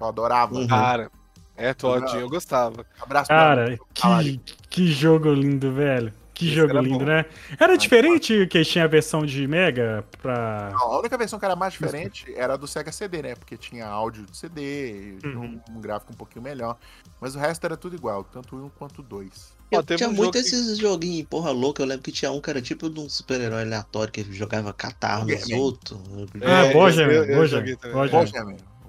Eu 0.00 0.06
adorava. 0.06 0.54
Uhum. 0.54 0.66
Cara, 0.66 1.10
é, 1.56 1.72
Todinho, 1.72 2.20
eu 2.20 2.28
gostava. 2.28 2.84
Abraço 3.00 3.28
pra 3.28 3.36
Cara, 3.36 3.78
Caralho. 3.94 4.40
que, 4.40 4.56
que 4.68 4.86
jogo 4.88 5.32
lindo, 5.32 5.72
velho. 5.72 6.12
Que 6.34 6.46
Esse 6.46 6.56
jogo 6.56 6.76
lindo, 6.80 6.98
bom. 6.98 7.04
né? 7.04 7.24
Era 7.60 7.78
diferente 7.78 8.44
que 8.48 8.64
tinha 8.64 8.84
a 8.84 8.88
versão 8.88 9.24
de 9.24 9.46
Mega 9.46 10.04
pra. 10.20 10.70
Não, 10.72 10.94
a 10.94 10.98
única 10.98 11.16
versão 11.16 11.38
que 11.38 11.44
era 11.44 11.54
mais 11.54 11.72
diferente 11.74 12.24
era 12.34 12.58
do 12.58 12.66
Sega 12.66 12.90
CD, 12.90 13.22
né? 13.22 13.34
Porque 13.36 13.56
tinha 13.56 13.86
áudio 13.86 14.26
de 14.26 14.36
CD, 14.36 15.16
Uhum. 15.24 15.60
um, 15.70 15.76
um 15.76 15.80
gráfico 15.80 16.12
um 16.12 16.16
pouquinho 16.16 16.42
melhor. 16.42 16.76
Mas 17.20 17.36
o 17.36 17.38
resto 17.38 17.64
era 17.64 17.76
tudo 17.76 17.94
igual, 17.94 18.24
tanto 18.24 18.56
o 18.56 18.64
um 18.66 18.68
quanto 18.68 18.98
o 18.98 19.02
dois. 19.02 19.56
Ó, 19.78 19.82
tinha 19.82 20.08
um 20.08 20.12
muito 20.12 20.24
jogo 20.24 20.32
que- 20.32 20.38
esses 20.38 20.78
joguinhos, 20.78 21.26
porra 21.28 21.50
louca. 21.50 21.82
Eu 21.82 21.86
lembro 21.86 22.02
que 22.02 22.12
tinha 22.12 22.30
um 22.30 22.40
que 22.40 22.50
era 22.50 22.60
tipo 22.62 22.88
de 22.90 23.00
um 23.00 23.08
super-herói 23.08 23.62
aleatório 23.62 24.12
que 24.12 24.22
jogava 24.32 24.72
catarro 24.72 25.26
nos 25.26 25.50
outros. 25.50 26.00
Ah, 26.42 26.66
É, 26.66 26.72
Borgia, 26.72 27.04
joguei 27.48 27.76
também. 27.76 27.96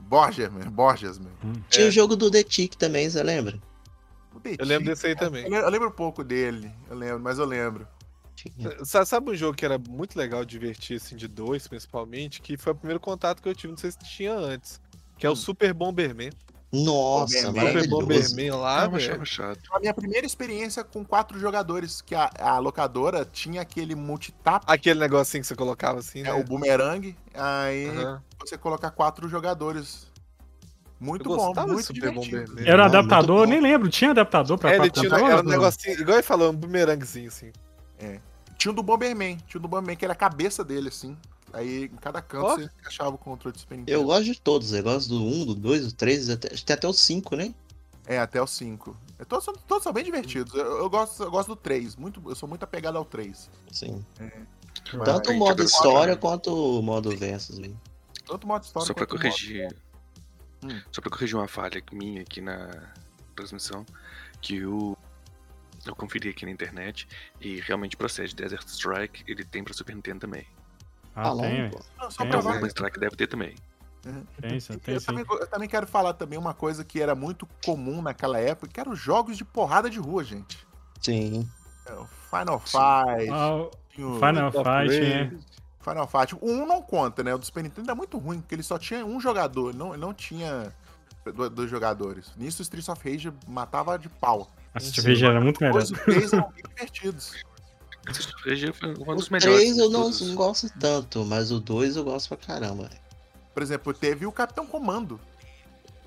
Borgia. 0.08 0.50
Borges. 0.72 1.20
Tinha 1.70 1.86
É. 1.86 1.90
o 1.90 1.92
jogo 1.92 2.16
do 2.16 2.30
The 2.30 2.44
Tick 2.44 2.76
também, 2.76 3.10
você 3.10 3.22
lembra? 3.24 3.60
Eu 4.60 4.66
lembro 4.66 4.86
desse 4.90 5.08
aí 5.08 5.16
também. 5.16 5.52
Eu 5.52 5.70
lembro, 5.70 5.88
um 5.88 5.92
pouco 5.92 6.24
dele, 6.24 6.72
eu 6.90 6.96
lembro, 6.96 7.20
mas 7.20 7.40
eu 7.40 7.46
lembro. 7.46 7.88
Sabe 8.84 9.32
um 9.32 9.36
jogo 9.36 9.58
que 9.58 9.66
era 9.66 9.78
muito 9.80 10.16
legal 10.18 10.46
de 10.46 10.52
divertir, 10.52 10.98
assim, 10.98 11.16
de 11.16 11.28
dois, 11.28 11.68
principalmente, 11.68 12.42
que 12.42 12.56
foi 12.58 12.74
o 12.74 12.76
primeiro 12.76 13.00
contato 13.00 13.42
que 13.42 13.50
eu 13.50 13.56
tive, 13.56 13.72
não 13.72 13.78
sei 13.78 13.90
se 13.92 13.98
tinha 14.00 14.34
antes, 14.36 14.80
que 15.18 15.26
é 15.26 15.30
o 15.30 15.34
Hum. 15.34 15.36
Super 15.36 15.74
Bomberman. 15.74 16.30
Nossa, 16.84 17.52
Bomberman. 17.88 18.52
Lá, 18.52 18.86
eu 18.86 18.92
velho. 18.92 19.26
chato. 19.26 19.60
A 19.72 19.80
minha 19.80 19.94
primeira 19.94 20.26
experiência 20.26 20.84
com 20.84 21.06
quatro 21.06 21.40
jogadores, 21.40 22.02
que 22.02 22.16
a, 22.16 22.30
a 22.40 22.58
locadora 22.60 23.26
tinha 23.26 23.62
aquele 23.62 23.96
multitap, 23.96 24.66
Aquele 24.68 25.00
negocinho 25.00 25.42
que 25.42 25.48
você 25.48 25.56
colocava 25.56 26.00
assim, 26.00 26.24
né? 26.24 26.30
é 26.30 26.34
o 26.34 26.44
boomerang, 26.44 27.16
aí 27.34 27.88
Aham. 27.88 28.24
você 28.40 28.58
colocar 28.58 28.92
quatro 28.92 29.30
jogadores. 29.30 30.14
Muito 31.00 31.26
bom, 31.26 31.54
muito 31.68 31.84
Super 31.84 32.12
divertido. 32.12 32.60
Era 32.62 32.78
Não, 32.78 32.86
adaptador, 32.86 33.46
bom. 33.46 33.52
nem 33.52 33.60
lembro. 33.60 33.90
Tinha 33.90 34.12
adaptador 34.12 34.58
pra 34.58 34.72
É, 34.72 34.78
quatro 34.78 35.02
tinha 35.02 35.14
era 35.14 35.40
um 35.42 35.44
Não. 35.44 35.52
negocinho, 35.52 36.00
igual 36.00 36.18
ele 36.18 36.24
falou, 36.24 36.52
um 36.52 36.56
boomerangzinho 36.56 37.28
assim. 37.28 37.52
Tinha 38.58 38.72
o 38.72 38.76
do 38.76 38.82
Bomberman, 38.82 39.38
tinha 39.48 39.60
o 39.60 39.62
do 39.62 39.68
Bomberman, 39.68 39.96
que 39.98 40.06
era 40.06 40.14
a 40.14 40.18
cabeça 40.18 40.64
dele, 40.64 40.88
assim. 40.88 41.18
Aí 41.56 41.86
em 41.86 41.96
cada 41.96 42.22
canto 42.22 42.46
Ó. 42.46 42.56
você 42.56 42.64
encaixava 42.80 43.16
o 43.16 43.18
controle 43.18 43.54
do 43.54 43.60
Super 43.60 43.76
Eu 43.76 43.80
Nintendo. 43.80 44.04
gosto 44.04 44.24
de 44.26 44.40
todos. 44.42 44.74
Eu 44.74 44.84
gosto 44.84 45.08
do 45.10 45.24
1, 45.24 45.46
do 45.46 45.56
2, 45.56 45.86
do 45.88 45.94
3, 45.94 46.30
até, 46.30 46.48
acho 46.50 46.58
que 46.58 46.66
tem 46.66 46.74
até 46.74 46.88
o 46.88 46.92
5, 46.94 47.36
né? 47.36 47.56
É, 48.06 48.20
até 48.20 48.42
o 48.42 48.46
5. 48.46 48.96
É, 49.18 49.24
Todos, 49.26 49.46
são- 49.46 49.54
todos 49.54 49.84
são 49.84 49.94
bem 49.94 50.04
divertidos. 50.04 50.54
Eu, 50.54 50.80
eu 50.80 50.90
gosto, 50.90 51.24
eu 51.24 51.32
gosto 51.32 51.48
do 51.50 51.56
3. 51.56 51.96
Muito, 51.96 52.22
eu 52.30 52.36
sou 52.36 52.48
muito 52.48 52.64
apegado 52.64 52.98
ao 52.98 53.06
3. 53.06 53.50
Sim. 53.72 54.06
Vai. 54.94 55.06
Tanto 55.06 55.32
o 55.32 55.36
modo 55.36 55.64
história 55.64 56.16
quanto 56.18 56.54
o 56.80 56.82
modo 56.84 57.16
versus, 57.16 57.58
velho. 57.58 57.80
Tanto 58.28 58.46
modo 58.46 58.64
história 58.64 58.86
Só 58.88 58.94
pra 58.94 59.06
quanto 59.06 59.24
modo- 59.24 59.32
corrigir. 59.34 59.76
Hum. 60.64 60.82
Só 60.92 61.02
pra 61.02 61.10
corrigir 61.10 61.36
uma 61.38 61.48
falha 61.48 61.82
minha 61.94 62.22
aqui 62.22 62.42
na 62.42 62.70
transmissão, 63.36 63.86
que 64.42 64.58
eu, 64.58 64.98
eu 65.86 65.96
conferi 65.96 66.30
aqui 66.30 66.46
na 66.46 66.52
internet 66.52 67.08
e 67.40 67.60
realmente 67.62 67.96
procede. 67.96 68.36
Desert 68.36 68.68
Strike, 68.68 69.24
ele 69.28 69.46
tem 69.46 69.64
pra 69.64 69.74
Super 69.74 69.96
Nintendo 69.96 70.20
também. 70.20 70.46
Ah, 71.16 71.24
Falando, 71.24 71.42
tem, 71.42 71.70
pô. 71.70 71.80
Não, 71.98 72.12
só 72.12 72.24
Tem 72.24 72.30
pra 72.60 72.68
Strike 72.68 73.00
deve 73.00 73.16
ter 73.16 73.28
também. 73.28 73.56
tem, 74.42 74.60
sim, 74.60 74.78
tem 74.78 74.94
Eu 74.96 75.00
sim. 75.00 75.06
também, 75.08 75.26
eu 75.30 75.48
também 75.48 75.70
quero 75.70 75.88
falar 75.88 76.14
também 76.14 76.38
uma 76.38 76.54
coisa 76.54 76.84
que 76.84 77.02
era 77.02 77.16
muito 77.16 77.48
comum 77.66 78.02
naquela 78.02 78.38
época, 78.40 78.72
que 78.72 78.80
eram 78.80 78.92
os 78.92 79.00
jogos 79.00 79.38
de 79.38 79.46
porrada 79.46 79.90
de 79.90 79.98
rua, 80.00 80.24
gente. 80.24 80.58
Sim. 81.02 81.50
É, 81.86 81.92
Final 82.30 82.60
Fight, 82.60 83.30
Ah, 83.32 83.56
o 83.56 83.72
tinha 83.90 84.08
o 84.08 84.16
Final 84.16 84.48
of 84.50 84.58
Fight, 84.58 84.68
Rage. 84.68 85.00
né? 85.34 85.40
Final 85.82 86.08
Fight. 86.08 86.36
O 86.36 86.50
1 86.52 86.66
não 86.66 86.82
conta, 86.82 87.24
né? 87.24 87.34
O 87.34 87.38
do 87.38 87.46
Super 87.46 87.64
Nintendo 87.64 87.92
é 87.92 87.94
muito 87.96 88.18
ruim, 88.18 88.42
porque 88.42 88.56
ele 88.56 88.64
só 88.64 88.78
tinha 88.78 89.06
um 89.06 89.20
jogador, 89.20 89.74
não, 89.74 89.96
não 89.96 90.14
tinha 90.14 90.74
do- 91.24 91.50
dois 91.50 91.70
jogadores. 91.70 92.32
Nisso 92.36 92.62
o 92.62 92.64
Streets 92.64 92.90
of 92.90 93.08
Rage 93.10 93.32
matava 93.48 93.98
de 93.98 94.10
pau. 94.10 94.50
A 94.74 94.80
Steve 94.80 95.24
era 95.24 95.40
muito 95.40 95.64
melhor. 95.64 95.82
Os 95.82 95.92
três 95.92 96.34
eram 96.34 96.50
bem 96.52 96.64
divertidos. 96.68 97.34
Um 98.08 99.12
O 99.12 99.16
dos 99.16 99.30
melhores. 99.30 99.56
3 99.62 99.78
eu 99.78 99.90
não, 99.90 100.10
não 100.10 100.36
gosto 100.36 100.70
tanto, 100.80 101.26
mas 101.26 101.52
o 101.52 101.60
2 101.60 101.96
eu 101.96 102.04
gosto 102.04 102.30
pra 102.30 102.38
caramba. 102.38 102.90
Por 103.54 103.64
exemplo, 103.64 103.94
teve 103.94 104.26
o 104.26 104.32
Capitão 104.32 104.66
Comando. 104.68 105.20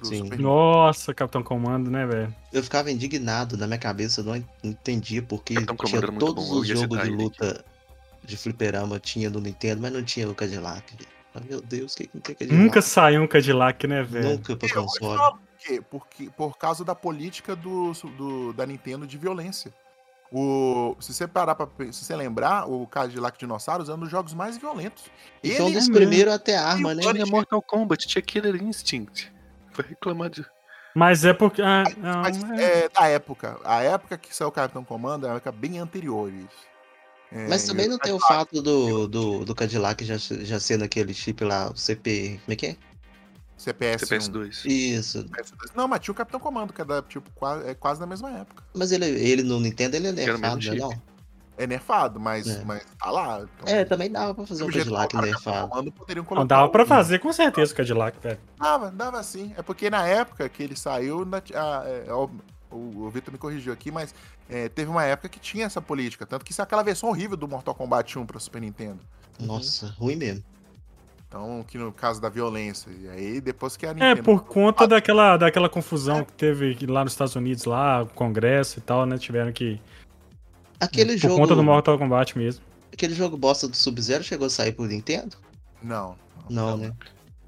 Sim. 0.03 0.28
Nossa, 0.38 1.12
Capitão 1.12 1.42
Comando, 1.42 1.90
né, 1.90 2.07
velho? 2.07 2.32
Eu 2.53 2.62
ficava 2.62 2.90
indignado 2.90 3.57
na 3.57 3.66
minha 3.66 3.78
cabeça, 3.80 4.20
eu 4.20 4.24
não 4.26 4.36
en- 4.36 4.46
entendia 4.62 5.22
porque 5.22 5.55
tinha 5.55 6.01
todos 6.18 6.49
bom, 6.49 6.61
os 6.61 6.68
jogos 6.68 7.03
de 7.03 7.11
luta 7.11 7.64
de 8.22 8.36
fliperama 8.36 9.01
tinha 9.01 9.28
no 9.28 9.40
Nintendo, 9.40 9.82
mas 9.82 9.92
não 9.92 10.03
tinha 10.05 10.28
o 10.28 10.34
Cadillac. 10.34 10.94
Ah, 11.34 11.40
Meu 11.49 11.61
Deus, 11.61 11.94
o 11.94 11.96
que 11.96 12.07
que 12.07 12.20
tem 12.20 12.34
Cadillac? 12.36 12.62
Nunca 12.64 12.80
saiu 12.80 13.22
um 13.22 13.26
Cadillac, 13.26 13.86
né, 13.88 14.03
velho? 14.05 14.30
Nunca 14.30 14.57
pra 14.57 14.68
console. 14.72 15.18
por 15.18 15.38
quê? 15.59 15.82
Porque, 15.90 16.30
por 16.36 16.57
causa 16.57 16.84
da 16.84 16.94
política 16.94 17.57
do, 17.57 17.90
do- 18.16 18.53
da 18.53 18.64
Nintendo 18.64 19.05
de 19.05 19.18
violência. 19.18 19.72
O, 20.31 20.95
se 21.01 21.14
você 21.14 21.26
parar 21.26 21.55
pra 21.55 21.66
se 21.91 22.05
você 22.05 22.14
lembrar, 22.14 22.68
o 22.68 22.87
Cadillac 22.87 23.39
Dinossauros 23.39 23.89
é 23.89 23.95
um 23.95 23.99
dos 23.99 24.11
jogos 24.11 24.35
mais 24.35 24.59
violentos. 24.59 25.05
Foi 25.43 25.51
Ele 25.51 25.72
dos 25.72 25.89
é 25.89 25.93
primeiros 25.93 26.35
a 26.35 26.39
ter 26.39 26.55
arma, 26.55 26.95
né? 26.95 27.03
Tinha 27.03 27.24
Mortal 27.26 27.62
Kombat, 27.62 28.07
tinha 28.07 28.20
Killer 28.20 28.62
Instinct. 28.62 29.33
Vai 29.74 29.87
reclamar 29.89 30.29
de. 30.29 30.45
Mas 30.95 31.24
é 31.24 31.33
porque. 31.33 31.62
Ah, 31.62 31.85
não, 31.97 32.22
Mas 32.22 32.43
é- 32.59 32.85
é 32.85 32.89
da 32.89 33.07
época. 33.09 33.59
A 33.64 33.83
época 33.83 34.18
que 34.18 34.35
saiu 34.35 34.49
o 34.49 34.53
Capitão 34.53 34.85
Comando 34.85 35.26
é 35.26 35.31
uma 35.31 35.37
época 35.37 35.53
bem 35.53 35.79
anterior. 35.79 36.31
isso. 36.33 36.68
É, 37.31 37.47
Mas 37.47 37.64
também 37.64 37.87
não 37.89 37.99
tem 37.99 38.12
o 38.12 38.18
fato 38.18 38.61
do, 38.62 39.07
do, 39.07 39.45
do 39.45 39.55
Cadillac 39.55 40.03
já, 40.05 40.16
já 40.16 40.59
ser 40.59 40.79
naquele 40.79 41.12
chip 41.12 41.45
lá, 41.45 41.70
o 41.70 41.76
CP. 41.76 42.41
Como 42.45 42.53
é 42.53 42.57
que 42.57 42.66
é? 42.68 42.76
CPS. 43.59 44.04
CPS2. 44.06 44.64
Isso. 44.64 45.24
CPS2. 45.24 45.70
Não, 45.74 45.86
mas 45.88 46.00
tinha 46.00 46.12
o 46.12 46.14
Capitão 46.14 46.40
Comando, 46.40 46.72
que 46.72 46.80
é, 46.80 46.84
da, 46.84 47.02
tipo, 47.02 47.28
quase, 47.34 47.68
é 47.68 47.74
quase 47.74 48.00
na 48.00 48.06
mesma 48.06 48.30
época. 48.30 48.62
Mas 48.74 48.92
ele, 48.92 49.04
ele 49.06 49.42
no 49.42 49.61
Nintendo 49.61 49.96
ele 49.96 50.09
é 50.09 50.12
nerfado, 50.12 50.56
né? 50.56 50.61
chip. 50.62 50.78
Não? 50.78 51.02
É 51.61 51.66
nerfado, 51.66 52.20
mas, 52.20 52.46
É. 52.46 52.62
mas 52.64 52.84
tá 52.98 53.11
lá. 53.11 53.40
Então, 53.61 53.74
É, 53.74 53.84
também 53.84 54.09
dava 54.11 54.32
pra 54.32 54.46
fazer 54.46 54.62
um 54.62 54.68
que 54.68 54.78
Cadillac 54.78 55.16
nerfado. 55.16 55.68
Comando, 55.68 55.90
poderiam 55.92 56.24
colocar 56.24 56.40
não 56.42 56.46
dava 56.46 56.68
pra 56.70 56.86
fazer 56.86 57.18
com 57.18 57.32
certeza 57.32 57.72
o 57.72 57.76
Cadillac, 57.76 58.16
velho. 58.22 58.38
Dava, 58.56 58.92
dava 58.92 59.20
sim. 59.24 59.52
É 59.56 59.62
porque 59.62 59.90
na 59.90 60.06
época 60.06 60.48
que 60.48 60.62
ele 60.62 60.76
saiu, 60.76 61.24
na- 61.24 61.38
a- 61.38 61.82
é, 61.84 62.06
ó, 62.12 62.28
o, 62.70 63.06
o 63.06 63.11
Vitor 63.11 63.32
me 63.32 63.38
corrigiu 63.38 63.72
aqui, 63.72 63.90
mas 63.90 64.14
é, 64.48 64.68
teve 64.68 64.88
uma 64.88 65.02
época 65.02 65.28
que 65.28 65.40
tinha 65.40 65.66
essa 65.66 65.82
política. 65.82 66.24
Tanto 66.24 66.44
que 66.44 66.52
isso 66.52 66.61
é 66.61 66.64
aquela 66.64 66.84
versão 66.84 67.09
horrível 67.09 67.36
do 67.36 67.48
Mortal 67.48 67.74
Kombat 67.74 68.16
1 68.16 68.24
pra 68.24 68.38
Super 68.38 68.61
Nintendo. 68.62 69.00
Nossa, 69.40 69.88
ruim 69.98 70.14
mesmo. 70.14 70.44
Então, 71.29 71.62
que 71.68 71.76
no 71.76 71.93
caso 71.93 72.20
da 72.20 72.31
violência. 72.31 72.91
E 72.91 73.09
aí, 73.09 73.41
depois 73.41 73.76
que 73.76 73.85
a 73.85 73.91
É, 73.91 73.93
Nintendo. 73.93 74.22
por 74.22 74.45
conta 74.45 74.87
daquela, 74.89 75.37
daquela 75.37 75.68
confusão 75.68 76.24
que 76.24 76.33
teve 76.33 76.87
lá 76.87 77.05
nos 77.05 77.12
Estados 77.12 77.37
Unidos, 77.37 77.64
lá, 77.66 78.03
o 78.03 78.07
Congresso 78.07 78.79
e 78.79 78.83
tal, 78.83 79.05
né? 79.05 79.18
Tiveram 79.18 79.53
que. 79.53 79.79
Aquele 80.81 81.12
por 81.12 81.18
jogo. 81.18 81.37
conta 81.37 81.55
do 81.55 81.62
Mortal 81.62 81.99
Kombat 81.99 82.37
mesmo. 82.39 82.64
Aquele 82.91 83.14
jogo 83.14 83.37
bosta 83.37 83.68
do 83.68 83.76
Sub-Zero 83.76 84.24
chegou 84.24 84.47
a 84.47 84.51
sair 84.51 84.72
pro 84.72 84.87
Nintendo? 84.87 85.37
Não. 85.83 86.16
Não, 86.49 86.79
né? 86.79 86.93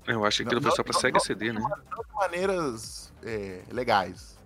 Eu 0.06 0.24
acho 0.26 0.38
que 0.38 0.42
aquilo 0.42 0.60
Não, 0.60 0.68
foi 0.68 0.76
só 0.76 0.82
pra 0.82 0.92
não, 0.92 1.00
Sega 1.00 1.18
não, 1.18 1.24
CD, 1.24 1.52
né? 1.52 1.60
Não 1.60 1.68
de 1.70 2.14
maneiras 2.14 3.10
é, 3.24 3.62
legais. 3.72 4.36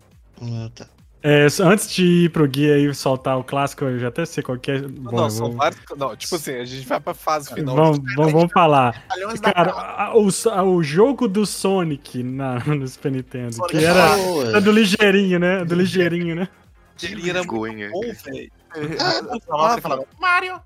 Ah, 0.40 0.70
tá. 0.74 0.86
É, 1.26 1.46
antes 1.62 1.90
de 1.90 2.04
ir 2.24 2.28
pro 2.30 2.46
guia 2.46 2.78
e 2.78 2.94
soltar 2.94 3.38
o 3.38 3.42
clássico, 3.42 3.82
eu 3.86 3.98
já 3.98 4.08
até 4.08 4.26
sei 4.26 4.42
qual 4.42 4.58
que 4.58 4.70
é. 4.72 4.80
Bom, 4.82 5.10
não, 5.16 5.30
são 5.30 5.46
vou- 5.48 5.56
vários. 5.56 5.80
Não, 5.96 6.14
tipo 6.14 6.34
assim, 6.36 6.52
a 6.56 6.64
gente 6.66 6.86
vai 6.86 7.00
pra 7.00 7.14
fase 7.14 7.52
final. 7.54 7.74
Vamos, 7.74 7.98
vamos, 8.14 8.32
vamos 8.32 8.52
falar. 8.52 9.02
Cara, 9.42 9.72
a- 9.72 10.12
o, 10.14 10.28
a- 10.50 10.62
o 10.64 10.82
jogo 10.82 11.26
do 11.26 11.46
Sonic 11.46 12.22
na, 12.22 12.58
no 12.66 12.86
Super 12.86 13.10
Nintendo, 13.12 13.54
Sonic 13.54 13.78
que 13.78 13.84
era, 13.84 14.18
era 14.48 14.60
do 14.60 14.70
ligeirinho, 14.70 15.38
né? 15.38 15.64
Do 15.64 15.74
ligeirinho, 15.74 16.34
né? 16.36 16.46
Ele 17.02 17.30
era 17.30 17.38
muito 17.42 17.50
Vergonha. 17.50 17.90
bom, 17.90 18.02
velho. 18.02 18.52
Mario! 20.20 20.60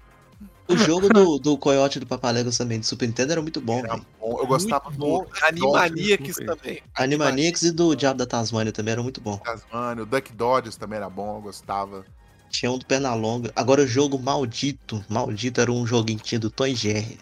O 0.68 0.76
jogo 0.76 1.08
do, 1.08 1.38
do 1.38 1.56
Coyote 1.56 1.98
do 1.98 2.06
Papaléguas 2.06 2.58
também, 2.58 2.78
do 2.78 2.84
Super 2.84 3.06
Nintendo, 3.06 3.32
era 3.32 3.40
muito 3.40 3.58
bom, 3.58 3.78
Era 3.78 3.96
bom. 3.96 4.38
Eu 4.38 4.46
gostava 4.46 4.90
Muito 4.90 5.00
do 5.00 5.26
Animaniacs 5.42 6.36
também. 6.36 6.82
Animaniacs 6.94 7.62
e 7.62 7.72
do 7.72 7.94
Diabo 7.94 8.18
da 8.18 8.26
Tasmania 8.26 8.70
também 8.70 8.92
eram 8.92 9.02
muito 9.02 9.20
bom. 9.20 9.38
Tasmania, 9.38 10.02
o 10.02 10.06
Duck 10.06 10.32
Dodgers 10.32 10.76
também 10.76 10.98
era 10.98 11.08
bom, 11.08 11.36
eu 11.36 11.40
gostava. 11.40 12.04
Tinha 12.50 12.70
um 12.70 12.78
do 12.78 12.84
Pernalonga. 12.84 13.50
Agora 13.56 13.82
o 13.82 13.86
jogo 13.86 14.18
maldito, 14.18 15.02
maldito 15.08 15.60
era 15.60 15.72
um 15.72 15.86
joguinho 15.86 16.18
que 16.18 16.24
tinha 16.24 16.38
do 16.38 16.50
Tom 16.50 16.68
Jerry. 16.68 17.18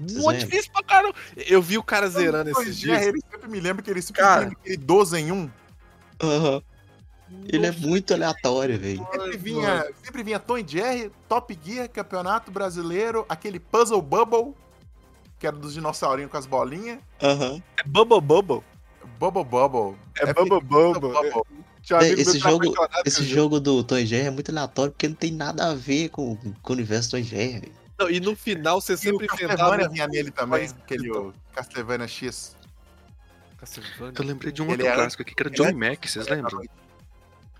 lembram? 0.00 0.32
difícil 0.38 0.72
pra 0.72 0.82
caramba. 0.82 1.14
Eu 1.36 1.60
vi 1.60 1.76
o 1.76 1.82
cara 1.82 2.08
zerando 2.08 2.50
é, 2.50 2.64
dias. 2.64 3.02
Ele 3.02 3.20
sempre 3.30 3.48
me 3.50 3.60
lembra 3.60 3.82
que 3.82 3.90
ele 3.90 4.00
sempre 4.00 4.22
Cara. 4.22 4.40
lembra 4.40 4.58
aquele 4.60 4.76
12 4.78 5.18
em 5.18 5.32
1. 5.32 5.50
Aham. 6.22 6.62
Ele 7.48 7.66
é 7.66 7.72
muito 7.72 8.14
aleatório, 8.14 8.78
velho. 8.78 9.06
Sempre 9.12 9.36
vinha, 9.36 9.86
sempre 10.02 10.22
vinha 10.22 10.38
Tom 10.38 10.58
e 10.58 10.64
Jerry, 10.66 11.10
Top 11.28 11.58
Gear, 11.64 11.88
Campeonato 11.88 12.50
Brasileiro, 12.50 13.24
aquele 13.28 13.58
Puzzle 13.58 14.00
Bubble, 14.00 14.54
que 15.38 15.46
era 15.46 15.56
dos 15.56 15.74
dinossaurinhos 15.74 16.30
com 16.30 16.36
as 16.36 16.46
bolinhas. 16.46 16.98
Aham. 17.22 17.60
É 17.78 17.82
Bubble 17.88 18.20
Bubble. 18.20 18.62
Bubble 19.18 19.44
Bubble. 19.44 19.96
É 20.20 20.32
Bubble 20.32 20.60
Bubble. 20.60 21.42
Tinha 21.82 21.98
um 21.98 22.02
É, 22.02 22.08
Esse 22.10 22.38
jogo, 22.38 22.74
esse 23.04 23.24
jogo 23.24 23.60
do 23.60 23.82
Tom 23.84 23.98
e 23.98 24.06
Jerry 24.06 24.26
é 24.26 24.30
muito 24.30 24.50
aleatório 24.50 24.92
porque 24.92 25.08
não 25.08 25.14
tem 25.14 25.32
nada 25.32 25.70
a 25.70 25.74
ver 25.74 26.08
com, 26.10 26.36
com 26.36 26.72
o 26.72 26.76
universo 26.76 27.10
Tom 27.12 27.18
e 27.18 27.22
Jerry. 27.22 27.60
velho. 27.60 27.72
Não, 27.98 28.10
e 28.10 28.20
no 28.20 28.36
final 28.36 28.80
você 28.80 28.92
E 28.92 28.96
sempre 28.98 29.26
enfrentava. 29.26 29.56
Castlevania 29.56 29.88
vinha 29.88 30.06
nele 30.08 30.30
também, 30.30 30.64
aquele 30.66 31.10
o 31.10 31.32
Castlevania 31.54 32.06
X. 32.06 32.54
Castlevania. 33.56 34.12
Eu 34.18 34.24
lembrei 34.24 34.52
de 34.52 34.62
um 34.62 34.66
Ele 34.66 34.72
outro 34.74 34.86
era- 34.86 34.96
clássico 34.96 35.22
aqui 35.22 35.34
que 35.34 35.42
era 35.42 35.50
era- 35.68 35.72
Mac, 35.76 36.04
vocês 36.06 36.28
lembram? 36.28 36.62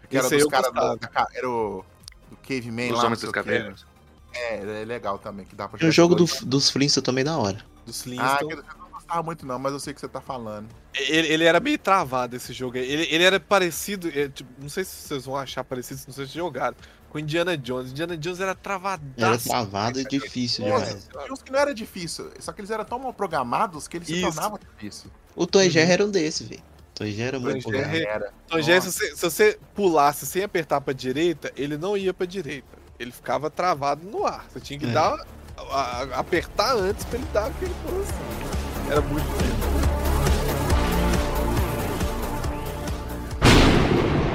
Que 0.09 0.17
era 0.17 0.27
Esse 0.27 0.37
dos 0.39 0.47
caras 0.47 0.73
da 0.73 0.97
ca- 1.09 1.29
era 1.35 1.49
o 1.49 1.85
do 2.31 2.37
Caveman 2.37 2.91
Os 2.93 2.99
lá. 2.99 3.05
Homens 3.07 3.21
das 3.21 3.31
quê. 3.31 3.35
Cavernas. 3.35 3.87
É, 4.35 4.83
é 4.83 4.85
legal 4.85 5.19
também, 5.19 5.47
que 5.47 5.55
dá 5.57 5.67
pra 5.69 5.79
E 5.85 5.89
o 5.89 5.93
jogo 5.93 6.15
do, 6.15 6.25
dos 6.45 6.71
Flintstones 6.71 7.05
também 7.05 7.25
da 7.25 7.37
hora. 7.39 7.59
Dos 7.87 8.01
Ah, 8.01 8.05
Flintstones. 8.05 8.35
aquele 8.35 8.61
eu 8.61 8.79
não 8.79 8.91
gostava 8.91 9.23
muito 9.23 9.47
não, 9.47 9.59
mas 9.59 9.73
eu 9.73 9.81
sei 9.81 9.93
o 9.93 9.95
que 9.95 10.01
você 10.01 10.09
tá 10.09 10.21
falando. 10.21 10.69
Ele, 10.95 11.29
ele 11.29 11.45
era 11.45 11.59
meio 11.61 11.79
travado 11.79 12.37
esse 12.37 12.53
jogo 12.53 12.77
aí. 12.77 12.85
Ele, 12.91 13.09
ele 13.11 13.25
era 13.25 13.41
parecido. 13.41 14.09
é, 14.09 14.29
tipo, 14.29 14.51
não 14.61 14.69
sei 14.69 14.85
se 14.85 14.95
vocês 15.09 15.25
vão 15.25 15.37
achar 15.37 15.65
parecido, 15.65 16.03
não 16.07 16.15
sei 16.15 16.27
se 16.27 16.35
jogaram. 16.35 16.77
Com 17.09 17.19
Indiana 17.21 17.57
Jones. 17.57 17.93
Indiana 17.93 18.17
Jones 18.17 18.41
era 18.41 18.51
Era 18.51 18.55
travadaço. 18.57 19.49
travado 19.49 20.01
e 20.01 20.05
difícil 20.05 20.67
Nossa, 20.69 20.99
tinha 21.11 21.33
uns 21.33 21.41
que 21.43 21.51
não 21.53 21.59
era 21.59 21.73
difícil, 21.75 22.31
só 22.41 22.53
que 22.53 22.61
eles 22.61 22.71
eram 22.71 22.85
tão 22.85 22.99
mal 22.99 23.15
programados 23.15 23.89
que 23.89 23.97
eles 23.97 24.09
se 24.09 24.21
tornavam 24.21 24.59
difícil. 24.59 25.11
O 25.35 25.47
e 25.67 25.71
Jerry 25.71 25.93
era 25.93 26.05
um 26.05 26.11
desse, 26.11 26.45
velho. 26.45 26.63
E 27.01 27.11
Jerry 27.13 27.29
era 27.29 27.39
muito 27.41 27.75
e. 27.75 28.07
Então, 28.47 28.63
já, 28.63 28.81
se 28.81 28.91
você, 28.93 29.15
se 29.17 29.23
você 29.23 29.59
pulasse 29.75 30.25
sem 30.25 30.43
apertar 30.43 30.81
pra 30.81 30.95
direita, 30.95 31.53
ele 31.57 31.77
não 31.77 31.97
ia 31.97 32.15
pra 32.15 32.27
direita. 32.27 32.67
Ele 32.99 33.11
ficava 33.13 33.51
travado 33.51 34.07
no 34.09 34.25
ar. 34.25 34.47
Você 34.51 34.61
tinha 34.61 34.79
que 34.79 34.87
É. 34.87 34.91
dar. 34.93 35.15
a- 35.59 35.63
a- 35.73 36.21
apertar 36.21 36.77
antes 36.77 37.03
pra 37.07 37.19
ele 37.19 37.27
dar 37.33 37.47
aquele 37.47 37.73
pulo 37.87 38.03
assim. 38.03 38.91
Era 38.91 39.01
muito. 39.01 39.27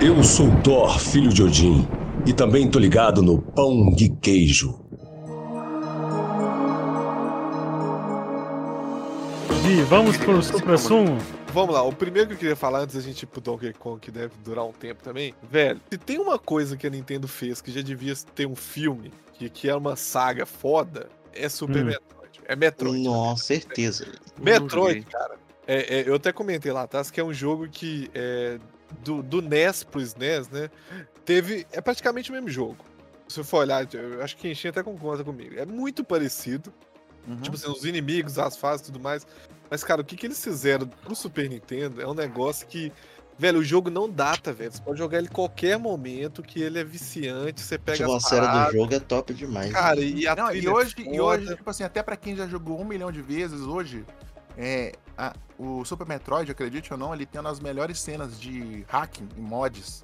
Eu 0.02 0.24
sou 0.24 0.50
Thor, 0.62 1.00
filho 1.00 1.30
de 1.32 1.44
Odin, 1.44 1.88
e 2.26 2.34
também 2.34 2.68
tô 2.70 2.80
ligado 2.80 3.22
no 3.22 3.40
pão 3.40 3.92
de 3.92 4.10
queijo. 4.10 4.80
E 9.70 9.82
vamos 9.84 10.18
pro 10.18 10.42
Super 10.42 10.78
Sumo? 10.78 11.18
Vamos 11.52 11.76
lá, 11.76 11.84
o 11.84 11.92
primeiro 11.94 12.30
que 12.30 12.34
eu 12.36 12.38
queria 12.40 12.56
falar 12.56 12.80
antes 12.80 12.96
da 12.96 13.02
gente 13.02 13.24
ir 13.24 13.26
pro 13.26 13.42
Donkey 13.42 13.74
Kong, 13.74 14.00
que 14.00 14.10
deve 14.12 14.34
durar 14.44 14.66
um 14.66 14.72
tempo 14.72 15.04
também. 15.04 15.34
Velho, 15.44 15.82
se 15.92 15.98
tem 15.98 16.18
uma 16.20 16.40
coisa 16.40 16.78
que 16.78 16.88
a 16.88 16.90
Nintendo 16.90 17.28
fez 17.28 17.62
que 17.62 17.72
já 17.72 17.82
devia 17.82 18.14
ter 18.34 18.46
um 18.48 18.56
filme, 18.56 19.12
que, 19.34 19.50
que 19.50 19.70
é 19.70 19.76
uma 19.76 19.96
saga 19.96 20.46
foda, 20.46 21.10
é 21.34 21.50
Super 21.50 21.84
Hum. 21.84 21.88
Metroid. 21.88 22.40
É 22.46 22.56
Metroid. 22.56 23.04
Nossa, 23.04 23.44
certeza. 23.44 24.08
Metroid, 24.40 25.06
cara. 25.06 25.38
é- 25.68 26.00
é, 26.00 26.10
eu 26.10 26.16
até 26.16 26.32
comentei 26.32 26.72
lá 26.72 26.84
atrás 26.84 27.12
que 27.12 27.20
é 27.20 27.24
um 27.24 27.34
jogo 27.34 27.68
que 27.70 28.10
é, 28.14 28.58
do, 29.04 29.22
do 29.22 29.42
NES 29.42 29.84
pro 29.84 30.00
SNES, 30.02 30.50
né? 30.50 30.70
Teve. 31.26 31.66
É 31.72 31.82
praticamente 31.82 32.30
o 32.30 32.34
mesmo 32.34 32.50
jogo. 32.50 32.78
Se 33.28 33.36
você 33.36 33.44
for 33.44 33.58
olhar, 33.60 33.88
eu 33.94 34.22
acho 34.24 34.36
que 34.36 34.48
a 34.48 34.52
Enchim 34.52 34.68
até 34.70 34.84
concorda 34.84 35.24
comigo. 35.24 35.58
É 35.58 35.66
muito 35.66 36.04
parecido. 36.04 36.74
Uhum. 37.28 37.38
Tipo 37.42 37.56
assim, 37.56 37.70
os 37.70 37.86
inimigos, 37.86 38.38
as 38.40 38.58
fases 38.58 38.88
e 38.88 38.92
tudo 38.92 39.00
mais. 39.04 39.26
Mas, 39.70 39.84
cara, 39.84 40.02
o 40.02 40.04
que, 40.04 40.16
que 40.16 40.26
eles 40.28 40.44
fizeram 40.44 40.88
pro 40.88 41.16
Super 41.16 41.50
Nintendo 41.50 42.02
é 42.02 42.08
um 42.08 42.14
negócio 42.14 42.68
que. 42.68 42.92
Velho, 43.38 43.60
o 43.60 43.64
jogo 43.64 43.90
não 43.90 44.08
data, 44.08 44.54
velho. 44.54 44.72
Você 44.72 44.82
pode 44.82 45.00
jogar 45.00 45.18
ele 45.18 45.28
em 45.28 45.32
qualquer 45.32 45.80
momento, 45.80 46.44
que 46.44 46.62
ele 46.62 46.78
é 46.78 46.84
viciante, 46.84 47.62
você 47.62 47.76
A 47.76 47.80
pega 47.80 47.94
as 47.94 48.02
atmosfera 48.02 48.42
do 48.42 48.48
paradas, 48.48 48.74
jogo 48.74 48.94
é 48.94 49.00
top 49.00 49.34
demais. 49.34 49.72
Cara, 49.72 50.00
e 50.00 50.28
a 50.28 50.36
Não, 50.36 50.54
e 50.54 50.66
é 50.66 50.70
hoje, 50.70 50.96
e 51.00 51.20
hoje, 51.20 51.56
tipo 51.56 51.68
assim, 51.70 51.84
até 51.84 52.04
pra 52.04 52.16
quem 52.16 52.36
já 52.36 52.46
jogou 52.46 52.80
um 52.80 52.86
milhão 52.86 53.12
de 53.12 53.22
vezes, 53.22 53.62
hoje, 53.62 54.06
é, 54.58 54.92
a- 55.18 55.34
o 55.58 55.84
Super 55.86 56.06
Metroid, 56.06 56.52
acredite 56.52 56.92
ou 56.94 57.00
não, 57.00 57.16
ele 57.16 57.26
tem 57.26 57.42
uma 57.42 57.50
das 57.50 57.60
melhores 57.60 58.00
cenas 58.00 58.40
de 58.40 58.86
hacking 58.88 59.28
e 59.36 59.42
mods. 59.42 60.04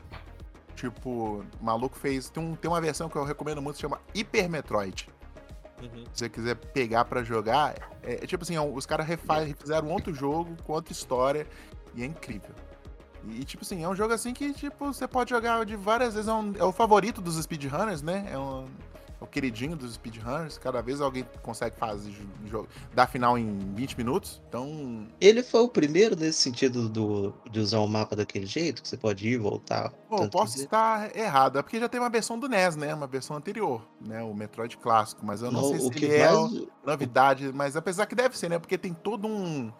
Tipo, 0.75 1.43
o 1.59 1.63
maluco 1.63 1.97
fez. 1.97 2.29
Tem, 2.29 2.41
um- 2.41 2.55
tem 2.55 2.69
uma 2.71 2.81
versão 2.81 3.09
que 3.09 3.15
eu 3.17 3.23
recomendo 3.23 3.61
muito, 3.61 3.79
chama 3.79 3.99
Hyper 4.15 4.49
Metroid. 4.49 5.09
Uhum. 5.81 6.03
Se 6.13 6.19
você 6.19 6.29
quiser 6.29 6.55
pegar 6.55 7.05
pra 7.05 7.23
jogar, 7.23 7.75
é, 8.03 8.15
é 8.23 8.27
tipo 8.27 8.43
assim, 8.43 8.55
é 8.55 8.61
os 8.61 8.85
caras 8.85 9.05
refizeram 9.07 9.89
outro 9.89 10.13
jogo 10.13 10.55
com 10.63 10.73
outra 10.73 10.91
história 10.91 11.45
e 11.93 12.01
é 12.01 12.05
incrível. 12.05 12.51
E, 13.29 13.43
tipo 13.43 13.63
assim, 13.63 13.83
é 13.83 13.89
um 13.89 13.95
jogo 13.95 14.13
assim 14.13 14.33
que, 14.33 14.53
tipo, 14.53 14.85
você 14.93 15.07
pode 15.07 15.29
jogar 15.31 15.65
de 15.65 15.75
várias 15.75 16.13
vezes. 16.13 16.29
É, 16.29 16.33
um- 16.33 16.53
é 16.57 16.63
o 16.63 16.71
favorito 16.71 17.19
dos 17.21 17.35
speedrunners, 17.41 18.01
né? 18.01 18.25
É, 18.31 18.37
um, 18.37 18.65
é 19.19 19.23
o 19.23 19.27
queridinho 19.27 19.75
dos 19.75 19.93
speedrunners. 19.95 20.57
Cada 20.57 20.81
vez 20.81 21.01
alguém 21.01 21.25
consegue 21.41 21.75
fazer 21.77 22.11
jo- 22.11 22.27
jogo, 22.45 22.67
dar 22.93 23.07
final 23.07 23.37
em 23.37 23.57
20 23.73 23.97
minutos. 23.97 24.41
Então, 24.47 25.07
Ele 25.19 25.41
foi 25.41 25.61
o 25.61 25.67
primeiro 25.69 26.15
nesse 26.15 26.39
sentido 26.39 26.87
do, 26.87 27.33
de 27.49 27.59
usar 27.59 27.79
o 27.79 27.87
mapa 27.87 28.15
daquele 28.15 28.45
jeito, 28.45 28.81
que 28.81 28.87
você 28.87 28.97
pode 28.97 29.27
ir 29.27 29.33
e 29.33 29.37
voltar. 29.37 29.89
tanto 30.09 30.29
posso 30.29 30.57
estar 30.57 31.15
errado. 31.15 31.57
É 31.57 31.61
porque 31.61 31.79
já 31.79 31.89
tem 31.89 31.99
uma 31.99 32.09
versão 32.09 32.37
do 32.39 32.47
NES, 32.47 32.75
né? 32.75 32.93
Uma 32.93 33.07
versão 33.07 33.35
anterior, 33.35 33.81
né? 33.99 34.21
O 34.21 34.33
Metroid 34.33 34.77
clássico. 34.77 35.25
Mas 35.25 35.41
eu 35.41 35.51
não, 35.51 35.61
Não, 35.61 35.69
sei 35.69 35.79
se 35.79 35.89
que 35.89 36.05
ele 36.05 36.15
é 36.15 36.31
mais. 36.31 36.67
novidade, 36.85 37.51
mas 37.53 37.75
apesar 37.75 38.05
que 38.05 38.15
deve 38.15 38.37
ser, 38.37 38.49
né? 38.49 38.59
Porque 38.59 38.77
tem 38.77 38.93
todo 38.93 39.27
um, 39.27 39.71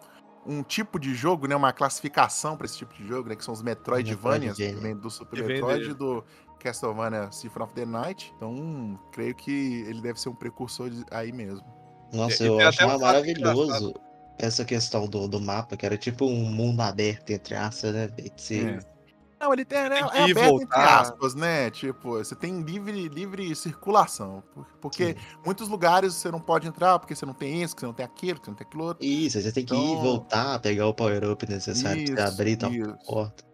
um 0.44 0.62
tipo 0.62 0.98
de 0.98 1.14
jogo, 1.14 1.46
né? 1.46 1.54
Uma 1.54 1.72
classificação 1.72 2.56
pra 2.56 2.64
esse 2.66 2.76
tipo 2.78 2.92
de 2.94 3.06
jogo, 3.06 3.28
né? 3.28 3.36
Que 3.36 3.44
são 3.44 3.54
os 3.54 3.62
Metroidvanias, 3.62 4.56
que 4.56 4.62
Metroidvania. 4.62 4.94
vem 4.94 5.00
do 5.00 5.10
Super 5.10 5.36
Que 5.42 5.46
Metroid 5.46 5.90
e 5.90 5.94
do 5.94 6.24
Castlevania 6.58 7.30
Symphony 7.32 7.64
of 7.64 7.74
the 7.74 7.84
Night. 7.86 8.32
Então, 8.36 8.98
creio 9.12 9.34
que 9.34 9.84
ele 9.88 10.00
deve 10.00 10.20
ser 10.20 10.28
um 10.28 10.34
precursor 10.34 10.90
de- 10.90 11.04
aí 11.10 11.32
mesmo. 11.32 11.64
Nossa, 12.12 12.44
eu 12.44 12.58
acho 12.60 12.84
um 12.86 12.98
maravilhoso 12.98 13.94
essa 14.38 14.64
questão 14.64 15.06
do, 15.06 15.26
do 15.28 15.40
mapa, 15.40 15.76
que 15.76 15.84
era 15.84 15.96
tipo 15.96 16.24
um 16.26 16.44
mundo 16.50 16.80
aberto, 16.80 17.30
entre 17.30 17.54
aspas, 17.54 17.92
né? 17.92 18.08
ser- 18.36 18.78
É. 18.84 18.98
Não, 19.40 19.52
ele 19.52 19.64
tem, 19.64 19.88
né, 19.88 20.02
tem 20.02 20.20
é 20.20 20.24
ir 20.24 20.28
e 20.28 20.30
aberto 20.32 20.38
entre 20.38 20.48
voltar. 20.66 21.00
aspas, 21.00 21.34
né? 21.36 21.70
Tipo, 21.70 22.10
você 22.18 22.34
tem 22.34 22.60
livre, 22.62 23.08
livre 23.08 23.54
circulação. 23.54 24.42
por- 24.52 24.66
Porque 24.80 25.16
muitos 25.44 25.68
lugares 25.68 26.14
você 26.14 26.28
não 26.28 26.40
pode 26.40 26.66
entrar 26.66 26.98
porque 26.98 27.14
você 27.14 27.24
não 27.24 27.34
tem 27.34 27.62
isso, 27.62 27.72
que 27.74 27.80
você 27.80 27.86
não 27.86 27.92
tem 27.94 28.04
aquilo, 28.04 28.40
que 28.40 28.46
você 28.46 28.50
não 28.50 28.56
tem 28.58 28.66
aquilo 28.66 28.84
outro. 28.84 29.04
Isso, 29.06 29.40
você 29.40 29.52
tem 29.52 29.64
que 29.64 29.72
ir 29.74 29.78
e 29.78 29.80
Então- 29.92 30.02
voltar, 30.02 30.58
pegar 30.58 30.88
o 30.88 30.94
power-up 30.94 31.48
necessário 31.48 32.04
pra 32.14 32.26
você 32.26 32.32
abrir 32.34 32.56
tal 32.56 32.72
isso. 32.72 32.96
porta. 33.06 33.44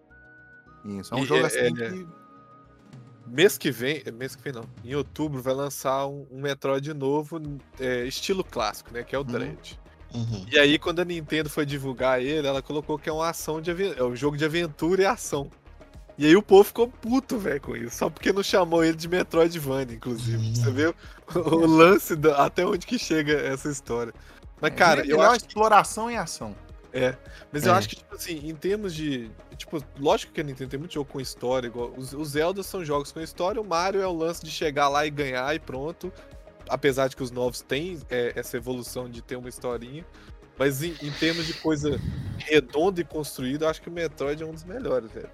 Isso, 0.86 1.14
é 1.14 1.18
um 1.18 1.22
E 1.22 1.26
jogo 1.26 1.42
é- 1.42 1.46
assim 1.46 1.58
é- 1.58 1.70
que. 1.72 2.06
Mês 3.26 3.56
que 3.56 3.70
vem, 3.70 4.02
é, 4.04 4.10
mês 4.10 4.36
que 4.36 4.42
vem 4.42 4.52
não, 4.52 4.64
em 4.84 4.94
outubro 4.94 5.40
vai 5.40 5.54
lançar 5.54 6.06
um, 6.06 6.26
um 6.30 6.40
Metroid 6.40 6.92
novo, 6.92 7.40
é, 7.80 8.04
estilo 8.04 8.44
clássico, 8.44 8.92
né? 8.92 9.02
Que 9.02 9.16
é 9.16 9.18
o 9.18 9.24
Dread. 9.24 9.80
Uhum. 10.14 10.46
E 10.50 10.58
aí, 10.58 10.78
quando 10.78 11.00
a 11.00 11.04
Nintendo 11.04 11.50
foi 11.50 11.66
divulgar 11.66 12.22
ele, 12.22 12.46
ela 12.46 12.62
colocou 12.62 12.98
que 12.98 13.08
é 13.08 13.12
uma 13.12 13.28
ação 13.28 13.60
de 13.60 13.70
é 13.70 14.04
um 14.04 14.14
jogo 14.14 14.36
de 14.36 14.44
aventura 14.44 15.02
e 15.02 15.06
ação. 15.06 15.50
E 16.16 16.26
aí 16.26 16.36
o 16.36 16.42
povo 16.42 16.62
ficou 16.62 16.86
puto, 16.86 17.38
velho, 17.38 17.60
com 17.60 17.76
isso. 17.76 17.96
Só 17.96 18.08
porque 18.08 18.32
não 18.32 18.42
chamou 18.42 18.84
ele 18.84 18.96
de 18.96 19.08
Metroidvania, 19.08 19.96
inclusive. 19.96 20.54
Você 20.54 20.70
vê 20.70 20.86
o, 20.86 20.94
o 21.34 21.66
lance 21.66 22.14
da- 22.14 22.44
até 22.44 22.64
onde 22.64 22.86
que 22.86 22.98
chega 22.98 23.32
essa 23.32 23.68
história. 23.68 24.14
Mas, 24.60 24.74
cara, 24.74 25.04
é 25.04 25.12
eu 25.12 25.20
acho 25.20 25.40
que 25.40 25.48
exploração 25.48 26.08
e 26.08 26.16
ação. 26.16 26.54
Mas 27.52 27.66
eu 27.66 27.72
É. 27.74 27.76
acho 27.76 27.88
que, 27.88 27.96
tipo 27.96 28.14
assim, 28.14 28.48
em 28.48 28.54
termos 28.54 28.94
de. 28.94 29.30
Tipo, 29.56 29.82
lógico 29.98 30.32
que 30.32 30.40
a 30.40 30.44
Nintendo 30.44 30.70
tem 30.70 30.78
muito 30.78 30.94
jogo 30.94 31.10
com 31.10 31.20
história, 31.20 31.66
igual. 31.66 31.92
Os, 31.96 32.12
os 32.12 32.28
Zelda 32.30 32.62
são 32.62 32.84
jogos 32.84 33.10
com 33.10 33.20
história, 33.20 33.60
o 33.60 33.64
Mario 33.66 34.00
é 34.00 34.06
o 34.06 34.12
lance 34.12 34.44
de 34.44 34.50
chegar 34.50 34.88
lá 34.88 35.04
e 35.06 35.10
ganhar 35.10 35.54
e 35.54 35.58
pronto. 35.58 36.12
Apesar 36.68 37.08
de 37.08 37.16
que 37.16 37.22
os 37.22 37.30
novos 37.30 37.60
têm 37.60 37.98
é, 38.08 38.32
essa 38.36 38.56
evolução 38.56 39.08
de 39.08 39.20
ter 39.22 39.36
uma 39.36 39.48
historinha. 39.48 40.04
Mas 40.58 40.82
em, 40.82 40.94
em 41.02 41.10
termos 41.10 41.46
de 41.46 41.54
coisa 41.54 42.00
redonda 42.38 43.00
e 43.00 43.04
construída, 43.04 43.64
eu 43.66 43.68
acho 43.68 43.82
que 43.82 43.88
o 43.88 43.92
Metroid 43.92 44.40
é 44.42 44.46
um 44.46 44.52
dos 44.52 44.62
melhores, 44.64 45.10
velho. 45.10 45.28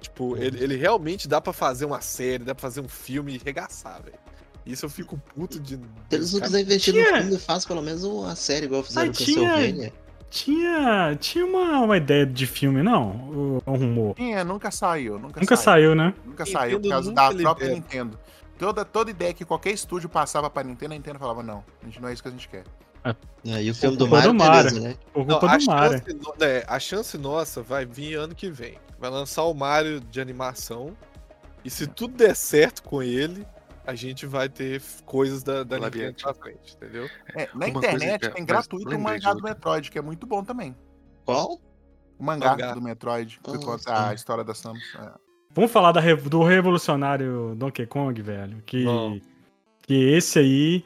Tipo, 0.00 0.36
ele, 0.36 0.62
ele 0.62 0.76
realmente 0.76 1.26
dá 1.28 1.40
pra 1.40 1.52
fazer 1.52 1.84
uma 1.84 2.00
série, 2.00 2.44
dá 2.44 2.54
pra 2.54 2.62
fazer 2.62 2.80
um 2.80 2.88
filme 2.88 3.34
e 3.34 3.38
regaçar, 3.44 4.02
velho. 4.02 4.16
Isso 4.64 4.84
eu 4.86 4.90
fico 4.90 5.18
puto 5.34 5.58
de. 5.58 5.74
Se 5.76 5.80
eles 6.12 6.32
não 6.32 6.40
quiserem 6.40 6.64
investir 6.64 6.94
Tinha- 6.94 7.10
no 7.16 7.22
filme, 7.22 7.38
faz 7.38 7.64
pelo 7.66 7.82
menos 7.82 8.04
uma 8.04 8.36
série 8.36 8.66
igual 8.66 8.84
fizeram 8.84 9.08
Mas 9.08 9.18
com 9.18 9.24
tinha- 9.24 9.48
Castlevania. 9.50 9.92
Tinha, 10.32 11.14
tinha 11.20 11.44
uma, 11.44 11.80
uma 11.80 11.96
ideia 11.98 12.24
de 12.24 12.46
filme, 12.46 12.82
não? 12.82 13.10
O- 13.28 13.62
Um 13.66 13.76
rumor. 13.76 14.14
É, 14.18 14.42
nunca 14.42 14.70
saiu, 14.70 15.18
nunca, 15.18 15.38
Nunca 15.38 15.56
saiu. 15.56 15.90
saiu, 15.90 15.94
né? 15.94 16.14
Nunca 16.24 16.44
Nintendo 16.44 16.58
saiu, 16.58 16.80
por 16.80 16.88
causa 16.88 17.12
da 17.12 17.30
própria 17.34 17.64
libera. 17.66 17.74
Nintendo. 17.74 18.18
Toda, 18.58 18.82
toda 18.82 19.10
ideia 19.10 19.34
que 19.34 19.44
qualquer 19.44 19.72
estúdio 19.72 20.08
passava 20.08 20.48
pra 20.48 20.62
Nintendo, 20.64 20.94
a 20.94 20.96
Nintendo 20.96 21.18
falava, 21.18 21.42
não, 21.42 21.62
a 21.82 21.84
gente 21.84 22.00
não 22.00 22.08
é 22.08 22.14
isso 22.14 22.22
que 22.22 22.28
a 22.28 22.32
gente 22.32 22.48
quer. 22.48 22.64
É, 23.44 23.62
e 23.62 23.70
o 23.70 23.74
filme 23.74 23.96
do 23.96 24.08
Mario, 24.08 24.32
beleza, 24.32 24.80
né? 24.80 24.94
Por 25.12 25.26
Não, 25.26 25.38
culpa 25.38 25.54
a, 25.54 25.58
do 25.58 25.64
Mario. 25.66 25.98
chance, 25.98 26.16
é, 26.40 26.64
a 26.66 26.78
chance 26.80 27.18
nossa 27.18 27.60
vai 27.60 27.84
vir 27.84 28.14
ano 28.14 28.34
que 28.34 28.48
vem. 28.48 28.78
Vai 28.98 29.10
lançar 29.10 29.42
o 29.42 29.52
Mario 29.52 30.00
de 30.00 30.18
animação. 30.18 30.96
E 31.62 31.68
se 31.68 31.86
tudo 31.86 32.16
der 32.16 32.34
certo 32.34 32.82
com 32.82 33.02
ele, 33.02 33.44
a 33.86 33.94
gente 33.94 34.26
vai 34.26 34.48
ter 34.48 34.80
coisas 35.04 35.42
da, 35.42 35.62
da 35.64 35.78
Nintendo 35.78 36.14
pra 36.22 36.34
frente, 36.34 36.74
entendeu? 36.76 37.08
É, 37.34 37.48
na 37.54 37.66
Uma 37.66 37.68
internet 37.68 38.20
que- 38.20 38.34
tem 38.34 38.44
gratuito 38.44 38.86
o 38.86 38.90
de 38.90 38.96
mangá 38.98 39.32
do. 39.34 39.42
Metroid, 39.42 39.90
que 39.90 39.98
é 39.98 40.02
muito 40.02 40.26
bom 40.26 40.42
também. 40.44 40.76
Qual? 41.24 41.60
O 42.18 42.24
mangá, 42.24 42.50
Mangá. 42.52 42.74
do 42.74 42.80
Metroid, 42.82 43.40
que 43.42 43.50
Ah, 43.50 43.58
conta 43.58 44.08
a 44.08 44.14
história 44.14 44.44
da 44.44 44.54
Samus. 44.54 44.82
é. 44.98 45.10
Vamos 45.54 45.70
falar 45.70 45.92
da 45.92 46.00
do 46.14 46.42
revolucionário 46.42 47.54
Donkey 47.56 47.86
Kong, 47.86 48.22
velho. 48.22 48.62
Que, 48.64 48.84
que 49.82 49.94
esse 50.14 50.38
aí, 50.38 50.84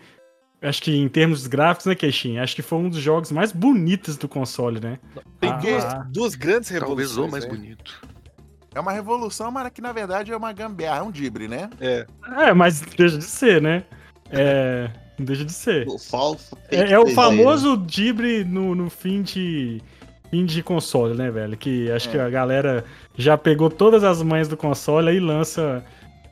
acho 0.60 0.82
que 0.82 0.96
em 0.96 1.08
termos 1.08 1.46
gráficos, 1.46 1.86
né, 1.86 1.94
Queixinho? 1.94 2.42
Acho 2.42 2.56
que 2.56 2.62
foi 2.62 2.78
um 2.78 2.88
dos 2.88 2.98
jogos 2.98 3.30
mais 3.30 3.52
bonitos 3.52 4.16
do 4.16 4.28
console, 4.28 4.80
né? 4.80 4.98
Tem 5.38 5.50
Ah, 5.52 5.56
duas, 5.58 5.84
ah. 5.84 6.06
duas 6.10 6.34
grandes 6.34 6.68
Talvez 6.70 7.10
revoluções. 7.10 7.28
o 7.28 7.30
mais 7.30 7.44
né? 7.44 7.50
bonito. 7.50 8.02
É 8.76 8.80
uma 8.80 8.92
revolução, 8.92 9.50
mas 9.50 9.70
que 9.70 9.80
na 9.80 9.90
verdade 9.90 10.30
é 10.30 10.36
uma 10.36 10.52
gambiarra, 10.52 10.98
é 10.98 11.02
um 11.02 11.10
dibre, 11.10 11.48
né? 11.48 11.70
É, 11.80 12.06
É, 12.36 12.52
mas 12.52 12.82
deixa 12.82 13.16
de 13.16 13.24
ser, 13.24 13.62
né? 13.62 13.84
É. 14.30 14.90
Deixa 15.18 15.46
de 15.46 15.52
ser. 15.52 15.88
O 15.88 15.98
Fall 15.98 16.36
É, 16.70 16.92
é 16.92 16.98
o 16.98 17.06
famoso 17.06 17.74
Dibre 17.78 18.44
no, 18.44 18.74
no 18.74 18.90
fim 18.90 19.22
de. 19.22 19.80
Fim 20.30 20.44
de 20.44 20.62
console, 20.62 21.16
né, 21.16 21.30
velho? 21.30 21.56
Que 21.56 21.90
acho 21.90 22.08
É. 22.08 22.12
que 22.12 22.18
a 22.18 22.28
galera 22.28 22.84
já 23.16 23.38
pegou 23.38 23.70
todas 23.70 24.04
as 24.04 24.20
manhas 24.22 24.46
do 24.46 24.58
console 24.58 25.10
e 25.16 25.20
lança, 25.20 25.82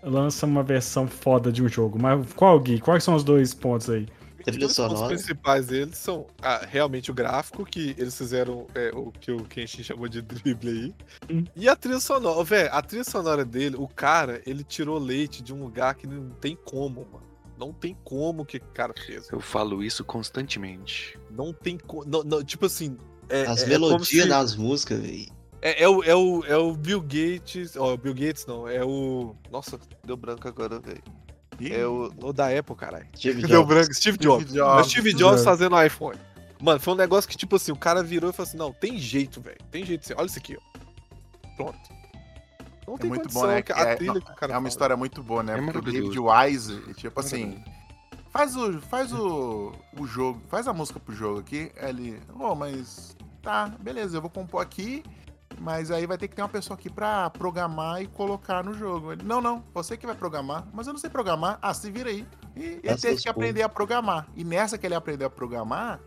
lança 0.03 0.45
uma 0.45 0.63
versão 0.63 1.07
foda 1.07 1.51
de 1.51 1.63
um 1.63 1.69
jogo. 1.69 1.99
Mas 1.99 2.31
qual, 2.35 2.61
Gui? 2.61 2.79
Quais 2.79 3.03
são 3.03 3.15
os 3.15 3.25
dois 3.25 3.55
pontos 3.55 3.89
aí? 3.89 4.07
Os 4.51 4.57
Trilha 4.57 4.69
sonora. 4.69 5.09
principais 5.09 5.67
deles 5.67 5.97
são 5.99 6.27
ah, 6.43 6.65
realmente 6.69 7.11
o 7.11 7.15
gráfico, 7.15 7.65
que 7.65 7.95
eles 7.99 8.17
fizeram 8.17 8.67
é, 8.75 8.91
o 8.95 9.11
que 9.13 9.31
o 9.33 9.45
Kenshin 9.45 9.83
chamou 9.83 10.09
de 10.09 10.21
drible 10.23 10.69
aí. 10.71 10.95
Hum. 11.31 11.45
E 11.57 11.69
a 11.69 11.75
trilha 11.77 12.01
sonora. 12.01 12.43
Velho, 12.45 12.69
a 12.73 12.83
trilha 12.83 13.05
sonora 13.05 13.45
dele, 13.45 13.77
o 13.79 13.89
cara, 13.89 14.43
ele 14.47 14.63
tirou 14.65 14.99
leite 14.99 15.43
de 15.43 15.53
um 15.55 15.63
lugar 15.63 15.95
que 15.95 16.07
não 16.07 16.31
tem 16.31 16.57
como, 16.57 17.07
mano. 17.11 17.25
Não 17.57 17.73
tem 17.73 17.97
como 18.05 18.45
que 18.45 18.57
o 18.57 18.61
cara 18.75 18.93
fez. 19.07 19.31
Eu 19.31 19.41
falo 19.41 19.83
isso 19.83 20.05
constantemente. 20.05 21.19
Não 21.31 21.53
tem 21.53 21.79
como. 21.79 22.05
tipo 22.45 22.67
assim. 22.67 22.97
É, 23.29 23.43
As 23.47 23.63
é- 23.63 23.65
é 23.65 23.69
melodias 23.69 24.09
se- 24.25 24.29
das 24.29 24.57
músicas, 24.57 25.01
velho. 25.01 25.27
É, 25.63 25.85
é 25.85 25.89
o, 25.89 26.03
é, 26.03 26.15
o, 26.15 26.45
é 26.45 26.57
o 26.59 26.75
Bill 26.75 27.01
Gates. 27.01 27.75
Ó, 27.77 27.95
o 27.95 27.97
Bill 27.97 28.13
Gates 28.13 28.45
não, 28.45 28.69
é 28.69 28.85
o. 28.85 29.35
Nossa, 29.51 29.79
deu 30.05 30.17
branco 30.17 30.47
agora, 30.47 30.79
velho. 30.79 31.03
É 31.61 31.87
o, 31.87 32.13
o 32.23 32.33
da 32.33 32.49
Apple, 32.59 32.75
caralho. 32.77 33.07
Steve 33.17 33.41
Deu 33.47 33.61
Jobs. 33.61 33.69
branco, 33.69 33.95
Steve 33.95 34.19
Jobs. 34.19 34.45
Steve 34.45 34.59
É 34.59 34.63
o 34.65 34.67
Jobs. 34.77 34.91
Steve 34.91 35.13
Jobs 35.15 35.41
É. 35.41 35.45
fazendo 35.45 35.83
iPhone. 35.83 36.19
Mano, 36.61 36.81
foi 36.81 36.95
um 36.95 36.97
negócio 36.97 37.29
que, 37.29 37.37
tipo 37.37 37.57
assim, 37.57 37.73
o 37.73 37.77
cara 37.77 38.03
virou 38.03 38.31
e 38.31 38.33
falou 38.33 38.49
assim: 38.49 38.57
não, 38.57 38.73
tem 38.73 38.99
jeito, 38.99 39.41
velho. 39.41 39.59
Tem 39.71 39.85
jeito. 39.85 40.07
ser. 40.07 40.15
Olha 40.17 40.27
isso 40.27 40.39
aqui, 40.39 40.57
ó. 40.57 40.79
Pronto. 41.57 41.79
Não 42.87 42.95
É 42.95 42.99
tem 42.99 43.09
muito 43.09 43.23
condição, 43.23 43.43
bom, 43.43 43.49
né? 43.49 43.63
que 43.63 43.73
É, 43.73 43.95
trilha 43.97 44.15
não, 44.15 44.21
que 44.21 44.31
o 44.31 44.35
cara 44.35 44.53
é 44.53 44.55
uma 44.57 44.61
fala. 44.63 44.69
história 44.69 44.97
muito 44.97 45.23
boa, 45.23 45.43
né? 45.43 45.59
É 45.59 45.63
Porque 45.73 45.79
o 45.79 45.83
David. 46.11 46.19
Wise, 46.19 46.95
tipo 46.95 47.19
assim, 47.21 47.63
faz 48.31 48.57
o, 48.57 48.81
faz 48.81 49.13
o, 49.13 49.73
o 49.99 50.07
jogo, 50.07 50.41
faz 50.49 50.69
a 50.69 50.73
música 50.73 51.01
pro 51.01 51.15
jogo 51.15 51.41
aqui. 51.41 51.71
Aí 51.81 51.89
Ele, 51.91 52.21
oh, 52.39 52.55
mas 52.55 53.17
tá, 53.43 53.69
beleza, 53.81 54.17
eu 54.17 54.21
vou 54.21 54.31
compor 54.31 54.61
aqui, 54.61 55.03
mas 55.61 55.91
aí 55.91 56.07
vai 56.07 56.17
ter 56.19 56.29
que 56.29 56.35
ter 56.37 56.43
uma 56.43 56.49
pessoa 56.49 56.77
aqui 56.79 56.89
pra 56.91 57.31
programar 57.31 58.03
e 58.03 58.07
colocar 58.07 58.63
no 58.65 58.75
jogo. 58.75 59.13
Ele, 59.13 59.23
não, 59.23 59.41
não, 59.41 59.65
você 59.73 59.97
que 59.97 60.07
vai 60.07 60.15
programar, 60.15 60.67
mas 60.73 60.87
eu 60.87 60.93
não 60.93 61.01
sei 61.01 61.09
programar. 61.11 61.59
Ah, 61.63 61.73
se 61.75 61.91
vira 61.91 62.11
aí. 62.11 62.27
E 62.57 62.81
ele 62.83 62.97
teve 62.97 63.21
que 63.23 63.29
aprender 63.29 63.63
a 63.63 63.69
programar. 63.69 64.27
E 64.37 64.45
nessa 64.45 64.77
que 64.79 64.87
ele 64.87 64.95
aprendeu 64.95 65.27
a 65.27 65.31
programar, 65.31 66.01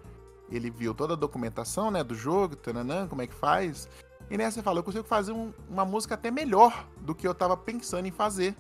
ele 0.50 0.70
viu 0.70 0.94
toda 0.94 1.14
a 1.14 1.18
documentação, 1.18 1.92
né, 1.92 2.04
do 2.04 2.16
jogo, 2.16 2.56
tananã, 2.56 3.08
como 3.08 3.22
é 3.22 3.28
que 3.28 3.34
faz. 3.36 3.90
E 4.30 4.38
nessa 4.38 4.60
ele 4.60 4.64
falou, 4.64 4.80
eu 4.80 4.84
consigo 4.84 5.04
fazer 5.06 5.32
um- 5.32 5.54
uma 5.70 5.86
música 5.86 6.16
até 6.16 6.30
melhor 6.32 6.86
do 7.02 7.14
que 7.16 7.28
eu 7.28 7.34
tava 7.34 7.56
pensando 7.58 8.06
em 8.08 8.12
fazer. 8.12 8.56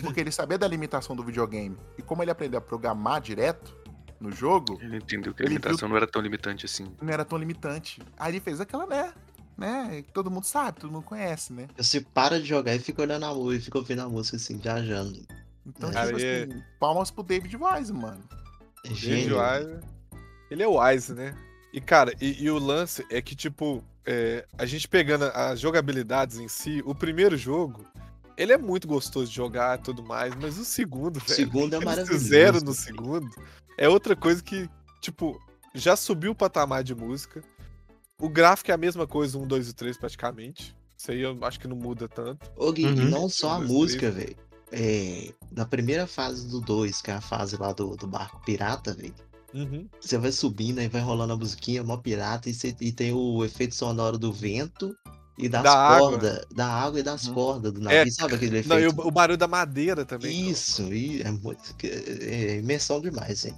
Porque 0.00 0.20
ele 0.20 0.30
sabia 0.30 0.58
da 0.58 0.68
limitação 0.68 1.16
do 1.16 1.22
videogame. 1.22 1.74
E 1.96 2.02
como 2.02 2.22
ele 2.22 2.30
aprendeu 2.30 2.58
a 2.58 2.60
programar 2.60 3.18
direto 3.20 3.74
no 4.20 4.30
jogo, 4.30 4.78
Ele 4.80 4.96
entendeu 4.98 5.32
que 5.32 5.42
a 5.42 5.46
limitação 5.46 5.88
não 5.88 5.96
era 5.96 6.06
tão 6.06 6.20
limitante 6.20 6.66
assim. 6.66 6.94
não 7.00 7.10
era 7.12 7.24
tão 7.24 7.38
limitante. 7.38 8.02
Aí 8.18 8.32
ele 8.32 8.40
fez 8.40 8.60
aquela, 8.60 8.86
né? 8.86 9.12
Né? 9.56 10.02
que 10.02 10.12
Todo 10.12 10.30
mundo 10.30 10.44
sabe, 10.44 10.80
todo 10.80 10.92
mundo 10.92 11.04
conhece, 11.04 11.52
né? 11.52 11.66
Você 11.76 12.00
para 12.00 12.38
de 12.40 12.46
jogar 12.46 12.74
e 12.74 12.78
fica 12.78 13.00
olhando 13.02 13.24
a 13.24 13.34
música, 13.34 13.62
e 13.62 13.64
fica 13.64 13.78
ouvindo 13.78 14.02
a 14.02 14.08
música 14.08 14.36
assim, 14.36 14.58
viajando. 14.58 15.18
Então, 15.66 15.90
tipo 15.90 16.18
e- 16.18 16.42
assim, 16.44 16.62
palmas 16.78 17.10
pro 17.10 17.22
David 17.22 17.56
Wise, 17.56 17.92
mano. 17.92 18.22
É 18.84 18.88
David. 18.88 19.32
Wise, 19.32 19.80
ele 20.50 20.62
é 20.62 20.66
wise, 20.68 21.12
né? 21.14 21.34
E, 21.72 21.80
cara, 21.80 22.12
e, 22.20 22.44
e 22.44 22.50
o 22.50 22.58
lance 22.58 23.04
é 23.10 23.20
que, 23.20 23.34
tipo, 23.34 23.82
é, 24.04 24.46
a 24.56 24.64
gente 24.66 24.86
pegando 24.86 25.24
as 25.24 25.58
jogabilidades 25.58 26.38
em 26.38 26.48
si, 26.48 26.82
o 26.86 26.94
primeiro 26.94 27.36
jogo, 27.36 27.84
ele 28.36 28.52
é 28.52 28.58
muito 28.58 28.86
gostoso 28.86 29.28
de 29.30 29.36
jogar 29.36 29.78
e 29.78 29.82
tudo 29.82 30.02
mais, 30.02 30.34
mas 30.36 30.58
o 30.58 30.64
segundo, 30.64 31.16
O 31.16 31.20
velho, 31.20 31.34
segundo 31.34 31.74
é 31.74 31.80
maravilhoso. 31.84 32.12
fizeram 32.22 32.60
no 32.60 32.72
segundo, 32.74 33.28
é 33.78 33.88
outra 33.88 34.14
coisa 34.14 34.42
que, 34.42 34.68
tipo, 35.00 35.40
já 35.74 35.96
subiu 35.96 36.32
o 36.32 36.34
patamar 36.34 36.84
de 36.84 36.94
música. 36.94 37.42
O 38.20 38.28
gráfico 38.28 38.70
é 38.70 38.74
a 38.74 38.78
mesma 38.78 39.06
coisa, 39.06 39.36
um, 39.38 39.46
dois 39.46 39.68
e 39.68 39.74
três 39.74 39.96
praticamente. 39.96 40.74
Isso 40.96 41.10
aí 41.10 41.20
eu 41.20 41.36
acho 41.44 41.60
que 41.60 41.68
não 41.68 41.76
muda 41.76 42.08
tanto. 42.08 42.50
Ô 42.56 42.72
Gui, 42.72 42.82
e 42.82 42.86
Uhum. 42.86 43.10
não 43.10 43.28
só 43.28 43.52
a 43.52 43.60
música, 43.60 44.10
velho. 44.10 44.36
É, 44.72 45.32
na 45.52 45.64
primeira 45.66 46.06
fase 46.06 46.48
do 46.48 46.60
2, 46.60 47.00
que 47.02 47.10
é 47.10 47.14
a 47.14 47.20
fase 47.20 47.56
lá 47.56 47.72
do, 47.72 47.94
do 47.96 48.06
barco 48.06 48.40
pirata, 48.44 48.94
velho. 48.94 49.14
Uhum. 49.54 49.86
Você 50.00 50.18
vai 50.18 50.32
subindo 50.32 50.78
aí 50.78 50.88
vai 50.88 51.00
rolando 51.00 51.34
a 51.34 51.36
musiquinha, 51.36 51.84
mó 51.84 51.96
pirata, 51.98 52.48
e, 52.48 52.54
você- 52.54 52.74
e 52.80 52.90
tem 52.90 53.12
o 53.12 53.44
efeito 53.44 53.74
sonoro 53.74 54.18
do 54.18 54.32
vento 54.32 54.94
e 55.38 55.48
das 55.48 55.62
Da 55.62 55.72
água. 55.78 56.10
cordas. 56.10 56.46
Da 56.54 56.66
água 56.66 57.00
e 57.00 57.02
das 57.02 57.26
Uhum. 57.28 57.34
cordas 57.34 57.72
do 57.72 57.80
É, 57.90 57.98
navio. 57.98 58.12
Sabe 58.12 58.34
aquele 58.34 58.62
Não, 58.66 58.78
e 58.80 58.84
efeito? 58.86 59.02
o, 59.02 59.06
o 59.08 59.10
barulho 59.10 59.38
da 59.38 59.46
madeira 59.46 60.04
também. 60.06 60.50
Isso, 60.50 60.82
e 60.92 61.20
é 61.22 61.30
muito. 61.30 61.74
É 61.84 62.56
imersão 62.56 63.00
demais, 63.00 63.44
hein? 63.44 63.54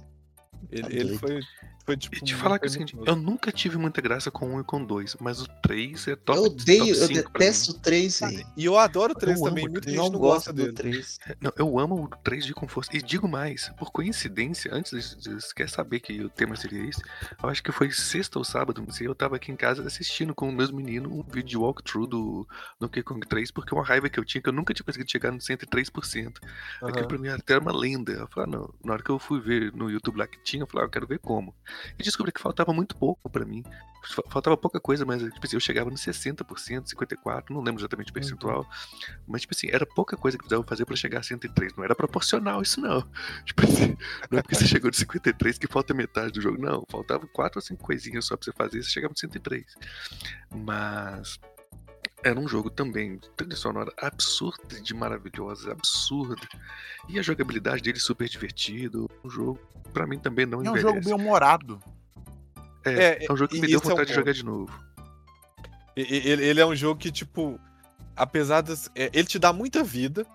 Ele, 0.69 0.83
Tá 0.83 0.89
ele 0.91 1.17
foi, 1.17 1.39
foi 1.89 1.97
tipo. 1.97 2.15
E 2.15 2.19
te 2.21 2.35
falar 2.35 2.59
que 2.59 2.67
assim, 2.67 2.85
eu 3.05 3.15
nunca 3.15 3.51
tive 3.51 3.77
muita 3.77 4.01
graça 4.01 4.29
com 4.29 4.55
um 4.55 4.61
e 4.61 4.63
com 4.63 4.83
dois, 4.83 5.15
mas 5.19 5.41
o 5.41 5.47
três 5.61 6.07
é 6.07 6.15
top. 6.15 6.37
eu 6.37 6.45
odeio, 6.45 6.99
top 6.99 7.15
eu 7.15 7.23
detesto 7.23 7.71
o 7.71 7.73
3, 7.75 8.19
velho. 8.19 8.47
E 8.55 8.65
eu 8.65 8.77
adoro 8.77 9.13
o 9.13 9.15
3 9.15 9.39
Eu 9.39 9.45
também, 9.45 9.67
o 9.67 9.71
muita 9.71 9.89
gente 9.89 9.97
Não 9.97 10.11
gosta 10.11 10.53
do 10.53 10.63
dele. 10.63 10.73
3. 10.73 11.19
Não, 11.41 11.51
eu 11.57 11.79
amo 11.79 12.03
o 12.03 12.07
3 12.07 12.45
de 12.45 12.53
com 12.53 12.67
força. 12.67 12.95
E 12.95 13.01
digo 13.01 13.27
mais, 13.27 13.69
por 13.77 13.91
coincidência, 13.91 14.71
antes 14.73 15.15
de, 15.17 15.33
você 15.33 15.53
quer 15.53 15.69
saber 15.69 15.99
que 15.99 16.21
o 16.21 16.29
tema 16.29 16.55
seria 16.55 16.87
esse, 16.87 17.01
eu 17.41 17.49
acho 17.49 17.63
que 17.63 17.71
foi 17.71 17.91
sexta 17.91 18.37
ou 18.37 18.45
sábado, 18.45 18.83
não 18.85 18.93
sei, 18.93 19.07
eu 19.07 19.15
tava 19.15 19.35
aqui 19.35 19.51
em 19.51 19.55
casa 19.55 19.85
assistindo 19.85 20.35
com 20.35 20.51
meus 20.51 20.71
meninos 20.71 21.11
um 21.11 21.23
vídeo 21.23 21.49
de 21.49 21.57
walkthrough 21.57 22.07
do 22.07 22.47
Donkey 22.79 23.01
Kong 23.01 23.25
3, 23.27 23.51
porque 23.51 23.73
uma 23.73 23.83
raiva 23.83 24.09
que 24.09 24.19
eu 24.19 24.25
tinha, 24.25 24.41
que 24.41 24.49
eu 24.49 24.53
nunca 24.53 24.73
tinha 24.73 24.85
conseguido 24.85 25.11
chegar 25.11 25.31
no 25.31 25.39
103%. 25.39 26.37
Aquilo 26.81 26.99
Aham. 26.99 27.07
pra 27.07 27.17
mim 27.17 27.29
até 27.29 27.53
era 27.53 27.61
uma 27.61 27.75
lenda. 27.75 28.11
Eu 28.11 28.27
falei, 28.27 28.49
ah, 28.49 28.57
não, 28.57 28.73
na 28.83 28.93
hora 28.93 29.03
que 29.03 29.09
eu 29.09 29.17
fui 29.19 29.39
ver 29.39 29.73
no 29.73 29.89
YouTube 29.89 30.17
lá 30.17 30.27
que 30.27 30.41
tinha, 30.43 30.63
eu 30.63 30.67
falei, 30.67 30.85
ah, 30.85 30.87
eu 30.87 30.91
quero 30.91 31.07
ver 31.07 31.19
como. 31.19 31.55
E 31.97 32.03
descobri 32.03 32.31
que 32.31 32.41
faltava 32.41 32.73
muito 32.73 32.95
pouco 32.95 33.29
pra 33.29 33.45
mim. 33.45 33.63
Fa- 34.03 34.23
Faltava 34.29 34.55
pouca 34.55 34.79
coisa, 34.79 35.05
mas 35.05 35.21
tipo 35.21 35.45
assim, 35.45 35.55
eu 35.55 35.59
chegava 35.59 35.89
nos 35.89 36.01
60%, 36.01 36.43
54%, 36.95 37.49
não 37.49 37.61
lembro 37.61 37.81
exatamente 37.81 38.11
o 38.11 38.13
percentual. 38.13 38.65
Mas, 39.27 39.41
tipo 39.41 39.53
assim, 39.53 39.67
era 39.71 39.85
pouca 39.85 40.15
coisa 40.15 40.37
que 40.37 40.43
precisava 40.43 40.63
fazer 40.67 40.85
pra 40.85 40.95
chegar 40.95 41.19
a 41.19 41.23
103. 41.23 41.75
Não 41.75 41.83
era 41.83 41.93
proporcional 41.95 42.61
isso, 42.61 42.79
não. 42.79 43.01
Tipo 43.45 43.63
assim, 43.65 43.97
não 44.31 44.39
é 44.39 44.41
porque 44.41 44.55
você 44.55 44.65
chegou 44.67 44.89
de 44.89 44.97
53 44.97 45.57
que 45.57 45.67
falta 45.67 45.93
metade 45.93 46.31
do 46.31 46.41
jogo. 46.41 46.57
Não, 46.61 46.85
faltava 46.89 47.27
4 47.27 47.57
ou 47.57 47.61
5 47.61 47.83
coisinhas 47.83 48.25
só 48.25 48.35
pra 48.37 48.45
você 48.45 48.51
fazer, 48.53 48.81
você 48.83 48.89
chegava 48.89 49.11
no 49.11 49.17
103. 49.19 49.65
Mas. 50.55 51.39
Era 52.23 52.39
um 52.39 52.47
jogo 52.47 52.69
também, 52.69 53.17
de 53.17 53.29
trilha 53.31 53.55
sonora 53.55 53.93
absurda 53.97 54.81
de 54.81 54.93
maravilhosa, 54.93 55.71
absurda. 55.71 56.47
E 57.07 57.17
a 57.17 57.21
jogabilidade 57.21 57.81
dele 57.81 57.99
super 57.99 58.27
divertido. 58.27 59.09
Um 59.23 59.29
jogo, 59.29 59.59
pra 59.93 60.05
mim, 60.05 60.19
também 60.19 60.45
não 60.45 60.63
É 60.63 60.71
um 60.71 60.77
jogo 60.77 61.01
bem 61.01 61.13
humorado. 61.13 61.81
É, 62.85 63.23
É, 63.23 63.25
é 63.25 63.31
um 63.31 63.37
jogo 63.37 63.53
que 63.53 63.61
me 63.61 63.67
deu 63.67 63.77
esse 63.77 63.87
é 63.87 63.89
vontade 63.89 64.09
de 64.09 64.15
jogar 64.15 64.33
de 64.33 64.43
novo. 64.43 64.89
Ele, 65.95 66.45
ele 66.45 66.59
é 66.59 66.65
um 66.65 66.75
jogo 66.75 66.99
que, 66.99 67.11
tipo, 67.11 67.59
apesar 68.15 68.61
das. 68.61 68.89
é, 68.95 69.09
ele 69.13 69.27
te 69.27 69.39
dá 69.39 69.51
muita 69.53 69.83
vida. 69.83 70.25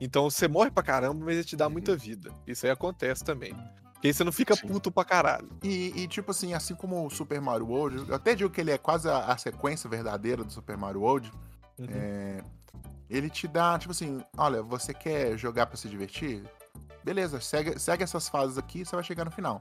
Então 0.00 0.30
você 0.30 0.46
morre 0.46 0.70
pra 0.70 0.82
caramba, 0.82 1.24
mas 1.24 1.34
ele 1.34 1.44
te 1.44 1.56
dá 1.56 1.68
muita 1.68 1.96
vida. 1.96 2.30
Isso 2.46 2.64
aí 2.66 2.72
acontece 2.72 3.24
também. 3.24 3.54
Porque 3.98 4.06
aí 4.06 4.14
você 4.14 4.22
não 4.22 4.30
fica 4.30 4.54
Sim. 4.54 4.68
puto 4.68 4.92
pra 4.92 5.04
caralho. 5.04 5.50
E, 5.60 5.92
e, 6.02 6.06
tipo 6.06 6.30
assim, 6.30 6.54
assim 6.54 6.72
como 6.72 7.04
o 7.04 7.10
Super 7.10 7.40
Mario 7.40 7.66
World, 7.66 8.08
eu 8.08 8.14
até 8.14 8.32
digo 8.32 8.48
que 8.48 8.60
ele 8.60 8.70
é 8.70 8.78
quase 8.78 9.08
a, 9.08 9.24
a 9.24 9.36
sequência 9.36 9.90
verdadeira 9.90 10.44
do 10.44 10.52
Super 10.52 10.76
Mario 10.76 11.00
World. 11.00 11.32
Uhum. 11.76 11.86
É, 11.90 12.40
ele 13.10 13.28
te 13.28 13.48
dá, 13.48 13.76
tipo 13.76 13.90
assim, 13.90 14.22
olha, 14.36 14.62
você 14.62 14.94
quer 14.94 15.36
jogar 15.36 15.66
pra 15.66 15.76
se 15.76 15.88
divertir? 15.88 16.44
Beleza, 17.02 17.40
segue, 17.40 17.76
segue 17.76 18.04
essas 18.04 18.28
fases 18.28 18.56
aqui, 18.56 18.84
você 18.84 18.94
vai 18.94 19.04
chegar 19.04 19.24
no 19.24 19.32
final. 19.32 19.60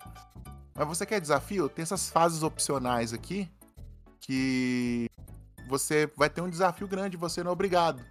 Mas 0.75 0.87
você 0.87 1.03
quer 1.03 1.19
desafio? 1.19 1.67
Tem 1.67 1.81
essas 1.81 2.07
fases 2.07 2.43
opcionais 2.43 3.13
aqui 3.13 3.49
que 4.19 5.09
você 5.67 6.05
vai 6.15 6.29
ter 6.29 6.41
um 6.41 6.49
desafio 6.49 6.87
grande, 6.87 7.17
você 7.17 7.41
não 7.41 7.49
é 7.49 7.53
obrigado. 7.53 8.05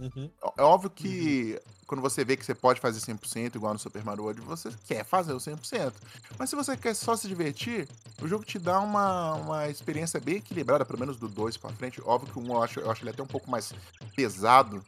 Uhum. 0.00 0.28
É 0.58 0.62
óbvio 0.62 0.90
que 0.90 1.60
quando 1.86 2.00
você 2.00 2.24
vê 2.24 2.36
que 2.36 2.44
você 2.44 2.54
pode 2.54 2.80
fazer 2.80 2.98
100% 3.00 3.54
igual 3.54 3.72
no 3.72 3.78
Super 3.78 4.04
Mario 4.04 4.24
World, 4.24 4.40
você 4.40 4.70
quer 4.86 5.04
fazer 5.04 5.32
o 5.32 5.38
100%. 5.38 5.92
Mas 6.38 6.50
se 6.50 6.56
você 6.56 6.76
quer 6.76 6.94
só 6.94 7.14
se 7.16 7.28
divertir, 7.28 7.88
o 8.20 8.26
jogo 8.26 8.44
te 8.44 8.58
dá 8.58 8.80
uma, 8.80 9.34
uma 9.34 9.68
experiência 9.68 10.18
bem 10.18 10.36
equilibrada, 10.36 10.84
pelo 10.84 10.98
menos 10.98 11.16
do 11.16 11.28
2 11.28 11.56
pra 11.56 11.70
frente. 11.70 12.00
Óbvio 12.04 12.32
que 12.32 12.38
o 12.38 12.42
1 12.42 12.46
eu 12.46 12.62
acho, 12.62 12.80
eu 12.80 12.90
acho 12.90 13.02
ele 13.02 13.10
até 13.10 13.22
um 13.22 13.26
pouco 13.26 13.50
mais 13.50 13.72
pesado 14.16 14.84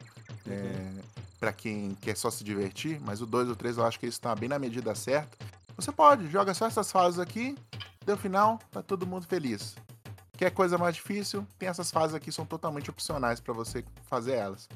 é, 0.47 0.93
para 1.39 1.53
quem 1.53 1.95
quer 2.01 2.16
só 2.16 2.31
se 2.31 2.43
divertir, 2.43 3.01
mas 3.01 3.20
o 3.20 3.27
2 3.27 3.49
e 3.49 3.51
o 3.53 3.57
3 3.57 3.77
eu 3.77 3.85
acho 3.85 4.01
que 4.01 4.07
isso 4.07 4.20
tá 4.20 4.35
bem 4.35 4.49
na 4.49 4.59
medida 4.59 4.95
certa. 4.95 5.37
Você 5.77 5.93
pode, 5.93 6.28
joga 6.28 6.55
só 6.55 6.66
essas 6.66 6.91
fases 6.91 7.20
aqui, 7.20 7.55
deu 8.05 8.16
final, 8.16 8.59
tá 8.73 8.83
todo 8.83 9.07
mundo 9.07 9.27
feliz. 9.27 9.77
Quer 10.37 10.51
coisa 10.51 10.77
mais 10.77 10.95
difícil? 10.95 11.47
Tem 11.59 11.69
essas 11.69 11.91
fases 11.91 12.15
aqui, 12.15 12.31
são 12.31 12.45
totalmente 12.45 12.91
opcionais 12.91 13.41
pra 13.41 13.55
você 13.55 13.85
fazer 14.09 14.35
elas. 14.35 14.69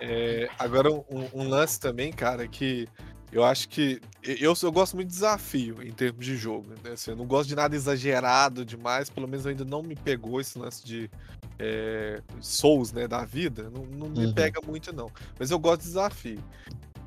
É, 0.00 0.48
agora, 0.58 0.90
um, 0.90 1.28
um 1.34 1.48
lance 1.48 1.78
também, 1.78 2.12
cara, 2.12 2.46
que 2.46 2.88
eu 3.32 3.44
acho 3.44 3.68
que. 3.68 4.00
Eu, 4.22 4.54
eu 4.62 4.72
gosto 4.72 4.94
muito 4.94 5.08
de 5.08 5.14
desafio 5.14 5.82
em 5.82 5.90
termos 5.90 6.24
de 6.24 6.36
jogo. 6.36 6.68
Né? 6.84 6.92
Assim, 6.92 7.12
eu 7.12 7.16
não 7.16 7.26
gosto 7.26 7.48
de 7.48 7.56
nada 7.56 7.74
exagerado 7.74 8.64
demais, 8.64 9.08
pelo 9.08 9.26
menos 9.26 9.46
ainda 9.46 9.64
não 9.64 9.82
me 9.82 9.96
pegou 9.96 10.40
esse 10.40 10.58
lance 10.58 10.84
de 10.84 11.10
é, 11.58 12.20
Souls, 12.40 12.92
né, 12.92 13.08
da 13.08 13.24
vida. 13.24 13.70
Não, 13.70 13.84
não 13.84 14.08
me 14.08 14.26
Uhum. 14.26 14.34
pega 14.34 14.60
muito, 14.60 14.94
não. 14.94 15.10
Mas 15.38 15.50
eu 15.50 15.58
gosto 15.58 15.80
de 15.80 15.86
desafio. 15.88 16.42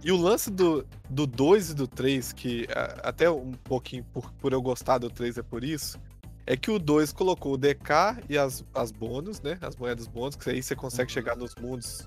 E 0.03 0.11
o 0.11 0.17
lance 0.17 0.51
do 0.51 0.85
2 1.09 1.71
e 1.71 1.73
do 1.73 1.87
3, 1.87 2.31
que 2.33 2.67
até 3.01 3.29
um 3.29 3.53
pouquinho 3.53 4.03
por, 4.13 4.31
por 4.33 4.53
eu 4.53 4.61
gostar 4.61 4.99
do 4.99 5.09
3 5.09 5.37
é 5.39 5.41
por 5.43 5.63
isso, 5.63 5.99
é 6.47 6.55
que 6.55 6.69
o 6.69 6.77
2 6.79 7.11
colocou 7.11 7.53
o 7.53 7.57
DK 7.57 8.23
e 8.29 8.37
as, 8.37 8.63
as 8.73 8.91
bônus, 8.91 9.41
né? 9.41 9.57
As 9.61 9.75
moedas 9.75 10.07
bônus, 10.07 10.35
que 10.35 10.49
aí 10.49 10.61
você 10.61 10.75
consegue 10.75 11.11
chegar 11.11 11.35
nos 11.35 11.55
mundos 11.55 12.05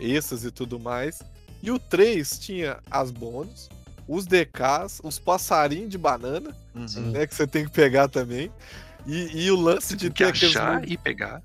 extras 0.00 0.44
e 0.44 0.50
tudo 0.50 0.78
mais. 0.80 1.20
E 1.62 1.70
o 1.70 1.78
3 1.78 2.38
tinha 2.38 2.78
as 2.90 3.10
bônus, 3.10 3.68
os 4.08 4.26
DKs, 4.26 5.00
os 5.02 5.18
passarinhos 5.18 5.88
de 5.90 5.98
banana, 5.98 6.54
Sim. 6.86 7.10
né? 7.12 7.26
Que 7.26 7.34
você 7.34 7.46
tem 7.46 7.64
que 7.64 7.70
pegar 7.70 8.08
também. 8.08 8.50
E, 9.06 9.44
e 9.44 9.50
o 9.52 9.56
lance 9.60 9.90
Você 9.90 9.96
de 9.96 10.10
ter 10.10 10.24
aqueles 10.24 10.56
achar 10.56 10.74
mundos- 10.76 10.90
e 10.90 10.96
pegar. 10.96 11.40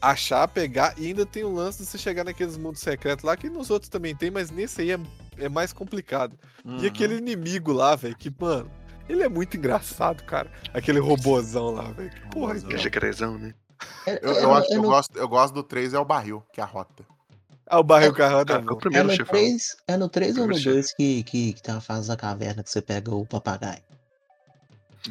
achar, 0.00 0.48
pegar, 0.48 0.94
e 0.98 1.06
ainda 1.06 1.26
tem 1.26 1.44
o 1.44 1.52
lance 1.52 1.82
de 1.82 1.86
você 1.88 1.98
chegar 1.98 2.24
naqueles 2.24 2.56
mundos 2.56 2.80
secretos 2.80 3.24
lá, 3.24 3.36
que 3.36 3.50
nos 3.50 3.68
outros 3.68 3.90
também 3.90 4.14
tem, 4.16 4.30
mas 4.30 4.50
nesse 4.50 4.80
aí 4.80 4.90
é, 4.92 4.98
é 5.38 5.48
mais 5.50 5.70
complicado. 5.72 6.34
Uhum. 6.64 6.78
E 6.78 6.86
aquele 6.86 7.16
inimigo 7.16 7.72
lá, 7.72 7.94
velho, 7.94 8.16
que, 8.16 8.32
mano, 8.38 8.70
ele 9.08 9.22
é 9.22 9.28
muito 9.28 9.56
engraçado, 9.56 10.22
cara. 10.24 10.50
Aquele 10.72 10.98
robozão 11.00 11.70
lá, 11.70 11.90
velho. 11.92 12.10
que 12.10 12.20
Porra. 12.30 12.54
Que 12.60 12.74
é 12.74 12.78
jacarezão, 12.78 13.38
né? 13.38 13.54
É, 14.06 14.20
Eu, 14.26 14.32
é, 14.32 14.44
eu 14.44 14.54
acho 14.54 14.68
que 14.68 14.74
é 14.74 14.76
eu 14.76 14.82
no- 14.82 14.88
gosto, 14.88 15.16
eu 15.18 15.28
gosto 15.28 15.54
do 15.54 15.62
3 15.62 15.92
é 15.94 15.98
o 15.98 16.04
barril, 16.04 16.42
que 16.52 16.60
é 16.60 16.64
a 16.64 16.66
rota. 16.66 17.04
Ah, 17.66 17.80
o 17.80 17.82
barril 17.82 18.12
carrão 18.12 18.44
tá 18.44 18.56
Ah, 18.56 18.58
é 18.58 18.60
o 18.60 18.64
bom. 18.66 18.74
É 18.76 18.80
primeiro 18.80 19.08
no 19.08 19.14
chefão. 19.14 19.32
3, 19.34 19.76
é 19.88 19.96
no 19.96 20.08
3 20.08 20.36
ou 20.36 20.46
no 20.46 20.52
Primeiro 20.54 20.72
2 20.74 20.92
que, 20.94 21.22
que, 21.24 21.52
que 21.54 21.62
tem 21.62 21.74
a 21.74 21.80
fase 21.80 22.06
da 22.08 22.16
caverna 22.16 22.62
que 22.62 22.70
você 22.70 22.82
pega 22.82 23.14
o 23.14 23.24
papagaio? 23.26 23.82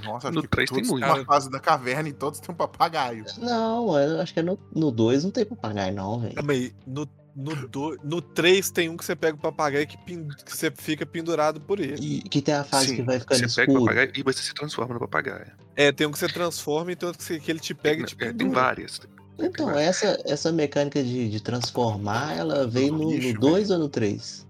Nossa, 0.03 0.27
acho 0.29 0.35
No 0.35 0.41
que 0.43 0.47
três 0.47 0.69
tem 0.69 0.77
todos 0.79 0.89
muito. 0.89 1.05
uma 1.05 1.23
fase 1.25 1.49
da 1.51 1.59
caverna 1.59 2.09
e 2.09 2.13
todos 2.13 2.39
têm 2.39 2.51
um 2.53 2.57
papagaio. 2.57 3.25
Não, 3.37 3.95
eu 3.99 4.21
acho 4.21 4.33
que 4.33 4.39
é 4.39 4.43
no, 4.43 4.57
no 4.73 4.91
2 4.91 5.23
não 5.23 5.31
tem 5.31 5.45
papagaio, 5.45 5.93
não, 5.93 6.19
velho. 6.19 6.33
Aí, 6.49 6.73
no 6.87 7.07
No, 7.35 7.55
do, 7.67 7.97
no 8.03 8.21
3 8.21 8.69
tem 8.69 8.89
um 8.89 8.95
que 8.97 9.03
você 9.03 9.15
pega 9.15 9.35
o 9.35 9.39
papagaio 9.39 9.87
que, 9.87 9.97
pin, 9.97 10.27
que 10.45 10.55
você 10.55 10.69
fica 10.69 11.03
pendurado 11.05 11.59
por 11.59 11.79
ele. 11.79 11.95
E 11.99 12.21
que 12.29 12.41
tem 12.41 12.53
a 12.53 12.63
fase 12.63 12.89
Sim, 12.89 12.95
que 12.97 13.01
vai 13.01 13.19
ficando 13.19 13.39
você 13.49 13.61
pega 13.61 13.71
o 13.71 13.73
escuro. 13.75 13.85
papagaio 13.85 14.11
e 14.15 14.21
você 14.23 14.43
se 14.43 14.53
transforma 14.53 14.93
no 14.93 14.99
papagaio. 14.99 15.51
É, 15.75 15.91
tem 15.91 16.05
um 16.05 16.11
que 16.11 16.19
você 16.19 16.27
transforma 16.27 16.91
e 16.91 16.95
tem 16.95 17.07
outro 17.07 17.17
que, 17.17 17.25
você- 17.25 17.39
que 17.39 17.49
ele 17.51 17.59
te 17.59 17.73
pega 17.73 18.03
e 18.03 18.05
te 18.05 18.13
É, 18.13 18.17
tem 18.27 18.33
pendura. 18.37 18.59
várias. 18.61 18.99
Tem 18.99 19.09
Então, 19.47 19.65
várias. 19.65 20.03
essa, 20.03 20.21
essa 20.25 20.51
mecânica 20.51 21.03
de, 21.03 21.27
de 21.29 21.41
transformar, 21.41 22.37
ela 22.37 22.67
veio 22.67 22.93
no 22.93 23.33
2 23.39 23.71
ou 23.71 23.79
no 23.79 23.89
3? 23.89 24.45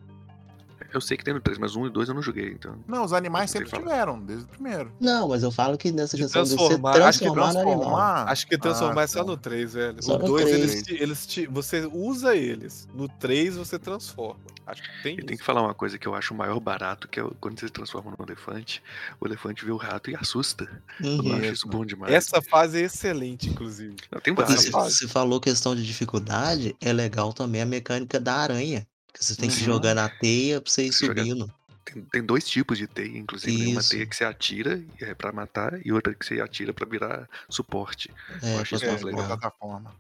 Eu 0.93 1.01
sei 1.01 1.17
que 1.17 1.23
tem 1.23 1.33
no 1.33 1.41
3, 1.41 1.57
mas 1.57 1.75
um 1.75 1.87
e 1.87 1.89
dois 1.89 2.07
eu 2.07 2.13
não 2.15 2.21
joguei, 2.21 2.51
então. 2.51 2.75
Não, 2.87 3.03
os 3.03 3.13
animais 3.13 3.49
sempre 3.49 3.67
falar. 3.69 3.81
tiveram, 3.83 4.19
desde 4.21 4.45
o 4.45 4.47
primeiro. 4.47 4.91
Não, 4.99 5.27
mas 5.29 5.41
eu 5.41 5.51
falo 5.51 5.77
que 5.77 5.91
nessa 5.91 6.15
De 6.15 6.23
questão 6.23 6.43
de 6.43 6.49
você 6.49 6.55
transformar, 6.55 7.01
acho 7.01 7.19
que 7.19 7.25
transformar 7.25 7.53
no 7.53 7.59
animal. 7.59 7.77
Transformar? 7.79 8.29
Acho 8.31 8.47
que 8.47 8.57
transformar 8.57 9.01
Ah, 9.01 9.03
é 9.03 9.07
só 9.07 9.19
tá. 9.19 9.25
no 9.25 9.37
3, 9.37 9.73
velho. 9.73 10.03
Só 10.03 10.15
o 10.15 10.19
no 10.19 10.25
2, 10.27 10.43
3. 10.45 10.55
eles, 10.61 10.83
te, 10.83 10.93
eles 11.03 11.25
te, 11.25 11.47
você 11.47 11.89
usa 11.91 12.35
eles. 12.35 12.87
No 12.93 13.07
3, 13.09 13.57
você 13.57 13.79
transforma. 13.79 14.39
Acho 14.67 14.81
que 14.81 14.89
tem 15.03 15.19
E 15.19 15.23
tem 15.23 15.35
que 15.35 15.43
falar 15.43 15.61
uma 15.61 15.73
coisa 15.73 15.97
que 15.97 16.07
eu 16.07 16.15
acho 16.15 16.33
o 16.33 16.37
maior 16.37 16.59
barato, 16.59 17.07
que 17.07 17.19
é 17.19 17.23
quando 17.41 17.59
você 17.59 17.65
se 17.67 17.73
transforma 17.73 18.13
num 18.17 18.23
elefante, 18.25 18.81
o 19.19 19.25
elefante 19.27 19.65
vê 19.65 19.71
o 19.71 19.77
rato 19.77 20.09
e 20.11 20.15
assusta. 20.15 20.69
Eu 21.01 21.09
Uhum. 21.09 21.35
acho 21.37 21.51
Isso. 21.53 21.67
bom 21.67 21.83
demais. 21.85 22.13
Essa 22.13 22.41
fase 22.41 22.81
é 22.81 22.85
excelente, 22.85 23.49
inclusive. 23.49 23.95
Não, 24.11 24.21
tem 24.21 24.33
várias. 24.33 24.65
você 24.65 25.07
falou 25.07 25.39
questão 25.41 25.75
de 25.75 25.85
dificuldade, 25.85 26.75
é 26.79 26.93
legal 26.93 27.33
também 27.33 27.61
a 27.61 27.65
mecânica 27.65 28.19
da 28.19 28.35
aranha. 28.35 28.87
Que 29.13 29.23
você 29.23 29.35
tem 29.35 29.49
que 29.49 29.57
Uhum. 29.59 29.65
jogar 29.65 29.93
na 29.93 30.09
teia 30.09 30.59
pra 30.59 30.71
você 30.71 30.85
ir 30.85 30.91
Você 30.93 31.05
joga- 31.05 31.23
subindo. 31.23 31.53
Tem, 31.85 32.01
tem 32.05 32.23
dois 32.23 32.47
tipos 32.47 32.77
de 32.77 32.87
teia, 32.87 33.17
inclusive. 33.17 33.55
Tem 33.57 33.71
uma 33.73 33.81
Isso. 33.81 33.89
teia 33.91 34.05
que 34.05 34.15
você 34.15 34.23
atira 34.23 34.83
é 35.01 35.13
pra 35.13 35.31
matar 35.31 35.85
e 35.85 35.91
outra 35.91 36.13
que 36.15 36.25
você 36.25 36.39
atira 36.41 36.73
pra 36.73 36.87
virar 36.87 37.29
suporte. 37.49 38.09
É, 38.41 38.55
acho 38.57 38.75
isso 38.75 38.85
É, 38.85 38.87
legal. 38.87 38.99
transformar. 39.01 39.27
plataforma. 39.27 39.95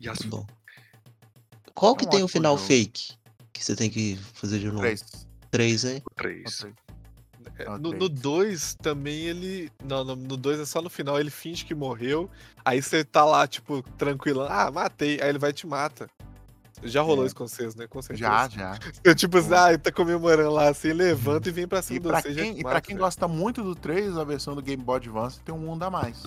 E 0.00 0.08
as, 0.08 0.18
bom. 0.20 0.46
Qual 1.74 1.94
que 1.94 2.04
É 2.04 2.08
um 2.08 2.10
tem 2.10 2.22
o 2.22 2.28
final 2.28 2.56
jogo. 2.56 2.66
fake? 2.68 3.12
Que 3.52 3.62
você 3.64 3.76
tem 3.76 3.90
que 3.90 4.18
fazer 4.32 4.58
de 4.58 4.66
novo? 4.66 4.80
Três. 4.80 5.04
Três, 5.50 5.84
hein? 5.84 6.02
três. 6.16 6.64
É, 7.58 7.68
No 7.78 7.90
três. 7.90 7.98
no 8.02 8.08
2 8.08 8.74
também 8.74 9.26
ele. 9.26 9.70
Não, 9.84 10.02
no- 10.04 10.16
no 10.16 10.36
2 10.36 10.58
é 10.58 10.64
só 10.64 10.80
no 10.82 10.90
final, 10.90 11.20
ele 11.20 11.30
finge 11.30 11.64
que 11.64 11.74
morreu. 11.74 12.28
Aí 12.64 12.82
você 12.82 13.04
tá 13.04 13.24
lá, 13.24 13.46
tipo, 13.46 13.82
tranquilo. 13.96 14.42
Ah, 14.42 14.70
matei. 14.72 15.20
Aí 15.20 15.28
ele 15.28 15.38
vai 15.38 15.50
e 15.50 15.52
te 15.52 15.66
mata. 15.66 16.08
Já 16.84 17.02
rolou 17.02 17.24
É. 17.24 17.26
isso 17.26 17.34
com 17.36 17.46
vocês, 17.48 17.74
né? 17.74 17.86
Com 17.86 18.00
certeza. 18.02 18.28
Já, 18.28 18.48
já. 18.48 18.78
Eu, 19.02 19.14
tipo 19.14 19.38
ah, 19.54 19.68
ele 19.70 19.78
tá 19.78 19.90
comemorando 19.90 20.50
lá 20.50 20.68
assim, 20.68 20.92
levanta 20.92 21.48
e 21.48 21.52
vem 21.52 21.66
pra 21.66 21.80
cima 21.82 21.96
E 21.96 22.00
de 22.00 22.08
pra, 22.08 22.20
e 22.20 22.34
quem, 22.34 22.58
e 22.58 22.62
pra 22.62 22.70
mata, 22.74 22.80
quem 22.82 22.94
velho. 22.94 23.04
gosta 23.04 23.26
muito 23.26 23.62
do 23.62 23.74
3, 23.74 24.16
a 24.18 24.24
versão 24.24 24.54
do 24.54 24.62
Game 24.62 24.82
Boy 24.82 24.96
Advance 24.96 25.40
tem 25.40 25.54
um 25.54 25.58
mundo 25.58 25.82
a 25.82 25.90
mais. 25.90 26.22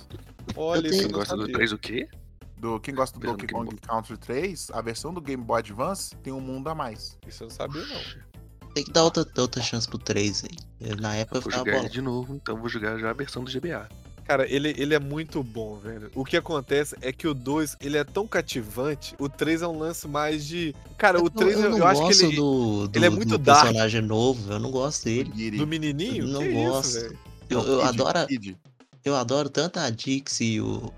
Olha, 0.56 0.90
Quem 0.90 1.08
gosta 1.10 1.36
do 1.36 1.42
sabia. 1.42 1.56
3 1.56 1.72
o 1.72 1.78
quê? 1.78 2.10
Do, 2.58 2.80
quem 2.80 2.96
gosta 2.96 3.20
do 3.20 3.22
do 3.22 3.28
Donkey 3.32 3.48
Kong 3.48 3.76
Country 3.82 4.18
3, 4.18 4.72
a 4.74 4.82
versão 4.82 5.14
do 5.14 5.22
Game 5.22 5.44
Boy 5.44 5.60
Advance 5.60 6.16
tem 6.18 6.34
um 6.34 6.42
mundo 6.42 6.68
a 6.70 6.74
mais. 6.76 7.18
Isso 7.28 7.44
eu 7.44 7.48
não 7.50 7.56
sabia, 7.56 7.86
não. 7.86 8.28
Tem 8.74 8.84
que 8.84 8.92
dar 8.92 9.04
outra, 9.04 9.26
outra 9.38 9.62
chance 9.62 9.88
pro 9.88 9.98
3 10.00 10.44
aí. 10.46 10.58
Eu, 10.90 10.96
Na 10.98 11.16
época 11.16 11.38
Eu 11.38 11.42
eu 11.42 11.44
vou 11.44 11.52
jogar 11.52 11.90
de 11.90 12.02
novo, 12.02 12.34
então 12.36 12.58
vou 12.58 12.68
jogar 12.70 12.98
já 12.98 13.10
a 13.12 13.14
versão 13.14 13.44
do 13.44 13.52
GBA. 13.52 13.88
Cara, 14.28 14.46
ele, 14.52 14.76
ele 14.78 14.94
é 14.94 15.00
muito 15.00 15.42
bom, 15.42 15.78
velho. 15.78 16.12
O 16.14 16.26
que 16.26 16.36
acontece 16.36 16.96
é 17.02 17.14
que 17.14 17.26
o 17.28 17.34
2, 17.34 17.78
ele 17.80 17.98
é 17.98 18.04
tão 18.04 18.28
cativante, 18.28 19.16
o 19.18 19.30
3 19.30 19.62
é 19.62 19.68
um 19.68 19.80
lance 19.80 20.06
mais 20.06 20.46
de... 20.46 20.76
Cara, 20.98 21.24
o 21.24 21.30
3, 21.30 21.54
eu, 21.54 21.62
eu, 21.72 21.78
eu 21.78 21.88
acho 21.88 22.06
que 22.08 22.26
ele... 22.26 22.36
do, 22.36 22.88
do, 22.90 22.98
ele 23.00 23.06
é 23.06 23.10
muito 23.10 23.30
do 23.30 23.38
dark. 23.38 23.62
personagem 23.62 24.02
novo, 24.02 24.52
eu 24.52 24.60
não 24.60 24.70
gosto 24.70 25.06
dele. 25.06 25.58
Do 25.58 25.66
menininho? 25.66 26.28
Não 26.28 26.42
que 26.42 26.52
gosto. 26.52 26.90
isso, 26.90 27.02
velho? 27.02 27.20
Eu, 27.50 27.64
Não, 27.64 27.68
eu 27.70 27.80
Kid, 27.80 27.88
adoro, 27.88 28.28
Kid. 28.28 28.58
eu 29.06 29.16
adoro 29.16 29.50
tanto 29.50 29.80
a 29.80 29.90
Dixie 29.90 30.56
e 30.56 30.62
o, 30.62 30.92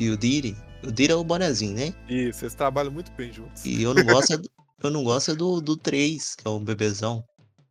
e 0.00 0.10
o 0.10 0.16
Diddy. 0.16 0.56
O 0.82 0.86
Diddy 0.90 1.12
é 1.12 1.14
o 1.14 1.22
bonezinho, 1.22 1.74
né? 1.76 1.94
Isso, 2.08 2.40
vocês 2.40 2.54
trabalham 2.56 2.90
muito 2.90 3.12
bem 3.12 3.32
juntos. 3.32 3.64
E 3.64 3.84
eu 3.84 3.94
não 3.94 4.02
gosto, 4.04 4.32
é 4.32 4.36
do- 4.36 4.50
eu 4.82 4.90
não 4.90 5.04
gosto 5.04 5.30
é 5.30 5.34
do, 5.36 5.60
do 5.60 5.76
3, 5.76 6.34
que 6.34 6.44
é 6.46 6.50
o 6.50 6.58
bebezão. 6.58 7.24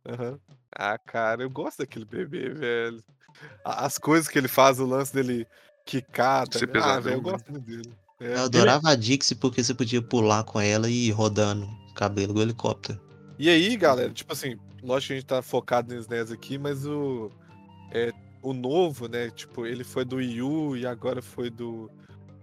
Aham. 0.08 0.38
Ah, 0.74 0.98
cara, 0.98 1.42
eu 1.42 1.50
gosto 1.50 1.78
daquele 1.78 2.06
bebê, 2.06 2.48
velho. 2.48 3.04
As 3.64 3.98
coisas 3.98 4.28
que 4.28 4.38
ele 4.38 4.48
faz, 4.48 4.78
o 4.80 4.86
lance 4.86 5.12
dele 5.14 5.46
quicar, 5.84 6.46
tá? 6.48 6.58
Ah, 6.82 7.00
velho, 7.00 7.16
eu 7.16 7.22
né? 7.22 7.30
gosto 7.30 7.50
muito 7.52 7.64
dele. 7.64 7.92
É. 8.20 8.34
Eu 8.34 8.44
adorava 8.44 8.90
a 8.90 8.94
Dixie 8.94 9.34
porque 9.34 9.62
você 9.62 9.74
podia 9.74 10.00
pular 10.00 10.44
com 10.44 10.60
ela 10.60 10.88
e 10.88 11.08
ir 11.08 11.10
rodando 11.10 11.66
o 11.66 11.94
cabelo 11.94 12.30
igual 12.32 12.44
helicóptero. 12.44 13.00
E 13.38 13.48
aí, 13.50 13.76
galera, 13.76 14.10
tipo 14.10 14.32
assim, 14.32 14.56
lógico 14.82 15.08
que 15.08 15.12
a 15.12 15.16
gente 15.16 15.26
tá 15.26 15.42
focado 15.42 15.94
nos 15.94 16.06
NES 16.08 16.30
aqui, 16.30 16.56
mas 16.58 16.86
o. 16.86 17.30
É, 17.90 18.12
o 18.42 18.52
novo, 18.52 19.08
né? 19.08 19.30
Tipo, 19.30 19.66
ele 19.66 19.82
foi 19.84 20.04
do 20.04 20.16
Wii 20.16 20.42
U 20.42 20.76
e 20.76 20.86
agora 20.86 21.20
foi 21.22 21.50
do. 21.50 21.90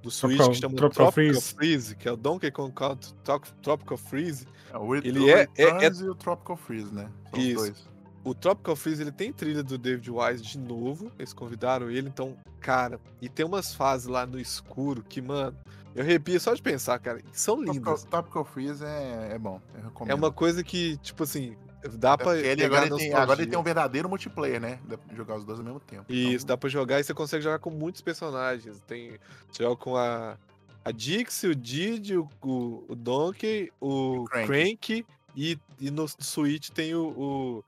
Do 0.02 0.10
Switch, 0.10 0.38
Tropical- 0.38 0.50
que 0.50 0.60
chama 0.62 0.76
Tropical 0.76 1.12
Tropical, 1.12 1.12
Freeze. 1.12 1.54
Freeze. 1.54 1.96
que 1.96 2.08
é 2.08 2.12
o 2.12 2.18
Donkey 2.18 2.50
Kong 2.50 2.74
Country 2.74 3.14
Tropical 3.62 3.98
Freeze. 3.98 4.48
É, 4.74 4.78
o 4.78 4.96
Ele 4.96 5.20
o 5.20 5.30
é- 5.30 5.48
é- 5.56 5.72
Returns 5.74 6.02
e 6.02 6.10
o 6.10 6.16
Tropical 6.16 6.58
Freeze, 6.58 6.92
né? 6.92 7.08
São 7.30 7.40
Isso. 7.40 7.50
os 7.62 7.70
dois. 7.70 7.90
O 8.24 8.34
Tropical 8.36 8.76
Freeze 8.76 9.02
ele 9.02 9.12
tem 9.12 9.34
trilha 9.34 9.64
do 9.64 9.78
David 9.78 10.10
Wise 10.12 10.44
de 10.44 10.58
novo. 10.60 11.12
Eles 11.18 11.34
convidaram 11.34 11.90
ele, 11.90 12.08
então, 12.08 12.38
cara, 12.60 13.00
e 13.22 13.28
tem 13.28 13.46
umas 13.46 13.74
fases 13.74 14.08
lá 14.08 14.26
no 14.26 14.40
escuro 14.40 15.04
que, 15.04 15.22
mano, 15.22 15.58
eu 15.96 16.04
arrepio 16.04 16.40
só 16.40 16.54
de 16.54 16.62
pensar, 16.62 17.00
cara, 17.00 17.22
que 17.22 17.40
são 17.40 17.64
Tropical, 17.64 17.94
lindas. 17.94 18.04
Tropical 18.06 18.46
Freeze 18.46 18.86
é, 18.86 19.30
é 19.34 19.40
bom, 19.40 19.60
eu 19.76 19.84
recomendo. 19.84 20.12
É 20.12 20.16
uma 20.16 20.32
coisa 20.32 20.64
que, 20.64 20.98
tipo 20.98 21.24
assim, 21.24 21.58
dá 21.98 22.14
Até 22.14 22.24
pra. 22.24 22.38
ele 22.38 22.64
agora, 22.64 22.86
ele 22.86 22.96
tem, 22.96 23.14
agora 23.14 23.42
ele 23.42 23.50
tem 23.50 23.60
um 23.60 23.64
verdadeiro 23.64 24.08
multiplayer, 24.08 24.62
né? 24.62 24.80
Dá 24.88 24.98
pra 24.98 25.16
jogar 25.16 25.36
os 25.38 25.44
dois 25.44 25.58
ao 25.60 25.66
mesmo 25.66 25.80
tempo. 25.80 26.06
Isso, 26.12 26.36
Então, 26.36 26.48
dá 26.48 26.58
pra 26.58 26.70
jogar 26.70 27.00
e 27.00 27.04
você 27.04 27.14
consegue 27.14 27.44
jogar 27.44 27.60
com 27.60 27.72
muitos 27.72 28.02
personagens. 28.02 28.80
Tem. 28.88 29.18
Você 29.52 29.64
joga 29.64 29.76
com 29.76 29.98
a. 29.98 30.38
A 30.84 30.92
Dixie, 30.92 31.48
o 31.48 31.56
Didi, 31.56 32.18
o, 32.18 32.28
o, 32.42 32.86
o 32.90 32.96
Donkey, 32.96 33.72
o 33.80 34.22
o 34.22 34.24
Crank. 34.26 34.48
Crank, 34.48 35.06
e, 35.36 35.60
e 35.80 35.92
no 35.92 36.08
Switch 36.08 36.70
tem 36.70 36.96
o. 36.96 37.08
o, 37.10 37.64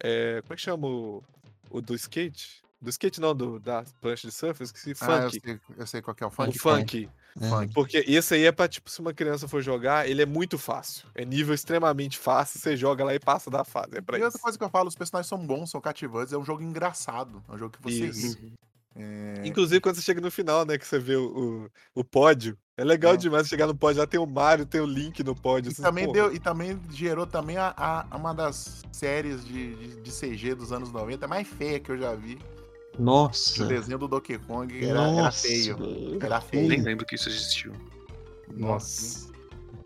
é, 0.00 0.40
como 0.42 0.52
é 0.52 0.56
que 0.56 0.62
chama 0.62 0.86
o, 0.86 1.22
o 1.70 1.80
do 1.80 1.94
skate? 1.94 2.62
Do 2.80 2.90
skate 2.90 3.20
não, 3.20 3.34
do, 3.34 3.58
da 3.58 3.84
prancha 4.00 4.28
de 4.28 4.34
surf, 4.34 4.60
eu 4.60 4.64
esqueci. 4.64 4.92
Ah, 5.00 5.22
eu 5.22 5.30
Funk. 5.30 5.40
sei, 5.42 5.60
eu 5.78 5.86
sei 5.86 6.02
qual 6.02 6.14
que 6.14 6.22
é 6.22 6.26
o 6.26 6.28
o 6.28 6.32
funk. 6.32 6.58
Funk. 6.58 7.08
É. 7.40 7.48
Funk. 7.48 7.74
Porque 7.74 8.04
esse 8.06 8.34
aí 8.34 8.44
é 8.44 8.52
pra, 8.52 8.68
tipo, 8.68 8.88
se 8.90 9.00
uma 9.00 9.12
criança 9.14 9.48
for 9.48 9.62
jogar, 9.62 10.08
ele 10.08 10.22
é 10.22 10.26
muito 10.26 10.58
fácil. 10.58 11.06
É 11.14 11.24
nível 11.24 11.54
extremamente 11.54 12.18
fácil, 12.18 12.60
você 12.60 12.76
joga 12.76 13.02
lá 13.04 13.14
e 13.14 13.18
passa 13.18 13.50
da 13.50 13.64
fase. 13.64 13.96
É 13.96 14.00
pra 14.00 14.16
E 14.16 14.20
isso. 14.20 14.26
outra 14.26 14.40
coisa 14.40 14.58
que 14.58 14.64
eu 14.64 14.70
falo, 14.70 14.88
os 14.88 14.94
personagens 14.94 15.28
são 15.28 15.38
bons, 15.38 15.70
são 15.70 15.80
cativantes, 15.80 16.32
é 16.32 16.38
um 16.38 16.44
jogo 16.44 16.62
engraçado. 16.62 17.42
É 17.48 17.52
um 17.52 17.58
jogo 17.58 17.76
que 17.76 17.82
você 17.82 18.06
Isso. 18.06 18.38
ri. 18.38 18.52
É, 18.98 19.46
Inclusive, 19.46 19.80
quando 19.80 19.96
você 19.96 20.02
chega 20.02 20.20
no 20.20 20.30
final, 20.30 20.64
né, 20.64 20.78
que 20.78 20.86
você 20.86 20.98
vê 20.98 21.16
o, 21.16 21.68
o, 21.94 22.00
o 22.00 22.04
pódio, 22.04 22.56
é 22.76 22.82
legal 22.84 23.12
É. 23.14 23.16
demais 23.16 23.46
chegar 23.46 23.66
no 23.66 23.74
pódio, 23.74 24.00
lá 24.00 24.06
tem 24.06 24.18
o 24.18 24.26
Mario, 24.26 24.64
tem 24.64 24.80
o 24.80 24.86
Link 24.86 25.22
no 25.22 25.34
pódio. 25.34 25.68
E 25.68 25.72
assim, 25.72 25.82
também, 25.82 26.10
deu, 26.10 26.32
e 26.34 26.38
também 26.38 26.80
gerou 26.90 27.26
também 27.26 27.58
a, 27.58 27.74
a- 27.76 28.16
uma 28.16 28.32
das 28.32 28.82
séries 28.92 29.44
de, 29.44 29.74
de, 29.76 30.00
de 30.00 30.10
CG 30.10 30.54
dos 30.54 30.72
anos 30.72 30.90
90 30.90 31.28
mais 31.28 31.46
feia 31.46 31.78
que 31.78 31.90
eu 31.92 31.98
já 31.98 32.14
vi. 32.14 32.38
O 32.98 33.02
Nossa. 33.02 33.66
desenho 33.66 33.98
do 33.98 34.08
Donkey 34.08 34.38
Kong 34.38 34.74
era, 34.78 34.86
era 35.02 35.12
Nossa. 35.12 35.46
feio. 35.46 35.76
Era 36.22 36.42
Nem 36.52 36.68
feio. 36.70 36.82
lembro 36.84 37.04
que 37.04 37.14
isso 37.16 37.28
existiu. 37.28 37.72
Nossa. 38.50 39.28
E, 39.30 39.35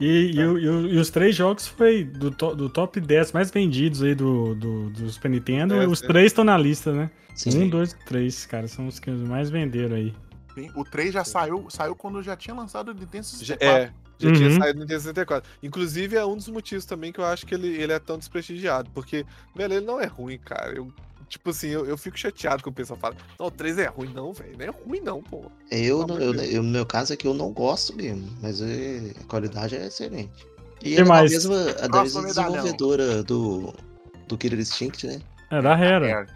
e 0.07 0.39
o- 0.45 0.59
e 0.59 0.69
o- 0.69 0.87
e 0.89 0.97
os 0.99 1.11
três 1.11 1.37
jogos 1.37 1.67
foi 1.67 2.05
do, 2.05 2.31
to- 2.31 2.55
do 2.55 2.69
top 2.71 3.01
10 3.01 3.33
mais 3.33 3.51
vendidos 3.51 4.03
aí 4.03 4.15
do, 4.15 4.55
do, 4.55 4.91
do 4.91 5.11
Super 5.11 5.31
Nintendo. 5.31 5.75
É, 5.75 5.87
os 5.87 6.03
é. 6.03 6.07
três 6.07 6.27
estão 6.27 6.45
na 6.45 6.57
lista, 6.57 6.93
né? 6.93 7.11
Sim. 7.35 7.65
Um, 7.65 7.69
dois, 7.69 7.95
três, 8.07 8.47
cara. 8.47 8.67
São 8.67 8.87
os 8.87 8.99
que 8.99 9.11
mais 9.11 9.51
venderam 9.51 9.97
aí. 9.97 10.15
Sim, 10.55 10.71
O 10.75 10.85
3 10.85 11.13
já 11.15 11.25
saiu, 11.25 11.67
saiu 11.71 11.95
quando 11.95 12.23
já 12.23 12.37
tinha 12.37 12.55
lançado 12.55 12.89
o 12.89 12.95
Nintendo 12.95 13.25
Já, 13.25 13.55
64. 13.57 13.69
é, 13.69 13.93
já 14.19 14.33
tinha 14.33 14.49
Uhum. 14.49 14.59
saído 14.59 14.75
no 14.79 14.85
Nintendo 14.85 15.01
64. 15.01 15.51
Inclusive, 15.63 16.17
é 16.17 16.25
um 16.27 16.37
dos 16.37 16.49
motivos 16.49 16.85
também 16.85 17.13
que 17.13 17.21
eu 17.21 17.25
acho 17.25 17.47
que 17.47 17.55
ele, 17.55 17.69
ele 17.69 17.93
é 17.93 17.99
tão 18.01 18.19
desprestigiado. 18.19 18.91
Porque, 18.93 19.25
velho, 19.55 19.75
ele 19.75 19.87
não 19.87 20.01
é 20.01 20.07
ruim, 20.07 20.39
cara. 20.39 20.73
Eu, 20.75 20.93
tipo 21.31 21.49
assim, 21.51 21.69
eu, 21.69 21.87
eu 21.87 21.97
fico 21.97 22.19
chateado 22.19 22.63
quando 22.63 22.73
o 22.75 22.77
pessoal 22.77 22.99
fala, 22.99 23.17
não, 23.39 23.47
o 23.47 23.51
3 23.51 23.79
é 23.79 23.87
ruim. 23.87 24.13
Não, 24.13 24.33
velho, 24.35 24.59
não 24.59 24.65
é 24.67 24.69
ruim 24.69 25.01
não, 25.01 25.23
pô. 25.23 25.51
Eu, 25.71 26.07
não- 26.07 26.19
eu, 26.19 26.35
eu- 26.35 26.63
no 26.63 26.69
meu 26.71 26.85
caso 26.85 27.15
aqui 27.15 27.27
eu 27.27 27.33
não 27.33 27.51
gosto 27.53 27.95
mesmo, 27.97 28.29
mas 28.43 28.61
é- 28.61 29.13
a 29.19 29.25
qualidade 29.25 29.77
é 29.77 29.87
excelente. 29.87 30.31
E 30.83 30.95
Que 30.97 31.01
é 31.01 31.05
mais? 31.05 31.31
mesma 31.31 31.55
a 31.81 32.03
mesma 32.03 32.23
desenvolvedora 32.25 33.23
do, 33.23 33.73
do 34.29 34.37
Killer 34.37 34.59
Instinct, 34.61 35.07
né? 35.07 35.21
É, 35.51 35.63
da 35.63 35.79
Hera. 35.79 36.07
É. 36.09 36.27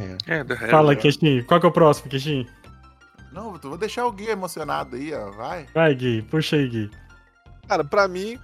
É. 0.00 0.38
É, 0.38 0.44
da 0.44 0.54
Hera. 0.54 0.68
Fala, 0.68 0.92
é. 0.92 0.96
Keshin. 0.96 1.42
Qual 1.44 1.60
que 1.60 1.66
é 1.66 1.68
o 1.68 1.72
próximo, 1.72 2.08
Keshin? 2.08 2.46
Não, 3.32 3.54
eu 3.54 3.60
vou 3.60 3.76
deixar 3.78 4.06
o 4.06 4.12
Gui 4.12 4.28
emocionado 4.28 4.96
aí, 4.96 5.12
ó. 5.12 5.30
Vai. 5.32 5.66
Vai, 5.74 5.94
Gui. 5.94 6.22
Puxa 6.22 6.56
aí, 6.56 6.68
Gui. 6.68 6.90
Cara, 7.68 7.84
pra 7.84 8.08
mim, 8.08 8.38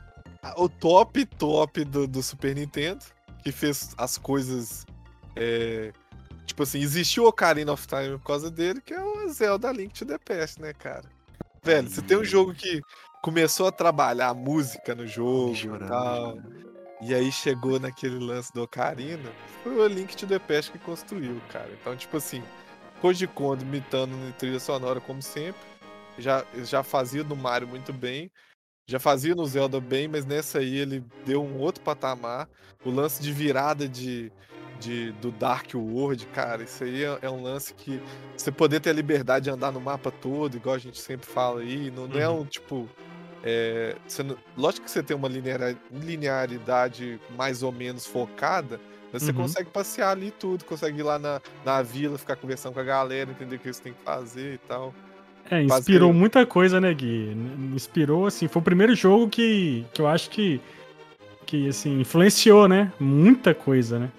o 0.56 0.68
top 0.68 1.24
top 1.24 1.85
do, 1.85 2.06
do 2.06 2.22
Super 2.22 2.55
Nintendo, 2.55 3.05
que 3.43 3.51
fez 3.52 3.94
as 3.97 4.18
coisas. 4.18 4.85
É, 5.36 5.93
tipo 6.47 6.62
assim, 6.62 6.81
existiu 6.81 7.24
o 7.24 7.28
Ocarina 7.28 7.73
of 7.73 7.86
Time 7.86 8.19
por 8.19 8.27
causa 8.27 8.51
dele, 8.51 8.81
que 8.81 8.94
é 8.94 9.02
o 9.02 9.28
Zelda 9.28 9.73
Link 9.73 9.93
to 9.94 10.06
the 10.06 10.19
Past, 10.19 10.61
né, 10.61 10.73
cara? 10.73 11.05
Velho, 11.62 11.89
você 11.89 12.02
tem 12.02 12.16
um 12.16 12.24
jogo 12.24 12.55
que 12.55 12.81
começou 13.23 13.66
a 13.66 13.73
trabalhar 13.73 14.28
a 14.28 14.35
música 14.35 14.94
no 14.94 15.06
jogo 15.06 15.52
e 15.52 15.56
Chorando, 15.56 15.89
tal, 15.89 16.36
chorando. 16.36 16.70
e 17.01 17.15
aí 17.15 17.32
chegou 17.32 17.81
naquele 17.81 18.19
lance 18.19 18.52
do 18.52 18.62
Ocarina, 18.62 19.32
foi 19.62 19.74
o 19.74 19.86
Link 19.86 20.15
to 20.16 20.27
the 20.27 20.39
Past 20.39 20.70
que 20.73 20.78
construiu, 20.78 21.40
cara. 21.51 21.70
Então, 21.81 21.97
tipo 21.97 22.16
assim, 22.19 22.43
Koji 23.01 23.27
Kondo 23.27 23.62
imitando 23.62 24.12
trilha 24.36 24.61
sonora 24.61 25.01
como 25.01 25.23
sempre, 25.23 25.61
já, 26.19 26.44
já 26.65 26.82
fazia 26.82 27.24
no 27.24 27.35
Mario 27.36 27.66
muito 27.69 27.93
bem. 27.93 28.31
Já 28.86 29.01
fazia 29.01 29.35
no 29.35 29.47
Zelda 29.47 29.81
bem, 29.81 30.06
mas 30.09 30.27
nessa 30.27 30.59
aí 30.59 30.77
ele 30.77 31.02
deu 31.24 31.43
um 31.43 31.59
outro 31.59 31.82
patamar. 31.82 32.47
O 32.85 32.90
lance 32.90 33.23
de 33.23 33.32
virada 33.32 33.89
de, 33.89 34.31
de 34.85 35.12
do 35.20 35.31
Dark 35.31 35.69
World, 35.74 36.27
cara, 36.27 36.62
isso 36.62 36.85
aí 36.85 37.05
é, 37.05 37.19
é 37.23 37.31
um 37.31 37.43
lance 37.43 37.73
que 37.74 38.01
você 38.36 38.52
poder 38.52 38.81
ter 38.81 38.90
a 38.90 38.93
liberdade 38.93 39.44
de 39.44 39.51
andar 39.51 39.73
no 39.73 39.81
mapa 39.81 40.11
todo, 40.11 40.56
igual 40.56 40.74
a 40.77 40.78
gente 40.78 40.98
sempre 41.01 41.27
fala 41.27 41.61
aí, 41.61 41.90
não, 41.90 42.06
não 42.06 42.19
é 42.20 42.28
Uhum. 42.28 42.40
um 42.40 42.44
tipo. 42.44 42.89
é, 43.43 43.94
você 44.06 44.24
lógico 44.56 44.85
que 44.85 44.90
você 44.90 45.02
tem 45.02 45.16
uma 45.16 45.28
linearidade 45.93 47.20
mais 47.36 47.62
ou 47.62 47.73
menos 47.73 48.06
focada, 48.06 48.81
mas 49.12 49.23
você 49.23 49.31
Uhum. 49.32 49.39
consegue 49.39 49.70
passear 49.70 50.11
ali 50.11 50.31
tudo, 50.31 50.65
consegue 50.65 50.98
ir 51.01 51.02
lá 51.02 51.19
na, 51.19 51.40
na 51.65 51.82
vila, 51.82 52.19
ficar 52.19 52.36
conversando 52.36 52.74
com 52.74 52.81
a 52.81 52.85
galera, 52.85 53.31
entender 53.31 53.56
o 53.56 53.59
que 53.59 53.73
você 53.73 53.82
tem 53.82 53.93
que 53.93 54.02
fazer 54.05 54.55
e 54.55 54.59
tal. 54.59 54.94
É, 55.51 55.62
inspirou 55.62 56.12
muita 56.12 56.47
coisa, 56.47 56.81
né, 56.81 56.93
Gui? 56.94 57.36
Inspirou, 57.74 58.27
assim, 58.27 58.48
foi 58.48 58.61
o 58.61 58.65
primeiro 58.65 58.94
jogo 58.94 59.28
que, 59.28 59.85
que 59.93 60.01
eu 60.01 60.06
acho 60.06 60.31
que, 60.31 60.59
que, 61.44 61.69
assim, 61.69 62.01
influenciou, 62.01 62.66
né? 62.66 62.90
Muita 62.98 63.55
coisa, 63.55 63.98
né? 63.98 64.11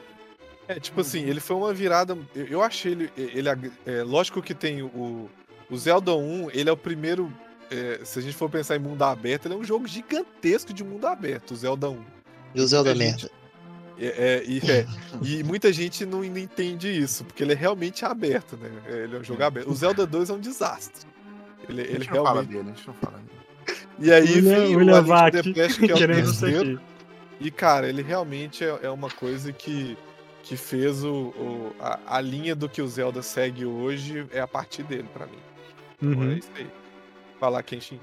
É, 0.67 0.79
tipo 0.79 1.01
assim, 1.01 1.23
ele 1.23 1.39
foi 1.39 1.55
uma 1.55 1.73
virada. 1.73 2.17
Eu, 2.35 2.61
achei 2.63 2.91
ele. 2.93 3.11
ele 3.17 3.47
ag- 3.49 3.71
é, 3.85 4.01
lógico 4.03 4.41
que 4.41 4.53
tem 4.53 4.81
o, 4.81 5.29
o 5.69 5.77
Zelda 5.77 6.13
1, 6.15 6.49
ele 6.53 6.69
é 6.69 6.71
o 6.73 6.77
primeiro. 6.77 7.31
é, 7.69 7.99
se 8.03 8.19
a 8.19 8.21
gente 8.21 8.35
for 8.35 8.49
pensar 8.49 8.75
em 8.75 8.79
mundo 8.79 9.01
aberto, 9.03 9.45
ele 9.45 9.53
é 9.53 9.57
um 9.57 9.63
jogo 9.63 9.87
gigantesco 9.87 10.73
de 10.73 10.83
mundo 10.83 11.05
aberto, 11.07 11.51
o 11.51 11.55
Zelda 11.55 11.89
1. 11.89 11.99
E 12.55 12.61
o 12.61 12.67
Zelda 12.67 12.95
gente- 12.95 12.99
merda. 13.05 13.31
É, 13.97 14.07
é, 14.07 14.43
e, 14.45 14.59
é, 14.69 14.85
e 15.23 15.41
muita 15.43 15.71
gente 15.71 16.05
não, 16.05 16.19
não 16.19 16.37
entende 16.37 16.89
isso, 16.89 17.23
porque 17.23 17.41
ele 17.41 17.53
é 17.53 17.55
realmente 17.55 18.03
aberto, 18.03 18.57
né? 18.57 18.69
É, 18.87 19.03
Ele 19.05 19.15
é 19.15 19.19
um 19.19 19.23
jogo 19.23 19.41
aberto. 19.41 19.69
O 19.69 19.73
Zelda 19.73 20.05
2 20.05 20.29
é 20.29 20.33
um 20.33 20.39
desastre. 20.39 21.07
Ele, 21.69 21.81
A 21.81 21.85
ele 21.85 21.93
gente 21.99 22.07
não 22.13 22.25
fala 22.25 22.41
realmente. 22.41 22.51
dele, 22.51 22.69
a 22.69 22.73
gente 22.75 22.87
não 22.87 22.93
fala 22.95 23.17
dele. 23.19 23.79
E 23.99 24.11
aí 24.11 24.23
William, 24.33 24.55
vem 24.65 24.75
William 24.75 25.01
o 25.01 25.01
Link 25.01 25.53
Past, 25.53 25.79
que 25.79 25.91
é 25.91 25.95
o 25.95 25.97
terceiro. 26.07 26.81
E, 27.39 27.49
cara, 27.49 27.87
ele 27.87 28.01
realmente 28.01 28.65
é, 28.65 28.79
é 28.83 28.89
uma 28.89 29.09
coisa 29.09 29.53
que, 29.53 29.97
que 30.45 30.55
fez 30.55 31.03
o, 31.03 31.11
o- 31.35 31.75
a, 31.79 31.99
a 32.17 32.21
linha 32.21 32.55
do 32.55 32.69
que 32.69 32.81
o 32.81 32.87
Zelda 32.87 33.21
segue 33.21 33.65
hoje 33.65 34.25
é 34.31 34.39
a 34.39 34.47
partir 34.47 34.83
dele, 34.83 35.07
pra 35.13 35.25
mim. 35.25 35.39
Então, 36.01 36.09
Uhum. 36.21 36.31
É 36.31 36.35
isso 36.35 36.51
aí. 36.55 36.67
Falar 37.39 37.63
Kenshin. 37.63 37.99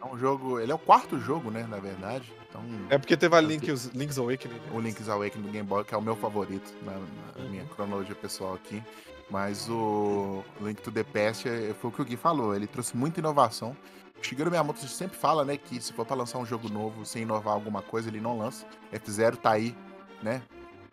É 0.00 0.04
um 0.06 0.16
jogo. 0.16 0.58
Ele 0.60 0.70
é 0.72 0.74
o 0.74 0.78
quarto 0.78 1.18
jogo, 1.18 1.50
né? 1.50 1.66
Na 1.68 1.78
verdade. 1.78 2.32
Então. 2.48 2.62
É 2.88 2.96
porque 2.96 3.16
teve 3.16 3.34
a 3.36 3.40
Link, 3.40 3.70
os 3.70 3.86
Link's 3.86 4.16
Awakening. 4.18 4.54
né? 4.54 4.60
o 4.72 4.80
Link's 4.80 5.08
Awakening 5.08 5.44
do 5.44 5.50
Game 5.52 5.66
Boy, 5.68 5.84
que 5.84 5.94
é 5.94 5.98
o 5.98 6.02
meu 6.02 6.14
favorito 6.16 6.72
na, 6.82 6.92
na 7.42 7.50
minha 7.50 7.64
cronologia 7.66 8.14
pessoal 8.14 8.54
aqui. 8.54 8.82
Mas 9.28 9.68
o 9.68 10.44
Link 10.60 10.80
to 10.80 10.92
the 10.92 11.02
Past 11.02 11.48
é- 11.48 11.74
foi 11.80 11.90
o 11.90 11.92
que 11.92 12.00
o 12.00 12.04
Gui 12.04 12.16
falou, 12.16 12.54
ele 12.54 12.66
trouxe 12.68 12.96
muita 12.96 13.18
inovação. 13.20 13.76
O 14.20 14.24
Shigeru 14.24 14.50
Miyamoto 14.50 14.78
sempre 14.86 15.18
fala, 15.18 15.44
né, 15.44 15.56
que 15.56 15.80
se 15.80 15.92
for 15.92 16.06
pra 16.06 16.14
lançar 16.16 16.38
um 16.38 16.46
jogo 16.46 16.68
novo 16.68 17.04
sem 17.04 17.22
inovar 17.22 17.52
alguma 17.54 17.82
coisa, 17.82 18.08
ele 18.08 18.20
não 18.20 18.38
lança. 18.38 18.64
F0 18.92 19.36
tá 19.36 19.50
aí, 19.50 19.76
né? 20.22 20.40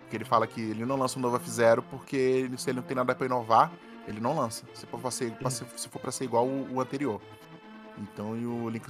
Que 0.09 0.17
ele 0.17 0.25
fala 0.25 0.45
que 0.47 0.61
ele 0.61 0.85
não 0.85 0.95
lança 0.97 1.17
um 1.17 1.21
novo 1.21 1.39
F0 1.39 1.83
porque 1.89 2.15
ele- 2.15 2.57
se 2.57 2.69
ele 2.69 2.77
não 2.77 2.83
tem 2.83 2.95
nada 2.95 3.15
pra 3.15 3.25
inovar, 3.25 3.71
ele 4.07 4.19
não 4.19 4.35
lança. 4.35 4.63
Se 4.73 4.85
for 4.85 4.99
pra 4.99 5.09
ser, 5.11 5.33
se 5.75 5.89
for 5.89 5.99
pra 5.99 6.11
ser 6.11 6.23
igual 6.25 6.45
o, 6.45 6.73
o 6.75 6.81
anterior. 6.81 7.19
Então, 7.97 8.35
e 8.37 8.45
o 8.45 8.69
Link, 8.69 8.85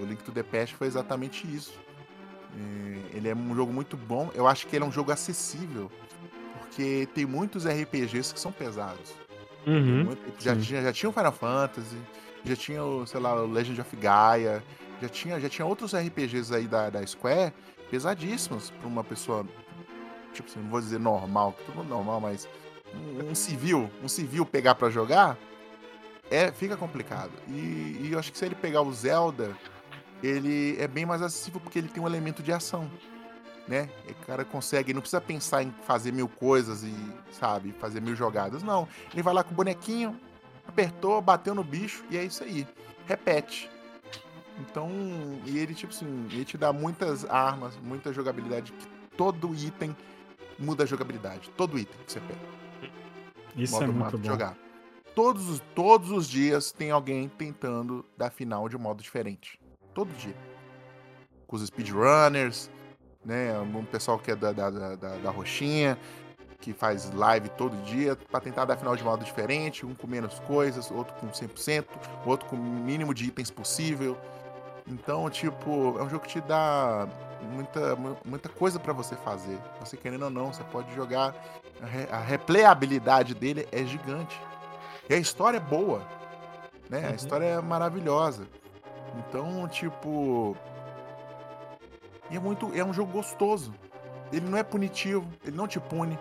o 0.00 0.04
Link 0.04 0.22
to 0.22 0.32
the 0.32 0.42
Past 0.42 0.74
foi 0.76 0.86
exatamente 0.86 1.46
isso. 1.52 1.72
É, 2.56 3.16
ele 3.16 3.28
é 3.28 3.34
um 3.34 3.54
jogo 3.54 3.72
muito 3.72 3.96
bom. 3.96 4.30
Eu 4.34 4.46
acho 4.46 4.66
que 4.66 4.76
ele 4.76 4.84
é 4.84 4.88
um 4.88 4.92
jogo 4.92 5.12
acessível. 5.12 5.90
Porque 6.60 7.08
tem 7.14 7.24
muitos 7.26 7.66
RPGs 7.66 8.32
que 8.34 8.40
são 8.40 8.52
pesados. 8.52 9.14
Uhum. 9.66 10.04
Muito- 10.04 10.42
já, 10.42 10.54
tinha, 10.56 10.82
já 10.82 10.92
tinha 10.92 11.10
o 11.10 11.12
Final 11.12 11.32
Fantasy, 11.32 11.96
já 12.44 12.56
tinha 12.56 12.82
o, 12.84 13.06
sei 13.06 13.20
lá, 13.20 13.34
o 13.42 13.46
Legend 13.46 13.80
of 13.80 13.96
Gaia, 13.96 14.62
já 15.02 15.08
tinha, 15.08 15.40
já 15.40 15.48
tinha 15.48 15.66
outros 15.66 15.92
RPGs 15.94 16.54
aí 16.54 16.66
da, 16.66 16.88
da 16.90 17.04
Square 17.06 17.52
pesadíssimos 17.90 18.70
pra 18.70 18.86
uma 18.88 19.02
pessoa, 19.04 19.44
tipo 20.38 20.50
assim, 20.50 20.60
não 20.60 20.70
vou 20.70 20.80
dizer 20.80 20.98
normal, 20.98 21.54
todo 21.66 21.76
mundo 21.76 21.88
normal, 21.88 22.20
mas 22.20 22.48
um, 22.94 23.34
civil, 23.34 23.90
um 24.02 24.08
civil 24.08 24.46
pegar 24.46 24.74
pra 24.74 24.88
jogar, 24.90 25.36
é, 26.30 26.52
fica 26.52 26.76
complicado. 26.76 27.32
E, 27.48 27.98
e 28.02 28.08
eu 28.12 28.18
acho 28.18 28.30
que 28.32 28.38
se 28.38 28.44
ele 28.44 28.54
pegar 28.54 28.82
o 28.82 28.92
Zelda, 28.92 29.56
ele 30.22 30.76
é 30.78 30.86
bem 30.86 31.04
mais 31.04 31.22
acessível 31.22 31.60
porque 31.60 31.78
ele 31.78 31.88
tem 31.88 32.02
um 32.02 32.06
elemento 32.06 32.42
de 32.42 32.52
ação. 32.52 32.90
Né? 33.66 33.90
O 34.08 34.26
cara 34.26 34.44
consegue, 34.44 34.94
não 34.94 35.02
precisa 35.02 35.20
pensar 35.20 35.62
em 35.62 35.74
fazer 35.82 36.12
mil 36.12 36.28
coisas 36.28 36.82
e, 36.82 36.94
sabe, 37.32 37.72
fazer 37.72 38.00
mil 38.00 38.16
jogadas. 38.16 38.62
Não. 38.62 38.88
Ele 39.12 39.22
vai 39.22 39.34
lá 39.34 39.44
com 39.44 39.52
o 39.52 39.54
bonequinho, 39.54 40.18
apertou, 40.66 41.20
bateu 41.20 41.54
no 41.54 41.64
bicho 41.64 42.04
e 42.10 42.16
é 42.16 42.24
isso 42.24 42.42
aí. 42.44 42.66
Repete. 43.06 43.70
Então, 44.60 44.90
e 45.44 45.58
ele, 45.58 45.74
tipo 45.74 45.92
assim, 45.92 46.26
ele 46.32 46.44
te 46.44 46.56
dá 46.56 46.72
muitas 46.72 47.24
armas, 47.26 47.76
muita 47.76 48.12
jogabilidade, 48.12 48.72
todo 49.16 49.54
item 49.54 49.94
muda 50.58 50.84
a 50.84 50.86
jogabilidade. 50.86 51.50
Todo 51.56 51.78
item 51.78 51.96
que 52.06 52.12
você 52.12 52.20
pega 52.20 52.40
Isso 53.56 53.72
modo 53.74 53.84
é 53.84 53.86
muito 53.88 54.16
de 54.16 54.22
bom. 54.22 54.28
jogar. 54.28 54.56
Todos, 55.14 55.48
os- 55.48 55.62
todos 55.74 56.10
os 56.10 56.28
dias 56.28 56.70
tem 56.72 56.90
alguém 56.90 57.28
tentando 57.28 58.04
dar 58.16 58.30
final 58.30 58.68
de 58.68 58.76
um 58.76 58.80
modo 58.80 59.02
diferente. 59.02 59.58
Todo 59.94 60.08
dia. 60.16 60.34
Com 61.46 61.56
os 61.56 61.66
speedrunners, 61.66 62.70
né? 63.24 63.58
Um 63.58 63.84
pessoal 63.84 64.18
que 64.18 64.30
é 64.30 64.36
da, 64.36 64.52
da, 64.52 64.70
da, 64.70 64.94
da- 65.16 65.30
roxinha, 65.30 65.98
que 66.60 66.72
faz 66.72 67.10
live 67.12 67.48
todo 67.50 67.76
dia 67.84 68.16
pra 68.30 68.40
tentar 68.40 68.64
dar 68.64 68.76
final 68.76 68.94
de 68.94 69.02
modo 69.02 69.24
diferente, 69.24 69.84
um 69.86 69.94
com 69.94 70.06
menos 70.06 70.38
coisas, 70.40 70.90
outro 70.90 71.14
com 71.14 71.28
100%, 71.28 71.86
outro 72.26 72.48
com 72.48 72.56
o 72.56 72.58
mínimo 72.58 73.12
de 73.14 73.24
itens 73.26 73.50
possível. 73.50 74.16
Então, 74.90 75.28
tipo, 75.28 75.96
é 75.98 76.02
um 76.02 76.08
jogo 76.08 76.24
que 76.24 76.30
te 76.30 76.40
dá 76.40 77.06
muita, 77.52 77.94
mu- 77.96 78.16
muita 78.24 78.48
coisa 78.48 78.78
pra 78.80 78.92
você 78.92 79.14
fazer. 79.16 79.58
Você 79.80 79.96
querendo 79.96 80.24
ou 80.24 80.30
não, 80.30 80.52
você 80.52 80.64
pode 80.64 80.92
jogar. 80.94 81.34
A, 81.82 81.86
re- 81.86 82.08
a 82.10 82.18
replayabilidade 82.18 83.34
dele 83.34 83.68
é 83.70 83.84
gigante. 83.84 84.40
E 85.08 85.14
a 85.14 85.18
história 85.18 85.58
é 85.58 85.60
boa. 85.60 86.02
Né? 86.88 87.04
A 87.04 87.08
Uhum. 87.10 87.14
história 87.14 87.44
é 87.44 87.60
maravilhosa. 87.60 88.46
Então, 89.18 89.68
tipo. 89.68 90.56
E 92.30 92.36
é 92.36 92.40
muito. 92.40 92.70
É 92.74 92.82
um 92.84 92.92
jogo 92.92 93.12
gostoso. 93.12 93.74
Ele 94.32 94.46
não 94.48 94.58
é 94.58 94.62
punitivo, 94.62 95.26
ele 95.44 95.56
não 95.56 95.66
te 95.68 95.78
pune. 95.80 96.18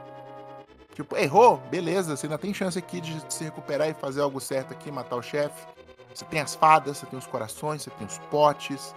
Tipo, 0.93 1.15
errou, 1.17 1.57
beleza, 1.69 2.15
você 2.15 2.25
ainda 2.25 2.37
tem 2.37 2.53
chance 2.53 2.77
aqui 2.79 2.99
de 3.01 3.21
se 3.31 3.43
recuperar 3.43 3.87
e 3.89 3.93
fazer 3.93 4.21
algo 4.21 4.39
certo 4.39 4.71
aqui, 4.73 4.89
matar 4.91 5.15
o 5.17 5.21
chefe. 5.21 5.65
Você 6.17 6.25
tem 6.25 6.39
as 6.41 6.55
fadas, 6.55 6.97
você 6.97 7.05
tem 7.05 7.19
os 7.19 7.27
corações, 7.27 7.83
você 7.83 7.91
tem 7.91 8.07
os 8.07 8.17
potes. 8.17 8.95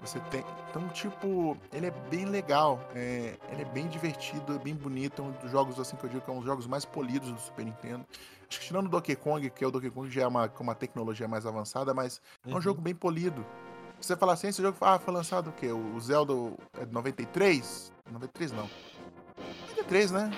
Você 0.00 0.20
tem. 0.30 0.44
Então, 0.70 0.88
tipo, 0.90 1.56
ele 1.72 1.86
é 1.86 1.90
bem 2.08 2.24
legal. 2.24 2.78
é, 2.94 3.36
ele 3.50 3.62
é 3.62 3.64
bem 3.64 3.88
divertido, 3.88 4.54
é 4.54 4.58
bem 4.60 4.72
bonito. 4.72 5.22
É 5.22 5.24
um 5.24 5.32
dos 5.32 5.50
jogos 5.50 5.80
assim 5.80 5.96
que 5.96 6.04
eu 6.04 6.10
digo 6.10 6.22
que 6.22 6.30
é 6.30 6.32
um 6.32 6.36
dos 6.36 6.46
jogos 6.46 6.68
mais 6.68 6.84
polidos 6.84 7.32
do 7.32 7.40
Super 7.40 7.64
Nintendo. 7.64 8.06
Acho 8.48 8.60
que 8.60 8.66
tirando 8.66 8.86
o 8.86 8.88
Donkey 8.88 9.16
Kong, 9.16 9.50
que 9.50 9.64
é 9.64 9.66
o 9.66 9.72
Donkey 9.72 9.90
Kong 9.90 10.08
já 10.08 10.22
é 10.22 10.26
uma, 10.28 10.48
com 10.48 10.62
uma 10.62 10.74
tecnologia 10.76 11.26
mais 11.26 11.46
avançada, 11.46 11.92
mas 11.92 12.22
é 12.46 12.50
um 12.50 12.54
Uhum. 12.54 12.60
jogo 12.60 12.80
bem 12.80 12.94
polido. 12.94 13.44
Você 14.00 14.16
fala 14.16 14.34
assim, 14.34 14.46
esse 14.46 14.62
jogo 14.62 14.78
ah, 14.82 15.00
foi 15.00 15.12
lançado 15.12 15.50
o 15.50 15.52
quê? 15.52 15.72
O 15.72 15.98
Zelda 15.98 16.32
é 16.80 16.84
de 16.84 16.92
93? 16.92 17.92
93 18.08 18.52
não. 18.52 18.70
93, 19.70 20.12
né? 20.12 20.30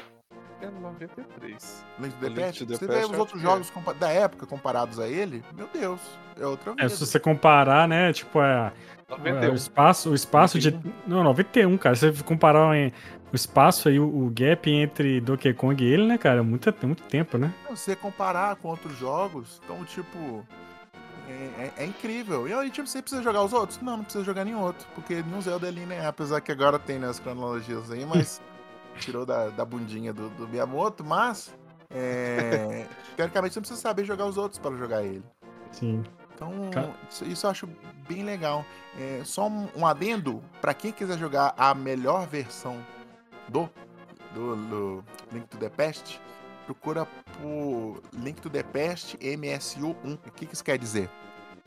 É 0.60 0.70
93. 0.70 1.85
Link 1.98 2.14
to 2.14 2.20
the 2.20 2.31
Past. 2.31 2.64
Você 2.64 2.86
Past, 2.86 3.01
vê 3.01 3.12
os 3.12 3.18
outros 3.18 3.40
é. 3.40 3.43
jogos 3.43 3.72
da 3.98 4.10
época 4.10 4.47
comparados 4.47 4.98
a 4.98 5.09
ele, 5.09 5.44
meu 5.56 5.68
Deus, 5.72 6.01
é 6.40 6.47
outra 6.47 6.74
É, 6.78 6.89
se 6.89 7.05
você 7.05 7.18
comparar, 7.20 7.86
né, 7.89 8.12
tipo, 8.12 8.40
é, 8.40 8.72
é, 9.09 9.14
o 9.14 9.18
91. 9.18 9.55
espaço, 9.55 10.10
o 10.10 10.14
espaço 10.14 10.59
de... 10.59 10.78
Não, 11.06 11.22
91, 11.22 11.76
cara. 11.76 11.94
Se 11.97 12.10
você 12.12 12.22
comparar 12.22 12.74
em- 12.76 12.93
o 13.32 13.36
espaço 13.36 13.89
aí, 13.89 13.98
o, 13.98 14.05
o 14.06 14.31
gap 14.32 14.70
entre 14.70 15.20
Donkey 15.20 15.52
Kong 15.55 15.82
e 15.82 15.86
ele, 15.93 16.06
né, 16.06 16.16
cara, 16.16 16.39
é 16.39 16.43
muito, 16.43 16.70
tem 16.72 16.86
muito 16.86 17.02
tempo, 17.05 17.36
né? 17.36 17.52
Se 17.68 17.76
você 17.76 17.97
comparar 17.97 18.55
com 18.56 18.68
outros 18.68 18.97
jogos, 18.98 19.60
então, 19.64 19.85
tipo, 19.85 20.47
é, 21.28 21.32
é- 21.32 21.72
é 21.78 21.85
incrível. 21.85 22.47
E 22.48 22.52
aí, 22.55 22.70
tipo, 22.70 22.86
você 22.86 23.02
precisa 23.02 23.22
jogar 23.22 23.43
os 23.43 23.52
outros? 23.52 23.81
Não, 23.81 23.97
não 23.98 24.05
precisa 24.05 24.24
jogar 24.24 24.44
nenhum 24.44 24.60
outro, 24.60 24.86
porque 24.94 25.22
nenhum 25.22 25.40
Zelda 25.40 25.66
é 25.66 25.70
linear, 25.70 26.06
apesar 26.06 26.40
que 26.40 26.52
agora 26.52 26.78
tem 26.78 26.98
né, 26.98 27.09
as 27.09 27.18
cronologias 27.18 27.90
aí, 27.90 28.06
mas 28.06 28.40
tirou 28.99 29.27
da, 29.27 29.49
da 29.51 29.65
bundinha 29.65 30.12
do, 30.12 30.29
do 30.31 30.49
Miyamoto, 30.49 31.05
mas, 31.05 31.55
é, 31.91 32.87
teoricamente, 33.16 33.55
você 33.55 33.61
não 33.61 33.62
precisa 33.62 33.81
saber 33.81 34.05
jogar 34.05 34.27
os 34.27 34.37
outros 34.37 34.59
para 34.59 34.77
jogar 34.77 35.03
ele. 35.03 35.25
Sim. 35.71 36.03
Então, 36.35 36.71
isso, 37.09 37.25
isso 37.25 37.47
eu 37.47 37.51
acho 37.51 37.69
bem 38.09 38.25
legal. 38.25 38.65
É, 38.99 39.23
só 39.25 39.49
um, 39.49 39.69
um 39.77 39.87
adendo, 39.87 40.43
para 40.61 40.75
quem 40.75 40.93
quiser 40.93 41.19
jogar 41.19 41.55
a 41.57 41.75
melhor 41.75 42.27
versão 42.27 42.85
do, 43.49 43.69
do, 44.33 44.57
do 44.57 45.05
Link 45.33 45.47
to 45.47 45.57
the 45.59 45.69
Past, 45.69 46.21
procura 46.66 47.07
por 47.41 48.03
Link 48.12 48.41
to 48.41 48.51
the 48.51 48.62
Past 48.62 49.16
MSU1. 49.19 50.19
O 50.27 50.31
que, 50.33 50.47
que 50.47 50.55
isso 50.55 50.65
quer 50.65 50.79
dizer? 50.79 51.09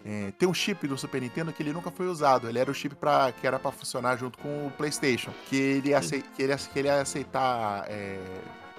É, 0.10 0.32
tem 0.32 0.48
um 0.48 0.54
chip 0.54 0.88
do 0.88 0.98
Super 0.98 1.20
Nintendo 1.22 1.52
que 1.52 1.62
ele 1.62 1.74
nunca 1.74 1.92
foi 1.92 2.08
usado. 2.08 2.48
Ele 2.48 2.58
era 2.58 2.72
o 2.72 2.74
chip 2.74 2.96
pra, 2.96 3.32
que 3.34 3.46
era 3.46 3.60
para 3.60 3.72
funcionar 3.72 4.16
junto 4.16 4.38
com 4.38 4.68
o 4.68 4.72
PlayStation. 4.72 5.32
Que 5.50 5.58
ele 5.58 5.90
ia, 5.90 5.98
acei- 5.98 6.22
que 6.22 6.42
ele, 6.44 6.56
que 6.56 6.80
ele 6.80 6.88
ia 6.88 7.02
aceitar 7.02 7.84
é, 7.90 8.18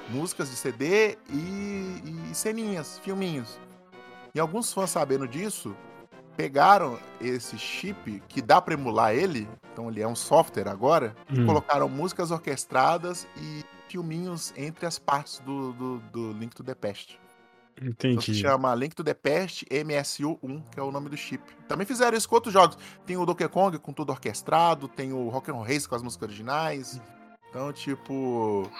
músicas 0.09 0.49
de 0.49 0.57
CD 0.57 1.19
e, 1.29 2.31
e 2.31 2.35
ceninhas, 2.35 2.99
filminhos. 3.01 3.61
E 4.35 4.41
alguns 4.41 4.73
fãs 4.73 4.89
sabendo 4.89 5.29
disso, 5.29 5.77
pegaram 6.35 6.99
esse 7.21 7.59
chip 7.59 8.23
que 8.29 8.41
dá 8.41 8.59
pra 8.61 8.73
emular 8.75 9.13
ele, 9.15 9.47
então 9.73 9.91
ele 9.91 10.01
é 10.01 10.09
um 10.09 10.15
software 10.17 10.69
agora, 10.69 11.15
e 11.31 11.41
Hum. 11.41 11.45
colocaram 11.47 11.89
músicas 11.91 12.31
orquestradas 12.31 13.27
e 13.37 13.63
filminhos 13.89 14.53
entre 14.57 14.87
as 14.87 14.99
partes 14.99 15.41
do, 15.41 15.73
do, 15.73 15.99
do 16.13 16.33
Link 16.33 16.55
to 16.55 16.63
the 16.65 16.75
Past. 16.75 17.19
Então 17.81 18.11
se 18.21 18.31
Entendi. 18.31 18.35
chama 18.41 18.75
Link 18.75 18.95
to 18.95 19.05
the 19.05 19.15
Past 19.15 19.65
MSU1, 19.71 20.63
que 20.73 20.81
é 20.81 20.83
o 20.83 20.91
nome 20.91 21.09
do 21.09 21.17
chip. 21.17 21.43
Também 21.67 21.87
fizeram 21.87 22.17
isso 22.17 22.29
com 22.29 22.35
outros 22.35 22.53
jogos. 22.53 22.77
Tem 23.07 23.17
o 23.17 23.25
Donkey 23.27 23.49
Kong 23.49 23.79
com 23.79 23.93
tudo 23.93 24.11
orquestrado, 24.11 24.89
tem 24.89 25.13
o 25.13 25.29
Rock'n'Roll 25.29 25.63
Race 25.65 25.89
com 25.89 25.95
as 25.95 26.03
músicas 26.03 26.29
originais. 26.29 27.01
Então, 27.51 27.73
tipo... 27.73 28.71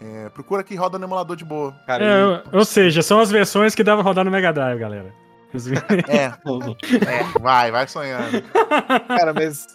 é, 0.00 0.28
procura 0.30 0.62
que 0.62 0.74
roda 0.74 0.98
no 0.98 1.04
emulador 1.06 1.36
de 1.36 1.44
boa. 1.44 1.72
Cara, 1.86 2.04
É, 2.04 2.20
e- 2.52 2.56
ou- 2.56 2.64
seja, 2.64 3.02
são 3.02 3.20
as 3.20 3.30
versões 3.30 3.74
que 3.74 3.82
dava 3.84 4.02
rodar 4.02 4.24
no 4.24 4.30
Mega 4.30 4.52
Drive, 4.52 4.78
galera. 4.78 5.12
É, 6.08 6.26
é, 6.26 7.38
vai, 7.40 7.72
vai 7.72 7.88
sonhando. 7.88 8.40
Cara, 9.08 9.34
mas. 9.34 9.66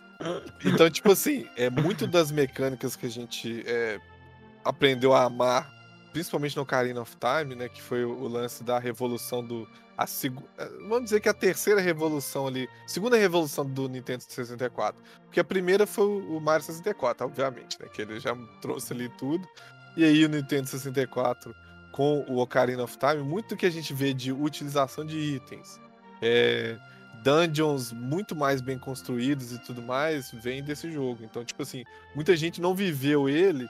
Então, 0.64 0.90
tipo 0.90 1.12
assim, 1.12 1.45
é 1.57 1.70
muito 1.70 2.07
das 2.07 2.32
mecânicas 2.32 2.95
que 2.95 3.06
a 3.06 3.10
gente 3.10 3.62
é, 3.68 3.99
aprendeu 4.64 5.14
a 5.14 5.24
amar, 5.26 5.70
principalmente 6.15 6.55
no 6.55 6.61
Ocarina 6.61 7.01
of 7.01 7.13
Time, 7.17 7.55
né? 7.55 7.67
Que 7.67 7.81
foi 7.81 8.05
o, 8.05 8.25
lance 8.29 8.63
da 8.63 8.79
revolução 8.79 9.43
do. 9.43 9.67
A 9.97 10.05
eh, 10.05 10.69
Vamos 10.87 11.03
dizer 11.05 11.19
que 11.19 11.27
a 11.27 11.33
terceira 11.33 11.81
revolução 11.81 12.47
ali. 12.47 12.69
Segunda 12.87 13.17
revolução 13.17 13.65
do 13.65 13.89
Nintendo 13.89 14.23
64. 14.23 14.97
Porque 15.25 15.41
a 15.41 15.43
primeira 15.43 15.85
foi 15.85 16.05
o 16.05 16.39
Mario 16.39 16.65
64, 16.65 17.27
obviamente, 17.27 17.77
né? 17.81 17.89
Que 17.93 18.03
ele 18.03 18.17
já 18.17 18.33
trouxe 18.61 18.93
ali 18.93 19.09
tudo. 19.17 19.45
E 19.97 20.05
aí 20.05 20.23
o 20.23 20.29
Nintendo 20.29 20.67
64 20.67 21.53
com 21.91 22.23
o 22.29 22.37
Ocarina 22.37 22.83
of 22.83 22.97
Time, 22.97 23.21
muito 23.21 23.57
que 23.57 23.65
a 23.65 23.69
gente 23.69 23.93
vê 23.93 24.13
de 24.13 24.31
utilização 24.31 25.05
de 25.05 25.17
itens. 25.17 25.81
É, 26.21 26.77
dungeons 27.23 27.91
muito 27.91 28.33
mais 28.33 28.61
bem 28.61 28.79
construídos 28.79 29.51
e 29.51 29.59
tudo 29.59 29.81
mais 29.81 30.31
vem 30.31 30.63
desse 30.63 30.89
jogo. 30.89 31.25
Então, 31.25 31.43
tipo 31.43 31.61
assim, 31.61 31.83
muita 32.15 32.37
gente 32.37 32.61
não 32.61 32.73
viveu 32.73 33.27
ele 33.27 33.67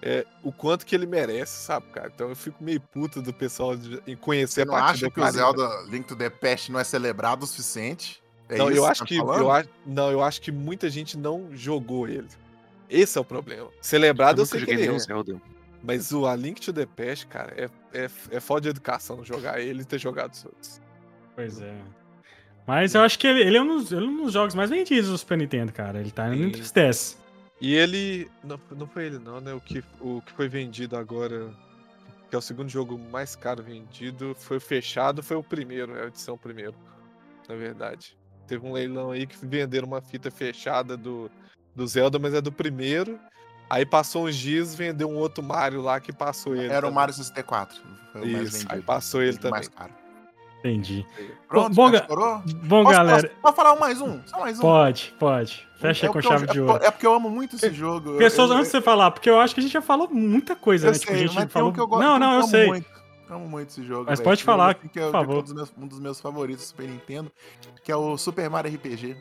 é, 0.00 0.24
o 0.42 0.52
quanto 0.52 0.86
que 0.86 0.94
ele 0.94 1.06
merece, 1.06 1.64
sabe, 1.64 1.86
cara? 1.88 2.10
Então 2.14 2.28
eu 2.28 2.36
fico 2.36 2.62
meio 2.62 2.80
puto 2.80 3.20
do 3.20 3.32
pessoal 3.32 3.76
de, 3.76 4.00
em 4.06 4.16
conhecer 4.16 4.62
Você 4.62 4.64
não 4.64 4.76
a 4.76 4.80
parte 4.80 4.94
acha 4.96 5.06
do 5.06 5.10
que 5.12 5.20
o. 5.20 5.30
Zelda 5.30 5.82
Link 5.88 6.06
to 6.06 6.14
the 6.14 6.30
Past 6.30 6.70
não 6.70 6.78
é 6.78 6.84
celebrado 6.84 7.42
o 7.42 7.46
suficiente? 7.46 8.22
É 8.48 8.56
Não, 8.56 8.70
isso 8.70 8.78
eu 8.78 8.86
acho 8.86 9.00
tá 9.00 9.06
que 9.06 9.16
eu 9.16 9.50
acho, 9.50 9.68
não, 9.84 10.10
eu 10.10 10.22
acho 10.22 10.40
que 10.40 10.52
muita 10.52 10.88
gente 10.88 11.18
não 11.18 11.48
jogou 11.52 12.08
ele. 12.08 12.28
Esse 12.88 13.18
é 13.18 13.20
o 13.20 13.24
problema. 13.24 13.68
Celebrado 13.82 14.40
eu, 14.40 14.44
nunca 14.44 14.56
sei 14.56 14.64
que 14.64 14.72
joguei 14.72 14.86
ele 14.86 14.96
é, 14.96 14.98
Zelda. 14.98 15.42
mas 15.82 16.12
o 16.12 16.26
A 16.26 16.34
Link 16.34 16.60
to 16.60 16.72
the 16.72 16.86
Past, 16.86 17.26
cara, 17.26 17.52
é, 17.56 17.68
é, 17.92 18.08
é 18.30 18.40
falta 18.40 18.62
de 18.62 18.68
educação 18.68 19.24
jogar 19.24 19.60
ele 19.60 19.82
e 19.82 19.84
ter 19.84 19.98
jogado 19.98 20.32
os 20.32 20.44
outros. 20.44 20.80
Pois 21.34 21.60
é. 21.60 21.74
Mas 22.66 22.94
eu 22.94 23.02
acho 23.02 23.18
que 23.18 23.26
ele, 23.26 23.40
ele 23.40 23.56
é, 23.56 23.62
um 23.62 23.66
dos, 23.66 23.92
ele 23.92 24.04
é 24.04 24.08
um 24.08 24.24
dos 24.24 24.32
jogos 24.32 24.54
mais 24.54 24.70
vendidos 24.70 25.10
do 25.10 25.18
Super 25.18 25.38
Nintendo, 25.38 25.72
cara. 25.72 26.00
Ele 26.00 26.10
tá 26.10 26.28
me 26.28 26.42
entristece. 26.42 27.16
E 27.60 27.74
ele. 27.74 28.30
Não, 28.42 28.60
não 28.76 28.86
foi 28.86 29.06
ele, 29.06 29.18
não, 29.18 29.40
né? 29.40 29.52
O 29.52 29.60
que, 29.60 29.82
o 30.00 30.22
que 30.22 30.32
foi 30.32 30.48
vendido 30.48 30.96
agora, 30.96 31.50
que 32.28 32.34
é 32.34 32.38
o 32.38 32.42
segundo 32.42 32.68
jogo 32.68 32.98
mais 32.98 33.34
caro 33.34 33.62
vendido, 33.62 34.34
foi 34.38 34.58
o 34.58 34.60
fechado, 34.60 35.22
foi 35.22 35.36
o 35.36 35.42
primeiro, 35.42 35.96
é 35.96 36.04
a 36.04 36.06
edição 36.06 36.38
primeiro. 36.38 36.74
Na 37.48 37.54
verdade. 37.56 38.16
Teve 38.46 38.66
um 38.66 38.72
leilão 38.72 39.10
aí 39.10 39.26
que 39.26 39.36
venderam 39.44 39.86
uma 39.86 40.00
fita 40.00 40.30
fechada 40.30 40.96
do, 40.96 41.30
do 41.74 41.86
Zelda, 41.86 42.18
mas 42.18 42.32
é 42.32 42.40
do 42.40 42.50
primeiro. 42.50 43.18
Aí 43.68 43.84
passou 43.84 44.26
uns 44.26 44.36
dias, 44.36 44.74
vendeu 44.74 45.10
um 45.10 45.16
outro 45.16 45.42
Mario 45.42 45.82
lá 45.82 46.00
que 46.00 46.12
passou 46.12 46.54
ele. 46.56 46.72
Era 46.72 46.78
o 46.78 46.80
também. 46.88 46.94
Mario 46.94 47.14
64. 47.14 47.78
Foi 48.12 48.22
o 48.22 48.26
mais 48.26 48.48
Isso, 48.48 48.56
aí 48.70 48.80
vendido. 48.80 48.86
passou 48.86 49.22
ele 49.22 49.36
o 49.36 49.40
também. 49.40 49.50
mais 49.50 49.68
caro. 49.68 49.92
Entendi. 50.58 51.06
Pronto, 51.48 51.74
Bom, 51.74 51.90
estourou? 51.90 52.42
Bom, 52.64 52.82
Posso- 52.82 52.96
galera. 52.96 53.22
Posso, 53.28 53.34
posso 53.42 53.56
falar 53.56 53.76
mais 53.76 54.00
um? 54.00 54.20
Só 54.26 54.40
mais 54.40 54.58
um. 54.58 54.62
Pode, 54.62 55.14
pode. 55.18 55.68
Fecha 55.78 56.06
É 56.06 56.08
com 56.08 56.18
eu- 56.18 56.22
chave 56.22 56.34
é 56.34 56.38
de 56.40 56.46
porque- 56.46 56.60
ouro. 56.60 56.84
É 56.84 56.90
porque 56.90 57.06
eu 57.06 57.14
amo 57.14 57.30
muito 57.30 57.54
esse 57.56 57.72
jogo. 57.72 58.10
eu- 58.10 58.18
Pessoas, 58.18 58.50
eu- 58.50 58.56
antes 58.56 58.66
de 58.66 58.72
você 58.72 58.80
falar, 58.82 59.10
porque 59.12 59.30
eu 59.30 59.38
acho 59.40 59.54
que 59.54 59.60
a 59.60 59.62
gente 59.62 59.72
já 59.72 59.80
falou 59.80 60.08
muita 60.10 60.56
coisa, 60.56 60.88
Eu 60.88 60.92
né? 60.92 60.98
Tipo, 60.98 61.12
a 61.12 61.16
sei, 61.16 61.28
gente 61.28 61.46
falou. 61.48 61.72
que 61.72 61.80
eu 61.80 61.86
gosto. 61.86 62.02
não, 62.02 62.18
não, 62.18 62.32
eu 62.32 62.38
amo 62.40 62.48
sei. 62.48 62.66
Muito, 62.66 62.86
amo 63.30 63.48
muito 63.48 63.68
esse 63.70 63.82
jogo. 63.84 64.06
Mas 64.08 64.18
velho. 64.18 64.28
pode 64.28 64.42
falar, 64.42 64.74
que 64.74 64.98
é, 64.98 65.02
por 65.02 65.08
é 65.08 65.12
favor. 65.12 65.38
um 65.38 65.42
dos, 65.42 65.52
meus, 65.52 65.72
um 65.78 65.86
dos 65.86 66.00
meus 66.00 66.20
favoritos 66.20 66.64
do 66.64 66.68
Super 66.68 66.88
Nintendo, 66.88 67.30
que 67.84 67.92
é 67.92 67.96
o 67.96 68.18
Super 68.18 68.50
Mario 68.50 68.72
RPG. 68.74 69.16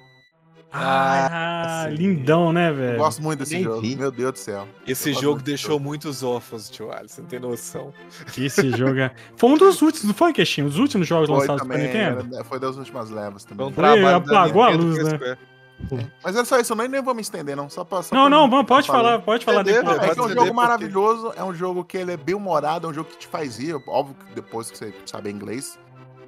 Ah, 0.72 1.86
sim. 1.90 1.96
lindão, 1.96 2.52
né, 2.52 2.70
Eu 2.70 2.76
velho? 2.76 2.98
gosto 2.98 3.22
muito 3.22 3.40
desse 3.40 3.56
nem 3.56 3.64
jogo. 3.64 3.82
vi. 3.82 3.96
Meu 3.96 4.12
Deus 4.12 4.34
do 4.34 4.40
céu. 4.40 4.68
Esse 4.86 5.14
jogo 5.14 5.42
deixou 5.42 5.72
jogo. 5.74 5.84
muitos 5.86 6.24
órfãos, 6.24 6.70
tio 6.70 6.92
Alisson, 6.92 7.16
você 7.16 7.22
não 7.22 7.28
tem 7.30 7.40
noção. 7.40 7.94
Esse 8.38 8.70
jogo 8.72 9.00
é. 9.00 9.12
Foi 9.36 9.50
um 9.50 9.58
dos 9.58 9.82
últimos, 9.82 10.04
não 10.06 10.14
foi, 10.14 10.34
Queixinho? 10.34 10.68
Os 10.68 10.78
últimos 10.78 11.08
jogos 11.08 11.28
Foi 11.30 11.38
lançados 11.40 11.62
também, 11.62 11.84
Nintendo? 11.88 12.36
era- 12.36 12.44
foi 12.44 12.60
das 12.60 12.76
últimas 12.76 13.10
levas 13.10 13.44
um 13.44 13.48
também. 13.48 13.74
Foi, 13.74 13.84
trabalho 13.84 14.20
da 14.26 14.42
apagou 14.42 14.64
a 14.64 14.72
Nintendo 14.72 14.86
luz, 14.88 15.04
né? 15.04 15.16
Square. 15.18 15.38
Mas 16.24 16.36
era 16.36 16.44
só 16.44 16.60
isso, 16.60 16.74
eu 16.74 16.78
nem, 16.78 16.88
nem 16.88 17.02
vou 17.04 17.14
me 17.14 17.22
estender, 17.22 17.56
não. 17.56 17.70
Só 17.70 17.84
pra, 17.84 18.02
só 18.02 18.16
Não, 18.16 18.24
pra 18.24 18.30
não, 18.32 18.50
vamos, 18.50 18.66
pode 18.66 18.88
falando. 18.88 19.04
falar, 19.06 19.20
pode 19.20 19.46
falar 19.46 19.62
depois. 19.64 19.84
Não, 19.86 19.92
é 19.92 19.96
Pode 20.00 20.14
que 20.14 20.20
é 20.20 20.24
um 20.24 20.28
jogo 20.30 20.40
porque- 20.42 20.54
maravilhoso, 20.54 21.34
é 21.36 21.44
um 21.44 21.54
jogo 21.54 21.86
que 21.86 21.98
ele 21.98 22.12
é 22.14 22.18
bem 22.18 22.34
humorado, 22.34 22.88
é 22.88 22.90
um 22.90 22.94
jogo 22.94 23.10
que 23.12 23.18
te 23.18 23.28
faz 23.28 23.60
rir, 23.60 23.76
óbvio 23.88 24.16
que 24.16 24.34
depois 24.34 24.72
que 24.72 24.78
você 24.78 24.94
saber 25.06 25.30
inglês. 25.30 25.78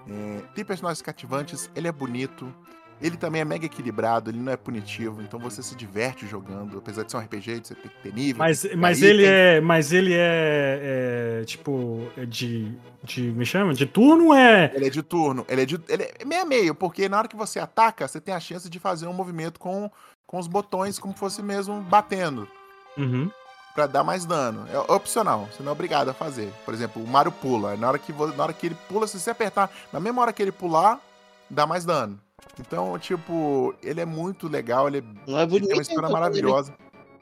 É, 0.07 0.41
tem 0.53 0.63
personagens 0.63 1.01
cativantes, 1.01 1.69
ele 1.75 1.87
é 1.87 1.91
bonito, 1.91 2.53
ele 3.01 3.15
também 3.15 3.41
é 3.41 3.45
mega 3.45 3.65
equilibrado, 3.65 4.29
ele 4.29 4.39
não 4.39 4.51
é 4.51 4.57
punitivo, 4.57 5.21
então 5.21 5.39
você 5.39 5.63
se 5.63 5.73
diverte 5.75 6.27
jogando, 6.27 6.77
apesar 6.77 7.03
de 7.03 7.11
ser 7.11 7.17
um 7.17 7.21
RPG, 7.21 7.59
de 7.61 7.67
você 7.67 7.75
ter 7.75 7.89
que 7.89 8.03
ter 8.03 8.13
nível. 8.13 8.39
Mas, 8.39 8.67
mas 8.75 9.01
ele 9.01 9.25
é. 9.25 9.61
Mas 9.61 9.93
ele 9.93 10.13
é. 10.13 11.39
é, 11.41 11.45
tipo. 11.45 12.07
é 12.17 12.25
de. 12.25 12.73
de. 13.03 13.21
Me 13.31 13.45
chama? 13.45 13.73
De 13.73 13.85
turno 13.85 14.33
é. 14.33 14.71
Ele 14.75 14.87
é 14.87 14.89
de 14.89 15.01
turno, 15.01 15.45
ele 15.47 15.61
é 15.61 15.65
de. 15.65 15.79
Ele 15.87 16.03
é 16.19 16.25
meio 16.25 16.41
a 16.41 16.45
meio, 16.45 16.75
porque 16.75 17.07
na 17.07 17.17
hora 17.17 17.27
que 17.27 17.37
você 17.37 17.59
ataca, 17.59 18.07
você 18.07 18.19
tem 18.19 18.33
a 18.33 18.39
chance 18.39 18.69
de 18.69 18.79
fazer 18.79 19.07
um 19.07 19.13
movimento 19.13 19.59
com, 19.59 19.89
com 20.27 20.37
os 20.37 20.47
botões, 20.47 20.99
como 20.99 21.13
fosse 21.13 21.41
mesmo 21.41 21.81
batendo. 21.81 22.47
Uhum. 22.97 23.31
Pra 23.73 23.87
dar 23.87 24.03
mais 24.03 24.25
dano. 24.25 24.67
É 24.73 24.77
opcional, 24.91 25.47
você 25.49 25.63
não 25.63 25.69
é 25.69 25.71
obrigado 25.71 26.09
a 26.09 26.13
fazer. 26.13 26.51
Por 26.65 26.73
exemplo, 26.73 27.01
o 27.01 27.07
Mario 27.07 27.31
pula. 27.31 27.77
Na 27.77 27.87
hora 27.87 27.99
que, 27.99 28.11
na 28.11 28.43
hora 28.43 28.51
que 28.51 28.65
ele 28.65 28.75
pula, 28.89 29.07
se 29.07 29.17
você 29.17 29.29
apertar, 29.29 29.71
na 29.93 30.01
mesma 30.01 30.21
hora 30.21 30.33
que 30.33 30.41
ele 30.41 30.51
pular, 30.51 30.99
dá 31.49 31.65
mais 31.65 31.85
dano. 31.85 32.19
Então, 32.59 32.97
tipo, 32.99 33.73
ele 33.81 34.01
é 34.01 34.05
muito 34.05 34.47
legal, 34.47 34.87
ele, 34.87 35.01
Não 35.27 35.39
é 35.39 35.43
ele 35.43 35.49
tem 35.51 35.59
bonito. 35.61 35.73
uma 35.73 35.81
história 35.81 35.99
então, 36.07 36.11
maravilhosa. 36.11 36.73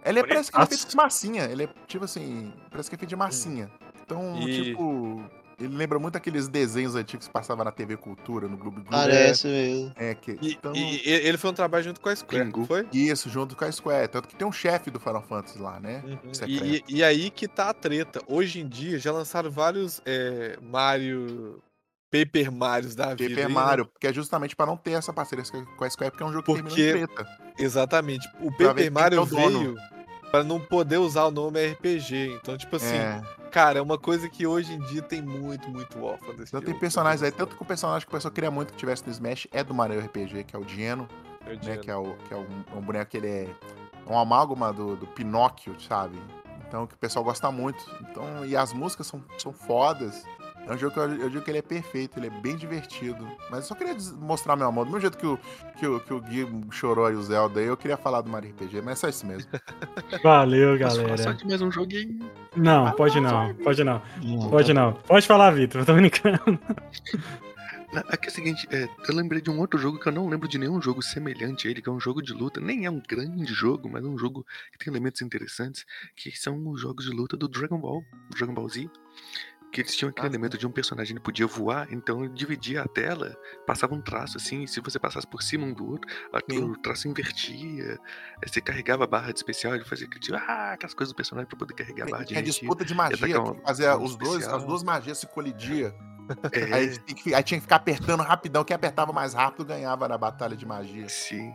Ele 0.06 0.20
é, 0.20 0.24
parece 0.26 0.52
que 0.52 0.58
ele 0.58 0.64
é 0.64 0.68
feito 0.68 0.88
de 0.88 0.96
massinha. 0.96 1.44
Ele 1.46 1.64
é, 1.66 1.70
tipo 1.86 2.06
assim, 2.06 2.54
parece 2.72 2.90
que 2.90 2.96
é 2.96 3.00
feito 3.00 3.10
de 3.10 3.16
massinha. 3.16 3.70
Então, 4.04 4.40
E- 4.48 4.64
tipo, 4.64 5.22
ele 5.60 5.76
lembra 5.76 6.00
muito 6.00 6.16
aqueles 6.16 6.48
desenhos 6.48 6.96
antigos 6.96 7.28
que 7.28 7.34
passavam 7.34 7.66
na 7.66 7.72
TV 7.72 7.98
Cultura, 7.98 8.48
no 8.48 8.56
Globo 8.56 8.78
Globo. 8.78 8.90
Parece 8.90 9.48
mesmo. 9.48 9.92
É, 9.98 10.16
que, 10.16 10.38
E, 10.42 10.54
então, 10.54 10.74
e- 10.74 11.02
e 11.06 11.10
ele 11.10 11.38
foi 11.38 11.50
um 11.50 11.54
trabalho 11.54 11.84
junto 11.84 12.00
com 12.00 12.08
a 12.08 12.16
Square, 12.16 12.46
Pingu. 12.46 12.60
não 12.62 12.66
foi? 12.68 12.88
isso, 12.94 13.30
junto 13.30 13.56
com 13.56 13.66
a 13.66 13.72
Square. 13.72 14.08
Tanto 14.08 14.28
que 14.30 14.36
tem 14.36 14.48
um 14.48 14.52
chefe 14.52 14.90
do 14.90 15.00
Final 15.00 15.22
Fantasy 15.24 15.60
lá, 15.60 15.78
né? 15.80 16.02
Uhum. 16.06 16.20
E, 16.48 16.58
e- 16.78 16.84
e 16.88 17.04
aí 17.04 17.30
que 17.30 17.48
tá 17.48 17.70
a 17.70 17.74
treta. 17.74 18.22
Hoje 18.28 18.62
em 18.62 18.68
dia 18.68 18.98
já 18.98 19.12
lançaram 19.12 19.52
vários 19.52 20.02
é, 20.06 20.58
Mario. 20.62 21.62
Paper 22.12 22.52
Marios 22.52 22.96
da 22.96 23.14
vida. 23.14 23.30
Paper 23.30 23.38
aí, 23.46 23.54
né? 23.54 23.54
Mario, 23.54 23.86
porque 23.86 24.08
é 24.08 24.14
justamente 24.14 24.56
pra 24.56 24.66
não 24.66 24.78
ter 24.78 24.92
essa 24.92 25.12
parceria 25.12 25.44
com 25.78 25.84
a 25.84 25.90
Square, 25.90 26.12
porque 26.12 26.24
é 26.24 26.26
um 26.26 26.32
jogo 26.32 26.44
que 26.44 26.62
Porque- 26.64 26.76
termina 26.76 27.04
em 27.06 27.08
treta. 27.08 27.30
Exatamente. 27.60 28.28
O 28.42 28.52
Pra 28.52 28.68
Paper 28.70 28.92
Mario 28.92 29.28
que 29.28 29.36
é 29.36 29.40
o 29.40 29.50
veio 29.50 29.76
pra 30.32 30.44
não 30.44 30.60
poder 30.60 30.98
usar 30.98 31.26
o 31.26 31.32
nome 31.32 31.60
RPG. 31.74 32.38
Então, 32.42 32.58
tipo 32.58 32.76
assim, 32.76 32.96
É, 32.96 33.22
cara, 33.52 33.80
é 33.80 33.82
uma 33.82 33.98
coisa 33.98 34.28
que 34.30 34.46
hoje 34.46 34.74
em 34.74 34.80
dia 34.80 35.02
tem 35.02 35.22
muito, 35.22 35.70
muito 35.70 36.04
órfã 36.04 36.34
desse 36.34 36.50
então 36.50 36.60
tem 36.62 36.70
jogo, 36.70 36.80
personagens 36.80 37.24
aí, 37.24 37.32
tanto 37.32 37.56
que 37.56 37.62
o 37.62 37.66
personagem 37.66 38.02
que 38.06 38.14
o 38.14 38.16
pessoal 38.16 38.34
queria 38.34 38.52
muito 38.52 38.74
que 38.74 38.78
tivesse 38.80 39.06
no 39.06 39.12
Smash 39.12 39.48
é 39.52 39.64
do 39.64 39.74
Mario 39.74 40.00
RPG, 40.00 40.44
que 40.44 40.56
é 40.56 40.60
o 40.60 40.64
ter 40.66 40.96
noção. 40.96 41.08
Eu 41.46 41.54
né? 41.54 41.60
digo. 41.62 41.82
Que 41.82 41.92
é, 41.92 41.96
o, 41.96 42.14
que 42.28 42.34
é 42.34 42.38
um, 42.38 42.78
um 42.78 42.82
boneco 42.82 43.10
que 43.10 43.18
ele 43.18 43.28
é 43.30 43.48
um 44.06 44.18
amálgama 44.18 44.72
do, 44.74 44.96
do 44.96 45.08
Pinóquio, 45.08 45.76
sabe? 45.80 46.18
Então, 46.68 46.86
que 46.86 46.94
o 46.94 46.98
pessoal 46.98 47.24
gosta 47.24 47.50
muito. 47.50 47.80
Então, 48.02 48.46
e 48.46 48.56
as 48.56 48.74
músicas 48.74 49.08
são, 49.08 49.24
são 49.38 49.54
fodas. 49.54 50.26
É 50.68 50.74
um 50.74 50.78
jogo 50.78 50.94
que 50.94 51.00
eu, 51.00 51.16
eu 51.16 51.30
digo 51.30 51.42
que 51.44 51.50
ele 51.50 51.60
é 51.60 51.62
perfeito, 51.62 52.20
ele 52.20 52.28
é 52.28 52.30
bem 52.30 52.56
divertido. 52.56 53.26
Mas 53.50 53.62
eu 53.62 53.66
só 53.66 53.76
queria 53.76 53.96
mostrar 54.20 54.56
meu 54.56 54.68
amor. 54.68 54.86
Do 54.86 54.92
mesmo 54.92 55.02
jeito 55.02 55.18
que 55.18 55.26
o, 55.26 55.40
que 55.80 55.88
o, 55.88 56.00
que 56.00 56.14
o 56.14 56.22
Gui 56.22 56.46
chorou 56.72 57.06
aí 57.06 57.16
o 57.16 57.24
Zelda, 57.24 57.60
aí 57.60 57.68
eu 57.68 57.78
queria 57.78 57.96
falar 57.96 58.22
do 58.22 58.30
Mario 58.30 58.52
RPG, 58.52 58.82
mas 58.82 58.94
é 58.94 58.96
só 58.96 59.10
isso 59.10 59.26
mesmo. 59.26 59.50
Valeu, 60.22 60.78
falar 60.78 60.90
só 60.92 61.04
galera. 61.04 61.34
de 61.34 61.48
mais 61.48 61.62
um 61.62 61.72
joguinho? 61.72 62.20
Não, 62.56 62.92
pode 62.92 63.20
não, 63.20 63.54
pode 63.56 63.84
não. 63.84 64.02
Não, 64.22 64.50
Pode 64.50 64.74
não. 64.74 64.94
Pode 64.94 65.26
falar, 65.26 65.52
Vitor, 65.52 65.82
eu 65.82 65.86
tô 65.86 65.94
brincando. 65.94 66.60
Aqui 68.10 68.28
é 68.28 68.32
o 68.32 68.34
seguinte, 68.34 68.68
é, 68.70 68.88
eu 69.08 69.16
lembrei 69.16 69.42
de 69.42 69.50
um 69.50 69.60
outro 69.60 69.80
jogo 69.80 69.98
que 69.98 70.08
eu 70.08 70.12
não 70.12 70.28
lembro 70.28 70.48
de 70.48 70.58
nenhum 70.58 70.82
jogo 70.82 71.02
semelhante 71.02 71.68
a 71.68 71.72
ele, 71.72 71.82
que 71.82 71.88
é 71.88 71.92
um 71.92 72.00
jogo 72.00 72.22
de 72.22 72.34
luta. 72.34 72.60
Nem 72.60 72.86
é 72.86 72.92
um 72.92 73.02
grande 73.02 73.54
jogo, 73.54 73.90
mas 73.90 74.04
é 74.04 74.08
um 74.08 74.18
jogo 74.18 74.46
que 74.72 74.78
tem 74.78 74.92
elementos 74.92 75.22
interessantes, 75.22 75.86
que 76.16 76.32
são 76.38 76.68
os 76.68 76.82
jogos 76.82 77.06
de 77.06 77.12
luta 77.12 77.38
do 77.38 77.48
Dragon 77.48 77.80
Ball, 77.80 78.04
Dragon 78.30 78.54
Ball 78.54 78.68
Z. 78.68 78.90
Que 79.72 79.82
eles 79.82 79.96
tinham 79.96 80.10
aquele 80.10 80.28
Ah, 80.28 80.30
elemento 80.30 80.58
de 80.58 80.66
um 80.66 80.72
personagem 80.72 81.16
que 81.16 81.22
podia 81.22 81.46
voar, 81.46 81.88
então 81.92 82.24
ele 82.24 82.34
dividia 82.34 82.82
a 82.84 82.88
tela, 82.88 83.36
passava 83.66 83.94
um 83.94 84.02
traço 84.02 84.38
assim, 84.38 84.64
e 84.64 84.68
se 84.68 84.80
você 84.80 84.98
passasse 84.98 85.28
por 85.28 85.42
cima 85.44 85.66
um 85.66 85.74
do 85.74 85.86
outro, 85.92 86.10
o 86.64 86.78
traço 86.78 87.08
invertia, 87.08 88.00
aí 88.42 88.48
você 88.50 88.62
carregava 88.62 89.04
a 89.04 89.08
barra 89.08 89.32
de 89.32 89.40
especial, 89.40 89.76
ele 89.76 89.84
fazia 89.84 90.08
aquele, 90.08 90.22
tipo, 90.22 90.38
ah, 90.38 90.72
aquelas 90.74 90.94
coisas 90.94 91.12
do 91.14 91.16
personagem 91.18 91.48
pra 91.50 91.58
poder 91.58 91.74
carregar 91.74 92.08
a 92.08 92.10
barra 92.12 92.24
de 92.24 92.34
energia. 92.34 92.52
disputa 92.54 92.86
de 92.86 92.94
magia, 92.96 93.42
um- 93.42 93.54
que 93.56 93.62
fazia 93.62 93.98
um 93.98 94.04
os 94.04 94.16
dois, 94.16 94.48
as 94.48 94.64
duas 94.64 94.84
magias 94.84 95.18
se 95.18 95.28
colidia. 95.28 95.94
É, 96.52 96.74
Aí, 96.74 96.90
tinha 96.98 97.16
que 97.16 97.24
fi- 97.24 97.34
aí 97.36 97.44
tinha 97.44 97.58
que 97.58 97.64
ficar 97.64 97.78
apertando 97.78 98.22
rapidão. 98.22 98.64
Quem 98.64 98.76
apertava 98.76 99.14
mais 99.14 99.34
rápido 99.34 99.64
ganhava 99.66 100.08
na 100.10 100.18
batalha 100.18 100.56
de 100.58 100.66
magia. 100.66 101.08
sim. 101.10 101.52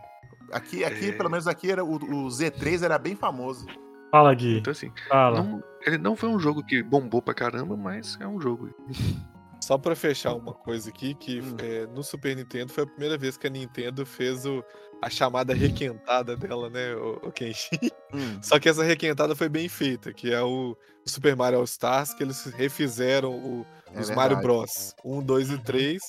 Aqui, 0.51 0.85
aqui 0.85 1.09
É. 1.09 1.13
pelo 1.13 1.31
menos 1.31 1.47
aqui, 1.47 1.71
era, 1.71 1.83
o, 1.85 1.95
o 1.95 2.29
Z3 2.29 2.83
era 2.83 2.99
bem 2.99 3.17
famoso. 3.17 3.67
Fala, 4.13 4.33
Gui. 4.35 4.59
Então, 4.59 4.71
assim, 4.71 4.93
Fala. 5.09 5.43
não- 5.43 5.63
ele 5.85 5.99
não 5.99 6.15
foi 6.15 6.29
um 6.29 6.39
jogo 6.39 6.63
que 6.63 6.83
bombou 6.83 7.21
pra 7.23 7.35
caramba, 7.35 7.77
mas 7.77 8.17
é 8.21 8.27
um 8.29 8.41
jogo. 8.41 8.69
Só 9.61 9.79
pra 9.79 9.95
fechar 9.97 10.35
uma 10.35 10.53
coisa 10.53 10.91
aqui, 10.91 11.15
que 11.15 11.41
Hum. 11.41 11.57
é, 11.61 11.87
no 11.87 12.03
Super 12.03 12.37
Nintendo 12.37 12.73
foi 12.73 12.83
a 12.85 12.87
primeira 12.87 13.17
vez 13.17 13.37
que 13.37 13.47
a 13.47 13.51
Nintendo 13.51 14.05
fez 14.05 14.45
o, 14.45 14.63
a 15.01 15.09
chamada 15.09 15.55
requentada 15.55 16.37
dela, 16.37 16.69
né, 16.69 16.95
o, 16.97 17.29
o 17.29 17.33
Kenshin. 17.33 17.79
Hum. 18.13 18.39
Só 18.43 18.59
que 18.59 18.69
essa 18.69 18.83
requentada 18.83 19.35
foi 19.37 19.49
bem 19.49 19.69
feita, 19.69 20.13
que 20.13 20.33
é 20.33 20.43
o 20.43 20.77
Super 21.07 21.35
Mario 21.37 21.59
All 21.61 21.65
Stars, 21.65 22.13
que 22.13 22.23
eles 22.23 22.45
refizeram 22.47 23.31
o- 23.33 23.65
É 23.95 24.01
os 24.01 24.11
Mario 24.11 24.37
verdade. 24.37 24.43
Bros. 24.43 24.95
1, 25.05 25.23
2 25.23 25.51
e 25.51 25.59
3. 25.59 26.03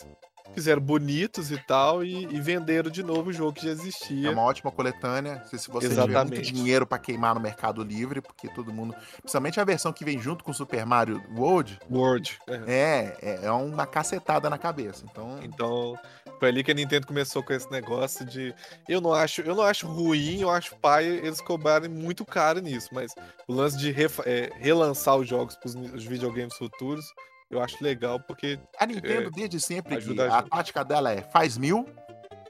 Fizeram 0.54 0.82
bonitos 0.82 1.52
e 1.52 1.58
tal, 1.58 2.04
e, 2.04 2.26
e 2.26 2.40
venderam 2.40 2.90
de 2.90 3.02
novo 3.04 3.30
o 3.30 3.34
jogo 3.34 3.54
que 3.54 3.64
já 3.64 3.70
É 3.70 3.74
existia. 3.74 4.32
uma 4.32 4.42
ótima 4.44 4.72
coletânea. 4.72 5.44
Se, 5.46 5.58
se 5.58 5.70
você 5.70 5.90
tiver 5.90 6.26
muito 6.26 6.42
dinheiro 6.42 6.86
pra 6.86 6.98
queimar 7.00 7.34
no 7.36 7.42
Mercado 7.42 7.84
Livre, 7.84 8.22
porque 8.22 8.48
todo 8.50 8.72
mundo. 8.74 8.96
Principalmente 9.18 9.60
a 9.60 9.64
versão 9.64 9.92
que 9.92 10.06
vem 10.06 10.20
junto 10.20 10.44
com 10.44 10.52
o 10.52 10.54
Super 10.54 10.86
Mario 10.86 11.22
World, 11.36 11.80
World. 11.92 12.38
é. 12.48 12.54
é, 12.68 13.18
é, 13.22 13.46
é 13.46 13.52
uma 13.52 13.86
cacetada 13.86 14.50
na 14.50 14.58
cabeça. 14.58 15.06
Então, 15.10 15.40
Então, 15.44 15.98
foi 16.40 16.50
ali 16.50 16.64
que 16.64 16.72
a 16.72 16.74
Nintendo 16.74 17.08
começou 17.08 17.42
com 17.44 17.54
esse 17.54 17.70
negócio 17.72 18.26
de. 18.26 18.54
Eu 18.88 19.00
não 19.02 19.14
acho, 19.14 19.42
eu 19.42 19.56
não 19.56 19.64
acho 19.64 19.88
ruim, 19.88 20.42
eu 20.42 20.50
acho 20.50 20.76
pai 20.78 21.06
eles 21.06 21.42
cobrarem 21.42 21.90
muito 21.90 22.26
caro 22.26 22.60
nisso, 22.60 22.90
mas 22.92 23.14
o 23.48 23.54
lance 23.54 23.78
de 23.78 23.94
é, 24.26 24.52
relançar 24.60 25.16
os 25.16 25.28
jogos 25.28 25.56
para 25.56 25.68
os 25.68 26.04
videogames 26.06 26.56
futuros, 26.56 27.06
eu 27.54 27.62
acho 27.62 27.84
legal, 27.84 28.20
porque 28.20 28.60
a 28.80 28.86
Nintendo, 28.86 29.32
desde 29.32 29.60
sempre, 29.60 29.96
ajuda 29.96 30.32
a 30.32 30.40
a 30.40 30.42
tática 30.42 30.84
dela 30.84 31.12
é 31.12 31.22
faz 31.22 31.58
mil, 31.58 31.88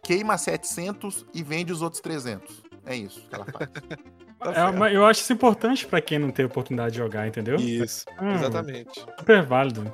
queima 0.04 0.38
700 0.38 1.26
e 1.34 1.44
vende 1.44 1.72
os 1.72 1.82
outros 1.82 2.02
300. 2.02 2.64
É 2.86 2.96
isso 2.96 3.22
que 3.28 3.36
ela 3.36 3.46
faz. 3.46 3.70
tá 4.40 4.88
É, 4.90 4.96
eu 4.96 5.06
acho 5.06 5.22
isso 5.22 5.34
importante 5.34 5.86
pra 5.86 6.02
quem 6.02 6.20
não 6.20 6.32
tem 6.32 6.46
oportunidade 6.46 6.92
de 6.94 6.98
jogar, 6.98 7.28
entendeu? 7.28 7.56
Isso, 7.56 8.06
Hum, 8.22 8.34
exatamente. 8.34 9.06
Super 9.18 9.44
válido. 9.44 9.94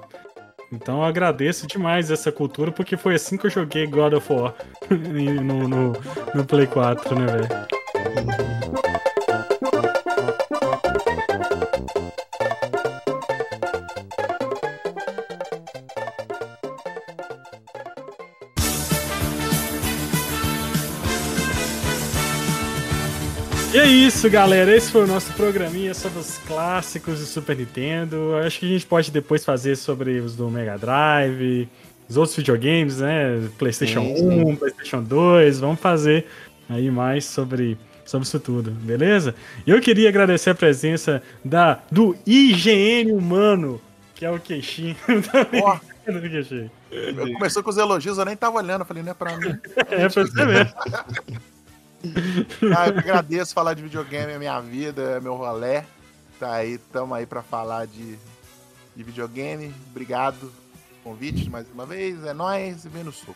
Então 0.72 0.98
eu 1.00 1.04
agradeço 1.04 1.66
demais 1.66 2.12
essa 2.12 2.32
cultura, 2.32 2.72
porque 2.72 2.96
foi 2.96 3.16
assim 3.16 3.38
que 3.38 3.48
eu 3.48 3.50
joguei 3.50 3.88
God 3.88 4.14
of 4.14 4.32
War 4.32 4.54
no, 4.90 5.68
no, 5.68 5.94
no 6.34 6.46
Play 6.46 6.68
4, 6.68 7.16
né, 7.20 7.26
velho? 7.26 8.49
Isso, 24.20 24.30
galera. 24.30 24.76
Esse 24.76 24.92
foi 24.92 25.06
o 25.06 25.08
nosso 25.08 25.32
programinha 25.32 25.94
sobre 25.94 26.20
os 26.20 26.40
clássicos 26.40 27.20
do 27.20 27.26
Super 27.26 27.56
Nintendo. 27.56 28.36
Acho 28.46 28.60
que 28.60 28.66
a 28.66 28.70
gente 28.70 28.86
pode 28.86 29.12
depois 29.12 29.46
fazer 29.46 29.78
sobre 29.78 30.20
os 30.20 30.36
do 30.36 30.50
Mega 30.52 30.78
Drive, 30.78 31.70
os 32.10 32.18
outros 32.18 32.36
videogames, 32.36 32.98
né? 32.98 33.48
PlayStation 33.58 34.02
sim. 34.18 34.44
1, 34.44 34.56
PlayStation 34.58 35.02
2. 35.04 35.62
Vamos 35.62 35.80
fazer 35.80 36.28
aí 36.68 36.92
mais 36.92 37.24
sobre, 37.24 37.78
sobre 38.06 38.28
isso 38.28 38.42
tudo, 38.42 38.72
beleza? 38.72 39.34
Eu 39.66 39.80
queria 39.80 40.10
agradecer 40.10 40.50
a 40.50 40.56
presença 40.56 41.24
da, 41.46 41.80
do 41.90 42.14
IGN 42.28 43.14
Humano, 43.14 43.80
que 44.16 44.26
é 44.26 44.32
o 44.32 44.38
Queixinho. 44.38 44.98
Ó, 45.64 45.80
do 46.12 46.20
Queixinho. 46.30 46.70
eu- 46.92 47.32
começou 47.36 47.64
com 47.64 47.70
os 47.70 47.78
elogios, 47.78 48.18
eu 48.18 48.26
nem 48.26 48.36
tava 48.36 48.58
olhando. 48.58 48.82
Eu 48.82 48.86
falei, 48.86 49.02
não 49.02 49.12
é 49.12 49.16
pra 49.16 49.38
mim. 49.38 49.58
É 49.90 50.10
pra 50.10 50.24
você 50.26 50.46
mesmo. 50.46 50.74
Ah, 52.76 52.88
eu 52.88 52.94
que 52.94 53.00
agradeço 53.00 53.54
falar 53.54 53.74
de 53.74 53.82
videogame, 53.82 54.32
é 54.32 54.38
minha 54.38 54.60
vida, 54.60 55.02
é 55.02 55.20
meu 55.20 55.36
rolé. 55.36 55.86
Tá 56.40 56.54
aí, 56.54 56.78
tamo 56.78 57.14
aí 57.14 57.26
pra 57.26 57.42
falar 57.42 57.86
de, 57.86 58.18
de 58.96 59.04
videogame. 59.04 59.74
Obrigado. 59.90 60.52
Convite 61.04 61.50
mais 61.50 61.68
uma 61.74 61.86
vez. 61.86 62.24
É 62.24 62.34
nóis 62.34 62.86
e 62.86 62.90
vem 62.90 63.04
no 63.04 63.12
soco. 63.12 63.36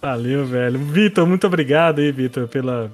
Valeu, 0.00 0.46
velho. 0.46 0.78
Vitor, 0.78 1.26
muito 1.26 1.46
obrigado 1.46 2.00
aí, 2.00 2.12
Vitor, 2.12 2.46
pela, 2.46 2.90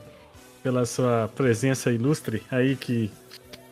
pela 0.62 0.86
sua 0.86 1.30
presença 1.34 1.90
ilustre 1.90 2.42
aí 2.50 2.76
que, 2.76 3.10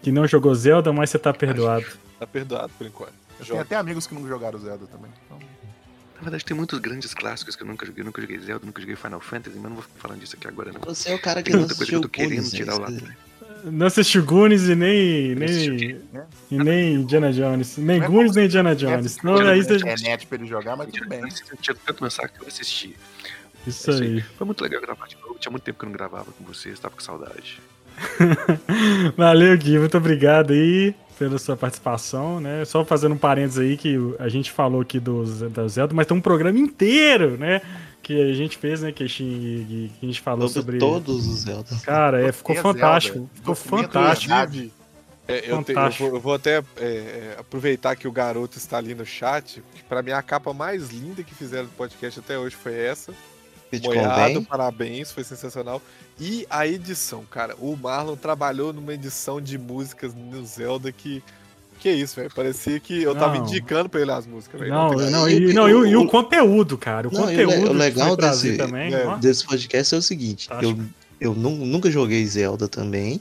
que 0.02 0.12
não 0.12 0.26
jogou 0.26 0.54
Zelda, 0.54 0.92
mas 0.92 1.10
você 1.10 1.18
tá 1.18 1.32
perdoado. 1.32 1.86
Tá 2.18 2.26
perdoado 2.26 2.72
por 2.76 2.86
enquanto. 2.86 3.14
Tem 3.46 3.58
até 3.58 3.76
amigos 3.76 4.06
que 4.06 4.14
não 4.14 4.26
jogaram 4.28 4.58
Zelda 4.58 4.86
também. 4.86 5.10
Então, 5.26 5.38
Na 6.22 6.26
verdade, 6.26 6.44
tem 6.44 6.56
muitos 6.56 6.78
grandes 6.78 7.12
clássicos 7.12 7.56
que 7.56 7.64
eu 7.64 7.66
nunca 7.66 7.84
joguei. 7.84 8.04
Nunca 8.04 8.20
joguei 8.22 8.38
Zelda, 8.38 8.64
nunca 8.64 8.80
joguei 8.80 8.94
Final 8.94 9.20
Fantasy, 9.20 9.56
mas 9.56 9.64
não 9.64 9.74
vou 9.74 9.82
ficar 9.82 9.98
falando 9.98 10.20
disso 10.20 10.36
aqui 10.36 10.46
agora, 10.46 10.72
não. 10.72 10.80
Você 10.82 11.10
é 11.10 11.14
o 11.16 11.18
cara 11.18 11.42
que 11.42 11.50
Tem 11.50 11.54
não 11.54 11.66
muita 11.66 11.74
coisa 11.74 11.90
que 11.90 11.96
eu 11.96 12.00
tô 12.00 12.08
querendo 12.08 12.48
tirar 12.48 12.76
o 12.76 12.78
né? 12.78 12.84
lado. 12.84 13.16
Não 13.64 13.86
assistiu 13.88 14.24
Goonies 14.24 14.68
e 14.68 14.76
nem, 14.76 15.34
nem, 15.34 15.44
assisti. 15.44 16.00
e 16.48 16.58
nem 16.58 16.94
Indiana 16.94 17.32
Jones. 17.32 17.76
Nem 17.76 17.98
Não 17.98 18.06
é 18.06 18.08
Goonies 18.08 18.36
nem 18.36 18.44
Indiana 18.46 18.76
Jones. 18.76 19.16
Não, 19.24 19.36
aí 19.36 19.58
né? 19.58 19.64
você... 19.64 19.88
é 19.88 19.96
net 19.96 20.26
pra 20.28 20.38
ele 20.38 20.46
jogar, 20.46 20.76
mas 20.76 20.92
tudo 20.92 21.08
bem. 21.08 21.22
Tinha 21.60 21.74
tanto 21.74 22.00
meu 22.00 22.10
saco 22.10 22.34
que 22.34 22.44
eu 22.44 22.46
assisti. 22.46 22.96
Isso 23.66 23.90
É 23.90 23.94
isso 23.94 24.02
aí. 24.04 24.22
Foi 24.22 24.44
muito 24.44 24.62
legal 24.62 24.80
gravar 24.80 25.08
de 25.08 25.16
novo. 25.16 25.36
Tinha 25.40 25.50
muito 25.50 25.64
tempo 25.64 25.76
que 25.76 25.84
eu 25.84 25.88
não 25.88 25.96
gravava 25.96 26.30
com 26.30 26.44
vocês, 26.44 26.78
tava 26.78 26.94
com 26.94 27.00
saudade. 27.00 27.60
Valeu, 29.16 29.58
Gui. 29.58 29.76
Muito 29.76 29.96
obrigado 29.96 30.52
aí 30.52 30.94
pela 31.18 31.38
sua 31.38 31.56
participação, 31.56 32.40
né? 32.40 32.64
Só 32.64 32.84
fazendo 32.84 33.14
um 33.14 33.18
parênteses 33.18 33.58
aí 33.58 33.76
que 33.76 33.96
a 34.18 34.28
gente 34.28 34.50
falou 34.50 34.80
aqui 34.80 34.98
do, 35.00 35.24
da 35.50 35.66
Zelda, 35.68 35.94
mas 35.94 36.06
tem 36.06 36.16
um 36.16 36.20
programa 36.20 36.58
inteiro, 36.58 37.36
né? 37.38 37.60
Que 38.02 38.20
a 38.30 38.34
gente 38.34 38.58
fez, 38.58 38.80
né, 38.82 38.90
que 38.90 39.04
a 39.04 39.06
gente, 39.06 39.22
que 39.22 39.90
a 40.02 40.06
gente 40.06 40.20
falou 40.20 40.48
Sobre 40.48 40.78
sobre... 40.78 40.78
todos 40.78 41.26
os 41.26 41.40
Zelda. 41.42 41.70
Cara, 41.84 42.20
é, 42.26 42.32
ficou 42.32 42.54
Zelda, 42.54 42.72
fantástico. 42.72 43.30
Ficou 43.34 43.54
documento 43.54 43.92
fantástico. 43.92 44.34
verdade. 44.34 44.72
É, 45.28 45.36
eu, 45.36 45.40
te- 45.40 45.46
eu 45.50 45.56
Fantástico. 45.58 46.04
vou, 46.06 46.14
eu 46.16 46.20
vou 46.20 46.34
até 46.34 46.58
é, 46.58 46.62
é, 46.84 47.36
aproveitar 47.38 47.94
que 47.94 48.08
o 48.08 48.12
garoto 48.12 48.58
está 48.58 48.78
ali 48.78 48.92
no 48.92 49.06
chat, 49.06 49.62
que 49.72 49.82
pra 49.84 50.02
mim 50.02 50.10
a 50.10 50.20
capa 50.20 50.52
mais 50.52 50.90
linda 50.90 51.22
que 51.22 51.32
fizeram 51.32 51.66
do 51.66 51.70
podcast 51.72 52.18
até 52.18 52.36
hoje 52.36 52.56
foi 52.56 52.74
essa. 52.74 53.12
Convém. 53.80 54.42
parabéns, 54.44 55.10
foi 55.12 55.24
sensacional. 55.24 55.80
E 56.20 56.46
a 56.50 56.66
edição, 56.66 57.24
cara. 57.30 57.54
O 57.58 57.74
Marlon 57.76 58.16
trabalhou 58.16 58.72
numa 58.72 58.92
edição 58.94 59.40
de 59.40 59.56
músicas 59.58 60.12
no 60.14 60.44
Zelda 60.44 60.90
que. 60.92 61.22
Que 61.80 61.90
isso, 61.90 62.14
velho. 62.14 62.30
Parecia 62.32 62.78
que 62.78 63.02
eu 63.02 63.12
tava 63.12 63.36
Não. 63.38 63.44
indicando 63.44 63.88
pra 63.88 64.00
ele 64.00 64.12
as 64.12 64.24
músicas, 64.24 64.60
velho. 64.60 64.72
Não, 64.72 64.94
tem- 64.96 65.10
não, 65.10 65.28
E- 65.28 65.50
e, 65.50 65.52
não, 65.52 65.68
e, 65.68 65.74
o- 65.74 65.84
e 65.86 65.96
o 65.96 66.02
o- 66.02 66.08
conteúdo, 66.08 66.78
cara. 66.78 67.08
O 67.08 67.12
Não, 67.12 67.22
conteúdo 67.22 67.64
o 67.64 67.68
que 67.70 67.74
legal 67.74 68.16
desse- 68.16 68.56
também. 68.56 68.94
é. 68.94 69.16
Desse 69.18 69.44
podcast 69.44 69.92
é 69.92 69.98
o 69.98 70.02
seguinte: 70.02 70.48
eu, 70.48 70.56
Fantástico. 70.70 70.94
eu 71.20 71.34
nu- 71.34 71.66
nunca 71.66 71.90
joguei 71.90 72.24
Zelda 72.24 72.68
também 72.68 73.20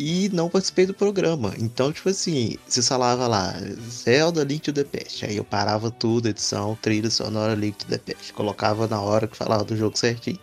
e 0.00 0.28
não 0.32 0.48
participei 0.48 0.86
do 0.86 0.94
programa. 0.94 1.52
Então, 1.58 1.92
tipo 1.92 2.08
assim, 2.08 2.56
você 2.68 2.80
falava 2.80 3.26
lá, 3.26 3.52
Zelda 3.90 4.44
Link 4.44 4.60
to 4.62 4.72
the 4.72 4.84
Past. 4.84 5.26
Aí 5.26 5.36
eu 5.36 5.42
parava 5.42 5.90
tudo, 5.90 6.28
edição, 6.28 6.78
trilha 6.80 7.10
sonora 7.10 7.56
Link 7.56 7.78
to 7.78 7.86
the 7.86 7.98
Past. 7.98 8.32
Colocava 8.32 8.86
na 8.86 9.00
hora 9.00 9.26
que 9.26 9.36
falava 9.36 9.64
do 9.64 9.76
jogo 9.76 9.98
certinho. 9.98 10.38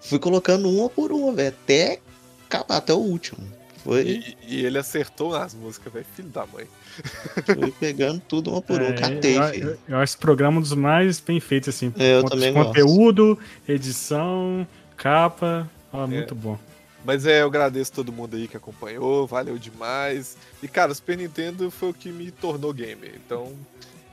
Fui 0.00 0.18
colocando 0.18 0.68
uma 0.68 0.90
por 0.90 1.12
uma, 1.12 1.32
velho, 1.32 1.50
até 1.50 2.00
acabar, 2.48 2.78
até 2.78 2.92
o 2.92 2.98
último. 2.98 3.38
Foi, 3.84 4.02
E, 4.02 4.36
e 4.48 4.66
ele 4.66 4.76
acertou 4.76 5.36
as 5.36 5.54
músicas, 5.54 5.92
velho. 5.92 6.06
Filho 6.16 6.28
da 6.30 6.44
mãe. 6.44 6.66
fui 7.46 7.70
pegando 7.78 8.20
tudo 8.26 8.50
uma 8.50 8.60
por 8.60 8.80
uma, 8.80 8.88
É, 8.90 8.92
catei, 8.92 9.38
eu, 9.38 9.48
filho. 9.50 9.68
eu, 9.68 9.78
eu 9.88 9.96
acho 9.98 10.14
esse 10.14 10.18
programa 10.18 10.58
um 10.58 10.60
dos 10.60 10.72
mais 10.72 11.20
bem 11.20 11.38
feitos, 11.38 11.68
assim. 11.68 11.94
É, 11.96 12.16
eu 12.16 12.24
também 12.24 12.52
gosto. 12.52 12.66
conteúdo, 12.66 13.38
edição, 13.68 14.66
capa. 14.96 15.70
Ó, 15.92 16.08
muito 16.08 16.34
bom. 16.34 16.58
Mas 17.06 17.24
é, 17.24 17.42
eu 17.42 17.46
agradeço 17.46 17.92
todo 17.92 18.12
mundo 18.12 18.34
aí 18.34 18.48
que 18.48 18.56
acompanhou, 18.56 19.28
valeu 19.28 19.56
demais. 19.56 20.36
E, 20.60 20.66
cara, 20.66 20.90
o 20.90 20.94
Super 20.94 21.16
Nintendo 21.16 21.70
foi 21.70 21.90
o 21.90 21.94
que 21.94 22.10
me 22.10 22.32
tornou 22.32 22.74
gamer. 22.74 23.14
Então, 23.14 23.56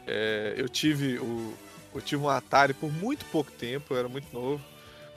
é, 0.05 0.53
eu 0.55 0.69
tive 0.69 1.17
o. 1.17 1.55
Eu 1.95 2.01
tive 2.01 2.21
um 2.21 2.29
Atari 2.29 2.73
por 2.73 2.91
muito 2.91 3.25
pouco 3.25 3.51
tempo, 3.51 3.93
eu 3.93 3.97
era 3.97 4.07
muito 4.07 4.31
novo. 4.31 4.63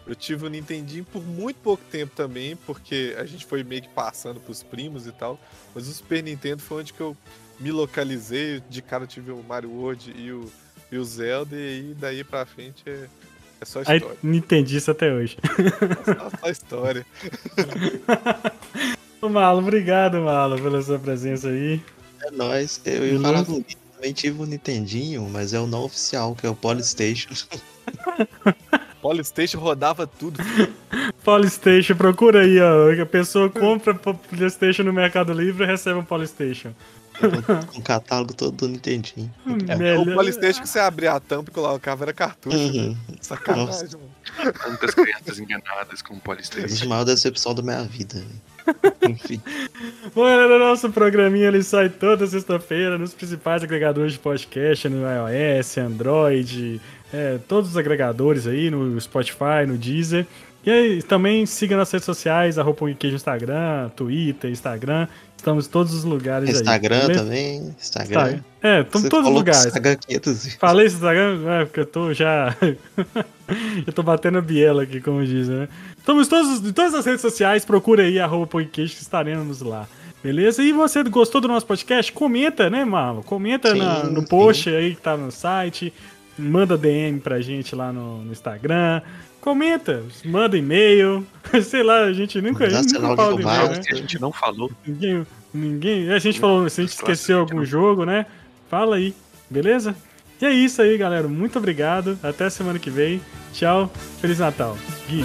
Eu 0.07 0.15
tive 0.15 0.47
o 0.47 0.49
Nintendinho 0.49 1.05
por 1.05 1.23
muito 1.23 1.59
pouco 1.59 1.83
tempo 1.91 2.15
também, 2.17 2.57
porque 2.57 3.15
a 3.19 3.27
gente 3.27 3.45
foi 3.45 3.63
meio 3.63 3.83
que 3.83 3.89
passando 3.89 4.41
pros 4.41 4.63
primos 4.63 5.07
e 5.07 5.13
tal. 5.13 5.39
Mas 5.75 5.87
o 5.87 5.93
Super 5.93 6.23
Nintendo 6.23 6.63
foi 6.63 6.81
onde 6.81 6.95
que 6.95 7.01
eu 7.01 7.15
me 7.61 7.71
localizei. 7.71 8.63
De 8.71 8.81
cara 8.81 9.05
eu 9.05 9.09
tive 9.09 9.33
o 9.33 9.43
Mario 9.43 9.71
World 9.71 10.15
e 10.17 10.33
o, 10.33 10.51
e 10.91 10.97
o 10.97 11.05
Zelda, 11.05 11.55
e 11.55 11.59
aí 11.59 11.95
daí 11.99 12.25
pra 12.25 12.47
frente 12.47 12.83
é, 12.87 13.07
é 13.61 13.65
só 13.65 13.81
Aí 13.87 13.97
história. 13.97 14.17
não 14.23 14.35
entendi 14.35 14.77
isso 14.77 14.91
até 14.91 15.13
hoje. 15.13 15.37
só, 16.05 16.31
só 16.41 16.51
história. 16.51 17.07
Ô, 19.21 19.29
Malo, 19.29 19.61
obrigado, 19.61 20.19
Malo, 20.21 20.61
pela 20.61 20.81
sua 20.83 20.99
presença 20.99 21.49
aí. 21.49 21.81
É 22.23 22.31
nóis. 22.31 22.81
Eu 22.85 23.07
ia 23.07 23.21
falar 23.21 23.45
com 23.45 23.53
o 23.53 23.61
Gui, 23.63 23.77
também 23.95 24.13
tive 24.13 24.41
um 24.43 24.47
Nintendinho, 24.47 25.29
mas 25.31 25.53
é 25.55 25.61
o 25.61 25.67
não 25.67 25.85
oficial, 25.85 26.35
que 26.35 26.47
é 26.47 26.51
o 26.51 26.55
Polystation. 26.55 27.31
Polystation 29.01 29.59
rodava 29.61 30.07
tudo. 30.07 30.41
Polystation, 31.25 31.95
procura 31.95 32.41
aí, 32.41 32.59
ó. 32.61 33.01
A 33.01 33.07
pessoa 33.07 33.49
compra 33.49 33.95
po- 33.95 34.15
Playstation 34.15 34.83
no 34.83 34.93
Mercado 34.93 35.33
Livre 35.33 35.65
e 35.65 35.67
recebe 35.67 35.99
um 35.99 36.05
Polystation. 36.05 36.71
Com, 37.19 37.79
o 37.79 37.83
catálogo 37.83 38.35
todo 38.35 38.53
do 38.57 38.69
Nintendinho. 38.69 39.31
É, 39.69 39.77
Melhor- 39.77 40.07
O 40.07 40.15
Polystation 40.15 40.63
que 40.63 40.69
você 40.69 40.79
abria 40.79 41.13
a 41.13 41.21
tampa 41.21 41.51
e 41.51 41.55
colocava 41.55 42.05
era 42.05 42.13
cartucho. 42.13 42.57
Uhum. 42.57 42.97
Sacanagem, 43.21 43.89
mano. 43.93 44.53
Tantas 44.53 44.95
crianças 44.95 45.39
enganadas 45.39 46.03
com 46.03 46.15
o 46.15 46.17
é 46.19 46.85
a 46.85 46.89
maior 46.89 47.05
decepção 47.05 47.55
da 47.55 47.63
minha 47.63 47.83
vida. 47.85 48.17
velho. 48.19 48.57
Enfim. 49.09 49.41
Bom, 50.15 50.25
galera, 50.25 50.59
nosso 50.59 50.91
programinha 50.91 51.49
ele 51.49 51.63
sai 51.63 51.89
toda 51.89 52.27
sexta-feira 52.27 52.99
nos 52.99 53.15
principais 53.15 53.63
agregadores 53.63 54.13
de 54.13 54.19
podcast, 54.19 54.89
no 54.89 54.99
iOS, 55.07 55.79
Android, 55.79 56.81
é, 57.13 57.39
todos 57.49 57.71
os 57.71 57.77
agregadores 57.77 58.47
aí, 58.47 58.71
no 58.71 59.01
Spotify, 59.01 59.65
no 59.67 59.77
Deezer. 59.79 60.27
E 60.65 60.71
aí, 60.71 61.03
também 61.03 61.47
siga 61.47 61.77
nas 61.77 61.91
redes 61.93 62.05
sociais, 62.05 62.59
arroba 62.59 62.87
no 62.87 62.91
Instagram, 62.91 63.89
Twitter, 63.91 64.51
Instagram. 64.51 65.07
Estamos 65.37 65.67
em 65.67 65.71
todos 65.71 65.95
os 65.95 66.03
lugares 66.05 66.51
Instagram 66.51 67.07
aí. 67.09 67.15
também. 67.15 67.75
Instagram. 67.79 68.41
É, 68.63 68.81
estamos 68.81 69.07
em 69.07 69.09
todos 69.09 69.29
os 69.29 69.35
lugares. 69.35 69.67
Instagram 69.67 69.97
500 69.97 70.33
vezes. 70.33 70.55
Falei 70.57 70.87
esse 70.87 70.97
Instagram? 70.97 71.41
É, 71.49 71.65
porque 71.65 71.81
eu 71.81 71.87
tô 71.87 72.13
já. 72.13 72.57
eu 73.87 73.93
tô 73.93 74.03
batendo 74.03 74.39
a 74.39 74.41
biela 74.41 74.83
aqui, 74.83 75.01
como 75.01 75.25
dizem, 75.25 75.55
né? 75.57 75.69
Estamos 75.99 76.27
em, 76.27 76.31
todos, 76.31 76.69
em 76.69 76.73
todas 76.73 76.95
as 76.95 77.07
redes 77.07 77.21
sociais, 77.21 77.65
procura 77.65 78.03
aí, 78.03 78.19
arroba 78.19 78.47
podcast, 78.47 78.97
que 78.97 79.03
estaremos 79.03 79.61
lá. 79.61 79.87
Beleza? 80.23 80.63
E 80.63 80.73
você 80.73 81.05
gostou 81.05 81.41
do 81.41 81.47
nosso 81.47 81.67
podcast? 81.67 82.11
Comenta, 82.13 82.69
né, 82.69 82.85
Marlon? 82.85 83.23
Comenta 83.23 83.71
Sim, 83.73 83.79
na- 83.79 84.05
no 84.05 84.21
sim. 84.23 84.27
post 84.27 84.69
aí 84.71 84.97
que 84.97 85.01
tá 85.01 85.17
no 85.17 85.31
site. 85.31 85.93
Manda 86.39 86.77
DM 86.77 87.21
pra 87.21 87.41
gente 87.41 87.75
lá 87.77 87.93
no, 87.93 88.23
no 88.25 88.33
Instagram. 88.33 89.01
Comenta, 89.47 90.03
manda 90.25 90.59
e-mail. 90.59 91.25
Sei 91.63 91.81
lá, 91.81 92.01
a 92.01 92.13
gente 92.13 92.41
nunca, 92.41 92.67
Dá 92.67 92.83
nunca 92.83 92.89
de 92.89 93.17
fala 93.17 93.37
de 93.37 93.43
e-mail, 93.43 93.69
né? 93.69 93.79
Que 93.79 93.93
a 93.93 93.97
gente 93.97 94.19
não 94.19 94.33
falou. 94.33 94.73
Ninguém, 94.85 95.25
ninguém. 95.55 96.11
A 96.13 96.19
gente 96.19 96.41
falou, 96.41 96.69
se 96.69 96.81
a 96.81 96.85
gente 96.85 96.95
esqueceu 96.95 97.39
algum 97.39 97.65
jogo, 97.65 98.05
né? 98.05 98.27
Fala 98.69 98.97
aí, 98.97 99.15
beleza? 99.49 99.95
E 100.43 100.45
é 100.45 100.51
isso 100.51 100.83
aí, 100.83 100.99
galera. 100.99 101.29
Muito 101.29 101.61
obrigado. 101.61 102.19
Até 102.25 102.51
semana 102.51 102.81
que 102.81 102.91
vem. 102.91 103.21
Tchau. 103.53 103.89
Feliz 104.21 104.41
Natal. 104.41 104.77
Gui. 105.09 105.25